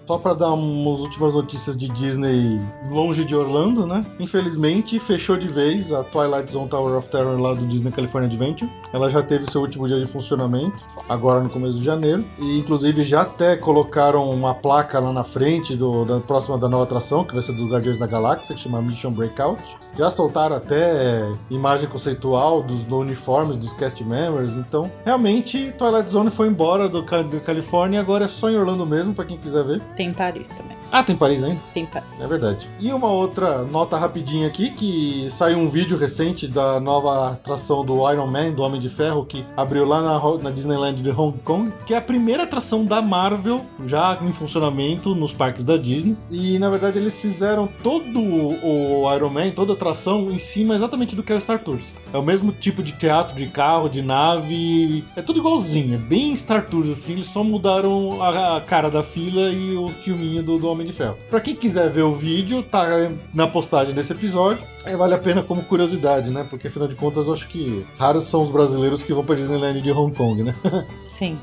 Só 0.10 0.18
para 0.18 0.34
dar 0.34 0.54
umas 0.54 1.02
últimas 1.02 1.36
notícias 1.36 1.78
de 1.78 1.88
Disney 1.88 2.60
longe 2.89 3.24
de 3.24 3.36
Orlando, 3.36 3.86
né? 3.86 4.04
Infelizmente, 4.20 5.00
fechou 5.00 5.38
de 5.38 5.47
vez 5.47 5.93
a 5.93 6.04
Twilight 6.04 6.52
Zone 6.52 6.68
Tower 6.68 6.97
of 6.97 7.08
Terror 7.10 7.39
lá 7.39 7.54
do 7.54 7.64
Disney 7.68 7.91
California 7.91 8.28
Adventure. 8.28 8.72
Ela 8.91 9.08
já 9.12 9.22
teve 9.22 9.45
seu 9.45 9.62
último 9.62 9.88
dia 9.88 10.00
de 10.00 10.08
funcionamento, 10.08 10.84
agora 11.08 11.43
no 11.43 11.50
começo 11.52 11.78
de 11.78 11.86
janeiro. 11.86 12.26
E 12.39 12.58
inclusive 12.58 13.04
já 13.04 13.22
até 13.22 13.56
colocaram 13.56 14.28
uma 14.32 14.56
placa 14.56 15.00
lá 15.00 15.14
na 15.14 15.24
frente 15.24 15.76
do, 15.76 16.04
da 16.04 16.20
próxima 16.20 16.58
da 16.58 16.68
nova 16.68 16.86
atração, 16.86 17.24
que 17.24 17.36
vai 17.36 17.43
ser 17.43 17.52
dos 17.52 17.70
Guardiões 17.70 18.00
da 18.00 18.08
Galáxia, 18.08 18.56
que 18.56 18.62
chama 18.62 18.82
Mission 18.82 19.12
Breakout. 19.12 19.62
Já 19.97 20.09
soltaram 20.09 20.55
até 20.55 21.29
imagem 21.49 21.89
conceitual 21.89 22.61
dos 22.61 22.83
do 22.83 22.99
uniformes 22.99 23.55
dos 23.57 23.73
cast 23.73 24.03
members. 24.03 24.53
Então, 24.53 24.91
realmente, 25.05 25.73
Twilight 25.77 26.09
Zone 26.09 26.31
foi 26.31 26.47
embora 26.47 26.87
do, 26.87 27.01
do 27.01 27.41
Califórnia. 27.41 27.99
Agora 27.99 28.25
é 28.25 28.27
só 28.27 28.49
em 28.49 28.57
Orlando 28.57 28.85
mesmo, 28.85 29.13
para 29.13 29.25
quem 29.25 29.37
quiser 29.37 29.63
ver. 29.63 29.81
Tem 29.95 30.13
Paris 30.13 30.47
também. 30.49 30.77
Ah, 30.91 31.03
tem 31.03 31.15
Paris 31.15 31.43
ainda? 31.43 31.59
Tem 31.73 31.85
Paris. 31.85 32.07
É 32.19 32.27
verdade. 32.27 32.67
E 32.79 32.91
uma 32.91 33.09
outra 33.09 33.63
nota 33.63 33.97
rapidinha 33.97 34.47
aqui, 34.47 34.71
que 34.71 35.27
saiu 35.29 35.57
um 35.57 35.69
vídeo 35.69 35.97
recente 35.97 36.47
da 36.47 36.79
nova 36.79 37.33
atração 37.33 37.85
do 37.85 38.09
Iron 38.11 38.27
Man, 38.27 38.51
do 38.51 38.63
Homem 38.63 38.79
de 38.79 38.89
Ferro, 38.89 39.25
que 39.25 39.45
abriu 39.55 39.85
lá 39.85 40.01
na, 40.01 40.37
na 40.41 40.51
Disneyland 40.51 41.01
de 41.01 41.11
Hong 41.11 41.37
Kong, 41.39 41.71
que 41.85 41.93
é 41.93 41.97
a 41.97 42.01
primeira 42.01 42.43
atração 42.43 42.85
da 42.85 43.01
Marvel 43.01 43.65
já 43.85 44.17
em 44.21 44.31
funcionamento 44.31 45.13
nos 45.13 45.33
parques 45.33 45.63
da 45.63 45.77
Disney. 45.77 46.17
E, 46.31 46.57
na 46.57 46.69
verdade, 46.69 46.97
eles 46.97 47.19
fizeram 47.19 47.69
todo 47.83 48.19
o 48.19 49.13
Iron 49.15 49.29
Man, 49.29 49.51
toda 49.51 49.75
atração 49.80 50.30
em 50.30 50.38
cima 50.38 50.75
exatamente 50.75 51.15
do 51.15 51.23
que 51.23 51.32
é 51.32 51.36
o 51.36 51.41
Star 51.41 51.59
Tours. 51.63 51.93
É 52.13 52.17
o 52.17 52.21
mesmo 52.21 52.51
tipo 52.51 52.84
de 52.84 52.91
teatro, 52.91 53.36
de 53.36 53.47
carro, 53.47 53.89
de 53.89 54.01
nave, 54.01 55.05
é 55.15 55.21
tudo 55.21 55.39
igualzinho, 55.39 55.95
é 55.95 55.97
bem 55.97 56.36
Star 56.36 56.65
Tours 56.67 56.89
assim, 56.89 57.13
eles 57.13 57.27
só 57.27 57.43
mudaram 57.43 58.21
a, 58.21 58.59
cara 58.61 58.89
da 58.89 59.01
fila 59.01 59.49
e 59.49 59.75
o 59.75 59.88
filminho 59.88 60.43
do, 60.43 60.57
do 60.57 60.67
Homem 60.67 60.86
de 60.86 60.93
Ferro. 60.93 61.17
Pra 61.30 61.39
quem 61.39 61.55
quiser 61.55 61.89
ver 61.89 62.03
o 62.03 62.13
vídeo, 62.13 62.61
tá 62.61 62.86
na 63.34 63.47
postagem 63.47 63.93
desse 63.95 64.11
episódio. 64.11 64.63
Aí 64.84 64.95
vale 64.95 65.13
a 65.13 65.17
pena 65.17 65.41
como 65.41 65.63
curiosidade, 65.63 66.30
né? 66.30 66.45
Porque 66.49 66.67
afinal 66.67 66.88
de 66.88 66.95
contas, 66.95 67.27
eu 67.27 67.34
acho 67.34 67.47
que 67.47 67.86
raros 67.97 68.25
são 68.25 68.41
os 68.41 68.49
brasileiros 68.49 69.01
que 69.01 69.13
vão 69.13 69.23
pra 69.23 69.36
Disneyland 69.36 69.82
de 69.82 69.91
Hong 69.91 70.15
Kong, 70.15 70.43
né? 70.43 70.55
Sim. 71.09 71.38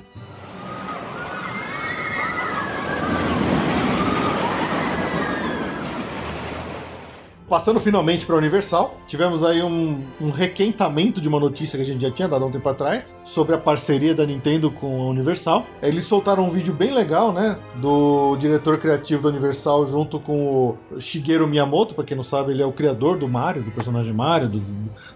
Passando 7.49 7.78
finalmente 7.78 8.26
para 8.26 8.34
a 8.34 8.38
Universal, 8.38 8.97
tivemos 9.07 9.44
aí 9.44 9.62
um, 9.62 10.03
um, 10.20 10.30
requentamento 10.30 11.20
de 11.20 11.28
uma 11.28 11.38
notícia 11.38 11.76
que 11.76 11.82
a 11.82 11.86
gente 11.86 12.01
já 12.01 12.11
tinha 12.11 12.26
dado 12.26 12.44
há 12.44 12.49
um 12.49 12.51
tempo 12.51 12.68
atrás 12.68 13.14
sobre 13.24 13.55
a 13.55 13.59
parceria 13.59 14.12
da 14.16 14.26
Nintendo 14.26 14.68
com 14.68 15.03
a 15.03 15.07
Universal. 15.07 15.64
Eles 15.80 16.05
soltaram 16.07 16.44
um 16.44 16.51
vídeo 16.51 16.74
bem 16.74 16.92
legal, 16.92 17.32
né? 17.32 17.57
Do 17.76 18.36
diretor 18.36 18.78
criativo 18.78 19.22
da 19.22 19.28
Universal 19.28 19.88
junto 19.88 20.18
com 20.18 20.76
o 20.90 20.99
Shigeru 20.99 21.47
Miyamoto, 21.47 21.94
para 21.94 22.03
quem 22.03 22.16
não 22.16 22.24
sabe, 22.24 22.51
ele 22.51 22.62
é 22.62 22.66
o 22.66 22.72
criador 22.72 23.16
do 23.16 23.28
Mario, 23.28 23.62
do 23.62 23.70
personagem 23.70 24.12
Mario, 24.12 24.49
do, 24.49 24.61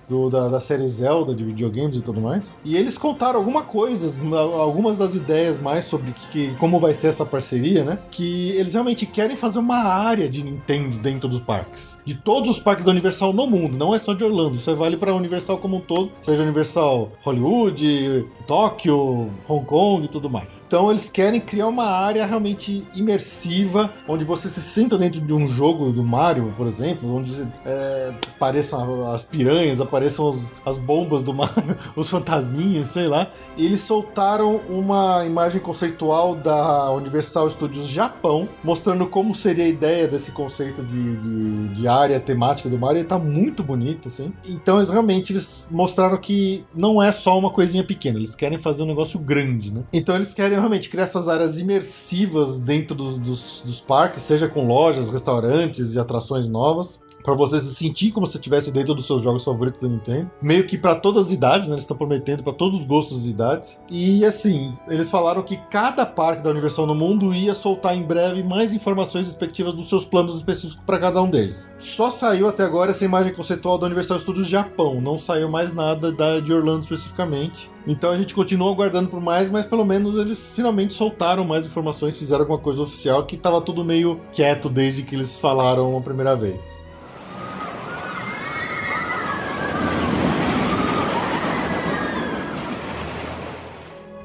do 0.08 0.30
da, 0.30 0.48
da, 0.48 0.60
série 0.60 0.86
Zelda 0.86 1.34
de 1.34 1.42
videogames 1.42 1.96
e 1.96 2.00
tudo 2.00 2.20
mais. 2.20 2.54
E 2.64 2.76
eles 2.76 2.96
contaram 2.96 3.40
alguma 3.40 3.62
coisa, 3.62 4.16
algumas 4.56 4.96
das 4.96 5.16
ideias 5.16 5.60
mais 5.60 5.84
sobre 5.84 6.12
que, 6.30 6.54
como 6.60 6.78
vai 6.78 6.94
ser 6.94 7.08
essa 7.08 7.26
parceria, 7.26 7.82
né? 7.82 7.98
Que 8.08 8.50
eles 8.52 8.74
realmente 8.74 9.04
querem 9.04 9.34
fazer 9.34 9.58
uma 9.58 9.82
área 9.82 10.28
de 10.28 10.44
Nintendo 10.44 10.96
dentro 10.98 11.28
dos 11.28 11.40
parques 11.40 11.98
de 12.04 12.14
todos 12.24 12.48
os 12.50 12.58
parques 12.58 12.84
da 12.84 12.90
Universal 12.90 13.32
no 13.32 13.46
mundo, 13.46 13.76
não 13.76 13.94
é 13.94 13.98
só 13.98 14.12
de 14.14 14.24
Orlando, 14.24 14.56
isso 14.56 14.74
vale 14.76 14.96
para 14.96 15.12
a 15.12 15.14
Universal 15.14 15.58
como 15.58 15.76
um 15.76 15.80
todo, 15.80 16.10
seja 16.22 16.42
Universal 16.42 17.12
Hollywood, 17.22 18.26
Tóquio, 18.46 19.30
Hong 19.48 19.64
Kong 19.64 20.04
e 20.04 20.08
tudo 20.08 20.28
mais. 20.28 20.62
Então 20.66 20.90
eles 20.90 21.08
querem 21.08 21.40
criar 21.40 21.68
uma 21.68 21.86
área 21.86 22.26
realmente 22.26 22.84
imersiva, 22.94 23.92
onde 24.08 24.24
você 24.24 24.48
se 24.48 24.60
sinta 24.60 24.96
dentro 24.98 25.20
de 25.20 25.32
um 25.32 25.48
jogo 25.48 25.92
do 25.92 26.02
Mario, 26.02 26.52
por 26.56 26.66
exemplo, 26.66 27.14
onde 27.14 27.46
é, 27.64 28.12
apareçam 28.36 29.10
as 29.12 29.22
piranhas, 29.22 29.80
apareçam 29.80 30.28
os, 30.28 30.52
as 30.64 30.78
bombas 30.78 31.22
do 31.22 31.32
Mario, 31.32 31.76
os 31.94 32.08
fantasminhas, 32.08 32.88
sei 32.88 33.06
lá. 33.06 33.28
Eles 33.56 33.80
soltaram 33.80 34.60
uma 34.68 35.24
imagem 35.24 35.60
conceitual 35.60 36.34
da 36.34 36.90
Universal 36.92 37.50
Studios 37.50 37.86
Japão, 37.86 38.48
mostrando 38.62 39.06
como 39.06 39.34
seria 39.34 39.64
a 39.64 39.68
ideia 39.68 40.08
desse 40.08 40.32
conceito 40.32 40.82
de, 40.82 41.16
de, 41.16 41.68
de 41.74 41.88
área 41.88 42.09
temática 42.18 42.68
do 42.68 42.78
Mario, 42.78 43.04
tá 43.04 43.18
muito 43.18 43.62
bonito, 43.62 44.08
assim. 44.08 44.32
Então 44.44 44.78
eles 44.78 44.90
realmente 44.90 45.32
eles 45.32 45.68
mostraram 45.70 46.16
que 46.16 46.64
não 46.74 47.02
é 47.02 47.12
só 47.12 47.38
uma 47.38 47.50
coisinha 47.50 47.84
pequena, 47.84 48.18
eles 48.18 48.34
querem 48.34 48.58
fazer 48.58 48.82
um 48.82 48.86
negócio 48.86 49.20
grande, 49.20 49.72
né? 49.72 49.84
Então 49.92 50.14
eles 50.14 50.34
querem 50.34 50.58
realmente 50.58 50.88
criar 50.88 51.04
essas 51.04 51.28
áreas 51.28 51.58
imersivas 51.58 52.58
dentro 52.58 52.96
dos, 52.96 53.18
dos, 53.18 53.62
dos 53.64 53.80
parques, 53.80 54.22
seja 54.22 54.48
com 54.48 54.66
lojas, 54.66 55.10
restaurantes 55.10 55.94
e 55.94 55.98
atrações 55.98 56.48
novas 56.48 57.00
para 57.22 57.34
você 57.34 57.60
se 57.60 57.74
sentir 57.74 58.12
como 58.12 58.26
se 58.26 58.36
estivesse 58.36 58.70
dentro 58.70 58.94
dos 58.94 59.06
seus 59.06 59.22
jogos 59.22 59.44
favoritos 59.44 59.80
da 59.80 59.88
Nintendo. 59.88 60.30
Meio 60.42 60.66
que 60.66 60.78
para 60.78 60.94
todas 60.94 61.26
as 61.26 61.32
idades, 61.32 61.68
né? 61.68 61.74
Eles 61.74 61.84
estão 61.84 61.96
prometendo 61.96 62.42
para 62.42 62.52
todos 62.52 62.80
os 62.80 62.86
gostos 62.86 63.26
e 63.26 63.30
idades. 63.30 63.80
E 63.90 64.24
assim, 64.24 64.76
eles 64.88 65.10
falaram 65.10 65.42
que 65.42 65.56
cada 65.70 66.04
parque 66.06 66.42
da 66.42 66.50
Universal 66.50 66.86
no 66.86 66.94
mundo 66.94 67.34
ia 67.34 67.54
soltar 67.54 67.96
em 67.96 68.02
breve 68.02 68.42
mais 68.42 68.72
informações 68.72 69.26
respectivas 69.26 69.74
dos 69.74 69.88
seus 69.88 70.04
planos 70.04 70.36
específicos 70.36 70.82
para 70.84 70.98
cada 70.98 71.22
um 71.22 71.30
deles. 71.30 71.70
Só 71.78 72.10
saiu 72.10 72.48
até 72.48 72.64
agora 72.64 72.90
essa 72.90 73.04
imagem 73.04 73.32
conceitual 73.32 73.78
da 73.78 73.86
Universal 73.86 74.18
Studios 74.18 74.48
Japão, 74.48 75.00
não 75.00 75.18
saiu 75.18 75.48
mais 75.48 75.72
nada 75.72 76.12
da 76.12 76.40
de 76.40 76.52
Orlando 76.52 76.80
especificamente. 76.80 77.70
Então 77.86 78.10
a 78.10 78.16
gente 78.16 78.34
continua 78.34 78.70
aguardando 78.70 79.08
por 79.08 79.20
mais, 79.20 79.50
mas 79.50 79.64
pelo 79.64 79.84
menos 79.84 80.16
eles 80.18 80.52
finalmente 80.54 80.92
soltaram 80.92 81.44
mais 81.44 81.66
informações, 81.66 82.16
fizeram 82.16 82.42
alguma 82.42 82.58
coisa 82.58 82.82
oficial 82.82 83.24
que 83.24 83.36
estava 83.36 83.60
tudo 83.60 83.84
meio 83.84 84.20
quieto 84.32 84.68
desde 84.68 85.02
que 85.02 85.14
eles 85.14 85.36
falaram 85.38 85.96
a 85.96 86.00
primeira 86.00 86.36
vez. 86.36 86.79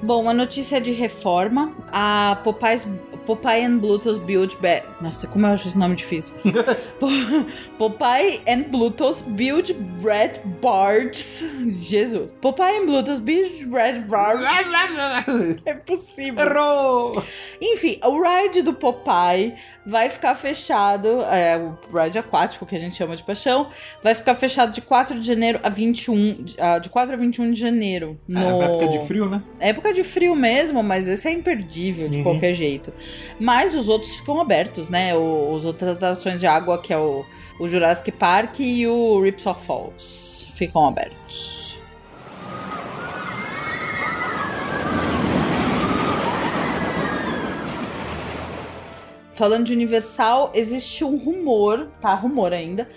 Bom, 0.05 0.21
uma 0.21 0.35
notícia 0.35 0.79
de 0.79 0.91
reforma. 0.91 1.73
A 1.91 2.39
Popeyes, 2.43 2.87
Popeye 3.25 3.65
and 3.65 3.79
Bluetooth 3.79 4.19
Build 4.19 4.55
Back. 4.57 4.85
Nossa, 5.01 5.27
como 5.27 5.45
eu 5.45 5.53
acho 5.53 5.67
esse 5.67 5.77
nome 5.77 5.95
difícil. 5.95 6.35
Popeye 7.77 8.41
and 8.47 8.63
Bluetooth 8.69 9.23
Build 9.27 9.73
Bread 10.01 10.41
Bards. 10.61 11.43
Jesus. 11.79 12.33
Popeye 12.41 12.77
and 12.77 12.85
Bluetooth 12.85 13.21
Build 13.21 13.65
Bread 13.65 14.01
Bards. 14.01 14.41
é 15.65 15.73
possível. 15.73 16.45
Errou! 16.45 17.23
Enfim, 17.61 17.99
o 18.03 18.21
ride 18.21 18.61
do 18.61 18.73
Popeye 18.73 19.55
vai 19.85 20.09
ficar 20.09 20.33
fechado, 20.35 21.21
é, 21.21 21.57
o 21.57 21.77
ride 21.95 22.17
aquático 22.17 22.65
que 22.65 22.75
a 22.75 22.79
gente 22.79 22.95
chama 22.95 23.15
de 23.15 23.23
paixão, 23.23 23.69
vai 24.01 24.15
ficar 24.15 24.33
fechado 24.33 24.71
de 24.71 24.81
4 24.81 25.19
de 25.19 25.25
janeiro 25.25 25.59
a 25.61 25.69
21, 25.69 26.43
de 26.81 26.89
4 26.89 27.13
a 27.13 27.17
21 27.17 27.51
de 27.51 27.59
janeiro. 27.59 28.19
No... 28.27 28.61
É 28.61 28.65
época 28.65 28.87
de 28.87 28.99
frio, 29.05 29.29
né? 29.29 29.43
Época 29.59 29.93
de 29.93 30.03
frio 30.03 30.35
mesmo, 30.35 30.81
mas 30.81 31.07
esse 31.07 31.27
é 31.27 31.31
imperdível 31.31 32.09
de 32.09 32.17
uhum. 32.17 32.23
qualquer 32.23 32.55
jeito. 32.55 32.91
Mas 33.39 33.75
os 33.75 33.87
outros 33.87 34.15
ficam 34.15 34.39
abertos, 34.39 34.89
né? 34.89 35.15
Os 35.15 35.65
outras 35.65 35.91
atrações 35.91 36.39
de 36.39 36.47
água, 36.47 36.81
que 36.81 36.93
é 36.93 36.97
o, 36.97 37.25
o 37.59 37.67
Jurassic 37.67 38.11
Park 38.11 38.59
e 38.59 38.87
o 38.87 39.21
Ripsaw 39.21 39.55
Falls, 39.55 40.47
ficam 40.55 40.87
abertos. 40.87 41.65
Falando 49.35 49.65
de 49.65 49.73
Universal, 49.73 50.49
existe 50.53 51.03
um 51.03 51.17
rumor, 51.17 51.89
tá? 51.99 52.15
Rumor 52.15 52.53
ainda, 52.53 52.87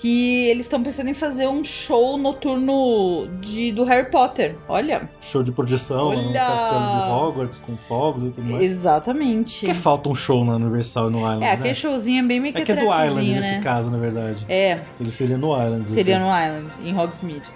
que 0.00 0.46
eles 0.46 0.66
estão 0.66 0.80
pensando 0.80 1.08
em 1.08 1.14
fazer 1.14 1.48
um 1.48 1.64
show 1.64 2.16
noturno 2.16 3.26
de, 3.40 3.72
do 3.72 3.82
Harry 3.82 4.08
Potter. 4.08 4.56
Olha. 4.68 5.10
Show 5.20 5.42
de 5.42 5.50
projeção 5.50 6.10
Olha... 6.10 6.22
no 6.22 6.32
castelo 6.32 6.90
de 6.90 7.10
Hogwarts 7.10 7.58
com 7.58 7.76
fogos 7.76 8.22
e 8.22 8.30
tudo 8.30 8.48
mais. 8.48 8.62
Exatamente. 8.62 9.66
Porque 9.66 9.74
falta 9.74 10.08
um 10.08 10.14
show 10.14 10.44
na 10.44 10.54
Universal 10.54 11.08
e 11.08 11.12
no 11.12 11.18
Island. 11.18 11.44
É, 11.44 11.50
aquele 11.50 11.68
né? 11.70 11.74
showzinho 11.74 12.24
é 12.24 12.26
bem 12.28 12.38
meio 12.38 12.54
que 12.54 12.62
É 12.62 12.64
que 12.64 12.70
é 12.70 12.76
do 12.76 12.82
Island 12.82 13.28
né? 13.28 13.40
nesse 13.40 13.58
caso, 13.58 13.90
na 13.90 13.98
verdade. 13.98 14.46
É. 14.48 14.82
Ele 15.00 15.10
seria 15.10 15.36
no 15.36 15.48
Island. 15.48 15.90
Seria 15.90 16.18
assim. 16.18 16.24
no 16.24 16.30
Island, 16.30 16.70
em 16.84 16.96
Hogsmeade 16.96 17.50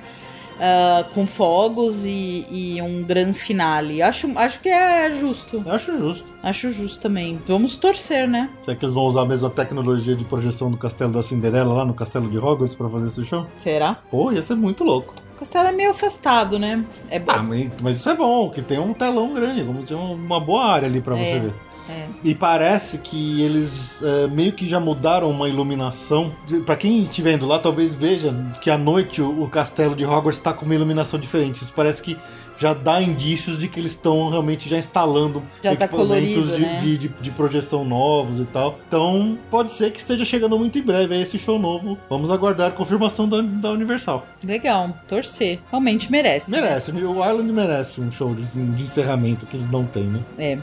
uh, 0.63 1.05
com 1.13 1.27
fogos 1.27 2.05
e, 2.05 2.47
e, 2.51 2.81
um 2.81 3.03
grande 3.03 3.39
finale. 3.39 4.01
Acho, 4.01 4.31
acho 4.39 4.61
que 4.61 4.69
é 4.69 5.13
justo. 5.19 5.63
Acho 5.67 5.99
justo. 5.99 6.33
Acho 6.43 6.73
justo 6.73 7.01
também. 7.01 7.39
Vamos 7.47 7.77
torcer, 7.77 8.29
né? 8.29 8.49
Será 8.65 8.77
que 8.77 8.85
eles 8.85 8.95
vão 8.95 9.05
usar 9.05 9.23
a 9.23 9.27
mesma 9.27 9.51
tecnologia 9.51 10.15
de 10.15 10.25
projeção 10.25 10.71
do 10.71 10.77
castelo 10.77 11.13
da 11.13 11.23
Cinderela 11.23 11.75
lá 11.75 11.85
no 11.85 11.95
castelo 11.95 12.31
de 12.31 12.39
Hogwarts 12.39 12.77
para 12.77 12.89
fazer 12.89 13.09
esse 13.09 13.25
show? 13.25 13.47
Será? 13.61 13.99
Pô, 14.11 14.31
ia 14.31 14.43
ser 14.43 14.55
muito 14.55 14.85
louco. 14.85 15.15
O 15.37 15.39
castelo 15.41 15.69
é 15.69 15.73
meio 15.73 15.91
afastado, 15.91 16.59
né? 16.59 16.85
É 17.11 17.19
bom. 17.19 17.33
Ah, 17.33 17.43
mas 17.83 17.97
isso 17.97 18.09
é 18.09 18.15
bom, 18.15 18.49
que 18.51 18.63
tem 18.63 18.79
um 18.79 18.95
telão 18.95 19.35
grande, 19.35 19.65
como 19.65 19.83
tem 19.83 19.97
uma 19.97 20.39
boa 20.39 20.65
área 20.65 20.87
ali 20.87 21.01
para 21.01 21.19
é. 21.19 21.25
você 21.25 21.41
ver. 21.41 21.53
É. 21.89 22.07
E 22.23 22.35
parece 22.35 22.99
que 22.99 23.43
eles 23.43 24.03
é, 24.03 24.27
meio 24.29 24.53
que 24.53 24.67
já 24.67 24.79
mudaram 24.79 25.31
uma 25.31 25.49
iluminação. 25.49 26.33
Para 26.65 26.77
quem 26.77 27.03
estiver 27.03 27.35
indo 27.35 27.47
lá, 27.47 27.59
talvez 27.59 27.95
veja 27.95 28.35
que 28.61 28.71
à 28.71 28.79
noite 28.79 29.21
o, 29.21 29.43
o 29.43 29.49
castelo 29.49 29.95
de 29.95 30.05
Hogwarts 30.05 30.39
está 30.39 30.53
com 30.53 30.65
uma 30.65 30.75
iluminação 30.75 31.19
diferente. 31.19 31.63
Isso 31.63 31.73
parece 31.75 32.03
que 32.03 32.17
já 32.63 32.73
dá 32.73 33.03
indícios 33.03 33.59
de 33.59 33.67
que 33.67 33.81
eles 33.81 33.91
estão 33.91 34.31
realmente 34.31 34.69
já 34.69 34.79
instalando 34.79 35.43
já 35.63 35.75
tá 35.75 35.85
equipamentos 35.85 36.51
tá 36.51 36.57
de, 36.57 36.63
né? 36.63 36.77
de, 36.79 36.99
de, 36.99 37.09
de, 37.09 37.31
projeção 37.33 37.85
novos 37.85 38.39
e 38.39 38.45
tal. 38.45 38.79
Então 38.87 39.37
pode 39.51 39.73
ser 39.73 39.91
que 39.91 39.99
esteja 39.99 40.25
chegando 40.25 40.57
muito 40.57 40.79
em 40.79 40.83
breve 40.83 41.21
esse 41.21 41.39
show 41.39 41.59
novo. 41.59 41.99
Vamos 42.09 42.31
aguardar 42.31 42.69
a 42.69 42.71
confirmação 42.71 43.29
da, 43.29 43.41
da 43.41 43.73
Universal. 43.73 44.25
Legal, 44.45 44.97
torcer. 45.09 45.59
Realmente 45.71 46.11
merece. 46.11 46.49
Merece, 46.49 46.93
né? 46.93 47.03
o 47.03 47.29
Island 47.29 47.53
merece 47.53 48.01
um 48.01 48.11
show 48.13 48.33
de, 48.33 48.43
de 48.45 48.83
encerramento 48.85 49.45
que 49.45 49.57
eles 49.57 49.69
não 49.69 49.85
têm, 49.85 50.05
né? 50.05 50.21
É. 50.39 50.59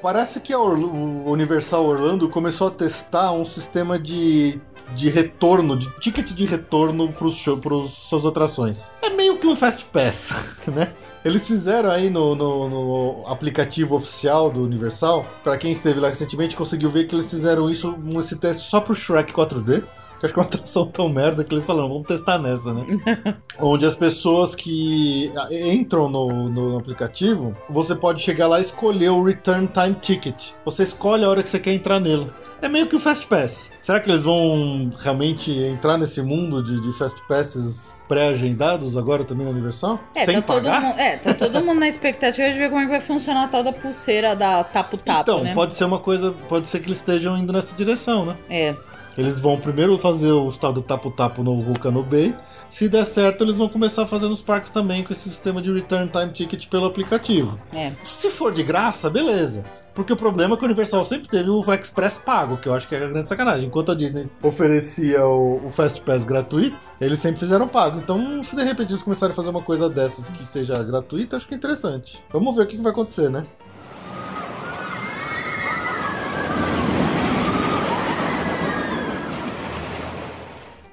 Parece 0.00 0.40
que 0.40 0.52
a 0.52 0.58
o 0.58 1.30
Universal 1.30 1.84
Orlando 1.84 2.28
começou 2.28 2.68
a 2.68 2.70
testar 2.70 3.32
um 3.32 3.44
sistema 3.44 3.98
de, 3.98 4.60
de 4.94 5.08
retorno, 5.08 5.76
de 5.76 5.90
ticket 5.98 6.32
de 6.32 6.46
retorno 6.46 7.12
para 7.12 7.26
os 7.26 7.92
suas 7.92 8.24
atrações. 8.24 8.90
É 9.02 9.10
meio 9.10 9.38
que 9.38 9.46
um 9.46 9.56
Fast 9.56 9.84
Pass, 9.86 10.32
né? 10.68 10.92
Eles 11.24 11.46
fizeram 11.46 11.90
aí 11.90 12.08
no, 12.08 12.36
no, 12.36 12.68
no, 12.68 13.26
aplicativo 13.26 13.96
oficial 13.96 14.50
do 14.50 14.62
Universal. 14.62 15.26
Para 15.42 15.58
quem 15.58 15.72
esteve 15.72 15.98
lá 15.98 16.08
recentemente, 16.08 16.56
conseguiu 16.56 16.88
ver 16.88 17.04
que 17.04 17.14
eles 17.14 17.28
fizeram 17.28 17.68
isso, 17.68 17.98
esse 18.18 18.36
teste 18.36 18.70
só 18.70 18.80
pro 18.80 18.94
Shrek 18.94 19.32
4D 19.32 19.82
que 20.18 20.26
acho 20.26 20.34
que 20.34 20.40
é 20.40 20.42
uma 20.42 20.48
atração 20.48 20.86
tão 20.86 21.08
merda 21.08 21.44
que 21.44 21.54
eles 21.54 21.64
falaram, 21.64 21.88
vamos 21.88 22.06
testar 22.06 22.38
nessa, 22.38 22.72
né? 22.74 22.84
Onde 23.58 23.86
as 23.86 23.94
pessoas 23.94 24.54
que 24.54 25.32
entram 25.50 26.08
no, 26.08 26.48
no 26.48 26.78
aplicativo, 26.78 27.52
você 27.68 27.94
pode 27.94 28.20
chegar 28.22 28.46
lá 28.46 28.58
e 28.58 28.62
escolher 28.62 29.10
o 29.10 29.22
Return 29.22 29.68
Time 29.68 29.94
Ticket. 29.94 30.50
Você 30.64 30.82
escolhe 30.82 31.24
a 31.24 31.28
hora 31.28 31.42
que 31.42 31.48
você 31.50 31.58
quer 31.58 31.72
entrar 31.72 32.00
nele. 32.00 32.30
É 32.60 32.68
meio 32.68 32.88
que 32.88 32.96
o 32.96 32.98
Fast 32.98 33.24
Pass. 33.28 33.70
Será 33.80 34.00
que 34.00 34.10
eles 34.10 34.24
vão 34.24 34.90
realmente 34.98 35.52
entrar 35.52 35.96
nesse 35.96 36.20
mundo 36.20 36.60
de, 36.60 36.80
de 36.80 36.92
Fast 36.98 37.16
Passes 37.28 37.96
pré-agendados 38.08 38.96
agora 38.96 39.22
também 39.22 39.44
na 39.44 39.52
Universal? 39.52 40.00
É, 40.16 40.24
Sem 40.24 40.36
tá 40.36 40.42
pagar? 40.42 40.82
Mundo, 40.82 40.98
é, 40.98 41.16
tá 41.18 41.34
todo 41.34 41.64
mundo 41.64 41.78
na 41.78 41.86
expectativa 41.86 42.50
de 42.50 42.58
ver 42.58 42.68
como 42.68 42.80
é 42.80 42.84
que 42.84 42.90
vai 42.90 43.00
funcionar 43.00 43.44
a 43.44 43.48
tal 43.48 43.62
da 43.62 43.72
pulseira 43.72 44.34
da 44.34 44.64
tapo-tapo, 44.64 45.20
Então, 45.30 45.44
né? 45.44 45.54
pode 45.54 45.74
ser 45.74 45.84
uma 45.84 46.00
coisa, 46.00 46.32
pode 46.48 46.66
ser 46.66 46.80
que 46.80 46.86
eles 46.86 46.98
estejam 46.98 47.38
indo 47.38 47.52
nessa 47.52 47.76
direção, 47.76 48.26
né? 48.26 48.36
É. 48.50 48.74
Eles 49.18 49.36
vão 49.36 49.58
primeiro 49.58 49.98
fazer 49.98 50.30
o 50.30 50.48
estado 50.48 50.74
do 50.74 50.82
tapo-tapo 50.82 51.42
no 51.42 51.60
Vulcano 51.60 52.04
Bay. 52.04 52.32
Se 52.70 52.88
der 52.88 53.04
certo, 53.04 53.42
eles 53.42 53.56
vão 53.56 53.68
começar 53.68 54.02
a 54.02 54.06
fazer 54.06 54.28
nos 54.28 54.40
parques 54.40 54.70
também 54.70 55.02
com 55.02 55.12
esse 55.12 55.28
sistema 55.28 55.60
de 55.60 55.72
Return 55.72 56.08
Time 56.08 56.30
Ticket 56.30 56.68
pelo 56.68 56.84
aplicativo. 56.84 57.58
É. 57.72 57.94
Se 58.04 58.30
for 58.30 58.52
de 58.52 58.62
graça, 58.62 59.10
beleza. 59.10 59.64
Porque 59.92 60.12
o 60.12 60.16
problema 60.16 60.54
é 60.54 60.56
que 60.56 60.62
o 60.62 60.66
Universal 60.66 61.04
sempre 61.04 61.28
teve 61.28 61.50
o 61.50 61.74
Express 61.74 62.18
pago, 62.18 62.58
que 62.58 62.68
eu 62.68 62.74
acho 62.74 62.86
que 62.86 62.94
é 62.94 63.04
a 63.04 63.08
grande 63.08 63.28
sacanagem. 63.28 63.66
Enquanto 63.66 63.90
a 63.90 63.96
Disney 63.96 64.30
oferecia 64.40 65.26
o, 65.26 65.66
o 65.66 65.70
Fast 65.70 66.00
Pass 66.02 66.22
gratuito, 66.22 66.86
eles 67.00 67.18
sempre 67.18 67.40
fizeram 67.40 67.66
pago. 67.66 67.98
Então, 67.98 68.44
se 68.44 68.54
de 68.54 68.62
repente 68.62 68.92
eles 68.92 69.02
começarem 69.02 69.32
a 69.32 69.36
fazer 69.36 69.50
uma 69.50 69.62
coisa 69.62 69.90
dessas 69.90 70.28
que 70.28 70.46
seja 70.46 70.80
gratuita, 70.84 71.34
acho 71.34 71.48
que 71.48 71.54
é 71.54 71.56
interessante. 71.56 72.22
Vamos 72.30 72.54
ver 72.54 72.62
o 72.62 72.66
que 72.68 72.76
vai 72.76 72.92
acontecer, 72.92 73.28
né? 73.28 73.44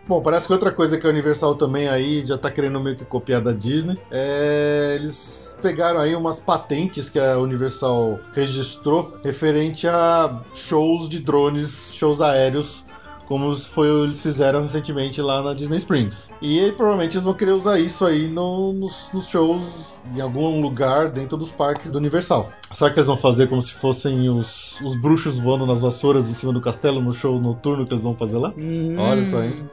Bom, 0.08 0.22
parece 0.22 0.46
que 0.46 0.54
outra 0.54 0.72
coisa 0.72 0.98
que 0.98 1.08
a 1.08 1.10
Universal 1.10 1.56
também 1.56 1.88
aí 1.88 2.26
já 2.26 2.38
tá 2.38 2.52
querendo 2.52 2.80
meio 2.80 2.96
que 2.96 3.04
copiar 3.04 3.42
da 3.42 3.52
Disney 3.52 3.98
é 4.12 4.96
eles 4.96 5.58
pegaram 5.62 6.00
aí 6.00 6.16
umas 6.16 6.40
patentes 6.40 7.10
que 7.10 7.18
a 7.20 7.40
Universal 7.40 8.20
registrou 8.34 9.18
referente 9.24 9.88
a 9.88 10.42
shows 10.54 11.10
de 11.10 11.20
drones, 11.20 11.94
shows 11.94 12.22
aéreos 12.22 12.86
como 13.28 13.56
foi 13.56 13.88
eles 13.88 14.22
fizeram 14.22 14.62
recentemente 14.62 15.22
lá 15.22 15.42
na 15.42 15.54
Disney 15.54 15.78
Springs. 15.78 16.30
E 16.42 16.60
aí, 16.60 16.72
provavelmente 16.72 17.14
eles 17.14 17.24
vão 17.24 17.34
querer 17.34 17.52
usar 17.52 17.80
isso 17.80 18.06
aí 18.06 18.28
no, 18.28 18.74
nos, 18.74 19.10
nos, 19.14 19.28
shows 19.28 19.96
em 20.16 20.22
algum 20.22 20.62
lugar 20.62 21.10
dentro 21.10 21.38
dos 21.38 21.52
parques 21.52 21.92
do 21.92 21.98
Universal. 21.98 22.52
Será 22.72 22.90
que 22.92 22.98
eles 22.98 23.08
vão 23.08 23.18
fazer 23.18 23.48
como 23.48 23.62
se 23.62 23.74
fossem 23.74 24.30
os, 24.30 24.80
os 24.82 24.96
bruxos 24.96 25.40
voando 25.40 25.66
nas 25.66 25.82
vassouras 25.82 26.30
em 26.30 26.34
cima 26.34 26.54
do 26.54 26.62
castelo 26.62 27.02
no 27.02 27.12
show 27.12 27.40
noturno 27.40 27.86
que 27.86 27.94
eles 27.94 28.04
vão 28.04 28.16
fazer 28.16 28.38
lá? 28.38 28.54
Hum. 28.58 28.96
Olha 28.98 29.24
só, 29.24 29.44
hein? 29.44 29.68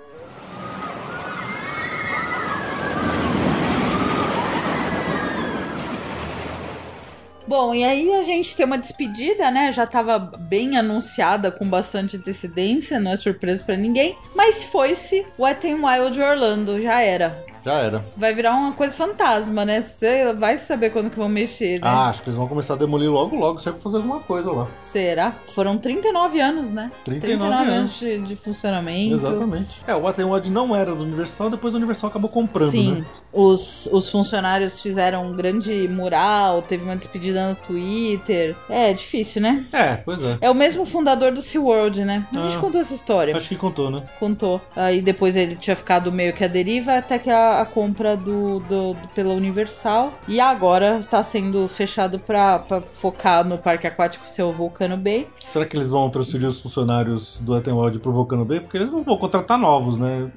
Bom, 7.46 7.74
e 7.74 7.84
aí 7.84 8.12
a 8.14 8.22
gente 8.22 8.56
tem 8.56 8.64
uma 8.64 8.78
despedida, 8.78 9.50
né? 9.50 9.72
Já 9.72 9.86
tava 9.86 10.18
bem 10.18 10.76
anunciada 10.76 11.50
com 11.50 11.68
bastante 11.68 12.16
antecedência, 12.16 13.00
não 13.00 13.12
é 13.12 13.16
surpresa 13.16 13.64
para 13.64 13.76
ninguém. 13.76 14.16
Mas 14.34 14.64
foi-se 14.64 15.26
o 15.36 15.42
Wet 15.42 15.66
n 15.66 15.84
Wild 15.84 16.20
Orlando, 16.20 16.80
já 16.80 17.00
era. 17.02 17.51
Já 17.64 17.74
era. 17.74 18.04
Vai 18.16 18.32
virar 18.34 18.52
uma 18.54 18.72
coisa 18.72 18.94
fantasma, 18.94 19.64
né? 19.64 19.80
Você 19.80 20.32
vai 20.32 20.58
saber 20.58 20.90
quando 20.90 21.10
que 21.10 21.16
vão 21.16 21.28
mexer, 21.28 21.74
né? 21.80 21.80
Ah, 21.82 22.08
acho 22.08 22.22
que 22.22 22.28
eles 22.28 22.36
vão 22.36 22.48
começar 22.48 22.74
a 22.74 22.76
demolir 22.76 23.10
logo, 23.10 23.36
logo, 23.36 23.58
sempre 23.60 23.80
fazer 23.80 23.96
alguma 23.96 24.20
coisa 24.20 24.50
lá. 24.50 24.68
Será? 24.82 25.36
Foram 25.54 25.78
39 25.78 26.40
anos, 26.40 26.72
né? 26.72 26.90
39, 27.04 27.38
39 27.38 27.70
anos 27.70 27.98
de, 27.98 28.18
de, 28.18 28.36
funcionamento. 28.36 29.14
Exatamente. 29.14 29.80
É, 29.86 29.94
o 29.94 30.00
Waterworld 30.02 30.50
não 30.50 30.74
era 30.74 30.94
do 30.94 31.02
Universal, 31.02 31.50
depois 31.50 31.74
o 31.74 31.76
Universal 31.76 32.10
acabou 32.10 32.28
comprando, 32.28 32.70
Sim. 32.70 32.92
né? 32.92 33.04
Os, 33.32 33.86
os 33.92 34.08
funcionários 34.10 34.80
fizeram 34.80 35.26
um 35.26 35.36
grande 35.36 35.86
mural, 35.88 36.62
teve 36.62 36.84
uma 36.84 36.96
despedida 36.96 37.48
no 37.48 37.54
Twitter. 37.54 38.56
É, 38.68 38.92
difícil, 38.92 39.40
né? 39.40 39.66
É, 39.72 39.96
pois 39.96 40.22
é. 40.22 40.38
É 40.40 40.50
o 40.50 40.54
mesmo 40.54 40.84
fundador 40.84 41.32
do 41.32 41.40
SeaWorld, 41.40 42.04
né? 42.04 42.26
A 42.32 42.38
gente 42.40 42.56
Ah. 42.56 42.60
contou 42.60 42.80
essa 42.80 42.94
história. 42.94 43.36
Acho 43.36 43.48
que 43.48 43.56
contou, 43.56 43.90
né? 43.90 44.02
Contou. 44.18 44.60
Aí 44.74 45.00
depois 45.00 45.36
ele 45.36 45.54
tinha 45.54 45.76
ficado 45.76 46.10
meio 46.10 46.32
que 46.32 46.42
a 46.44 46.48
deriva 46.48 46.98
até 46.98 47.18
que 47.18 47.30
a, 47.30 47.51
a 47.60 47.66
compra 47.66 48.16
do, 48.16 48.60
do- 48.60 48.94
do- 48.94 49.08
pela 49.14 49.34
Universal. 49.34 50.12
E 50.26 50.40
agora 50.40 51.04
tá 51.10 51.22
sendo 51.22 51.66
fechado 51.68 52.18
pra 52.18 52.64
focar 52.92 53.44
no 53.44 53.58
parque 53.58 53.86
aquático 53.86 54.28
ser 54.28 54.42
o 54.42 54.52
Vulcano 54.52 54.96
Bay. 54.96 55.28
Será 55.46 55.64
que 55.66 55.76
eles 55.76 55.90
vão 55.90 56.08
transferir 56.10 56.46
os 56.48 56.60
funcionários 56.60 57.40
do 57.40 57.52
Waterworld 57.52 57.98
pro 57.98 58.12
Volcano 58.12 58.44
Bay? 58.44 58.60
Porque 58.60 58.76
eles 58.76 58.90
não 58.90 59.02
vão 59.02 59.16
contratar 59.16 59.58
novos, 59.58 59.96
né? 59.98 60.30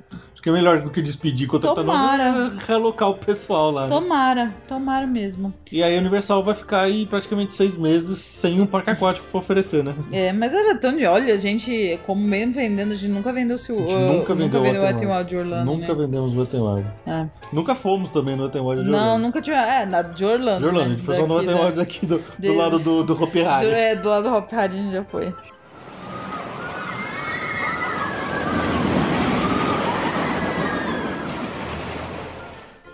Que 0.45 0.49
é 0.49 0.53
melhor 0.53 0.79
do 0.79 0.91
que 0.91 1.01
despedir 1.01 1.49
Tomara. 1.49 2.31
novos 2.31 2.63
é 2.63 2.67
realocar 2.67 3.09
o 3.09 3.15
pessoal 3.15 3.71
lá. 3.71 3.87
né? 3.87 3.89
Tomara, 3.89 4.53
tomara 4.67 5.07
mesmo. 5.07 5.51
E 5.71 5.81
aí 5.81 5.97
a 5.97 5.99
Universal 5.99 6.43
vai 6.43 6.53
ficar 6.53 6.81
aí 6.81 7.07
praticamente 7.07 7.51
seis 7.51 7.75
meses 7.75 8.19
sem 8.19 8.61
um 8.61 8.67
parque 8.67 8.91
aquático 8.91 9.25
pra 9.31 9.39
oferecer, 9.39 9.83
né? 9.83 9.95
É, 10.11 10.31
mas 10.31 10.53
era 10.53 10.75
tão 10.77 10.95
de. 10.95 11.03
Olha, 11.03 11.33
a 11.33 11.37
gente, 11.37 11.99
como 12.05 12.21
mesmo 12.21 12.53
vendendo, 12.53 12.91
a 12.91 12.93
gente 12.95 13.11
nunca 13.11 13.33
vendeu 13.33 13.55
o 13.55 13.57
seu. 13.57 13.75
A 13.75 13.79
gente 13.79 13.95
nunca 13.95 14.35
vendeu 14.35 14.59
o 14.59 14.63
vendeu 14.63 14.81
o 14.81 14.85
Wet 14.85 14.97
Wet 15.03 15.07
Wild 15.07 15.29
de 15.29 15.35
Orlando. 15.35 15.65
Nunca 15.65 15.87
né? 15.87 15.93
vendemos 15.95 16.33
o 16.35 16.37
Waterworld. 16.37 16.87
É. 17.07 17.25
Nunca 17.51 17.73
fomos 17.73 18.11
também 18.11 18.35
no 18.35 18.43
Waterworld 18.43 18.83
de 18.83 18.89
Não, 18.91 18.99
Orlando. 18.99 19.21
nunca 19.23 19.41
tinha. 19.41 19.57
É, 19.57 19.83
na, 19.87 20.03
de 20.03 20.25
Orlando. 20.25 20.59
De 20.59 20.65
Orlando, 20.65 20.85
né? 20.89 20.93
a 20.93 20.95
gente 20.95 21.01
foi 21.07 21.15
só 21.15 21.25
no 21.25 21.37
Waterworld 21.37 21.77
né? 21.77 21.81
aqui 21.81 22.05
do, 22.05 22.19
do 22.19 22.23
De- 22.37 22.49
lado 22.51 22.77
do, 22.77 23.03
do 23.03 23.19
Hopi 23.19 23.41
Do, 23.41 23.49
Hari. 23.49 23.67
é, 23.67 23.95
do 23.95 24.09
lado 24.09 24.29
do 24.29 24.35
Hop 24.35 24.53
Hari 24.53 24.77
a 24.77 24.81
gente 24.83 24.93
já 24.93 25.03
foi. 25.05 25.33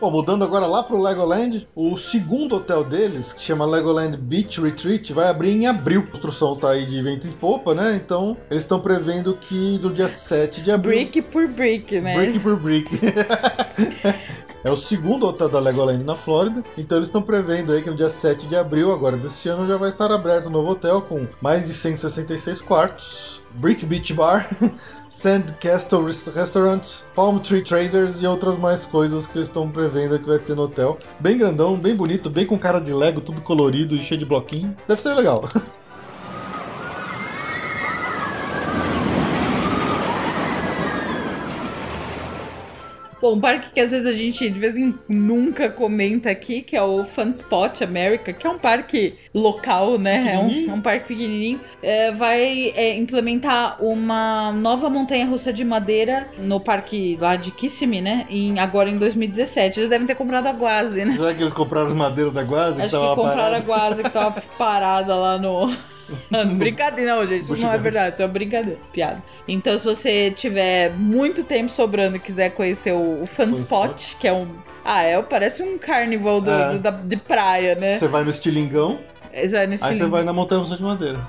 Bom, 0.01 0.09
mudando 0.09 0.43
agora 0.43 0.65
lá 0.65 0.81
pro 0.81 0.99
Legoland, 0.99 1.67
o 1.75 1.95
segundo 1.95 2.55
hotel 2.55 2.83
deles, 2.83 3.31
que 3.31 3.39
chama 3.43 3.67
Legoland 3.67 4.17
Beach 4.17 4.59
Retreat, 4.59 5.13
vai 5.13 5.27
abrir 5.27 5.51
em 5.51 5.67
abril. 5.67 6.01
A 6.01 6.07
construção 6.07 6.55
tá 6.55 6.71
aí 6.71 6.87
de 6.87 6.99
vento 7.03 7.27
em 7.27 7.31
popa, 7.31 7.75
né? 7.75 8.01
Então, 8.03 8.35
eles 8.49 8.63
estão 8.63 8.79
prevendo 8.79 9.37
que 9.37 9.77
do 9.77 9.91
dia 9.93 10.07
7 10.07 10.63
de 10.63 10.71
abril. 10.71 10.91
Brick 10.91 11.21
por 11.21 11.47
brick, 11.47 12.01
né? 12.01 12.17
Brick 12.17 12.39
por 12.39 12.55
brick. 12.59 12.89
é 14.65 14.71
o 14.71 14.75
segundo 14.75 15.27
hotel 15.27 15.47
da 15.47 15.59
Legoland 15.59 16.03
na 16.03 16.15
Flórida. 16.15 16.63
Então 16.75 16.97
eles 16.97 17.07
estão 17.07 17.21
prevendo 17.21 17.71
aí 17.71 17.83
que 17.83 17.91
no 17.91 17.95
dia 17.95 18.09
7 18.09 18.47
de 18.47 18.55
abril, 18.55 18.91
agora 18.91 19.15
desse 19.17 19.49
ano, 19.49 19.67
já 19.67 19.77
vai 19.77 19.89
estar 19.89 20.11
aberto 20.11 20.47
o 20.47 20.49
novo 20.49 20.71
hotel 20.71 21.03
com 21.03 21.27
mais 21.39 21.67
de 21.67 21.75
166 21.75 22.59
quartos. 22.59 23.39
Brick 23.53 23.85
Beach 23.85 24.13
Bar, 24.13 24.49
Sand 25.15 25.57
Castle 25.59 26.05
Rest- 26.05 26.29
Restaurant, 26.33 26.81
Palm 27.13 27.37
Tree 27.39 27.61
Traders 27.61 28.21
e 28.21 28.25
outras 28.25 28.57
mais 28.57 28.85
coisas 28.85 29.27
que 29.27 29.37
eles 29.37 29.49
estão 29.49 29.69
prevendo 29.69 30.17
que 30.17 30.25
vai 30.25 30.39
ter 30.39 30.55
no 30.55 30.61
hotel. 30.61 30.97
Bem 31.19 31.37
grandão, 31.37 31.75
bem 31.77 31.93
bonito, 31.93 32.29
bem 32.29 32.45
com 32.45 32.57
cara 32.57 32.79
de 32.79 32.93
Lego, 32.93 33.19
tudo 33.19 33.41
colorido 33.41 33.93
e 33.93 34.01
cheio 34.01 34.17
de 34.19 34.25
bloquinho. 34.25 34.73
Deve 34.87 35.01
ser 35.01 35.13
legal. 35.13 35.43
Bom, 43.21 43.33
um 43.35 43.39
parque 43.39 43.69
que 43.71 43.79
às 43.79 43.91
vezes 43.91 44.07
a 44.07 44.11
gente 44.11 44.49
de 44.49 44.59
vez 44.59 44.75
em 44.75 44.95
nunca 45.07 45.69
comenta 45.69 46.31
aqui, 46.31 46.61
que 46.61 46.75
é 46.75 46.81
o 46.81 47.03
Fun 47.05 47.29
Spot 47.29 47.81
America, 47.83 48.33
que 48.33 48.47
é 48.47 48.49
um 48.49 48.57
parque 48.57 49.15
local, 49.33 49.99
né? 49.99 50.33
É 50.33 50.39
um, 50.39 50.71
é 50.71 50.73
um 50.73 50.81
parque 50.81 51.07
pequenininho. 51.07 51.59
É, 51.83 52.11
vai 52.11 52.73
é, 52.75 52.95
implementar 52.95 53.83
uma 53.83 54.51
nova 54.51 54.89
montanha-russa 54.89 55.53
de 55.53 55.63
madeira 55.63 56.27
no 56.39 56.59
parque 56.59 57.17
lá 57.21 57.35
de 57.35 57.51
Kissimmee, 57.51 58.01
né? 58.01 58.25
Em, 58.29 58.57
agora 58.59 58.89
em 58.89 58.97
2017. 58.97 59.79
Eles 59.79 59.89
devem 59.89 60.07
ter 60.07 60.15
comprado 60.15 60.47
a 60.47 60.51
Guazi, 60.51 61.05
né? 61.05 61.15
Será 61.15 61.33
que 61.33 61.43
eles 61.43 61.53
compraram 61.53 61.87
as 61.87 61.93
madeiras 61.93 62.33
da 62.33 62.41
Guazi? 62.41 62.81
Acho 62.81 62.89
que 62.89 63.01
tava 63.01 63.15
compraram 63.15 63.37
parada? 63.37 63.57
a 63.57 63.59
Guazi 63.59 64.03
que 64.03 64.09
tava 64.09 64.41
parada 64.57 65.15
lá 65.15 65.37
no, 65.37 65.71
brincadeira, 66.57 67.15
não, 67.15 67.27
gente. 67.27 67.43
Isso 67.43 67.57
não 67.57 67.73
é 67.73 67.77
verdade, 67.77 68.13
isso 68.13 68.21
é 68.21 68.25
uma 68.25 68.31
brincadeira. 68.31 68.79
Piada. 68.91 69.21
Então, 69.47 69.77
se 69.77 69.85
você 69.85 70.31
tiver 70.31 70.91
muito 70.91 71.43
tempo 71.43 71.71
sobrando 71.71 72.17
e 72.17 72.19
quiser 72.19 72.51
conhecer 72.51 72.91
o, 72.91 73.23
o 73.23 73.27
Fun, 73.27 73.51
Spot, 73.51 74.15
que 74.19 74.27
é 74.27 74.33
um. 74.33 74.47
Ah, 74.83 75.03
é, 75.03 75.21
parece 75.21 75.61
um 75.61 75.77
carnival 75.77 76.41
do, 76.41 76.49
é. 76.49 76.73
do, 76.73 76.79
da, 76.79 76.91
de 76.91 77.17
praia, 77.17 77.75
né? 77.75 77.97
Você 77.97 78.07
vai 78.07 78.23
no 78.23 78.31
estilingão. 78.31 78.99
Você 79.33 79.49
vai 79.49 79.67
no 79.67 79.73
estilingão. 79.73 79.89
Aí 79.89 79.95
você 79.95 80.05
vai 80.05 80.23
na 80.23 80.33
montanha 80.33 80.61
russa 80.61 80.75
de 80.75 80.83
madeira. 80.83 81.19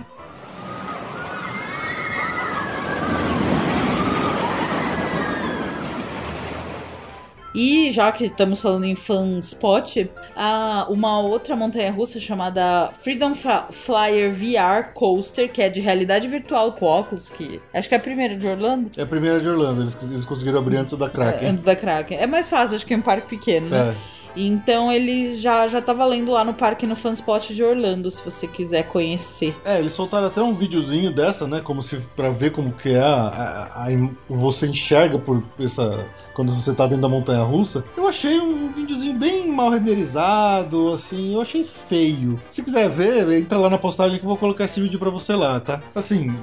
E 7.55 7.91
já 7.91 8.11
que 8.13 8.25
estamos 8.25 8.61
falando 8.61 8.85
em 8.85 8.97
fan 8.97 9.39
spot, 9.41 9.99
há 10.35 10.87
uma 10.89 11.21
outra 11.21 11.55
montanha 11.55 11.93
russa 11.93 12.19
chamada 12.19 12.91
Freedom 13.01 13.33
Flyer 13.35 14.33
VR 14.33 14.93
Coaster, 14.95 15.51
que 15.53 15.61
é 15.61 15.69
de 15.69 15.81
realidade 15.81 16.27
virtual 16.29 16.73
com 16.73 16.87
óculos, 16.87 17.29
que 17.29 17.61
acho 17.75 17.89
que 17.89 17.95
é 17.95 17.99
a 17.99 18.01
primeira 18.01 18.37
de 18.37 18.47
Orlando. 18.47 18.91
É 18.97 19.03
a 19.03 19.07
primeira 19.07 19.41
de 19.41 19.49
Orlando, 19.49 19.83
eles, 19.83 19.97
eles 20.03 20.25
conseguiram 20.25 20.59
abrir 20.59 20.77
antes 20.77 20.97
da 20.97 21.09
Kraken. 21.09 21.49
É, 21.49 21.51
antes 21.51 21.65
da 21.65 21.77
Kraken. 21.77 22.19
É 22.19 22.27
mais 22.27 22.49
fácil, 22.49 22.77
acho 22.77 22.87
que 22.87 22.95
em 22.95 22.99
um 22.99 23.03
parque 23.03 23.29
pequeno, 23.29 23.69
né? 23.69 23.91
É. 23.91 24.23
Então 24.35 24.91
eles 24.91 25.41
já 25.41 25.69
já 25.69 25.83
tá 25.83 25.93
valendo 25.93 26.33
lá 26.33 26.45
no 26.45 26.55
parque 26.55 26.87
no 26.87 26.97
Fanspot 26.97 27.55
de 27.55 27.63
Orlando, 27.63 28.11
se 28.11 28.25
você 28.25 28.47
quiser 28.47 28.85
conhecer. 28.85 29.55
É, 29.65 29.79
eles 29.79 29.93
soltaram 29.93 30.27
até 30.27 30.43
um 30.43 30.55
videozinho 30.55 31.11
dessa, 31.13 31.47
né, 31.47 31.61
como 31.61 31.83
se 31.83 31.97
para 32.17 32.31
ver 32.31 32.51
como 32.51 32.73
que 32.73 32.91
é 32.91 33.01
a, 33.01 33.15
a, 33.15 33.85
a, 33.85 33.89
você 34.29 34.67
enxerga 34.67 35.19
por 35.19 35.43
essa 35.61 36.07
quando 36.35 36.53
você 36.53 36.73
tá 36.73 36.87
dentro 36.87 37.03
da 37.03 37.09
montanha 37.09 37.43
russa, 37.43 37.85
eu 37.97 38.07
achei 38.07 38.41
um 38.41 38.73
videozinho 38.73 39.15
bem 39.15 39.49
mal 39.49 39.71
renderizado, 39.71 40.93
assim, 40.93 41.35
eu 41.35 41.41
achei 41.41 41.65
feio. 41.65 42.41
Se 42.51 42.63
quiser 42.63 42.89
ver, 42.89 43.31
entra 43.33 43.59
lá 43.59 43.71
na 43.71 43.79
postagem 43.79 44.19
que 44.19 44.25
eu 44.25 44.29
vou 44.29 44.37
colocar 44.37 44.65
esse 44.65 44.81
vídeo 44.81 44.99
para 44.99 45.11
você 45.11 45.35
lá, 45.35 45.61
tá? 45.61 45.81
Assim, 45.95 46.35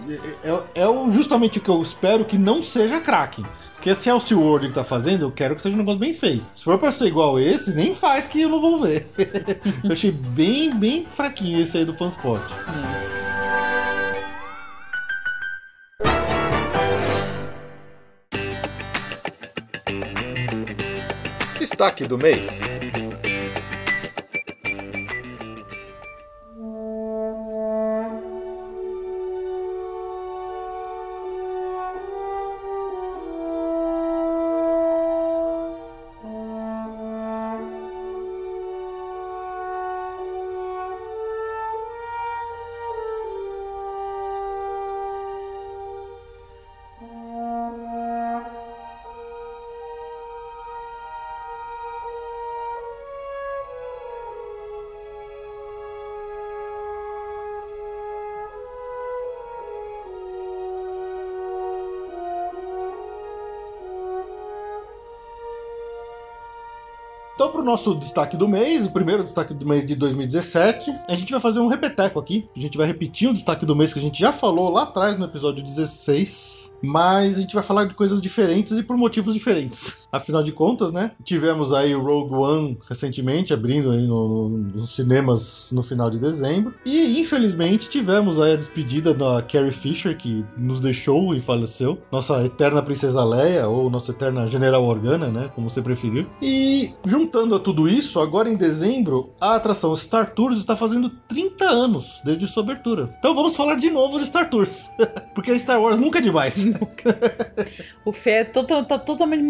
é, 0.44 0.50
é, 0.50 0.82
é, 0.82 1.12
justamente 1.12 1.60
o 1.60 1.62
que 1.62 1.70
eu 1.70 1.82
espero 1.82 2.26
que 2.26 2.38
não 2.38 2.62
seja 2.62 3.00
Kraken. 3.00 3.46
Porque 3.76 3.96
se 3.96 4.10
é 4.10 4.14
o 4.14 4.20
SeaWorld 4.20 4.68
que 4.68 4.74
tá 4.74 4.84
fazendo, 4.84 5.22
eu 5.22 5.32
quero 5.32 5.56
que 5.56 5.62
seja 5.62 5.74
um 5.74 5.80
negócio 5.80 6.00
bem 6.00 6.14
feio. 6.14 6.46
Se 6.54 6.66
for 6.66 6.78
pra 6.78 6.92
ser 6.92 7.08
igual 7.08 7.40
esse, 7.40 7.74
nem 7.74 7.96
faz 7.96 8.28
que 8.28 8.42
eu 8.42 8.50
não 8.50 8.60
vou 8.60 8.82
ver. 8.82 9.08
eu 9.82 9.92
achei 9.94 10.12
bem, 10.12 10.70
bem 10.70 11.06
fraquinho 11.10 11.62
esse 11.62 11.78
aí 11.78 11.86
do 11.86 11.94
Fanspot. 11.94 12.42
Hum. 12.68 13.09
Destaque 21.80 22.06
do 22.06 22.18
mês. 22.18 22.60
Nosso 67.70 67.94
destaque 67.94 68.36
do 68.36 68.48
mês, 68.48 68.86
o 68.86 68.90
primeiro 68.92 69.24
destaque 69.24 69.54
do 69.54 69.66
mês 69.66 69.86
de 69.86 69.96
2017, 69.96 70.92
a 71.08 71.16
gente 71.16 71.32
vai 71.32 71.40
fazer 71.40 71.60
um 71.60 71.68
repeteco 71.68 72.20
aqui. 72.20 72.50
A 72.56 72.60
gente 72.60 72.78
vai 72.78 72.88
repetir 72.88 73.30
o 73.30 73.34
destaque 73.34 73.66
do 73.66 73.76
mês 73.76 73.94
que 73.94 74.00
a 74.00 74.02
gente 74.02 74.20
já 74.20 74.34
falou 74.34 74.70
lá 74.70 74.84
atrás 74.84 75.18
no 75.18 75.26
episódio 75.26 75.64
16 75.64 76.70
mas 76.82 77.38
a 77.38 77.42
gente 77.42 77.54
vai 77.54 77.64
falar 77.64 77.86
de 77.86 77.94
coisas 77.94 78.22
diferentes 78.22 78.78
e 78.78 78.84
por 78.84 78.98
motivos 78.98 79.34
diferentes. 79.34 79.99
Afinal 80.12 80.44
de 80.44 80.52
contas, 80.52 80.92
né? 80.92 81.12
Tivemos 81.24 81.72
aí 81.72 81.96
o 81.96 82.02
Rogue 82.02 82.34
One 82.34 82.78
recentemente 82.88 83.54
abrindo 83.54 83.92
aí 83.92 84.06
no, 84.08 84.50
no, 84.50 84.58
nos 84.58 84.96
cinemas 84.96 85.70
no 85.72 85.84
final 85.84 86.10
de 86.10 86.20
dezembro 86.20 86.74
e 86.86 87.20
infelizmente 87.20 87.90
tivemos 87.90 88.40
aí 88.40 88.54
a 88.54 88.56
despedida 88.56 89.14
da 89.14 89.42
Carrie 89.42 89.72
Fisher 89.72 90.18
que 90.18 90.44
nos 90.58 90.80
deixou 90.80 91.36
e 91.36 91.40
faleceu, 91.40 92.00
nossa 92.12 92.44
eterna 92.46 92.82
princesa 92.82 93.24
Leia 93.24 93.68
ou 93.68 93.90
nossa 93.90 94.12
eterna 94.12 94.48
General 94.48 94.84
Organa, 94.84 95.28
né? 95.28 95.52
Como 95.54 95.70
você 95.70 95.82
preferir. 95.82 96.28
E 96.42 96.92
juntando 97.06 97.56
a 97.56 97.60
tudo 97.60 97.88
isso, 97.88 98.20
agora 98.20 98.50
em 98.50 98.56
dezembro 98.56 99.32
a 99.40 99.56
atração 99.56 99.96
Star 99.96 100.34
Tours 100.34 100.58
está 100.58 100.76
fazendo 100.76 101.10
30 101.28 101.66
anos 101.66 102.22
desde 102.24 102.48
sua 102.48 102.64
abertura. 102.64 103.14
Então 103.20 103.36
vamos 103.36 103.56
falar 103.56 103.76
de 103.76 103.90
novo 103.90 104.20
de 104.20 104.26
Star 104.26 104.50
Tours, 104.50 104.90
porque 105.36 105.58
Star 105.60 105.82
Wars 105.82 106.00
nunca 106.00 106.20
é 106.20 106.22
demais 106.22 106.70
o 108.06 108.12
Fê 108.12 108.32
é 108.32 108.44
tá 108.44 108.98
totalmente 109.00 109.44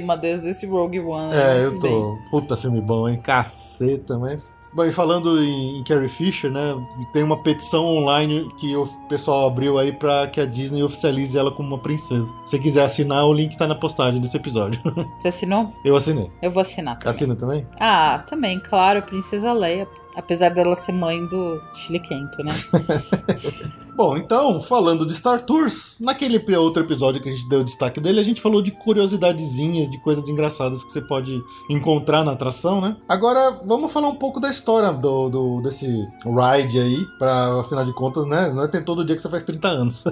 monotema 0.00 0.16
desde 0.16 0.48
esse 0.48 0.66
Rogue 0.66 1.00
One. 1.00 1.32
É, 1.32 1.36
né? 1.36 1.64
eu 1.64 1.78
tô. 1.78 1.88
Bem. 1.88 2.18
Puta 2.30 2.56
filme 2.56 2.80
bom, 2.80 3.08
hein? 3.08 3.20
Caceta, 3.22 4.18
mas. 4.18 4.54
Bom, 4.72 4.84
e 4.84 4.90
falando 4.90 5.40
em, 5.40 5.78
em, 5.78 5.84
Carrie 5.84 6.08
Fisher, 6.08 6.50
né? 6.50 6.74
Tem 7.12 7.22
uma 7.22 7.40
petição 7.40 7.86
online 7.86 8.52
que 8.58 8.74
o 8.74 8.84
pessoal 9.08 9.46
abriu 9.46 9.78
aí 9.78 9.92
pra 9.92 10.26
que 10.26 10.40
a 10.40 10.44
Disney 10.44 10.82
oficialize 10.82 11.38
ela 11.38 11.52
como 11.52 11.68
uma 11.68 11.78
princesa. 11.78 12.34
Se 12.44 12.58
quiser 12.58 12.82
assinar, 12.82 13.24
o 13.24 13.32
link 13.32 13.56
tá 13.56 13.68
na 13.68 13.76
postagem 13.76 14.20
desse 14.20 14.36
episódio. 14.36 14.80
Você 15.18 15.28
assinou? 15.28 15.72
Eu 15.84 15.94
assinei. 15.94 16.28
Eu 16.42 16.50
vou 16.50 16.60
assinar. 16.60 16.98
Também. 16.98 17.10
Assina 17.10 17.36
também? 17.36 17.66
Ah, 17.78 18.24
também, 18.28 18.58
claro, 18.58 19.00
Princesa 19.02 19.52
Leia. 19.52 19.86
Apesar 20.16 20.50
dela 20.50 20.74
ser 20.74 20.92
mãe 20.92 21.24
do 21.26 21.60
Chile 21.74 22.00
Quento, 22.00 22.42
né? 22.42 22.50
Bom, 23.96 24.16
então, 24.16 24.60
falando 24.60 25.06
de 25.06 25.14
Star 25.14 25.44
Tours, 25.44 25.96
naquele 26.00 26.42
outro 26.56 26.82
episódio 26.82 27.22
que 27.22 27.28
a 27.28 27.32
gente 27.32 27.48
deu 27.48 27.62
destaque 27.62 28.00
dele, 28.00 28.18
a 28.18 28.24
gente 28.24 28.40
falou 28.40 28.60
de 28.60 28.72
curiosidadezinhas, 28.72 29.88
de 29.88 30.00
coisas 30.00 30.28
engraçadas 30.28 30.82
que 30.82 30.90
você 30.90 31.00
pode 31.00 31.40
encontrar 31.70 32.24
na 32.24 32.32
atração, 32.32 32.80
né? 32.80 32.96
Agora, 33.08 33.60
vamos 33.64 33.92
falar 33.92 34.08
um 34.08 34.16
pouco 34.16 34.40
da 34.40 34.50
história 34.50 34.92
do, 34.92 35.28
do 35.28 35.60
desse 35.60 35.86
ride 35.86 36.80
aí, 36.80 37.06
pra, 37.20 37.60
afinal 37.60 37.84
de 37.84 37.94
contas, 37.94 38.26
né? 38.26 38.50
Não 38.52 38.64
é 38.64 38.68
ter 38.68 38.84
todo 38.84 39.04
dia 39.04 39.14
que 39.14 39.22
você 39.22 39.28
faz 39.28 39.44
30 39.44 39.68
anos. 39.68 40.04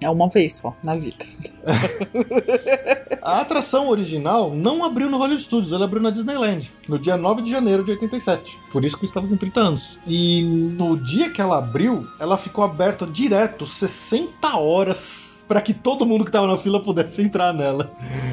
é 0.00 0.08
uma 0.08 0.28
vez 0.28 0.54
só, 0.54 0.72
na 0.84 0.94
vida. 0.94 1.16
a 3.20 3.40
atração 3.40 3.88
original 3.88 4.54
não 4.54 4.84
abriu 4.84 5.10
no 5.10 5.18
Hollywood 5.18 5.42
Studios, 5.42 5.72
ela 5.72 5.86
abriu 5.86 6.00
na 6.00 6.10
Disneyland, 6.10 6.72
no 6.88 7.00
dia 7.00 7.16
9 7.16 7.42
de 7.42 7.50
janeiro 7.50 7.82
de 7.82 7.90
87. 7.90 8.60
Por 8.70 8.84
isso 8.84 8.96
que 8.96 9.04
estava 9.12 9.28
com 9.28 9.36
30 9.36 9.60
anos. 9.60 9.98
E 10.06 10.42
no 10.42 10.96
dia 10.96 11.30
que 11.30 11.40
ela 11.40 11.58
abriu, 11.58 12.06
ela 12.18 12.36
ficou 12.36 12.64
aberta 12.64 13.06
direto 13.06 13.66
60 13.66 14.56
horas 14.56 15.38
para 15.48 15.60
que 15.60 15.74
todo 15.74 16.06
mundo 16.06 16.24
que 16.24 16.30
tava 16.30 16.46
na 16.46 16.56
fila 16.56 16.80
pudesse 16.80 17.22
entrar 17.22 17.52
nela. 17.52 17.90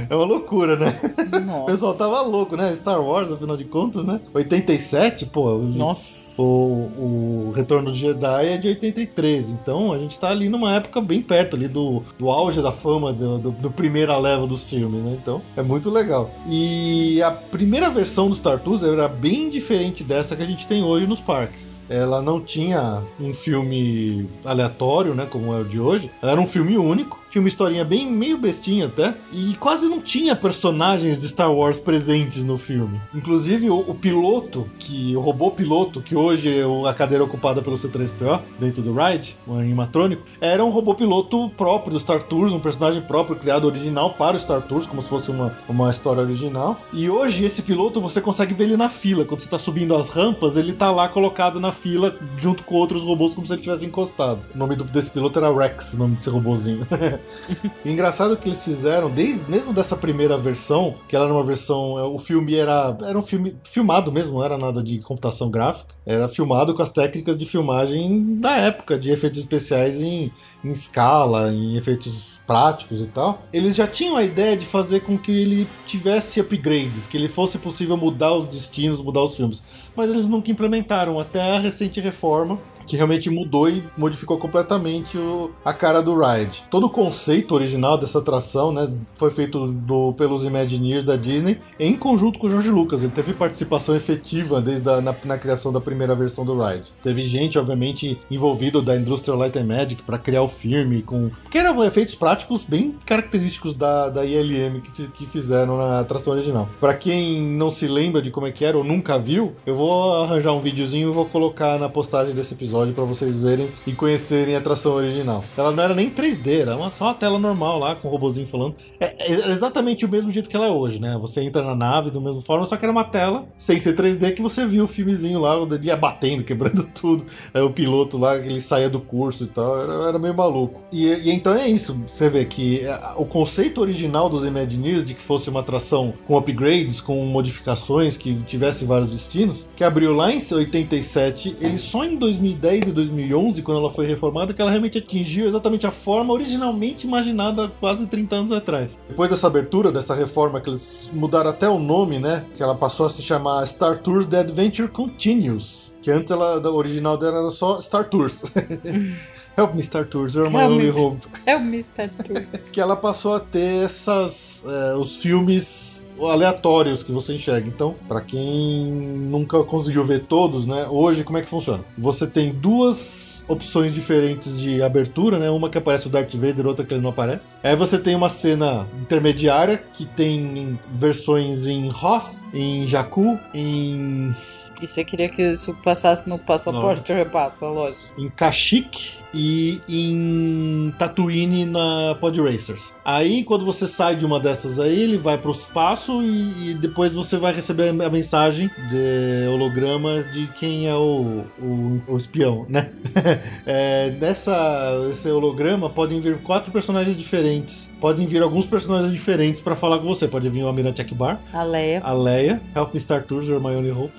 É 0.09 0.15
uma 0.15 0.25
loucura, 0.25 0.75
né? 0.75 0.99
Nossa. 1.45 1.63
O 1.63 1.65
pessoal 1.65 1.93
tava 1.93 2.21
louco, 2.21 2.55
né? 2.55 2.73
Star 2.73 3.01
Wars, 3.01 3.31
afinal 3.31 3.57
de 3.57 3.65
contas, 3.65 4.03
né? 4.03 4.19
87, 4.33 5.25
pô. 5.27 5.57
Nossa. 5.57 6.41
O, 6.41 7.45
o 7.47 7.51
Retorno 7.55 7.91
do 7.91 7.97
Jedi 7.97 8.47
é 8.47 8.57
de 8.57 8.67
83. 8.69 9.51
Então 9.51 9.93
a 9.93 9.99
gente 9.99 10.19
tá 10.19 10.29
ali 10.29 10.49
numa 10.49 10.73
época 10.73 11.01
bem 11.01 11.21
perto 11.21 11.55
ali 11.55 11.67
do, 11.67 12.01
do 12.17 12.29
auge 12.29 12.61
da 12.61 12.71
fama 12.71 13.13
do, 13.13 13.37
do, 13.37 13.51
do 13.51 13.71
primeira 13.71 14.17
leva 14.17 14.47
dos 14.47 14.63
filmes, 14.63 15.01
né? 15.03 15.17
Então 15.21 15.41
é 15.55 15.61
muito 15.61 15.89
legal. 15.89 16.29
E 16.47 17.21
a 17.21 17.31
primeira 17.31 17.89
versão 17.89 18.29
do 18.29 18.35
Star 18.35 18.59
Tours 18.59 18.83
era 18.83 19.07
bem 19.07 19.49
diferente 19.49 20.03
dessa 20.03 20.35
que 20.35 20.43
a 20.43 20.47
gente 20.47 20.65
tem 20.65 20.83
hoje 20.83 21.05
nos 21.05 21.21
parques 21.21 21.78
ela 21.89 22.21
não 22.21 22.39
tinha 22.39 23.01
um 23.19 23.33
filme 23.33 24.29
aleatório, 24.45 25.15
né, 25.15 25.25
como 25.25 25.53
é 25.53 25.59
o 25.59 25.65
de 25.65 25.79
hoje. 25.79 26.11
Ela 26.21 26.33
era 26.33 26.41
um 26.41 26.45
filme 26.47 26.77
único, 26.77 27.19
tinha 27.29 27.41
uma 27.41 27.47
historinha 27.47 27.85
bem 27.85 28.09
meio 28.11 28.37
bestinha 28.37 28.87
até, 28.87 29.15
e 29.31 29.55
quase 29.55 29.87
não 29.87 30.01
tinha 30.01 30.35
personagens 30.35 31.19
de 31.19 31.27
Star 31.27 31.53
Wars 31.53 31.79
presentes 31.79 32.43
no 32.43 32.57
filme. 32.57 32.99
Inclusive 33.13 33.69
o, 33.69 33.79
o 33.79 33.95
piloto, 33.95 34.67
que 34.79 35.15
o 35.15 35.19
robô 35.19 35.51
piloto, 35.51 36.01
que 36.01 36.15
hoje 36.15 36.49
é 36.49 36.89
a 36.89 36.93
cadeira 36.93 37.23
ocupada 37.23 37.61
pelo 37.61 37.75
C3PO 37.75 38.41
dentro 38.59 38.81
do 38.81 38.93
ride, 38.93 39.37
o 39.45 39.53
animatrônico, 39.53 40.23
era 40.41 40.63
um 40.63 40.69
robô 40.69 40.95
piloto 40.95 41.49
próprio 41.51 41.93
do 41.93 41.99
Star 41.99 42.23
Tours, 42.23 42.53
um 42.53 42.59
personagem 42.59 43.01
próprio 43.01 43.35
criado 43.35 43.65
original 43.65 44.13
para 44.13 44.37
o 44.37 44.39
Star 44.39 44.61
Tours, 44.61 44.85
como 44.85 45.01
se 45.01 45.09
fosse 45.09 45.29
uma, 45.29 45.55
uma 45.67 45.89
história 45.89 46.23
original. 46.23 46.79
E 46.93 47.09
hoje 47.09 47.45
esse 47.45 47.61
piloto 47.61 48.01
você 48.01 48.21
consegue 48.21 48.53
ver 48.53 48.65
ele 48.65 48.77
na 48.77 48.89
fila, 48.89 49.25
quando 49.25 49.41
você 49.41 49.47
está 49.47 49.59
subindo 49.59 49.95
as 49.95 50.09
rampas, 50.09 50.57
ele 50.57 50.71
está 50.71 50.91
lá 50.91 51.07
colocado 51.07 51.59
na 51.59 51.71
fila 51.71 52.15
junto 52.37 52.63
com 52.63 52.75
outros 52.75 53.03
robôs 53.03 53.33
como 53.33 53.45
se 53.45 53.53
ele 53.53 53.61
tivesse 53.61 53.85
encostado. 53.85 54.39
O 54.53 54.57
nome 54.57 54.75
desse 54.75 55.11
piloto 55.11 55.37
era 55.39 55.53
Rex, 55.53 55.93
o 55.93 55.97
nome 55.97 56.15
desse 56.15 56.29
robôzinho. 56.29 56.87
engraçado 57.85 58.35
que 58.37 58.47
eles 58.47 58.63
fizeram, 58.63 59.09
desde 59.09 59.49
mesmo 59.49 59.73
dessa 59.73 59.95
primeira 59.95 60.37
versão, 60.37 60.95
que 61.07 61.15
ela 61.15 61.25
era 61.25 61.33
uma 61.33 61.43
versão. 61.43 61.97
É, 61.97 62.03
o 62.03 62.17
filme 62.17 62.55
era. 62.55 62.97
Era 63.03 63.17
um 63.17 63.21
filme 63.21 63.55
filmado 63.63 64.11
mesmo, 64.11 64.35
não 64.35 64.43
era 64.43 64.57
nada 64.57 64.83
de 64.83 64.99
computação 64.99 65.49
gráfica. 65.49 65.95
Era 66.05 66.27
filmado 66.27 66.73
com 66.73 66.81
as 66.81 66.89
técnicas 66.89 67.37
de 67.37 67.45
filmagem 67.45 68.35
da 68.39 68.57
época, 68.57 68.97
de 68.97 69.11
efeitos 69.11 69.39
especiais 69.39 70.01
em, 70.01 70.31
em 70.63 70.69
escala, 70.69 71.51
em 71.51 71.75
efeitos 71.77 72.41
práticos 72.47 72.99
e 73.01 73.05
tal. 73.05 73.43
Eles 73.53 73.75
já 73.75 73.85
tinham 73.87 74.17
a 74.17 74.23
ideia 74.23 74.57
de 74.57 74.65
fazer 74.65 75.01
com 75.01 75.17
que 75.17 75.31
ele 75.31 75.67
tivesse 75.85 76.39
upgrades, 76.39 77.05
que 77.05 77.15
ele 77.15 77.27
fosse 77.27 77.57
possível 77.57 77.95
mudar 77.95 78.33
os 78.33 78.47
destinos, 78.47 79.01
mudar 79.01 79.23
os 79.23 79.35
filmes. 79.35 79.61
Mas 79.95 80.09
eles 80.09 80.27
nunca 80.27 80.49
implementaram, 80.49 81.19
até 81.19 81.55
a 81.55 81.59
recente 81.59 81.99
reforma, 81.99 82.59
que 82.89 82.97
realmente 82.97 83.29
mudou 83.29 83.69
e 83.69 83.83
modificou 83.95 84.37
completamente 84.37 85.15
o, 85.15 85.51
a 85.63 85.71
cara 85.71 86.01
do 86.01 86.17
ride. 86.19 86.63
Todo 86.71 86.87
o 86.87 86.89
conceito 86.89 87.53
original 87.53 87.97
dessa 87.97 88.17
atração, 88.17 88.71
né, 88.71 88.91
foi 89.15 89.29
feito 89.29 89.67
do, 89.67 90.13
pelos 90.13 90.43
Imagineers 90.43 91.05
da 91.05 91.15
Disney 91.15 91.59
em 91.79 91.95
conjunto 91.95 92.39
com 92.39 92.47
o 92.47 92.49
George 92.49 92.69
Lucas. 92.69 93.03
Ele 93.03 93.11
teve 93.11 93.33
participação 93.33 93.95
efetiva 93.95 94.59
desde 94.59 94.89
a, 94.89 94.99
na, 94.99 95.15
na 95.23 95.37
criação 95.37 95.71
da 95.71 95.79
primeira 95.79 96.15
versão 96.15 96.43
do 96.43 96.59
ride. 96.59 96.91
Teve 97.03 97.27
gente, 97.27 97.59
obviamente, 97.59 98.17
envolvida 98.29 98.81
da 98.81 98.95
Industrial 98.95 99.37
Light 99.37 99.55
and 99.57 99.65
Magic 99.65 100.01
para 100.01 100.17
criar 100.17 100.41
o 100.41 100.47
filme, 100.47 101.03
com 101.03 101.29
porque 101.43 101.59
eram 101.59 101.83
efeitos 101.83 102.15
práticos 102.15 102.63
bem 102.63 102.95
característicos 103.05 103.75
da, 103.75 104.09
da 104.09 104.25
ILM 104.25 104.81
que, 104.81 105.07
que 105.09 105.25
fizeram 105.27 105.77
na 105.77 105.99
atração 105.99 106.33
original. 106.33 106.67
Para 106.79 106.95
quem 106.95 107.39
não 107.39 107.69
se 107.69 107.87
lembra 107.87 108.19
de 108.19 108.31
como 108.31 108.47
é 108.47 108.51
que 108.51 108.65
era 108.65 108.77
ou 108.77 108.83
nunca 108.83 109.19
viu, 109.19 109.53
eu 109.63 109.75
vou 109.75 110.23
arranjar 110.23 110.53
um 110.53 110.59
videozinho 110.59 111.09
e 111.09 111.13
vou 111.13 111.25
colocar 111.25 111.77
na 111.77 111.87
postagem 111.87 112.33
desse 112.33 112.55
episódio 112.55 112.78
episódio 112.79 112.93
para 112.93 113.03
vocês 113.03 113.37
verem 113.37 113.67
e 113.85 113.91
conhecerem 113.91 114.55
a 114.55 114.59
atração 114.59 114.93
original. 114.93 115.43
Ela 115.57 115.71
não 115.71 115.83
era 115.83 115.93
nem 115.93 116.09
3D, 116.09 116.61
era 116.61 116.75
uma, 116.75 116.91
só 116.91 117.05
uma 117.05 117.13
tela 117.13 117.39
normal 117.39 117.79
lá, 117.79 117.95
com 117.95 118.07
o 118.07 118.11
robozinho 118.11 118.47
falando. 118.47 118.75
É, 118.99 119.31
é, 119.31 119.49
exatamente 119.49 120.05
o 120.05 120.09
mesmo 120.09 120.31
jeito 120.31 120.49
que 120.49 120.55
ela 120.55 120.67
é 120.67 120.71
hoje, 120.71 120.99
né? 120.99 121.17
Você 121.19 121.41
entra 121.41 121.63
na 121.63 121.75
nave 121.75 122.11
da 122.11 122.19
mesma 122.19 122.41
forma, 122.41 122.65
só 122.65 122.77
que 122.77 122.85
era 122.85 122.91
uma 122.91 123.03
tela 123.03 123.47
sem 123.57 123.79
ser 123.79 123.95
3D 123.95 124.33
que 124.33 124.41
você 124.41 124.65
viu 124.65 124.85
o 124.85 124.87
filmezinho 124.87 125.39
lá, 125.39 125.55
ele 125.57 125.87
ia 125.87 125.97
batendo, 125.97 126.43
quebrando 126.43 126.83
tudo. 126.93 127.25
Aí 127.53 127.61
o 127.61 127.71
piloto 127.71 128.17
lá, 128.17 128.37
ele 128.37 128.61
saía 128.61 128.89
do 128.89 128.99
curso 128.99 129.43
e 129.43 129.47
tal, 129.47 129.79
era, 129.79 129.93
era 130.09 130.19
meio 130.19 130.33
maluco. 130.33 130.81
E, 130.91 131.05
e, 131.05 131.31
então 131.31 131.53
é 131.53 131.67
isso, 131.67 131.99
você 132.07 132.29
vê 132.29 132.45
que 132.45 132.81
é, 132.81 133.13
o 133.17 133.25
conceito 133.25 133.81
original 133.81 134.29
dos 134.29 134.45
Imagineers 134.45 135.03
de 135.03 135.13
que 135.13 135.21
fosse 135.21 135.49
uma 135.49 135.59
atração 135.59 136.13
com 136.25 136.37
upgrades, 136.37 137.01
com 137.01 137.25
modificações, 137.25 138.15
que 138.15 138.35
tivesse 138.43 138.85
vários 138.85 139.11
destinos, 139.11 139.67
que 139.75 139.83
abriu 139.83 140.13
lá 140.13 140.31
em 140.31 140.39
87, 140.39 141.57
ele 141.59 141.77
só 141.77 142.03
em 142.03 142.15
2010 142.15 142.68
2010 142.69 142.87
e 142.87 142.91
2011, 142.91 143.61
quando 143.63 143.79
ela 143.79 143.89
foi 143.89 144.05
reformada, 144.05 144.53
que 144.53 144.61
ela 144.61 144.69
realmente 144.69 144.97
atingiu 144.97 145.47
exatamente 145.47 145.87
a 145.87 145.91
forma 145.91 146.33
originalmente 146.33 147.07
imaginada 147.07 147.71
quase 147.79 148.05
30 148.05 148.35
anos 148.35 148.51
atrás. 148.51 148.97
Depois 149.07 149.29
dessa 149.29 149.47
abertura, 149.47 149.91
dessa 149.91 150.13
reforma, 150.13 150.61
que 150.61 150.69
eles 150.69 151.09
mudaram 151.11 151.49
até 151.49 151.67
o 151.67 151.79
nome, 151.79 152.19
né? 152.19 152.45
Que 152.55 152.61
ela 152.61 152.75
passou 152.75 153.05
a 153.05 153.09
se 153.09 153.21
chamar 153.21 153.65
Star 153.65 153.97
Tours 153.99 154.27
The 154.27 154.39
Adventure 154.39 154.87
Continues. 154.87 155.93
Que 156.01 156.11
antes 156.11 156.31
ela, 156.31 156.59
da 156.59 156.71
original 156.71 157.17
dela 157.17 157.39
era 157.39 157.49
só 157.49 157.81
Star 157.81 158.05
Tours. 158.05 158.43
Help 159.57 159.73
me, 159.73 159.83
Star 159.83 160.05
Tours, 160.05 160.35
you're 160.35 160.49
my 160.49 160.63
only 160.63 160.89
hope. 160.89 161.27
Help 161.45 161.63
me, 161.63 161.83
Star 161.83 162.09
Tours. 162.09 162.45
que 162.71 162.79
ela 162.79 162.95
passou 162.95 163.35
a 163.35 163.39
ter 163.41 163.83
essas. 163.83 164.63
É, 164.65 164.95
os 164.95 165.17
filmes 165.17 166.08
aleatórios 166.27 167.03
que 167.03 167.11
você 167.11 167.33
enxerga. 167.33 167.67
Então, 167.67 167.95
para 168.07 168.21
quem 168.21 168.85
nunca 168.85 169.63
conseguiu 169.63 170.05
ver 170.05 170.25
todos, 170.25 170.65
né? 170.65 170.87
Hoje 170.89 171.23
como 171.23 171.37
é 171.37 171.41
que 171.41 171.49
funciona? 171.49 171.83
Você 171.97 172.27
tem 172.27 172.51
duas 172.51 173.43
opções 173.47 173.93
diferentes 173.93 174.59
de 174.59 174.81
abertura, 174.81 175.39
né? 175.39 175.49
Uma 175.49 175.69
que 175.69 175.77
aparece 175.77 176.07
o 176.07 176.09
Darth 176.09 176.33
Vader, 176.35 176.67
outra 176.67 176.85
que 176.85 176.93
ele 176.93 177.01
não 177.01 177.09
aparece. 177.09 177.51
Aí 177.63 177.75
você 177.75 177.97
tem 177.97 178.15
uma 178.15 178.29
cena 178.29 178.87
intermediária 179.01 179.83
que 179.93 180.05
tem 180.05 180.79
versões 180.91 181.67
em 181.67 181.89
Hoth, 181.89 182.31
em 182.53 182.85
Jakku, 182.85 183.39
em 183.53 184.35
e 184.81 184.87
você 184.87 185.03
queria 185.03 185.27
que 185.27 185.41
isso 185.41 185.73
passasse 185.83 186.27
no 186.29 186.39
passaporte 186.39 187.11
não. 187.11 187.17
repassa, 187.17 187.65
lógico. 187.65 188.13
Em 188.17 188.29
Kashyyyk 188.29 189.18
e 189.33 189.79
em 189.87 190.93
Tatooine 190.97 191.65
na 191.65 192.15
Pod 192.19 192.39
Racers. 192.41 192.93
Aí, 193.03 193.43
quando 193.43 193.65
você 193.65 193.87
sai 193.87 194.15
de 194.15 194.25
uma 194.25 194.39
dessas 194.39 194.79
aí, 194.79 195.01
ele 195.01 195.17
vai 195.17 195.37
para 195.37 195.49
o 195.49 195.53
espaço 195.53 196.21
e, 196.23 196.71
e, 196.71 196.73
depois 196.73 197.13
você 197.13 197.37
vai 197.37 197.53
receber 197.53 197.89
a 197.89 198.09
mensagem 198.09 198.69
de 198.89 199.47
holograma 199.47 200.23
de 200.23 200.47
quem 200.47 200.87
é 200.87 200.95
o, 200.95 201.43
o, 201.59 202.01
o 202.07 202.17
espião, 202.17 202.65
né? 202.69 202.89
é, 203.65 204.11
nessa 204.19 205.07
esse 205.09 205.29
holograma 205.29 205.89
podem 205.89 206.19
vir 206.19 206.37
quatro 206.37 206.71
personagens 206.71 207.17
diferentes. 207.17 207.89
Podem 207.99 208.25
vir 208.25 208.41
alguns 208.41 208.65
personagens 208.65 209.11
diferentes 209.11 209.61
para 209.61 209.75
falar 209.75 209.99
com 209.99 210.07
você. 210.07 210.27
Pode 210.27 210.47
vir 210.49 210.63
o 210.63 210.67
Almirante 210.67 211.01
Akbar, 211.01 211.39
a 211.51 211.63
Leia, 211.63 212.01
a 212.03 212.13
Leia, 212.13 212.61
Help 212.75 212.93
Me 212.93 212.99
Star 212.99 213.23
Tours, 213.23 213.49
or 213.49 213.59
My 213.59 213.75
Only 213.75 213.91
Hope. 213.91 214.13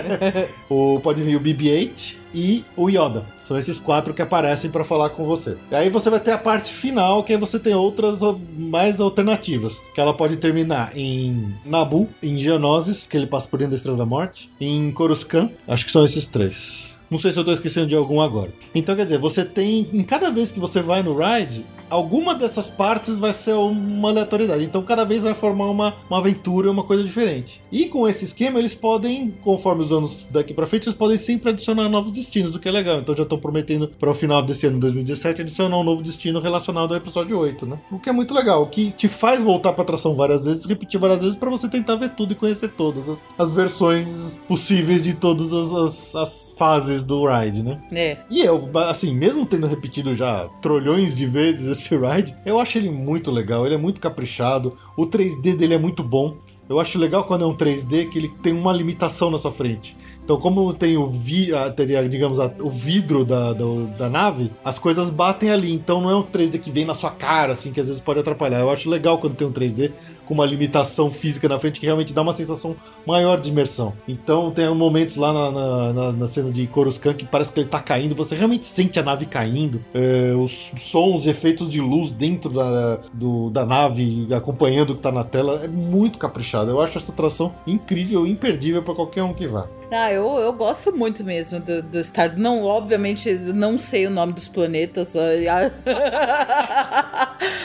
ou 0.68 1.00
pode 1.00 1.22
vir 1.22 1.36
o 1.36 1.40
BB-8 1.40 2.25
e 2.34 2.64
o 2.76 2.88
Yoda. 2.88 3.24
São 3.44 3.56
esses 3.56 3.78
quatro 3.78 4.12
que 4.12 4.22
aparecem 4.22 4.70
para 4.70 4.84
falar 4.84 5.10
com 5.10 5.24
você. 5.24 5.56
E 5.70 5.74
aí 5.74 5.88
você 5.88 6.10
vai 6.10 6.20
ter 6.20 6.32
a 6.32 6.38
parte 6.38 6.72
final, 6.72 7.22
que 7.22 7.32
aí 7.32 7.38
você 7.38 7.58
tem 7.58 7.74
outras 7.74 8.20
mais 8.56 9.00
alternativas. 9.00 9.80
Que 9.94 10.00
ela 10.00 10.14
pode 10.14 10.36
terminar 10.36 10.96
em 10.96 11.54
Nabu, 11.64 12.08
em 12.22 12.38
Geonosis, 12.38 13.06
que 13.06 13.16
ele 13.16 13.26
passa 13.26 13.48
por 13.48 13.58
dentro 13.58 13.70
da 13.70 13.76
Estrela 13.76 13.98
da 13.98 14.06
Morte, 14.06 14.50
em 14.60 14.90
Coruscant, 14.90 15.50
acho 15.66 15.86
que 15.86 15.92
são 15.92 16.04
esses 16.04 16.26
três. 16.26 16.96
Não 17.08 17.18
sei 17.18 17.32
se 17.32 17.38
eu 17.38 17.44
tô 17.44 17.52
esquecendo 17.52 17.86
de 17.86 17.94
algum 17.94 18.20
agora. 18.20 18.52
Então, 18.74 18.96
quer 18.96 19.04
dizer, 19.04 19.18
você 19.18 19.44
tem. 19.44 19.88
Em 19.92 20.02
cada 20.02 20.28
vez 20.30 20.50
que 20.50 20.58
você 20.58 20.82
vai 20.82 21.02
no 21.04 21.16
ride, 21.16 21.64
alguma 21.90 22.34
dessas 22.34 22.66
partes 22.66 23.16
vai 23.16 23.32
ser 23.32 23.54
uma 23.54 24.10
aleatoriedade. 24.10 24.64
Então 24.64 24.82
cada 24.82 25.04
vez 25.04 25.22
vai 25.22 25.34
formar 25.34 25.66
uma, 25.66 25.94
uma 26.08 26.18
aventura, 26.18 26.70
uma 26.70 26.82
coisa 26.82 27.02
diferente. 27.02 27.60
E 27.70 27.86
com 27.86 28.08
esse 28.08 28.24
esquema, 28.24 28.58
eles 28.58 28.74
podem, 28.74 29.32
conforme 29.42 29.82
os 29.82 29.92
anos 29.92 30.26
daqui 30.30 30.54
para 30.54 30.66
frente, 30.66 30.84
eles 30.84 30.96
podem 30.96 31.18
sempre 31.18 31.50
adicionar 31.50 31.88
novos 31.88 32.12
destinos, 32.12 32.54
o 32.54 32.58
que 32.58 32.68
é 32.68 32.72
legal. 32.72 32.98
Então 32.98 33.14
já 33.14 33.22
estão 33.22 33.38
prometendo 33.38 33.88
para 33.88 34.10
o 34.10 34.14
final 34.14 34.42
desse 34.42 34.66
ano, 34.66 34.78
2017, 34.78 35.42
adicionar 35.42 35.78
um 35.78 35.84
novo 35.84 36.02
destino 36.02 36.40
relacionado 36.40 36.92
ao 36.92 36.96
episódio 36.96 37.38
8, 37.38 37.66
né? 37.66 37.78
O 37.90 37.98
que 37.98 38.08
é 38.08 38.12
muito 38.12 38.34
legal, 38.34 38.62
o 38.62 38.66
que 38.66 38.90
te 38.90 39.08
faz 39.08 39.42
voltar 39.42 39.72
para 39.72 39.82
atração 39.82 40.14
várias 40.14 40.44
vezes, 40.44 40.64
repetir 40.64 40.98
várias 40.98 41.20
vezes 41.20 41.36
para 41.36 41.50
você 41.50 41.68
tentar 41.68 41.96
ver 41.96 42.10
tudo 42.10 42.32
e 42.32 42.34
conhecer 42.34 42.68
todas 42.70 43.08
as, 43.08 43.26
as 43.38 43.52
versões 43.52 44.36
possíveis 44.48 45.02
de 45.02 45.14
todas 45.14 45.52
as, 45.52 45.72
as, 45.72 46.16
as 46.16 46.54
fases 46.56 47.04
do 47.04 47.26
ride, 47.26 47.62
né? 47.62 47.80
É. 47.92 48.18
E 48.30 48.40
eu, 48.40 48.70
assim, 48.88 49.14
mesmo 49.14 49.46
tendo 49.46 49.66
repetido 49.66 50.14
já 50.14 50.48
trilhões 50.60 51.14
de 51.14 51.26
vezes 51.26 51.75
esse 51.76 51.96
ride, 51.96 52.36
eu 52.44 52.58
acho 52.58 52.78
ele 52.78 52.90
muito 52.90 53.30
legal, 53.30 53.64
ele 53.64 53.74
é 53.74 53.78
muito 53.78 54.00
caprichado, 54.00 54.76
o 54.96 55.06
3D 55.06 55.56
dele 55.56 55.74
é 55.74 55.78
muito 55.78 56.02
bom. 56.02 56.36
Eu 56.68 56.80
acho 56.80 56.98
legal 56.98 57.22
quando 57.24 57.44
é 57.44 57.46
um 57.46 57.56
3D 57.56 58.08
que 58.08 58.18
ele 58.18 58.28
tem 58.42 58.52
uma 58.52 58.72
limitação 58.72 59.30
na 59.30 59.38
sua 59.38 59.52
frente. 59.52 59.96
Então, 60.24 60.36
como 60.40 60.74
tem 60.74 60.96
o, 60.96 61.08
vi, 61.08 61.52
teria, 61.76 62.08
digamos, 62.08 62.38
o 62.58 62.68
vidro 62.68 63.24
da, 63.24 63.52
da, 63.52 63.64
da, 63.96 64.10
nave, 64.10 64.50
as 64.64 64.76
coisas 64.76 65.08
batem 65.08 65.50
ali. 65.50 65.72
Então 65.72 66.00
não 66.00 66.10
é 66.10 66.16
um 66.16 66.24
3D 66.24 66.58
que 66.58 66.72
vem 66.72 66.84
na 66.84 66.94
sua 66.94 67.12
cara, 67.12 67.52
assim, 67.52 67.70
que 67.72 67.78
às 67.78 67.86
vezes 67.86 68.02
pode 68.02 68.18
atrapalhar. 68.18 68.58
Eu 68.58 68.68
acho 68.68 68.90
legal 68.90 69.18
quando 69.18 69.36
tem 69.36 69.46
um 69.46 69.52
3D, 69.52 69.92
com 70.26 70.34
uma 70.34 70.44
limitação 70.44 71.10
física 71.10 71.48
na 71.48 71.58
frente 71.58 71.80
que 71.80 71.86
realmente 71.86 72.12
dá 72.12 72.22
uma 72.22 72.32
sensação 72.32 72.76
maior 73.06 73.40
de 73.40 73.50
imersão. 73.50 73.92
Então 74.06 74.50
tem 74.50 74.68
momentos 74.74 75.16
lá 75.16 75.32
na, 75.32 75.52
na, 75.52 75.92
na, 75.92 76.12
na 76.12 76.26
cena 76.26 76.50
de 76.50 76.66
Coruscant 76.66 77.16
que 77.16 77.24
parece 77.24 77.52
que 77.52 77.60
ele 77.60 77.68
tá 77.68 77.80
caindo, 77.80 78.14
você 78.14 78.34
realmente 78.34 78.66
sente 78.66 78.98
a 78.98 79.02
nave 79.02 79.26
caindo, 79.26 79.80
é, 79.94 80.34
os 80.34 80.72
sons, 80.78 81.26
efeitos 81.26 81.70
de 81.70 81.80
luz 81.80 82.10
dentro 82.10 82.50
da, 82.50 83.00
do, 83.12 83.50
da 83.50 83.64
nave 83.64 84.28
acompanhando 84.34 84.90
o 84.90 84.96
que 84.96 85.02
tá 85.02 85.12
na 85.12 85.24
tela, 85.24 85.64
é 85.64 85.68
muito 85.68 86.18
caprichado. 86.18 86.70
Eu 86.70 86.80
acho 86.80 86.98
essa 86.98 87.12
atração 87.12 87.54
incrível, 87.66 88.26
imperdível 88.26 88.82
para 88.82 88.94
qualquer 88.94 89.22
um 89.22 89.32
que 89.32 89.46
vá. 89.46 89.66
Ah, 89.90 90.12
eu, 90.12 90.38
eu 90.38 90.52
gosto 90.52 90.92
muito 90.92 91.22
mesmo 91.22 91.60
do, 91.60 91.82
do 91.82 92.02
Star. 92.02 92.36
Não, 92.36 92.64
obviamente, 92.64 93.32
não 93.34 93.78
sei 93.78 94.06
o 94.06 94.10
nome 94.10 94.32
dos 94.32 94.48
planetas. 94.48 95.14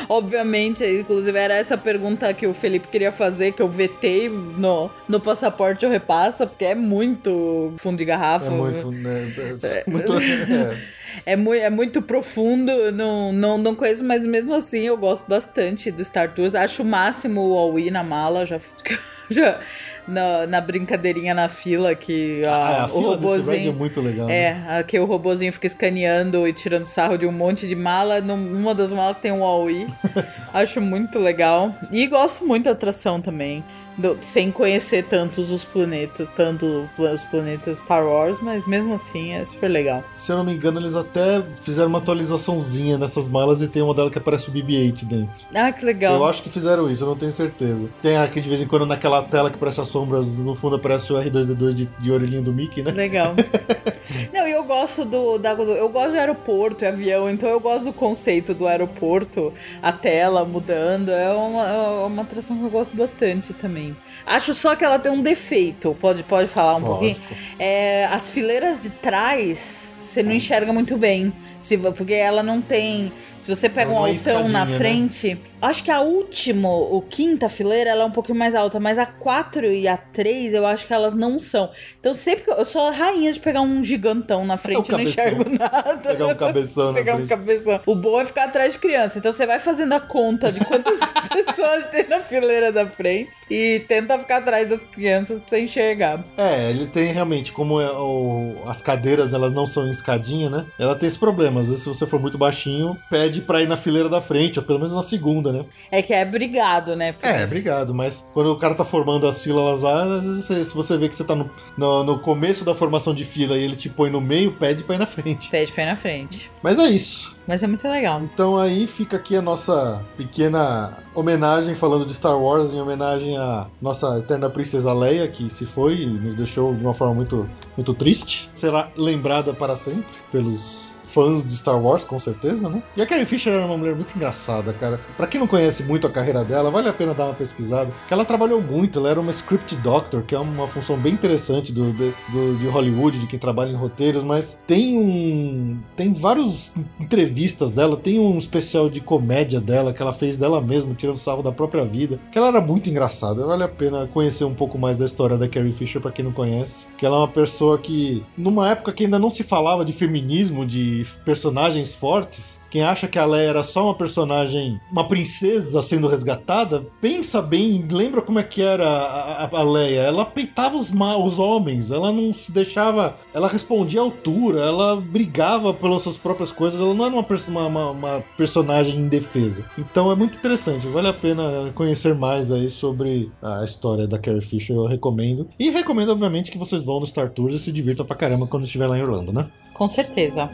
obviamente, 0.07 0.85
inclusive 0.85 1.37
era 1.37 1.55
essa 1.55 1.77
pergunta 1.77 2.31
que 2.33 2.45
o 2.45 2.53
Felipe 2.53 2.87
queria 2.87 3.11
fazer, 3.11 3.53
que 3.53 3.61
eu 3.61 3.67
vetei 3.67 4.29
no, 4.29 4.89
no 5.07 5.19
passaporte 5.19 5.85
ou 5.85 5.91
repassa, 5.91 6.45
porque 6.45 6.65
é 6.65 6.75
muito 6.75 7.73
fundo 7.77 7.97
de 7.97 8.05
garrafa. 8.05 8.47
É 8.47 8.49
muito, 8.49 8.91
né? 8.91 9.33
É, 9.63 9.83
muito, 9.89 10.13
é. 10.13 11.00
É, 11.25 11.35
mu 11.35 11.53
é 11.53 11.69
muito 11.69 12.01
profundo, 12.01 12.91
não, 12.91 13.31
não, 13.31 13.57
não 13.57 13.75
conheço, 13.75 14.03
mas 14.03 14.25
mesmo 14.25 14.53
assim 14.53 14.87
eu 14.87 14.97
gosto 14.97 15.27
bastante 15.27 15.91
do 15.91 16.03
Star 16.03 16.33
Tours. 16.33 16.55
Acho 16.55 16.83
o 16.83 16.85
máximo 16.85 17.41
o 17.41 17.57
All 17.57 17.73
na 17.91 18.03
mala, 18.03 18.45
já, 18.45 18.59
já 19.29 19.59
na, 20.07 20.47
na 20.47 20.61
brincadeirinha 20.61 21.33
na 21.33 21.47
fila 21.47 21.95
que 21.95 22.43
a, 22.45 22.49
ah, 22.49 22.71
é, 22.71 22.79
a 22.79 22.85
o 22.85 23.01
robozinho 23.01 23.69
é 23.69 23.73
muito 23.73 24.01
legal. 24.01 24.29
É, 24.29 24.53
né? 24.53 24.83
que 24.83 24.99
o 24.99 25.05
robozinho 25.05 25.53
fica 25.53 25.67
escaneando 25.67 26.47
e 26.47 26.53
tirando 26.53 26.85
sarro 26.85 27.17
de 27.17 27.25
um 27.25 27.31
monte 27.31 27.67
de 27.67 27.75
mala. 27.75 28.21
Numa 28.21 28.73
das 28.73 28.93
malas 28.93 29.17
tem 29.17 29.31
um 29.31 29.41
Huawei. 29.41 29.87
Acho 30.53 30.81
muito 30.81 31.19
legal. 31.19 31.75
E 31.91 32.07
gosto 32.07 32.45
muito 32.45 32.65
da 32.65 32.71
atração 32.71 33.21
também 33.21 33.63
do, 34.01 34.17
sem 34.21 34.51
conhecer 34.51 35.05
tantos 35.05 35.51
os 35.51 35.63
planetas, 35.63 36.27
tanto 36.35 36.89
os 36.97 37.23
planetas 37.25 37.77
Star 37.77 38.05
Wars, 38.05 38.39
mas 38.41 38.65
mesmo 38.65 38.93
assim 38.93 39.33
é 39.33 39.45
super 39.45 39.69
legal. 39.69 40.03
Se 40.15 40.31
eu 40.31 40.37
não 40.37 40.43
me 40.43 40.53
engano, 40.53 40.79
eles 40.79 40.95
até 40.95 41.43
fizeram 41.61 41.89
uma 41.89 41.99
atualizaçãozinha 41.99 42.97
nessas 42.97 43.27
malas 43.27 43.61
e 43.61 43.67
tem 43.67 43.81
uma 43.81 43.93
dela 43.93 44.09
que 44.09 44.17
aparece 44.17 44.49
o 44.49 44.51
BB-8 44.51 45.05
dentro. 45.05 45.41
Ah, 45.53 45.71
que 45.71 45.85
legal. 45.85 46.15
Eu 46.15 46.25
acho 46.25 46.43
que 46.43 46.49
fizeram 46.49 46.89
isso, 46.89 47.03
eu 47.03 47.07
não 47.07 47.15
tenho 47.15 47.31
certeza. 47.31 47.89
Tem 48.01 48.17
aqui 48.17 48.41
de 48.41 48.49
vez 48.49 48.61
em 48.61 48.67
quando 48.67 48.85
naquela 48.85 49.23
tela 49.23 49.49
que 49.49 49.57
parece 49.57 49.79
as 49.79 49.87
sombras, 49.87 50.37
no 50.37 50.55
fundo 50.55 50.75
aparece 50.75 51.13
o 51.13 51.15
R2D2 51.15 51.73
de, 51.73 51.85
de 51.85 52.11
orelhinha 52.11 52.41
do 52.41 52.51
Mickey, 52.51 52.81
né? 52.81 52.91
Legal. 52.91 53.33
não, 54.33 54.47
e 54.47 54.51
eu 54.51 54.63
gosto 54.63 55.05
do, 55.05 55.37
da, 55.37 55.51
eu 55.51 55.89
gosto 55.89 56.11
de 56.11 56.17
aeroporto 56.17 56.83
e 56.83 56.87
avião, 56.87 57.29
então 57.29 57.47
eu 57.49 57.59
gosto 57.59 57.85
do 57.85 57.93
conceito 57.93 58.53
do 58.53 58.67
aeroporto, 58.67 59.53
a 59.81 59.91
tela 59.91 60.43
mudando, 60.43 61.09
é 61.11 61.31
uma, 61.31 61.67
é 61.67 62.05
uma 62.05 62.21
atração 62.23 62.57
que 62.57 62.63
eu 62.63 62.69
gosto 62.69 62.95
bastante 62.95 63.53
também. 63.53 63.90
Acho 64.25 64.53
só 64.53 64.75
que 64.75 64.83
ela 64.83 64.99
tem 64.99 65.11
um 65.11 65.21
defeito. 65.21 65.95
Pode, 65.99 66.23
pode 66.23 66.47
falar 66.47 66.75
um 66.75 66.79
Lógico. 66.79 67.19
pouquinho? 67.19 67.41
É, 67.59 68.05
as 68.05 68.29
fileiras 68.29 68.81
de 68.81 68.89
trás 68.89 69.91
você 70.11 70.21
não 70.21 70.33
enxerga 70.33 70.73
muito 70.73 70.97
bem. 70.97 71.31
Se, 71.57 71.77
porque 71.77 72.13
ela 72.13 72.43
não 72.43 72.61
tem. 72.61 73.13
Se 73.41 73.53
você 73.53 73.67
pega 73.67 73.91
um 73.91 73.97
altão 73.97 74.47
na 74.47 74.65
né? 74.65 74.77
frente. 74.77 75.33
Né? 75.33 75.41
Acho 75.61 75.83
que 75.83 75.91
a 75.91 76.01
última, 76.01 76.69
o 76.69 77.01
quinta 77.01 77.47
fileira, 77.47 77.91
ela 77.91 78.03
é 78.03 78.05
um 78.05 78.11
pouquinho 78.11 78.37
mais 78.37 78.55
alta, 78.55 78.79
mas 78.79 78.97
a 78.97 79.05
4 79.05 79.65
e 79.71 79.87
a 79.87 79.95
3 79.95 80.53
eu 80.55 80.65
acho 80.65 80.87
que 80.87 80.93
elas 80.93 81.13
não 81.13 81.37
são. 81.37 81.69
Então 81.99 82.13
sempre 82.13 82.45
que 82.45 82.51
eu, 82.51 82.55
eu 82.55 82.65
sou 82.65 82.87
a 82.87 82.91
rainha 82.91 83.31
de 83.31 83.39
pegar 83.39 83.61
um 83.61 83.83
gigantão 83.83 84.43
na 84.45 84.57
frente, 84.57 84.91
eu 84.91 84.97
não 84.97 85.03
enxergo 85.03 85.45
nada. 85.49 85.99
Pegar 86.01 86.27
um 86.27 86.35
cabeção 86.35 86.93
Pegar 86.93 87.15
um 87.15 87.27
cabeção. 87.27 87.79
O 87.85 87.95
bom 87.95 88.19
é 88.19 88.25
ficar 88.25 88.45
atrás 88.45 88.73
de 88.73 88.79
criança. 88.79 89.19
Então 89.19 89.31
você 89.31 89.45
vai 89.45 89.59
fazendo 89.59 89.93
a 89.93 89.99
conta 89.99 90.51
de 90.51 90.63
quantas 90.65 90.99
pessoas 91.29 91.87
tem 91.91 92.07
na 92.07 92.19
fileira 92.19 92.71
da 92.71 92.87
frente 92.87 93.31
e 93.49 93.83
tenta 93.87 94.17
ficar 94.17 94.37
atrás 94.37 94.67
das 94.67 94.83
crianças 94.83 95.39
pra 95.39 95.49
você 95.49 95.59
enxergar. 95.59 96.23
É, 96.37 96.71
eles 96.71 96.89
têm 96.89 97.13
realmente, 97.13 97.51
como 97.51 97.79
é, 97.79 97.91
o, 97.91 98.55
as 98.65 98.81
cadeiras 98.81 99.33
elas 99.33 99.53
não 99.53 99.67
são 99.67 99.87
em 99.87 99.91
escadinha, 99.91 100.49
né? 100.49 100.65
Ela 100.79 100.95
tem 100.95 101.07
esse 101.07 101.19
problema. 101.19 101.61
Às 101.61 101.67
vezes, 101.67 101.83
se 101.83 101.89
você 101.89 102.05
for 102.05 102.19
muito 102.19 102.37
baixinho, 102.37 102.97
pede 103.09 103.30
pra 103.39 103.61
ir 103.61 103.67
na 103.67 103.77
fileira 103.77 104.09
da 104.09 104.19
frente, 104.19 104.59
ou 104.59 104.65
pelo 104.65 104.79
menos 104.79 104.93
na 104.93 105.03
segunda 105.03 105.51
né? 105.51 105.65
É 105.91 106.01
que 106.01 106.13
é 106.13 106.25
brigado, 106.25 106.95
né? 106.95 107.13
Porque... 107.13 107.27
É, 107.27 107.45
brigado, 107.45 107.93
mas 107.93 108.27
quando 108.33 108.51
o 108.51 108.57
cara 108.57 108.73
tá 108.73 108.83
formando 108.83 109.27
as 109.27 109.41
filas 109.41 109.79
lá, 109.79 110.03
às 110.03 110.25
vezes 110.25 110.45
você, 110.45 110.65
se 110.65 110.73
você 110.73 110.97
vê 110.97 111.07
que 111.07 111.15
você 111.15 111.23
tá 111.23 111.35
no, 111.35 111.49
no, 111.77 112.03
no, 112.03 112.19
começo 112.19 112.65
da 112.65 112.73
formação 112.73 113.13
de 113.13 113.23
fila 113.23 113.57
e 113.57 113.63
ele 113.63 113.75
te 113.75 113.89
põe 113.89 114.09
no 114.09 114.19
meio, 114.19 114.51
pede 114.53 114.83
pra 114.83 114.95
ir 114.95 114.99
na 114.99 115.05
frente. 115.05 115.49
Pede 115.49 115.71
pra 115.71 115.83
ir 115.83 115.87
na 115.87 115.95
frente. 115.95 116.51
Mas 116.63 116.79
é 116.79 116.89
isso. 116.89 117.37
Mas 117.47 117.63
é 117.63 117.67
muito 117.67 117.87
legal. 117.87 118.19
Então 118.21 118.57
aí 118.57 118.87
fica 118.87 119.17
aqui 119.17 119.35
a 119.35 119.41
nossa 119.41 120.01
pequena 120.15 120.99
homenagem 121.13 121.75
falando 121.75 122.05
de 122.05 122.13
Star 122.13 122.39
Wars, 122.39 122.71
em 122.71 122.79
homenagem 122.79 123.37
à 123.37 123.67
nossa 123.81 124.19
eterna 124.19 124.49
princesa 124.49 124.93
Leia, 124.93 125.27
que 125.27 125.49
se 125.49 125.65
foi 125.65 126.01
e 126.01 126.05
nos 126.05 126.35
deixou 126.35 126.73
de 126.73 126.81
uma 126.81 126.93
forma 126.93 127.15
muito, 127.15 127.49
muito 127.75 127.93
triste. 127.93 128.49
Será 128.53 128.89
lembrada 128.95 129.53
para 129.53 129.75
sempre 129.75 130.13
pelos 130.31 130.90
fãs 131.11 131.47
de 131.47 131.55
Star 131.55 131.79
Wars, 131.79 132.03
com 132.03 132.19
certeza, 132.19 132.69
né? 132.69 132.81
E 132.95 133.01
a 133.01 133.05
Carrie 133.05 133.25
Fisher 133.25 133.53
era 133.53 133.65
uma 133.65 133.77
mulher 133.77 133.95
muito 133.95 134.15
engraçada, 134.15 134.73
cara. 134.73 134.99
Para 135.17 135.27
quem 135.27 135.39
não 135.39 135.47
conhece 135.47 135.83
muito 135.83 136.07
a 136.07 136.09
carreira 136.09 136.43
dela, 136.43 136.71
vale 136.71 136.89
a 136.89 136.93
pena 136.93 137.13
dar 137.13 137.25
uma 137.25 137.33
pesquisada. 137.33 137.91
Que 138.07 138.13
ela 138.13 138.25
trabalhou 138.25 138.61
muito, 138.61 138.99
ela 138.99 139.09
era 139.09 139.19
uma 139.19 139.31
script 139.31 139.75
doctor, 139.77 140.23
que 140.23 140.35
é 140.35 140.39
uma 140.39 140.67
função 140.67 140.97
bem 140.97 141.13
interessante 141.13 141.71
do, 141.71 141.91
do, 141.91 142.13
do 142.29 142.57
de 142.57 142.67
Hollywood, 142.67 143.19
de 143.19 143.27
quem 143.27 143.39
trabalha 143.39 143.71
em 143.71 143.75
roteiros, 143.75 144.23
mas 144.23 144.57
tem 144.65 144.97
um. 144.97 145.79
Tem 145.95 146.13
várias 146.13 146.73
entrevistas 146.99 147.71
dela, 147.71 147.97
tem 147.97 148.19
um 148.19 148.37
especial 148.37 148.89
de 148.89 149.01
comédia 149.01 149.59
dela 149.59 149.93
que 149.93 150.01
ela 150.01 150.13
fez 150.13 150.37
dela 150.37 150.61
mesma, 150.61 150.93
tirando 150.93 151.17
sarro 151.17 151.43
da 151.43 151.51
própria 151.51 151.85
vida. 151.85 152.19
Que 152.31 152.37
ela 152.37 152.47
era 152.47 152.61
muito 152.61 152.89
engraçada. 152.89 153.45
Vale 153.45 153.63
a 153.63 153.67
pena 153.67 154.07
conhecer 154.13 154.43
um 154.43 154.53
pouco 154.53 154.77
mais 154.77 154.97
da 154.97 155.05
história 155.05 155.37
da 155.37 155.47
Carrie 155.47 155.73
Fisher 155.73 156.01
para 156.01 156.11
quem 156.11 156.23
não 156.23 156.31
conhece. 156.31 156.87
Que 156.97 157.05
ela 157.05 157.17
é 157.17 157.19
uma 157.19 157.27
pessoa 157.27 157.77
que, 157.77 158.23
numa 158.37 158.69
época 158.69 158.93
que 158.93 159.05
ainda 159.05 159.19
não 159.19 159.29
se 159.29 159.43
falava 159.43 159.83
de 159.83 159.93
feminismo, 159.93 160.65
de 160.65 161.00
personagens 161.03 161.93
fortes, 161.93 162.61
quem 162.71 162.83
acha 162.83 163.05
que 163.05 163.19
a 163.19 163.25
Leia 163.25 163.49
era 163.49 163.63
só 163.63 163.83
uma 163.83 163.93
personagem, 163.93 164.79
uma 164.89 165.05
princesa 165.05 165.81
sendo 165.81 166.07
resgatada, 166.07 166.87
pensa 167.01 167.41
bem, 167.41 167.85
lembra 167.91 168.21
como 168.21 168.39
é 168.39 168.43
que 168.43 168.61
era 168.61 168.87
a, 168.87 169.43
a, 169.43 169.59
a 169.59 169.61
Leia. 169.61 169.99
Ela 169.99 170.23
peitava 170.23 170.77
os, 170.77 170.89
os 170.89 171.37
homens, 171.37 171.91
ela 171.91 172.13
não 172.13 172.31
se 172.31 172.49
deixava. 172.49 173.17
Ela 173.33 173.49
respondia 173.49 173.99
à 173.99 174.03
altura, 174.03 174.61
ela 174.61 174.95
brigava 174.95 175.73
pelas 175.73 176.01
suas 176.01 176.17
próprias 176.17 176.49
coisas, 176.49 176.79
ela 176.79 176.93
não 176.93 177.05
era 177.05 177.13
uma, 177.13 177.25
uma, 177.49 177.67
uma, 177.67 177.91
uma 177.91 178.23
personagem 178.37 178.95
indefesa. 178.95 179.65
Então 179.77 180.09
é 180.09 180.15
muito 180.15 180.37
interessante, 180.37 180.87
vale 180.87 181.09
a 181.09 181.13
pena 181.13 181.73
conhecer 181.75 182.15
mais 182.15 182.53
aí 182.53 182.69
sobre 182.69 183.29
a 183.41 183.65
história 183.65 184.07
da 184.07 184.17
Carrie 184.17 184.39
Fisher, 184.39 184.77
eu 184.77 184.85
recomendo. 184.85 185.49
E 185.59 185.69
recomendo, 185.69 186.13
obviamente, 186.13 186.49
que 186.49 186.57
vocês 186.57 186.81
vão 186.81 187.01
no 187.01 187.07
Star 187.07 187.29
Tours 187.31 187.53
e 187.53 187.59
se 187.59 187.71
divirtam 187.71 188.05
pra 188.05 188.15
caramba 188.15 188.47
quando 188.47 188.63
estiver 188.63 188.87
lá 188.87 188.97
em 188.97 189.03
Orlando, 189.03 189.33
né? 189.33 189.49
Com 189.73 189.89
certeza. 189.89 190.49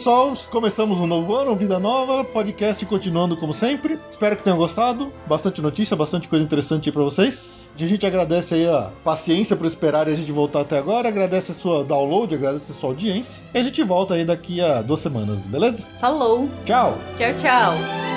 Pessoal, 0.00 0.32
começamos 0.50 0.98
um 0.98 1.06
novo 1.06 1.36
ano, 1.36 1.54
vida 1.54 1.78
nova, 1.78 2.24
podcast 2.24 2.86
continuando 2.86 3.36
como 3.36 3.52
sempre. 3.52 3.98
Espero 4.10 4.34
que 4.34 4.42
tenham 4.42 4.56
gostado. 4.56 5.12
Bastante 5.26 5.60
notícia, 5.60 5.94
bastante 5.94 6.26
coisa 6.26 6.42
interessante 6.42 6.88
aí 6.88 6.92
pra 6.92 7.02
vocês. 7.02 7.68
A 7.78 7.86
gente 7.86 8.06
agradece 8.06 8.54
aí 8.54 8.66
a 8.66 8.90
paciência 9.04 9.54
por 9.54 9.66
esperar 9.66 10.08
a 10.08 10.14
gente 10.14 10.32
voltar 10.32 10.62
até 10.62 10.78
agora, 10.78 11.08
agradece 11.08 11.52
a 11.52 11.54
sua 11.54 11.84
download, 11.84 12.34
agradece 12.34 12.72
a 12.72 12.74
sua 12.74 12.88
audiência. 12.88 13.42
E 13.52 13.58
a 13.58 13.62
gente 13.62 13.82
volta 13.82 14.14
aí 14.14 14.24
daqui 14.24 14.62
a 14.62 14.80
duas 14.80 15.00
semanas, 15.00 15.46
beleza? 15.46 15.84
Falou! 16.00 16.48
Tchau! 16.64 16.96
Tchau, 17.18 17.34
tchau! 17.34 18.09